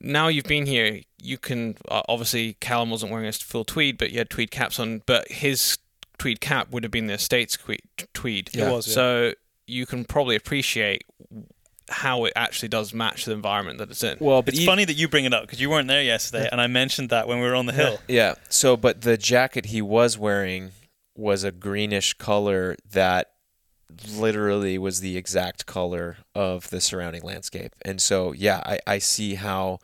Now 0.01 0.29
you've 0.29 0.45
been 0.45 0.67
here, 0.67 1.01
you 1.21 1.39
can 1.39 1.77
uh, 1.89 2.03
obviously 2.09 2.55
Callum 2.61 2.91
wasn't 2.91 3.11
wearing 3.11 3.27
a 3.27 3.33
full 3.33 3.65
tweed, 3.65 3.99
but 3.99 4.11
he 4.11 4.17
had 4.19 4.31
tweed 4.31 4.51
caps 4.51 4.79
on. 4.79 5.03
But 5.07 5.29
his 5.29 5.79
tweed 6.19 6.41
cap 6.41 6.71
would 6.71 6.85
have 6.85 6.93
been 6.93 7.07
the 7.09 7.15
estate's 7.15 7.57
que- 7.57 7.79
tweed. 8.15 8.51
It 8.55 8.71
was, 8.71 8.87
yeah. 8.87 8.95
So 8.95 9.33
you 9.67 9.87
can 9.87 10.05
probably 10.05 10.37
appreciate 10.37 11.05
how 11.89 12.25
it 12.25 12.33
actually 12.37 12.69
does 12.69 12.93
match 12.93 13.25
the 13.25 13.33
environment 13.33 13.79
that 13.79 13.91
it's 13.91 14.03
in. 14.03 14.19
Well, 14.21 14.43
but 14.43 14.55
It's 14.55 14.63
e- 14.63 14.67
funny 14.67 14.85
that 14.85 14.95
you 14.95 15.09
bring 15.09 15.25
it 15.25 15.33
up 15.35 15.43
because 15.43 15.61
you 15.61 15.71
weren't 15.71 15.89
there 15.89 16.03
yesterday, 16.03 16.49
and 16.51 16.61
I 16.61 16.67
mentioned 16.67 17.11
that 17.11 17.27
when 17.29 17.41
we 17.41 17.47
were 17.47 17.55
on 17.55 17.67
the 17.67 17.73
hill. 17.73 17.99
Yeah. 18.09 18.35
So, 18.49 18.77
but 18.77 19.03
the 19.03 19.17
jacket 19.17 19.67
he 19.67 19.83
was 19.83 20.19
wearing 20.19 20.73
was 21.17 21.45
a 21.45 21.51
greenish 21.51 22.15
color 22.15 22.77
that 22.91 23.31
literally 24.15 24.79
was 24.79 25.01
the 25.01 25.17
exact 25.17 25.67
color 25.67 26.19
of 26.35 26.69
the 26.71 26.81
surrounding 26.81 27.23
landscape. 27.23 27.75
And 27.83 28.01
so, 28.01 28.33
yeah, 28.33 28.63
I, 28.65 28.79
I 28.87 28.99
see 28.99 29.35
how, 29.35 29.79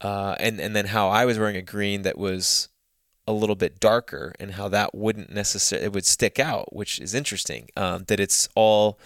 uh, 0.00 0.36
and 0.38 0.60
and 0.60 0.74
then 0.74 0.86
how 0.86 1.08
I 1.08 1.24
was 1.24 1.38
wearing 1.38 1.56
a 1.56 1.62
green 1.62 2.02
that 2.02 2.16
was 2.16 2.68
a 3.26 3.32
little 3.32 3.56
bit 3.56 3.78
darker, 3.78 4.34
and 4.40 4.52
how 4.52 4.68
that 4.68 4.94
wouldn't 4.94 5.30
necessarily 5.30 5.86
it 5.86 5.92
would 5.92 6.06
stick 6.06 6.38
out, 6.38 6.74
which 6.74 6.98
is 6.98 7.14
interesting. 7.14 7.68
Um, 7.76 8.04
that 8.08 8.18
it's 8.18 8.48
all 8.54 8.98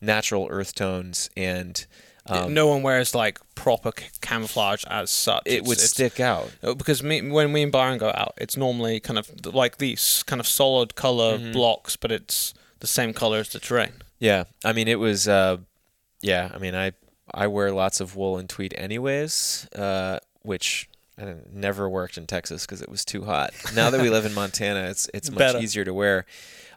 natural 0.00 0.48
earth 0.50 0.74
tones 0.74 1.30
and. 1.36 1.86
Um, 2.30 2.52
no 2.52 2.66
one 2.66 2.82
wears 2.82 3.14
like 3.14 3.38
proper 3.54 3.90
c- 3.98 4.04
camouflage 4.20 4.84
as 4.90 5.10
such. 5.10 5.40
it 5.46 5.50
It's- 5.52 5.66
would 5.68 5.78
it's- 5.78 5.90
stick 5.90 6.20
out. 6.20 6.50
Uh, 6.62 6.74
because 6.74 7.02
me, 7.02 7.22
when 7.30 7.50
me 7.50 7.62
and 7.62 7.72
Byron 7.72 7.96
go 7.96 8.10
out, 8.14 8.34
it's 8.36 8.54
normally 8.54 9.00
kind 9.00 9.18
of 9.18 9.46
like 9.54 9.78
these 9.78 10.22
kind 10.26 10.38
of 10.38 10.46
solid 10.46 10.94
color 10.94 11.38
Mm-hmm. 11.38 11.52
blocks, 11.52 11.96
but 11.96 12.12
it's 12.12 12.52
the 12.80 12.86
same 12.86 13.14
color 13.14 13.38
as 13.38 13.48
the 13.48 13.58
terrain. 13.58 13.92
Yeah, 14.18 14.44
I 14.62 14.74
mean 14.74 14.88
it 14.88 14.98
was. 14.98 15.26
Uh, 15.26 15.56
yeah, 16.20 16.50
I 16.52 16.58
mean 16.58 16.74
I 16.74 16.92
I 17.32 17.46
wear 17.46 17.72
lots 17.72 17.98
of 17.98 18.14
wool 18.14 18.36
and 18.36 18.46
tweed 18.46 18.74
anyways, 18.76 19.66
uh, 19.74 20.18
which 20.42 20.90
I 21.16 21.22
don't- 21.24 21.54
never 21.54 21.88
worked 21.88 22.18
in 22.18 22.26
Texas 22.26 22.66
because 22.66 22.82
it 22.82 22.90
was 22.90 23.06
too 23.06 23.24
hot. 23.24 23.54
Now 23.74 23.88
that 23.88 24.02
we 24.02 24.10
live 24.10 24.26
in 24.26 24.34
Montana, 24.42 24.90
it's 24.90 25.08
it's 25.14 25.30
much 25.30 25.38
Better. 25.38 25.60
easier 25.60 25.84
to 25.86 25.94
wear. 25.94 26.26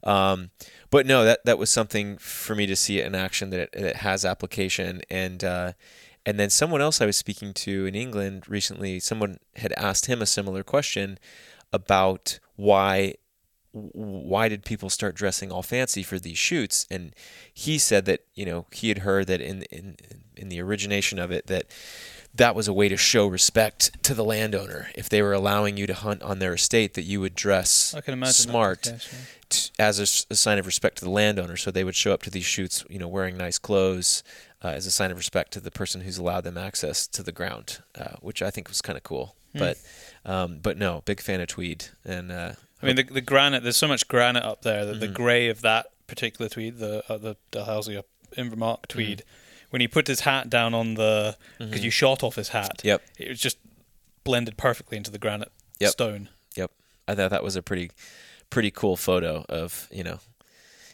Um, 0.05 0.49
but 0.91 1.05
no, 1.05 1.23
that 1.23 1.43
that 1.45 1.57
was 1.57 1.71
something 1.71 2.17
for 2.17 2.53
me 2.53 2.67
to 2.67 2.75
see 2.75 2.99
it 2.99 3.05
in 3.07 3.15
action 3.15 3.49
that 3.49 3.59
it, 3.59 3.69
it 3.73 3.95
has 3.97 4.23
application 4.25 5.01
and. 5.09 5.43
Uh, 5.43 5.73
and 6.23 6.39
then 6.39 6.51
someone 6.51 6.81
else 6.81 7.01
I 7.01 7.07
was 7.07 7.17
speaking 7.17 7.51
to 7.53 7.87
in 7.87 7.95
England 7.95 8.47
recently, 8.47 8.99
someone 8.99 9.39
had 9.55 9.73
asked 9.73 10.05
him 10.05 10.21
a 10.21 10.27
similar 10.27 10.61
question 10.61 11.17
about 11.73 12.39
why 12.55 13.15
why 13.73 14.49
did 14.49 14.65
people 14.65 14.89
start 14.89 15.15
dressing 15.15 15.51
all 15.51 15.63
fancy 15.63 16.03
for 16.03 16.19
these 16.19 16.37
shoots? 16.37 16.85
And 16.91 17.15
he 17.53 17.77
said 17.77 18.05
that 18.05 18.25
you 18.35 18.45
know 18.45 18.65
he 18.71 18.89
had 18.89 18.99
heard 18.99 19.27
that 19.27 19.41
in 19.41 19.63
in 19.63 19.95
in 20.35 20.49
the 20.49 20.61
origination 20.61 21.19
of 21.19 21.31
it 21.31 21.47
that 21.47 21.67
that 22.35 22.55
was 22.55 22.67
a 22.67 22.73
way 22.73 22.87
to 22.89 22.97
show 22.97 23.27
respect 23.27 24.01
to 24.03 24.13
the 24.13 24.23
landowner. 24.23 24.89
If 24.95 25.09
they 25.09 25.21
were 25.21 25.33
allowing 25.33 25.77
you 25.77 25.85
to 25.87 25.93
hunt 25.93 26.21
on 26.23 26.39
their 26.39 26.53
estate, 26.53 26.93
that 26.93 27.03
you 27.03 27.19
would 27.21 27.35
dress 27.35 27.93
I 27.93 28.01
can 28.01 28.13
imagine. 28.13 28.29
that 28.29 28.33
smart 28.51 28.79
was 28.79 28.85
the 28.85 28.91
case, 28.93 29.13
yeah. 29.13 29.19
t- 29.49 29.71
as 29.79 29.99
a 30.29 30.35
sign 30.35 30.57
of 30.57 30.65
respect 30.65 30.97
to 30.99 31.05
the 31.05 31.11
landowner. 31.11 31.57
So 31.57 31.71
they 31.71 31.83
would 31.83 31.95
show 31.95 32.13
up 32.13 32.23
to 32.23 32.29
these 32.29 32.45
shoots, 32.45 32.85
you 32.89 32.99
know, 32.99 33.07
wearing 33.07 33.37
nice 33.37 33.57
clothes 33.57 34.23
uh, 34.63 34.69
as 34.69 34.85
a 34.85 34.91
sign 34.91 35.11
of 35.11 35.17
respect 35.17 35.51
to 35.53 35.59
the 35.59 35.71
person 35.71 36.01
who's 36.01 36.17
allowed 36.17 36.45
them 36.45 36.57
access 36.57 37.05
to 37.07 37.21
the 37.23 37.31
ground, 37.33 37.79
uh, 37.99 38.15
which 38.21 38.41
I 38.41 38.49
think 38.49 38.69
was 38.69 38.81
kind 38.81 38.95
of 38.97 39.03
cool. 39.03 39.35
But 39.53 39.77
um, 40.23 40.59
but 40.63 40.77
no, 40.77 41.01
big 41.05 41.19
fan 41.19 41.41
of 41.41 41.47
tweed 41.47 41.85
and. 42.05 42.31
Uh, 42.31 42.53
I 42.81 42.85
mean, 42.87 42.95
the, 42.95 43.03
the 43.03 43.21
granite. 43.21 43.61
There's 43.61 43.77
so 43.77 43.87
much 43.87 44.07
granite 44.07 44.43
up 44.43 44.61
there 44.63 44.85
that 44.85 44.99
the 44.99 45.05
Mm-hmm. 45.07 45.13
grey 45.15 45.49
of 45.49 45.61
that 45.61 45.87
particular 46.07 46.47
tweed, 46.49 46.77
the 46.77 47.03
uh, 47.11 47.17
the 47.17 47.35
Dalhousie 47.51 47.97
up 47.97 48.05
Invermark 48.37 48.87
tweed, 48.87 49.19
Mm-hmm. 49.19 49.40
When 49.71 49.81
he 49.81 49.87
put 49.87 50.07
his 50.07 50.21
hat 50.21 50.49
down 50.49 50.73
on 50.73 50.93
the 50.93 51.35
because 51.57 51.83
you 51.83 51.89
shot 51.91 52.23
off 52.23 52.35
his 52.35 52.49
hat. 52.49 52.81
Yep. 52.83 53.01
It 53.17 53.29
was 53.29 53.39
just 53.39 53.57
blended 54.23 54.55
perfectly 54.57 54.97
into 54.97 55.09
the 55.11 55.17
granite 55.17 55.51
Yep. 55.79 55.89
stone. 55.91 56.29
Yep. 56.55 56.71
I 57.07 57.15
thought 57.15 57.31
that 57.31 57.43
was 57.43 57.55
a 57.55 57.61
pretty 57.63 57.89
pretty 58.51 58.69
cool 58.69 58.95
photo 58.97 59.45
of, 59.49 59.87
you 59.91 60.03
know, 60.03 60.19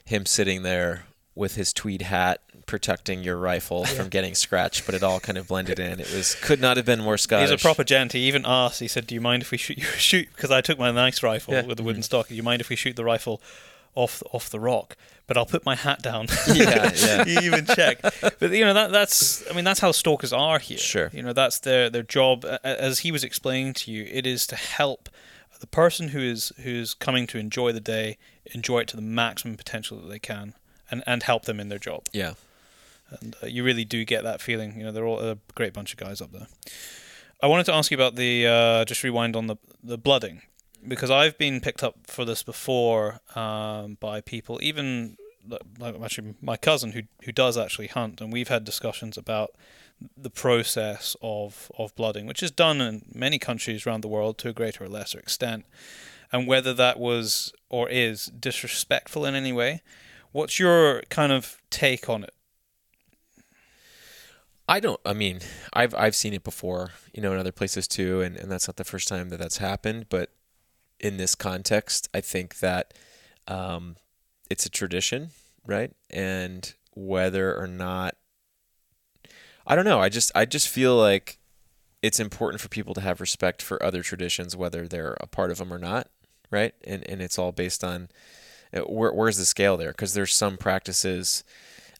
him 0.06 0.26
sitting 0.26 0.64
there 0.64 1.06
with 1.36 1.56
his 1.56 1.74
tweed 1.74 2.04
hat 2.04 2.42
protecting 2.66 3.24
your 3.24 3.38
rifle 3.38 3.86
from 3.86 4.10
getting 4.10 4.36
scratched, 4.36 4.86
but 4.86 4.94
it 4.96 5.02
all 5.04 5.20
kind 5.20 5.38
of 5.38 5.48
blended 5.48 5.80
in. 5.80 6.00
It 6.00 6.12
was 6.14 6.36
could 6.36 6.60
not 6.62 6.78
have 6.78 6.86
been 6.86 7.00
more 7.02 7.18
Scottish. 7.18 7.50
He's 7.50 7.60
a 7.60 7.64
proper 7.64 7.84
gent. 7.84 8.14
He 8.14 8.20
even 8.28 8.44
asked. 8.46 8.80
He 8.80 8.88
said, 8.88 9.08
"Do 9.08 9.16
you 9.16 9.22
mind 9.22 9.42
if 9.44 9.52
we 9.52 9.58
shoot 9.58 9.78
you 9.78 9.84
shoot?" 9.98 10.28
Because 10.36 10.52
I 10.52 10.62
took 10.62 10.78
my 10.80 10.92
nice 10.92 11.22
rifle 11.24 11.54
Yeah. 11.54 11.62
Mm-hmm. 11.62 11.68
with 11.70 11.78
the 11.78 11.84
wooden 11.84 12.04
stock. 12.04 12.28
Do 12.28 12.36
you 12.36 12.44
mind 12.44 12.62
if 12.62 12.70
we 12.70 12.76
shoot 12.76 12.96
the 12.96 13.04
rifle 13.06 13.42
off 13.96 14.22
off 14.32 14.50
the 14.50 14.60
rock? 14.60 14.96
But 15.28 15.38
I'll 15.38 15.46
put 15.46 15.66
my 15.66 15.76
hat 15.76 16.02
down. 16.02 16.28
Yeah, 16.54 16.92
yeah. 16.96 17.26
you 17.28 17.40
even 17.42 17.66
check. 17.66 18.02
But 18.02 18.52
you 18.52 18.64
know 18.64 18.74
that 18.74 18.92
that's. 18.92 19.44
I 19.50 19.54
mean, 19.54 19.66
that's 19.66 19.82
how 19.82 19.92
stalkers 19.92 20.32
are 20.34 20.58
here. 20.60 20.78
Sure. 20.78 21.10
You 21.14 21.22
know 21.22 21.34
that's 21.34 21.60
their 21.60 21.90
their 21.90 22.04
job. 22.04 22.46
As 22.64 23.00
he 23.00 23.12
was 23.12 23.24
explaining 23.24 23.74
to 23.76 23.92
you, 23.92 24.08
it 24.10 24.26
is 24.26 24.48
to 24.48 24.56
help 24.56 25.10
the 25.60 25.68
person 25.68 26.10
who 26.10 26.20
is 26.20 26.54
who's 26.64 26.94
coming 26.94 27.28
to 27.28 27.38
enjoy 27.38 27.72
the 27.74 27.82
day 27.82 28.18
enjoy 28.54 28.80
it 28.80 28.88
to 28.88 28.96
the 28.96 29.02
maximum 29.02 29.58
potential 29.58 29.98
that 30.00 30.08
they 30.08 30.20
can, 30.20 30.54
and 30.90 31.04
and 31.06 31.24
help 31.24 31.44
them 31.46 31.60
in 31.60 31.68
their 31.70 31.80
job. 31.80 32.06
Yeah. 32.14 32.34
and 33.22 33.36
uh, 33.44 33.48
you 33.48 33.64
really 33.64 33.86
do 33.86 34.06
get 34.06 34.24
that 34.24 34.42
feeling. 34.42 34.78
You 34.78 34.86
know, 34.86 34.92
they're 34.92 35.06
all 35.06 35.20
a 35.20 35.38
great 35.56 35.74
bunch 35.74 35.92
of 35.94 36.00
guys 36.00 36.22
up 36.22 36.32
there. 36.32 36.48
I 37.42 37.48
wanted 37.48 37.66
to 37.68 37.74
ask 37.74 37.92
you 37.92 37.98
about 37.98 38.16
the 38.16 38.48
uh, 38.48 38.86
just 38.86 39.04
rewind 39.04 39.36
on 39.36 39.48
the 39.48 39.58
the 39.84 39.98
blooding 39.98 40.42
because 40.86 41.12
I've 41.12 41.38
been 41.38 41.62
picked 41.62 41.84
up 41.84 41.96
for 42.08 42.26
this 42.26 42.44
before 42.44 43.20
um, 43.36 43.98
by 44.00 44.22
people, 44.22 44.60
even 44.62 45.18
like 45.80 45.96
actually 46.02 46.36
my 46.42 46.58
cousin 46.58 46.92
who 46.92 47.04
who 47.24 47.32
does 47.32 47.58
actually 47.58 47.88
hunt, 47.88 48.22
and 48.22 48.32
we've 48.32 48.50
had 48.50 48.64
discussions 48.64 49.18
about 49.18 49.52
the 50.16 50.30
process 50.30 51.16
of 51.22 51.72
of 51.78 51.96
blooding, 51.96 52.26
which 52.26 52.44
is 52.44 52.52
done 52.52 52.82
in 52.82 53.06
many 53.14 53.40
countries 53.40 53.86
around 53.86 54.02
the 54.02 54.08
world 54.08 54.38
to 54.40 54.50
a 54.50 54.54
greater 54.54 54.84
or 54.84 54.90
lesser 54.90 55.20
extent, 55.20 55.66
and 56.32 56.48
whether 56.48 56.74
that 56.74 57.00
was 57.00 57.54
or 57.70 57.90
is 57.90 58.26
disrespectful 58.26 59.26
in 59.26 59.36
any 59.36 59.54
way. 59.54 59.82
What's 60.32 60.60
your 60.60 61.02
kind 61.10 61.32
of 61.32 61.58
take 61.70 62.10
on 62.10 62.24
it? 62.24 62.34
I 64.68 64.80
don't. 64.80 65.00
I 65.06 65.14
mean, 65.14 65.40
I've 65.74 65.96
I've 65.96 66.16
seen 66.16 66.34
it 66.34 66.44
before, 66.44 66.92
you 67.14 67.22
know, 67.22 67.32
in 67.32 67.40
other 67.40 67.54
places 67.54 67.88
too, 67.88 68.22
and, 68.22 68.36
and 68.36 68.52
that's 68.52 68.68
not 68.68 68.76
the 68.76 68.84
first 68.84 69.08
time 69.08 69.30
that 69.30 69.40
that's 69.40 69.58
happened. 69.58 70.08
But 70.10 70.32
in 71.00 71.18
this 71.18 71.36
context, 71.36 72.10
I 72.14 72.22
think 72.22 72.60
that 72.60 72.94
um, 73.48 73.96
it's 74.50 74.66
a 74.66 74.70
tradition, 74.70 75.30
right? 75.66 75.92
And 76.10 76.74
whether 76.96 77.56
or 77.56 77.68
not, 77.68 78.16
I 79.66 79.76
don't 79.76 79.86
know. 79.86 80.00
I 80.00 80.10
just 80.10 80.32
I 80.34 80.46
just 80.46 80.70
feel 80.70 80.96
like 80.96 81.38
it's 82.02 82.20
important 82.20 82.62
for 82.62 82.70
people 82.70 82.94
to 82.94 83.02
have 83.02 83.22
respect 83.22 83.62
for 83.62 83.82
other 83.84 84.02
traditions, 84.02 84.56
whether 84.56 84.88
they're 84.88 85.18
a 85.20 85.28
part 85.28 85.52
of 85.52 85.58
them 85.58 85.74
or 85.74 85.80
not, 85.80 86.08
right? 86.50 86.74
And 86.86 87.08
and 87.10 87.22
it's 87.22 87.38
all 87.38 87.52
based 87.52 87.84
on 87.84 88.10
uh, 88.74 88.82
where, 88.82 89.14
where's 89.14 89.38
the 89.38 89.46
scale 89.46 89.78
there? 89.78 89.92
Because 89.92 90.14
there's 90.14 90.36
some 90.36 90.58
practices 90.58 91.44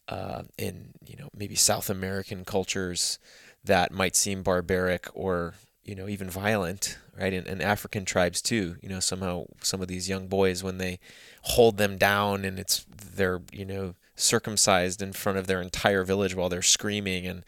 uh, 0.08 0.42
in 0.56 0.94
you 1.06 1.16
know 1.16 1.28
maybe 1.36 1.54
South 1.54 1.90
American 1.90 2.44
cultures 2.44 3.18
that 3.64 3.92
might 3.92 4.16
seem 4.16 4.42
barbaric 4.42 5.08
or 5.12 5.54
you 5.88 5.94
know 5.94 6.08
even 6.08 6.28
violent, 6.28 6.98
right? 7.18 7.32
And, 7.32 7.46
and 7.46 7.62
African 7.62 8.04
tribes 8.04 8.42
too. 8.42 8.76
You 8.82 8.88
know 8.88 9.00
somehow 9.00 9.46
some 9.62 9.80
of 9.80 9.88
these 9.88 10.08
young 10.08 10.28
boys 10.28 10.62
when 10.62 10.78
they 10.78 10.98
hold 11.42 11.78
them 11.78 11.96
down 11.96 12.44
and 12.44 12.58
it's 12.58 12.84
they're 13.14 13.40
you 13.52 13.64
know 13.64 13.94
circumcised 14.14 15.00
in 15.00 15.12
front 15.12 15.38
of 15.38 15.46
their 15.46 15.62
entire 15.62 16.04
village 16.04 16.34
while 16.34 16.48
they're 16.48 16.62
screaming 16.62 17.26
and 17.26 17.44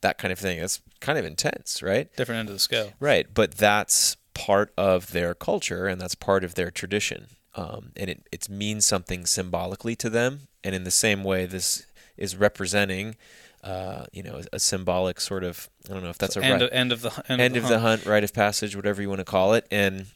that 0.00 0.18
kind 0.18 0.32
of 0.32 0.38
thing. 0.38 0.58
It's 0.58 0.80
kind 1.00 1.18
of 1.18 1.24
intense, 1.24 1.82
right? 1.82 2.14
Different 2.16 2.40
end 2.40 2.48
of 2.48 2.54
the 2.54 2.60
scale. 2.60 2.92
Right, 3.00 3.26
but 3.32 3.52
that's 3.52 4.16
part 4.34 4.72
of 4.76 5.12
their 5.12 5.34
culture 5.34 5.86
and 5.86 6.00
that's 6.00 6.14
part 6.14 6.44
of 6.44 6.54
their 6.54 6.70
tradition. 6.70 7.28
Um, 7.54 7.92
and 7.96 8.10
it, 8.10 8.26
it 8.32 8.48
means 8.48 8.84
something 8.84 9.26
symbolically 9.26 9.94
to 9.96 10.10
them. 10.10 10.48
And 10.64 10.74
in 10.74 10.84
the 10.84 10.90
same 10.90 11.22
way, 11.22 11.46
this 11.46 11.86
is 12.16 12.36
representing, 12.36 13.16
uh, 13.64 14.04
you 14.12 14.22
know, 14.22 14.40
a 14.52 14.58
symbolic 14.60 15.20
sort 15.20 15.42
of, 15.42 15.68
I 15.88 15.94
don't 15.94 16.02
know 16.02 16.10
if 16.10 16.18
that's 16.18 16.36
a 16.36 16.44
end, 16.44 16.52
right, 16.54 16.62
of, 16.62 16.70
end 16.72 16.92
of 16.92 17.02
the 17.02 17.24
end, 17.28 17.40
end 17.40 17.56
of 17.56 17.64
of 17.64 17.70
the 17.70 17.78
hunt. 17.80 18.04
rite 18.06 18.22
of 18.24 18.32
passage, 18.34 18.76
whatever 18.76 19.00
you 19.02 19.08
want 19.08 19.20
to 19.20 19.24
call 19.24 19.54
it. 19.54 19.66
And 19.70 20.06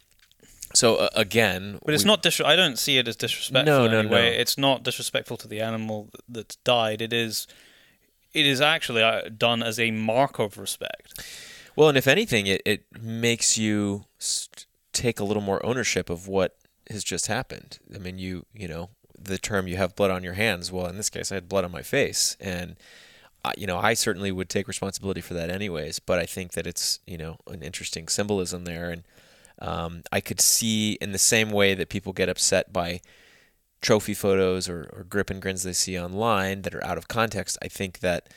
so, 0.75 0.97
uh, 0.97 1.09
again, 1.15 1.79
But 1.85 1.95
it's 1.95 2.05
we- 2.05 2.09
not 2.09 2.23
dis- 2.23 2.41
I 2.43 2.57
don't 2.57 2.79
see 2.79 2.99
it 2.99 3.09
as 3.09 3.17
disrespectful 3.17 3.75
No, 3.75 3.89
no, 3.89 4.01
any 4.01 4.09
way. 4.09 4.31
no. 4.31 4.37
It's 4.41 4.59
not 4.59 4.83
disrespectful 4.83 5.39
to 5.39 5.49
the 5.49 5.61
animal 5.61 6.11
that's 6.29 6.57
died. 6.57 7.01
It 7.01 7.13
is. 7.13 7.47
It 8.35 8.45
is 8.45 8.61
actually 8.61 9.03
uh, 9.03 9.23
done 9.37 9.63
as 9.63 9.81
a 9.81 9.91
mark 9.91 10.39
of 10.39 10.59
respect. 10.59 11.15
Well, 11.75 11.89
and 11.89 11.97
if 11.97 12.07
anything, 12.07 12.47
it, 12.47 12.61
it 12.67 12.85
makes 13.01 13.57
you 13.57 14.05
st- 14.19 14.67
take 14.93 15.19
a 15.19 15.25
little 15.25 15.43
more 15.43 15.65
ownership 15.65 16.11
of 16.11 16.29
what 16.29 16.57
has 16.91 17.03
just 17.03 17.29
happened. 17.29 17.79
I 17.95 17.99
mean, 17.99 18.19
you 18.19 18.45
you 18.53 18.69
know 18.69 18.91
the 19.19 19.39
term 19.39 19.67
"you 19.67 19.77
have 19.79 19.97
blood 19.97 20.11
on 20.11 20.23
your 20.23 20.35
hands." 20.35 20.71
Well, 20.71 20.87
in 20.87 20.99
this 20.99 21.09
case, 21.09 21.33
I 21.33 21.37
had 21.37 21.49
blood 21.49 21.65
on 21.65 21.73
my 21.73 21.81
face, 21.83 22.37
and 22.39 22.77
you 23.57 23.67
know 23.67 23.79
I 23.79 23.95
certainly 23.95 24.33
would 24.33 24.49
take 24.49 24.69
responsibility 24.69 25.21
for 25.21 25.35
that, 25.35 25.51
anyways. 25.51 25.99
But 25.99 26.19
I 26.19 26.27
think 26.27 26.53
that 26.53 26.67
it's 26.67 27.01
you 27.07 27.19
know 27.19 27.39
an 27.47 27.63
interesting 27.63 28.09
symbolism 28.09 28.65
there, 28.65 28.91
and 28.91 29.03
um, 29.61 30.03
I 30.13 30.21
could 30.21 30.41
see 30.41 30.93
in 31.01 31.13
the 31.13 31.19
same 31.19 31.51
way 31.51 31.75
that 31.75 31.89
people 31.89 32.13
get 32.13 32.29
upset 32.29 32.73
by 32.73 33.01
trophy 33.81 34.15
photos 34.15 34.69
or, 34.69 34.91
or 34.93 35.05
grip 35.05 35.31
and 35.31 35.41
grins 35.41 35.63
they 35.63 35.73
see 35.73 35.99
online 35.99 36.63
that 36.63 36.75
are 36.75 36.85
out 36.85 36.99
of 36.99 37.09
context. 37.09 37.57
I 37.63 37.69
think 37.69 38.01
that 38.01 38.29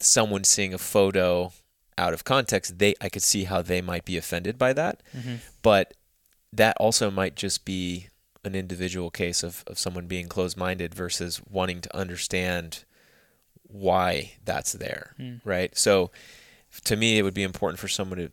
someone 0.00 0.44
seeing 0.44 0.74
a 0.74 0.78
photo 0.78 1.52
out 1.98 2.12
of 2.12 2.24
context, 2.24 2.78
they 2.78 2.94
I 3.00 3.08
could 3.08 3.22
see 3.22 3.44
how 3.44 3.62
they 3.62 3.80
might 3.80 4.04
be 4.04 4.16
offended 4.16 4.58
by 4.58 4.72
that. 4.74 5.02
But 5.62 5.94
that 6.52 6.76
also 6.78 7.10
might 7.10 7.36
just 7.36 7.64
be 7.64 8.08
an 8.44 8.54
individual 8.54 9.10
case 9.10 9.42
of, 9.42 9.64
of 9.66 9.78
someone 9.78 10.06
being 10.06 10.28
closed 10.28 10.56
minded 10.56 10.94
versus 10.94 11.40
wanting 11.50 11.80
to 11.80 11.96
understand 11.96 12.84
why 13.68 14.32
that's 14.44 14.72
there. 14.72 15.14
Hmm. 15.16 15.36
Right. 15.44 15.76
So 15.76 16.10
to 16.84 16.96
me 16.96 17.18
it 17.18 17.22
would 17.22 17.34
be 17.34 17.42
important 17.42 17.78
for 17.78 17.88
someone 17.88 18.18
to 18.18 18.32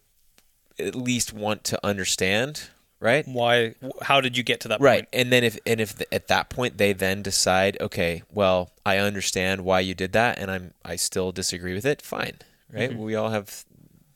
at 0.80 0.96
least 0.96 1.34
want 1.34 1.64
to 1.66 1.80
understand, 1.86 2.70
right? 3.00 3.28
Why? 3.28 3.76
How 4.02 4.22
did 4.22 4.38
you 4.38 4.44
get 4.44 4.60
to 4.62 4.68
that 4.70 4.82
Right. 4.82 5.02
point? 5.02 5.10
And 5.14 5.32
then 5.32 5.44
if 5.44 5.58
and 5.66 5.80
if 5.80 5.98
th- 5.98 6.10
at 6.12 6.28
that 6.28 6.50
point 6.50 6.78
they 6.78 6.94
then 6.94 7.22
decide, 7.22 7.78
okay, 7.80 8.24
well, 8.32 8.72
I 8.86 8.98
understand 8.98 9.62
why 9.62 9.82
you 9.82 9.94
did 9.94 10.14
that 10.14 10.40
and 10.40 10.50
I'm 10.50 10.74
I 10.84 10.96
still 10.96 11.32
disagree 11.32 11.74
with 11.74 11.86
it, 11.86 12.02
fine. 12.02 12.38
Right? 12.72 12.90
Mm-hmm. 12.90 13.00
We 13.00 13.16
all 13.16 13.30
have 13.30 13.66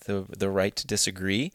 the 0.05 0.25
the 0.35 0.49
right 0.49 0.75
to 0.75 0.87
disagree. 0.87 1.51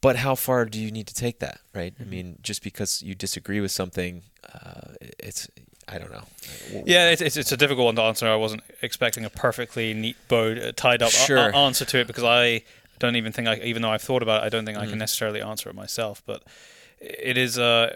But 0.00 0.16
how 0.16 0.36
far 0.36 0.64
do 0.64 0.78
you 0.78 0.92
need 0.92 1.08
to 1.08 1.14
take 1.14 1.40
that, 1.40 1.60
right? 1.74 1.92
I 1.98 2.02
mm-hmm. 2.02 2.10
mean, 2.10 2.38
just 2.40 2.62
because 2.62 3.02
you 3.02 3.16
disagree 3.16 3.60
with 3.60 3.72
something, 3.72 4.22
uh, 4.54 4.92
it's 5.18 5.48
I 5.90 5.98
don't 5.98 6.12
know. 6.12 6.24
Yeah, 6.84 7.10
it's, 7.10 7.22
it's 7.22 7.36
it's 7.36 7.52
a 7.52 7.56
difficult 7.56 7.86
one 7.86 7.96
to 7.96 8.02
answer. 8.02 8.28
I 8.28 8.36
wasn't 8.36 8.62
expecting 8.82 9.24
a 9.24 9.30
perfectly 9.30 9.94
neat 9.94 10.16
bow 10.28 10.52
uh, 10.52 10.72
tied 10.76 11.02
up 11.02 11.10
Sure. 11.10 11.48
a- 11.48 11.56
answer 11.56 11.84
to 11.86 11.98
it 12.00 12.06
because 12.06 12.24
I 12.24 12.62
don't 12.98 13.16
even 13.16 13.32
think 13.32 13.48
I, 13.48 13.56
even 13.56 13.80
though 13.82 13.90
I've 13.90 14.02
thought 14.02 14.22
about 14.22 14.42
it, 14.42 14.46
I 14.46 14.48
don't 14.50 14.66
think 14.66 14.76
I 14.76 14.84
Mm. 14.86 14.90
can 14.90 14.98
necessarily 14.98 15.40
answer 15.40 15.70
it 15.70 15.74
myself. 15.74 16.22
But 16.26 16.42
it 17.00 17.38
is, 17.38 17.58
uh, 17.58 17.94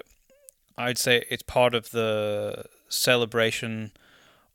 I'd 0.79 0.97
say, 0.99 1.25
it's 1.29 1.43
part 1.43 1.75
of 1.75 1.91
the 1.91 2.65
celebration 2.89 3.93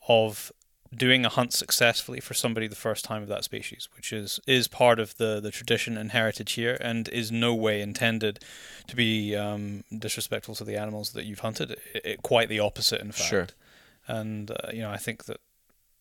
of 0.08 0.52
doing 0.96 1.26
a 1.26 1.30
hunt 1.30 1.54
successfully 1.54 2.20
for 2.20 2.34
somebody 2.34 2.68
the 2.68 2.76
first 2.76 3.06
time 3.06 3.22
of 3.22 3.28
that 3.28 3.44
species, 3.44 3.90
which 3.96 4.14
is 4.14 4.40
is 4.48 4.68
part 4.68 5.00
of 5.00 5.18
the 5.18 5.40
the 5.40 5.52
tradition 5.52 5.98
and 5.98 6.12
heritage 6.12 6.54
here, 6.54 6.78
and 6.82 7.08
is 7.10 7.32
no 7.32 7.54
way 7.54 7.82
intended 7.82 8.40
to 8.88 8.96
be 8.96 9.36
um, 9.36 9.84
disrespectful 9.98 10.56
to 10.56 10.64
the 10.64 10.78
animals 10.78 11.12
that 11.12 11.26
you've 11.26 11.40
hunted. 11.40 11.72
It, 11.72 11.80
it, 12.06 12.24
quite 12.24 12.50
the 12.50 12.60
opposite, 12.60 13.02
in 13.02 13.12
fact 13.12 13.30
Sure. 13.30 13.48
and 14.08 14.52
uh, 14.52 14.70
you 14.72 14.82
know 14.82 14.92
I 14.92 14.98
think 14.98 15.26
that 15.26 15.40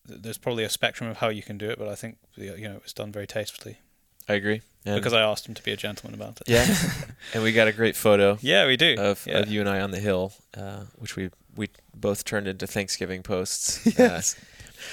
there's 0.05 0.37
probably 0.37 0.63
a 0.63 0.69
spectrum 0.69 1.09
of 1.09 1.17
how 1.17 1.29
you 1.29 1.43
can 1.43 1.57
do 1.57 1.69
it, 1.69 1.77
but 1.77 1.87
I 1.89 1.95
think 1.95 2.17
you 2.35 2.67
know 2.69 2.75
it 2.75 2.83
was 2.83 2.93
done 2.93 3.11
very 3.11 3.27
tastefully 3.27 3.77
I 4.29 4.33
agree. 4.33 4.61
And- 4.85 4.95
because 4.95 5.13
I 5.13 5.21
asked 5.21 5.47
him 5.47 5.53
to 5.55 5.63
be 5.63 5.71
a 5.71 5.77
gentleman 5.77 6.19
about 6.19 6.39
it. 6.41 6.47
yeah, 6.49 6.65
and 7.33 7.43
we 7.43 7.51
got 7.51 7.67
a 7.67 7.73
great 7.73 7.95
photo 7.95 8.37
yeah, 8.41 8.65
we 8.65 8.77
do. 8.77 8.95
of, 8.97 9.25
yeah. 9.27 9.39
of 9.39 9.49
you 9.49 9.59
and 9.59 9.69
I 9.69 9.81
on 9.81 9.91
the 9.91 9.99
hill, 9.99 10.33
uh, 10.55 10.83
which 10.95 11.15
we 11.15 11.29
we 11.55 11.69
both 11.93 12.23
turned 12.23 12.47
into 12.47 12.67
Thanksgiving 12.67 13.23
posts. 13.23 13.85
Yes. 13.97 14.35
Uh, 14.37 14.41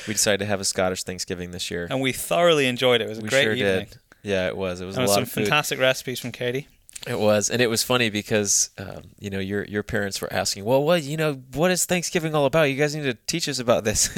we 0.07 0.15
decided 0.15 0.39
to 0.39 0.47
have 0.47 0.61
a 0.61 0.65
Scottish 0.65 1.03
Thanksgiving 1.03 1.51
this 1.51 1.71
year. 1.71 1.87
and 1.91 2.01
we 2.01 2.13
thoroughly 2.13 2.67
enjoyed 2.67 3.01
it. 3.01 3.05
It 3.05 3.09
was 3.09 3.19
a 3.19 3.23
we 3.23 3.29
great 3.29 3.43
sure 3.45 3.53
evening. 3.53 3.87
did. 3.91 3.99
Yeah, 4.23 4.47
it 4.49 4.57
was. 4.57 4.81
It 4.81 4.87
was 4.87 4.97
And 4.97 5.05
a 5.05 5.09
lot 5.09 5.15
some 5.15 5.23
of 5.25 5.31
food. 5.31 5.45
fantastic 5.45 5.79
recipes 5.79 6.19
from 6.21 6.33
Katie. 6.33 6.69
It 7.07 7.19
was, 7.19 7.51
and 7.51 7.61
it 7.61 7.67
was 7.69 7.83
funny 7.83 8.09
because 8.09 8.71
um, 8.79 9.03
you 9.19 9.29
know 9.29 9.39
your 9.41 9.65
your 9.67 9.83
parents 9.83 10.23
were 10.23 10.33
asking, 10.33 10.65
well, 10.65 10.83
what 10.83 11.03
you 11.03 11.19
know, 11.19 11.35
what 11.53 11.71
is 11.71 11.85
Thanksgiving 11.85 12.35
all 12.35 12.47
about? 12.47 12.63
You 12.71 12.77
guys 12.77 12.95
need 12.95 13.03
to 13.03 13.13
teach 13.27 13.47
us 13.47 13.59
about 13.59 13.85
this. 13.85 14.09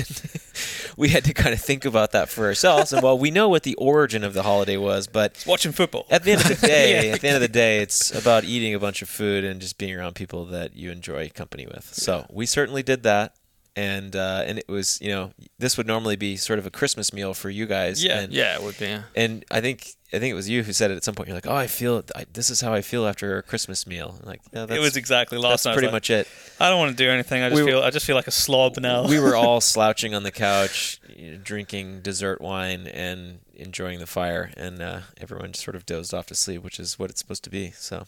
we 0.97 1.09
had 1.09 1.25
to 1.25 1.35
kind 1.35 1.53
of 1.53 1.61
think 1.61 1.85
about 1.85 2.13
that 2.13 2.29
for 2.29 2.45
ourselves, 2.45 2.93
and 2.93 3.03
well, 3.03 3.19
we 3.19 3.33
know 3.33 3.49
what 3.49 3.65
the 3.65 3.75
origin 3.77 4.23
of 4.23 4.35
the 4.35 4.45
holiday 4.45 4.77
was, 4.77 5.09
but 5.09 5.43
Watching 5.49 5.73
football. 5.73 6.07
at 6.11 6.23
the 6.23 6.33
end 6.33 6.43
of 6.43 6.61
the 6.61 6.67
day, 6.69 7.09
Yeah. 7.09 7.15
at 7.15 7.21
the 7.23 7.27
end 7.29 7.35
of 7.37 7.43
the 7.43 7.49
day, 7.49 7.79
it's 7.81 8.15
about 8.17 8.45
eating 8.45 8.73
a 8.75 8.79
bunch 8.79 9.03
of 9.03 9.09
food 9.09 9.43
and 9.43 9.61
just 9.61 9.79
being 9.79 9.95
around 9.99 10.15
people 10.15 10.45
that 10.47 10.77
you 10.77 10.93
enjoy 10.93 11.29
company 11.31 11.67
with. 11.67 11.93
So 11.93 12.27
we 12.31 12.47
certainly 12.47 12.85
did 12.85 13.03
that. 13.03 13.35
And 13.77 14.17
uh, 14.17 14.43
and 14.47 14.59
it 14.59 14.69
was 14.69 14.99
you 15.03 15.11
know 15.11 15.33
this 15.59 15.77
would 15.77 15.87
normally 15.87 16.17
be 16.17 16.37
sort 16.37 16.59
of 16.59 16.67
a 16.67 16.71
Christmas 16.71 17.13
meal 17.13 17.35
for 17.35 17.51
you 17.51 17.67
guys. 17.67 18.03
Yeah. 18.03 18.21
and, 18.21 18.33
Yeah, 18.33 18.57
it 18.57 18.63
would 18.63 18.79
be. 18.79 18.87
Yeah. 18.87 19.03
and 19.15 19.45
I 19.51 19.61
think 19.61 19.97
I 20.15 20.19
think 20.19 20.31
it 20.31 20.35
was 20.35 20.49
you 20.49 20.63
who 20.63 20.73
said 20.73 20.91
it 20.91 20.97
at 20.97 21.05
some 21.05 21.15
point. 21.15 21.29
You're 21.29 21.37
like, 21.37 21.47
oh, 21.47 21.55
I 21.55 21.67
feel 21.67 22.03
I, 22.15 22.25
this 22.33 22.49
is 22.49 22.63
how 22.63 22.73
I 22.73 22.81
feel 22.81 23.07
after 23.07 23.37
a 23.37 23.43
Christmas 23.43 23.87
meal. 23.87 24.17
I'm 24.23 24.27
like, 24.27 24.41
yeah, 24.53 24.65
that's, 24.65 24.79
it 24.79 24.81
was 24.81 24.97
exactly 24.97 25.37
last 25.37 25.51
that's 25.51 25.67
night. 25.67 25.73
Pretty 25.75 25.89
like, 25.89 25.93
much 25.93 26.11
it. 26.11 26.27
I 26.59 26.71
don't 26.71 26.79
want 26.79 26.97
to 26.97 26.97
do 26.97 27.11
anything. 27.11 27.43
I 27.43 27.51
just 27.51 27.63
We 27.63 27.69
feel 27.69 27.83
I 27.83 27.91
just 27.91 28.07
feel 28.07 28.17
like 28.17 28.29
a 28.29 28.33
slob 28.33 28.79
now. 28.79 29.07
we 29.07 29.19
were 29.19 29.37
all 29.37 29.61
slouching 29.61 30.15
on 30.15 30.23
the 30.23 30.33
couch, 30.33 31.01
you 31.15 31.33
know, 31.33 31.39
drinking 31.39 32.01
dessert 32.01 32.41
wine 32.41 32.87
and 32.87 33.41
enjoying 33.55 33.99
the 33.99 34.07
fire, 34.07 34.53
and 34.57 34.81
uh, 34.81 35.01
everyone 35.19 35.53
just 35.53 35.65
sort 35.65 35.75
of 35.75 35.85
dozed 35.85 36.15
off 36.15 36.27
to 36.27 36.35
sleep, 36.35 36.63
which 36.63 36.79
is 36.81 36.99
what 36.99 37.11
it's 37.11 37.21
supposed 37.21 37.45
to 37.45 37.51
be. 37.51 37.73
So 37.73 38.07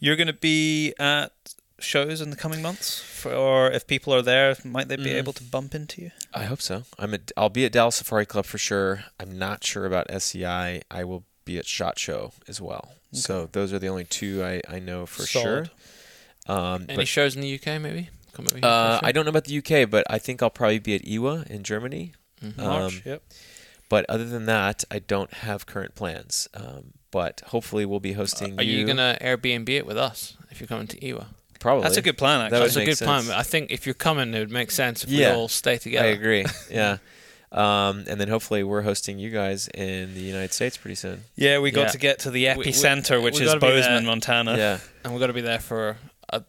You're 0.00 0.16
going 0.16 0.26
to 0.26 0.32
be 0.32 0.94
at 0.98 1.32
shows 1.78 2.20
in 2.20 2.30
the 2.30 2.36
coming 2.36 2.62
months, 2.62 3.00
for, 3.00 3.32
or 3.32 3.70
if 3.70 3.86
people 3.86 4.12
are 4.14 4.22
there, 4.22 4.56
might 4.64 4.88
they 4.88 4.96
be 4.96 5.04
Mm. 5.10 5.16
able 5.16 5.32
to 5.34 5.42
bump 5.44 5.74
into 5.74 6.02
you? 6.02 6.10
I 6.32 6.44
hope 6.44 6.62
so. 6.62 6.84
I'm 6.98 7.12
at, 7.14 7.32
I'll 7.36 7.48
be 7.50 7.64
at 7.64 7.72
Dallas 7.72 7.96
Safari 7.96 8.26
Club 8.26 8.46
for 8.46 8.58
sure. 8.58 9.04
I'm 9.20 9.38
not 9.38 9.64
sure 9.64 9.84
about 9.86 10.10
SCI. 10.10 10.82
I 10.90 11.04
will 11.04 11.24
be 11.44 11.58
at 11.58 11.66
Shot 11.66 11.98
Show 11.98 12.32
as 12.48 12.60
well. 12.60 12.92
So 13.12 13.48
those 13.52 13.72
are 13.72 13.78
the 13.78 13.88
only 13.88 14.04
two 14.04 14.42
I, 14.44 14.60
I 14.68 14.78
know 14.78 15.06
for 15.06 15.22
Solid. 15.26 15.70
sure. 16.46 16.54
Um, 16.56 16.86
Any 16.88 16.96
but, 16.96 17.08
shows 17.08 17.34
in 17.36 17.42
the 17.42 17.54
UK, 17.54 17.80
maybe? 17.80 18.10
Come 18.32 18.46
over 18.46 18.56
here 18.58 18.64
uh, 18.66 19.00
show? 19.00 19.06
I 19.06 19.12
don't 19.12 19.24
know 19.24 19.30
about 19.30 19.44
the 19.44 19.58
UK, 19.58 19.88
but 19.88 20.04
I 20.10 20.18
think 20.18 20.42
I'll 20.42 20.50
probably 20.50 20.78
be 20.78 20.94
at 20.94 21.06
IWA 21.06 21.44
in 21.48 21.62
Germany. 21.62 22.12
Mhm. 22.42 22.56
March. 22.58 22.94
Um, 22.96 23.02
yep. 23.04 23.22
But 23.88 24.04
other 24.08 24.24
than 24.26 24.46
that, 24.46 24.84
I 24.90 24.98
don't 24.98 25.32
have 25.32 25.64
current 25.66 25.94
plans. 25.94 26.48
Um, 26.52 26.92
but 27.10 27.40
hopefully, 27.46 27.86
we'll 27.86 28.00
be 28.00 28.12
hosting. 28.12 28.58
Are 28.58 28.62
you 28.62 28.84
gonna 28.86 29.16
Airbnb 29.22 29.68
it 29.70 29.86
with 29.86 29.96
us 29.96 30.36
if 30.50 30.60
you're 30.60 30.66
coming 30.66 30.86
to 30.88 30.98
IWA? 31.06 31.28
Probably. 31.66 31.82
That's 31.82 31.96
a 31.96 32.02
good 32.02 32.16
plan. 32.16 32.38
That 32.38 32.46
Actually. 32.46 32.58
would 32.60 32.64
That's 32.66 32.76
a 32.76 32.78
make 32.78 32.86
good 32.98 33.04
plan. 33.26 33.38
I 33.38 33.42
think 33.42 33.70
if 33.72 33.86
you're 33.86 33.94
coming, 34.08 34.32
it 34.34 34.38
would 34.38 34.50
make 34.52 34.70
sense 34.70 35.02
if 35.02 35.10
Yeah. 35.10 35.32
we 35.32 35.36
all 35.36 35.48
stay 35.48 35.78
together. 35.78 36.06
I 36.06 36.10
agree. 36.12 36.44
Yeah. 36.70 36.98
Um, 37.52 38.04
and 38.08 38.20
then 38.20 38.28
hopefully 38.28 38.62
we're 38.64 38.82
hosting 38.82 39.18
you 39.18 39.30
guys 39.30 39.66
in 39.68 40.14
the 40.14 40.20
United 40.20 40.52
States 40.52 40.76
pretty 40.76 40.94
soon. 40.94 41.24
Yeah, 41.36 41.58
we 41.58 41.70
got 41.72 41.82
Yeah. 41.86 41.88
to 41.88 41.98
get 41.98 42.18
to 42.20 42.30
the 42.30 42.46
We- 42.50 42.54
we- 42.56 42.64
epicenter, 42.66 43.22
which 43.22 43.40
is 43.40 43.48
gotta 43.48 43.60
be 43.60 43.66
there. 43.68 43.76
Bozeman, 43.80 44.04
Montana. 44.06 44.56
Yeah. 44.56 44.78
and 45.02 45.12
we've 45.12 45.20
got 45.20 45.26
to 45.28 45.32
be 45.32 45.40
there 45.40 45.58
for 45.60 45.96
a 46.30 46.42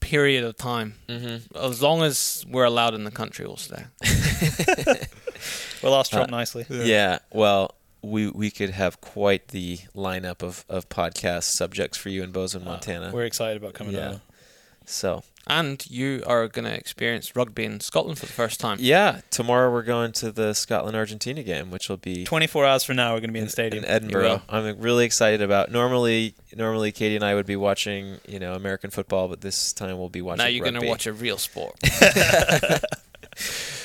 period 0.00 0.44
of 0.44 0.56
time. 0.56 0.94
Mm-hmm. 1.08 1.56
As 1.56 1.80
long 1.82 2.02
as 2.02 2.44
we're 2.48 2.64
allowed 2.64 2.94
in 2.94 3.04
the 3.04 3.10
country, 3.10 3.44
we'll 3.46 3.56
stay. 3.56 3.84
We'll 5.82 5.94
ask 5.94 6.10
Trump 6.10 6.28
Uh, 6.30 6.36
nicely. 6.36 6.66
Yeah. 6.68 7.20
Well, 7.32 7.74
we 8.02 8.28
we 8.28 8.50
could 8.50 8.70
have 8.70 9.00
quite 9.00 9.48
the 9.48 9.78
lineup 9.96 10.42
of, 10.42 10.64
of 10.68 10.88
podcast 10.90 11.44
subjects 11.44 11.96
for 11.96 12.10
you 12.10 12.22
in 12.22 12.32
Bozeman, 12.32 12.68
Uh, 12.68 12.72
Montana. 12.72 13.10
We're 13.14 13.24
excited 13.24 13.56
about 13.56 13.72
coming 13.74 13.94
Yeah. 13.94 14.00
down. 14.08 14.20
So 14.90 15.22
And 15.46 15.84
you 15.90 16.22
are 16.26 16.46
going 16.48 16.64
to 16.66 16.74
experience 16.74 17.34
rugby 17.34 17.64
in 17.64 17.80
Scotland 17.80 18.18
for 18.18 18.26
the 18.26 18.32
first 18.32 18.60
time. 18.60 18.78
yeah, 18.80 19.20
tomorrow 19.30 19.70
we're 19.72 19.82
going 19.82 20.12
to 20.12 20.30
the 20.30 20.54
Scotland 20.54 20.96
Argentina 20.96 21.42
game, 21.42 21.70
which 21.70 21.88
will 21.88 21.96
be 21.96 22.24
24 22.24 22.66
hours 22.66 22.84
from 22.84 22.96
now, 22.96 23.12
we're 23.14 23.20
going 23.20 23.30
to 23.30 23.32
be 23.32 23.38
in 23.40 23.46
the 23.46 23.50
stadium. 23.50 23.82
in 23.84 23.90
Edinburgh. 23.90 24.42
I'm 24.48 24.78
really 24.78 25.04
excited 25.04 25.42
about. 25.42 25.70
Normally, 25.70 26.34
normally 26.54 26.92
Katie 26.92 27.16
and 27.16 27.24
I 27.24 27.34
would 27.34 27.46
be 27.46 27.56
watching, 27.56 28.18
you 28.28 28.38
know, 28.38 28.54
American 28.54 28.90
football, 28.90 29.28
but 29.28 29.40
this 29.40 29.72
time 29.72 29.98
we'll 29.98 30.08
be 30.08 30.22
watching. 30.22 30.38
now 30.38 30.46
you're 30.46 30.64
going 30.64 30.80
to 30.80 30.86
watch 30.86 31.06
a 31.06 31.12
real 31.12 31.38
sport. 31.38 31.76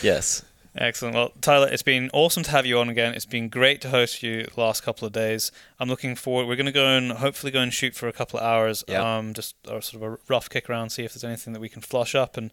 Yes. 0.01 0.43
Excellent. 0.77 1.15
Well, 1.15 1.31
Tyler, 1.41 1.69
it's 1.71 1.83
been 1.83 2.09
awesome 2.11 2.43
to 2.43 2.51
have 2.51 2.65
you 2.65 2.79
on 2.79 2.89
again. 2.89 3.13
It's 3.13 3.25
been 3.25 3.47
great 3.47 3.79
to 3.81 3.89
host 3.89 4.21
you 4.21 4.43
the 4.43 4.59
last 4.59 4.83
couple 4.83 5.05
of 5.05 5.13
days. 5.13 5.51
I'm 5.79 5.87
looking 5.87 6.15
forward. 6.15 6.47
We're 6.47 6.57
going 6.57 6.65
to 6.65 6.71
go 6.73 6.85
and 6.97 7.13
hopefully 7.13 7.51
go 7.51 7.61
and 7.61 7.73
shoot 7.73 7.95
for 7.95 8.07
a 8.09 8.13
couple 8.13 8.39
of 8.39 8.45
hours. 8.45 8.83
Yeah. 8.87 9.17
Um, 9.17 9.33
just 9.33 9.55
or 9.69 9.81
sort 9.81 10.03
of 10.03 10.13
a 10.13 10.17
rough 10.27 10.49
kick 10.49 10.69
around, 10.69 10.89
see 10.89 11.03
if 11.05 11.13
there's 11.13 11.23
anything 11.23 11.53
that 11.53 11.59
we 11.61 11.69
can 11.69 11.81
flush 11.81 12.13
up 12.13 12.35
and 12.35 12.51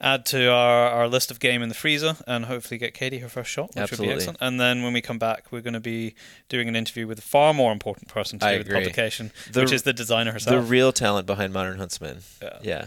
add 0.00 0.26
to 0.26 0.50
our, 0.50 0.88
our 0.88 1.08
list 1.08 1.30
of 1.30 1.38
game 1.38 1.62
in 1.62 1.68
the 1.68 1.74
freezer, 1.76 2.16
and 2.26 2.46
hopefully 2.46 2.76
get 2.76 2.92
Katie 2.92 3.18
her 3.20 3.28
first 3.28 3.50
shot, 3.50 3.70
which 3.76 3.92
would 3.92 4.00
be 4.00 4.10
excellent. 4.10 4.38
And 4.40 4.58
then 4.58 4.82
when 4.82 4.92
we 4.92 5.00
come 5.00 5.18
back, 5.20 5.46
we're 5.52 5.60
going 5.60 5.74
to 5.74 5.80
be 5.80 6.16
doing 6.48 6.66
an 6.68 6.74
interview 6.74 7.06
with 7.06 7.20
a 7.20 7.22
far 7.22 7.54
more 7.54 7.70
important 7.70 8.08
person 8.08 8.40
to 8.40 8.46
I 8.46 8.52
do 8.54 8.58
with 8.58 8.66
agree. 8.66 8.80
publication, 8.80 9.30
The- 9.52 9.60
which 9.60 9.70
is 9.72 9.84
the 9.84 9.92
designer 9.92 10.32
herself. 10.32 10.56
The 10.56 10.68
real 10.68 10.92
talent 10.92 11.26
behind 11.28 11.52
Modern 11.52 11.78
Huntsman. 11.78 12.22
Yeah. 12.42 12.58
Yeah. 12.62 12.84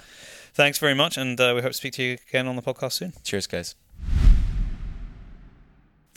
Thanks 0.54 0.78
very 0.78 0.94
much, 0.94 1.16
and 1.18 1.40
uh, 1.40 1.54
we 1.56 1.62
hope 1.62 1.72
to 1.72 1.78
speak 1.78 1.94
to 1.94 2.04
you 2.04 2.18
again 2.28 2.48
on 2.48 2.58
the 2.58 2.62
podcast 2.62 2.94
soon. 2.94 3.14
Cheers, 3.24 3.48
guys. 3.48 3.76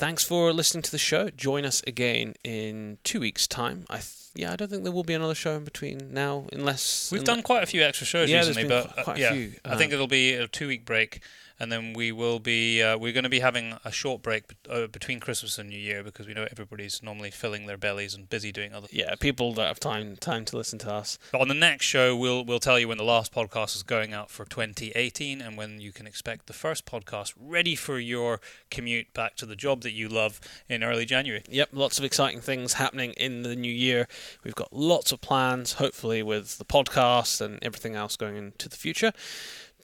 Thanks 0.01 0.25
for 0.25 0.51
listening 0.55 0.81
to 0.85 0.91
the 0.91 0.97
show. 0.97 1.29
Join 1.29 1.67
us 1.67 1.83
again 1.87 2.33
in 2.43 2.97
two 3.05 3.21
weeks' 3.21 3.47
time. 3.47 3.85
I 3.91 3.97
th- 3.97 4.07
yeah, 4.35 4.51
I 4.51 4.57
don't 4.57 4.71
think 4.71 4.83
there 4.85 4.93
will 4.93 5.05
be 5.05 5.13
another 5.13 5.35
show 5.35 5.55
in 5.57 5.65
between 5.65 6.15
now, 6.15 6.47
unless 6.55 7.13
We've 7.13 7.21
unle- 7.21 7.27
done 7.27 7.43
quite 7.43 7.63
a 7.63 7.67
few 7.67 7.83
extra 7.83 8.07
shows 8.07 8.31
Yeah, 8.31 8.39
recently, 8.39 8.65
but 8.65 8.95
qu- 8.95 9.01
uh, 9.01 9.05
quite 9.05 9.17
a 9.19 9.21
yeah, 9.21 9.33
few, 9.33 9.53
I 9.63 9.77
think 9.77 9.91
um, 9.91 9.95
it'll 9.97 10.07
be 10.07 10.33
a 10.33 10.49
two-week 10.49 10.87
break, 10.87 11.21
and 11.61 11.71
then 11.71 11.93
we 11.93 12.11
will 12.11 12.41
be 12.41 12.83
uh, 12.83 12.97
we're 12.97 13.13
going 13.13 13.25
to 13.25 13.31
be 13.31 13.41
having 13.41 13.77
a 13.85 13.93
short 13.93 14.23
break 14.23 14.49
bet- 14.49 14.75
uh, 14.75 14.87
between 14.87 15.21
Christmas 15.21 15.59
and 15.59 15.69
New 15.69 15.79
Year 15.79 16.03
because 16.03 16.27
we 16.27 16.33
know 16.33 16.49
everybody's 16.51 17.03
normally 17.03 17.31
filling 17.31 17.67
their 17.67 17.77
bellies 17.77 18.15
and 18.15 18.29
busy 18.29 18.51
doing 18.51 18.73
other. 18.75 18.89
Yeah, 18.91 19.15
people 19.21 19.53
don't 19.53 19.67
have 19.67 19.79
time 19.79 20.17
time 20.17 20.47
to 20.47 20.57
listen 20.57 20.79
to 20.81 20.93
us. 20.93 21.19
But 21.31 21.43
on 21.43 21.49
the 21.49 21.55
next 21.55 21.85
show, 21.85 22.17
we'll 22.17 22.45
we'll 22.45 22.61
tell 22.61 22.79
you 22.79 22.89
when 22.89 22.99
the 22.99 23.05
last 23.05 23.33
podcast 23.33 23.77
is 23.77 23.83
going 23.83 24.15
out 24.15 24.31
for 24.31 24.47
2018 24.47 25.43
and 25.43 25.57
when 25.59 25.81
you 25.81 25.93
can 25.93 26.07
expect 26.07 26.47
the 26.47 26.53
first 26.55 26.87
podcast 26.87 27.35
ready 27.39 27.75
for 27.75 27.99
your 27.99 28.41
commute 28.71 29.13
back 29.13 29.37
to 29.37 29.47
the 29.47 29.57
job 29.57 29.83
that 29.83 29.93
you 29.93 30.09
love 30.09 30.41
in 30.69 30.83
early 30.83 31.05
January. 31.05 31.43
Yep, 31.51 31.69
lots 31.73 31.99
of 31.99 32.05
exciting 32.05 32.41
things 32.41 32.75
happening 32.75 33.13
in 33.13 33.43
the 33.43 33.55
new 33.55 33.73
year. 33.73 34.09
We've 34.45 34.55
got 34.55 34.73
lots 34.73 35.13
of 35.13 35.21
plans, 35.21 35.75
hopefully, 35.75 36.23
with 36.23 36.57
the 36.57 36.65
podcast 36.65 37.41
and 37.41 37.59
everything 37.63 37.95
else 37.97 38.17
going 38.17 38.37
into 38.37 38.69
the 38.69 38.77
future. 38.77 39.13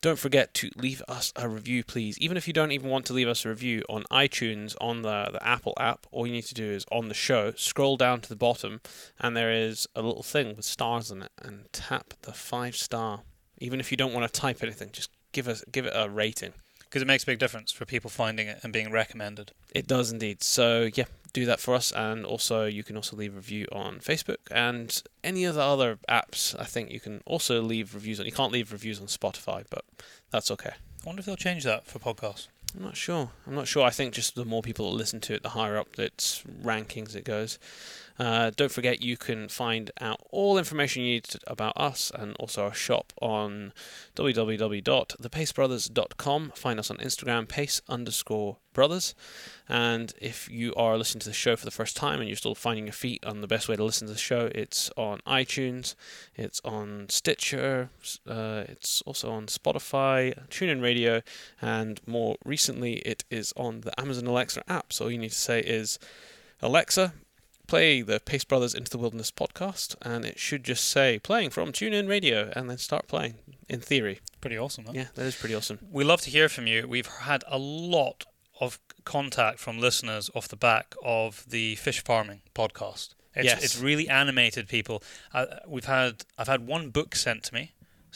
Don't 0.01 0.19
forget 0.19 0.55
to 0.55 0.71
leave 0.77 1.03
us 1.09 1.33
a 1.37 1.49
review, 1.49 1.83
please. 1.83 2.19
Even 2.19 2.37
if 2.37 2.47
you 2.47 2.53
don't 2.53 2.73
even 2.73 2.91
want 2.91 3.07
to 3.07 3.13
leave 3.13 3.29
us 3.29 3.45
a 3.45 3.49
review 3.49 3.83
on 3.89 4.05
iTunes, 4.05 4.77
on 4.81 5.03
the, 5.03 5.31
the 5.33 5.47
Apple 5.47 5.75
app, 5.79 6.07
all 6.11 6.27
you 6.27 6.33
need 6.33 6.45
to 6.45 6.55
do 6.55 6.65
is 6.65 6.85
on 6.93 7.09
the 7.09 7.15
show, 7.15 7.53
scroll 7.57 7.97
down 7.97 8.21
to 8.21 8.29
the 8.29 8.37
bottom, 8.37 8.81
and 9.19 9.37
there 9.37 9.53
is 9.53 9.87
a 9.95 10.03
little 10.03 10.23
thing 10.23 10.55
with 10.55 10.65
stars 10.65 11.11
in 11.11 11.23
it, 11.23 11.33
and 11.43 11.73
tap 11.73 12.15
the 12.23 12.33
five 12.33 12.77
star. 12.77 13.23
Even 13.59 13.81
if 13.81 13.91
you 13.91 13.97
don't 13.97 14.13
want 14.13 14.31
to 14.31 14.41
type 14.41 14.63
anything, 14.63 14.91
just 14.93 15.11
give 15.33 15.49
us 15.49 15.65
give 15.73 15.87
it 15.87 15.93
a 15.95 16.09
rating. 16.09 16.53
Because 16.89 17.03
it 17.03 17.07
makes 17.07 17.25
a 17.25 17.27
big 17.27 17.39
difference 17.39 17.73
for 17.73 17.85
people 17.85 18.09
finding 18.11 18.47
it 18.47 18.61
and 18.63 18.73
being 18.73 18.91
recommended. 18.91 19.53
It 19.75 19.87
does 19.87 20.13
indeed. 20.13 20.43
So 20.43 20.89
yeah, 20.95 21.05
do 21.33 21.45
that 21.45 21.61
for 21.61 21.75
us, 21.75 21.93
and 21.93 22.25
also 22.25 22.65
you 22.65 22.83
can 22.83 22.97
also 22.97 23.17
leave 23.17 23.35
a 23.35 23.37
review 23.37 23.67
on 23.73 23.99
Facebook 23.99 24.39
and 24.51 25.03
any 25.23 25.45
of 25.45 25.55
the 25.57 25.63
other 25.63 25.99
apps. 26.09 26.59
I 26.59 26.65
think 26.65 26.91
you 26.91 27.01
can 27.01 27.23
also 27.27 27.61
leave 27.61 27.95
reviews 27.95 28.21
on. 28.21 28.27
You 28.27 28.33
can't 28.33 28.53
leave 28.53 28.73
reviews 28.73 29.01
on 29.01 29.07
Spotify, 29.07 29.65
but 29.69 29.85
that's 30.31 30.51
okay. 30.51 30.71
I 30.71 31.07
wonder 31.07 31.21
if 31.21 31.27
they'll 31.27 31.37
change 31.37 31.65
that 31.65 31.87
for 31.87 31.99
podcasts. 31.99 32.49
I'm 32.77 32.83
not 32.83 32.97
sure. 32.97 33.31
I'm 33.47 33.55
not 33.55 33.69
sure. 33.69 33.85
I 33.85 33.91
think 33.91 34.15
just 34.15 34.35
the 34.35 34.45
more 34.45 34.63
people 34.63 34.91
that 34.91 34.97
listen 34.97 35.21
to 35.21 35.35
it, 35.35 35.43
the 35.43 35.51
higher 35.51 35.77
up 35.77 35.99
its 35.99 36.43
rankings 36.63 37.15
it 37.15 37.25
goes. 37.25 37.59
Uh, 38.19 38.51
don't 38.57 38.73
forget, 38.73 39.03
you 39.03 39.17
can 39.17 39.49
find 39.49 39.91
out 40.01 40.21
all 40.31 40.59
information 40.59 41.03
you 41.03 41.15
need 41.15 41.29
about 41.47 41.73
us 41.77 42.13
and 42.15 42.37
also 42.37 42.65
our 42.65 42.75
shop 42.75 43.13
on 43.21 43.73
www.thepacebrothers.com. 44.15 46.53
Find 46.55 46.79
us 46.79 46.91
on 46.91 46.99
Instagram, 46.99 47.49
pace 47.49 47.81
underscore 47.89 48.59
brothers. 48.73 49.15
And 49.69 50.15
if 50.21 50.49
you 50.51 50.75
are 50.75 50.97
listening 50.97 51.21
to 51.21 51.29
the 51.29 51.35
show 51.35 51.55
for 51.57 51.65
the 51.65 51.71
first 51.71 51.97
time 51.97 52.21
and 52.21 52.29
you're 52.29 52.37
still 52.37 52.55
finding 52.55 52.85
your 52.87 52.93
feet 52.93 53.25
on 53.25 53.41
the 53.41 53.47
best 53.47 53.69
way 53.69 53.77
to 53.77 53.83
listen 53.83 54.07
to 54.07 54.13
the 54.13 54.19
show, 54.19 54.51
it's 54.55 54.91
on 54.97 55.21
iTunes, 55.27 55.95
it's 56.37 56.61
on 56.65 57.07
Stitcher, 57.09 57.89
uh, 58.29 58.65
it's 58.69 59.01
also 59.03 59.31
on 59.31 59.47
Spotify, 59.47 60.47
TuneIn 60.49 60.83
Radio, 60.83 61.23
and 61.61 62.01
more 62.07 62.37
recently, 62.45 62.97
it 62.99 63.25
is 63.31 63.53
on 63.57 63.81
the 63.81 63.99
Amazon 63.99 64.27
Alexa 64.27 64.63
app. 64.71 64.93
So 64.93 65.07
all 65.07 65.11
you 65.11 65.19
need 65.19 65.31
to 65.31 65.35
say 65.35 65.59
is, 65.61 65.99
Alexa, 66.63 67.13
play 67.67 68.03
the 68.03 68.21
Pace 68.21 68.45
Brothers 68.45 68.75
Into 68.75 68.91
the 68.91 68.99
Wilderness 68.99 69.31
podcast, 69.31 69.97
and 70.03 70.25
it 70.25 70.39
should 70.39 70.65
just 70.65 70.85
say 70.89 71.19
playing 71.19 71.51
from 71.51 71.73
TuneIn 71.73 72.09
Radio, 72.09 72.53
and 72.55 72.69
then 72.71 72.79
start 72.79 73.09
playing. 73.09 73.35
In 73.69 73.81
theory, 73.81 74.21
Pretty 74.41 74.57
awesome, 74.59 74.85
huh? 74.87 74.93
yeah, 74.95 75.07
that 75.17 75.27
is 75.27 75.35
pretty 75.35 75.55
awesome. 75.55 75.81
We 75.91 76.05
love 76.05 76.21
to 76.23 76.31
hear 76.31 76.49
from 76.49 76.69
you. 76.69 76.87
We've 76.87 77.07
had 77.09 77.43
a 77.49 77.59
lot 77.59 78.25
of 78.61 78.79
contact 79.05 79.59
from 79.59 79.79
listeners 79.81 80.31
off 80.37 80.47
the 80.49 80.57
back 80.57 80.95
of 81.05 81.45
the 81.49 81.75
fish 81.77 82.03
farming 82.05 82.43
podcast. 82.55 83.15
It's, 83.35 83.45
Yes. 83.45 83.65
it's 83.65 83.79
really 83.79 84.09
animated 84.09 84.69
people. 84.69 85.03
Uh, 85.35 85.47
we've 85.67 85.85
had 85.87 86.25
I've 86.39 86.47
had 86.49 86.67
one 86.67 86.91
book 86.91 87.15
sent 87.17 87.43
to 87.45 87.55
me 87.55 87.73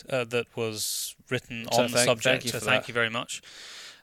uh, 0.08 0.24
that 0.24 0.46
was 0.56 1.14
written 1.28 1.66
So 1.72 1.82
on 1.82 1.90
the 1.90 1.98
subject. 2.04 2.22
thank 2.24 2.44
you 2.44 2.50
so 2.52 2.58
thank 2.60 2.82
that. 2.84 2.88
you 2.88 2.94
very 2.94 3.10
much 3.10 3.42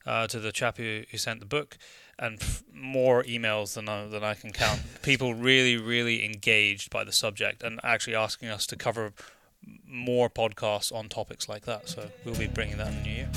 uh, 0.05 0.27
to 0.27 0.39
the 0.39 0.51
chap 0.51 0.77
who, 0.77 1.03
who 1.09 1.17
sent 1.17 1.39
the 1.39 1.45
book, 1.45 1.77
and 2.19 2.41
f- 2.41 2.63
more 2.73 3.23
emails 3.23 3.75
than 3.75 3.87
I, 3.89 4.07
than 4.07 4.23
I 4.23 4.33
can 4.33 4.51
count. 4.51 4.81
people 5.01 5.33
really 5.33 5.77
really 5.77 6.23
engaged 6.25 6.89
by 6.89 7.03
the 7.03 7.11
subject 7.11 7.63
and 7.63 7.79
actually 7.83 8.15
asking 8.15 8.49
us 8.49 8.65
to 8.67 8.75
cover 8.75 9.13
more 9.87 10.29
podcasts 10.29 10.93
on 10.93 11.09
topics 11.09 11.49
like 11.49 11.65
that. 11.65 11.89
So 11.89 12.09
we'll 12.23 12.35
be 12.35 12.47
bringing 12.47 12.77
that 12.77 12.87
in 12.87 12.95
the 12.97 13.01
new 13.01 13.15
year. 13.15 13.29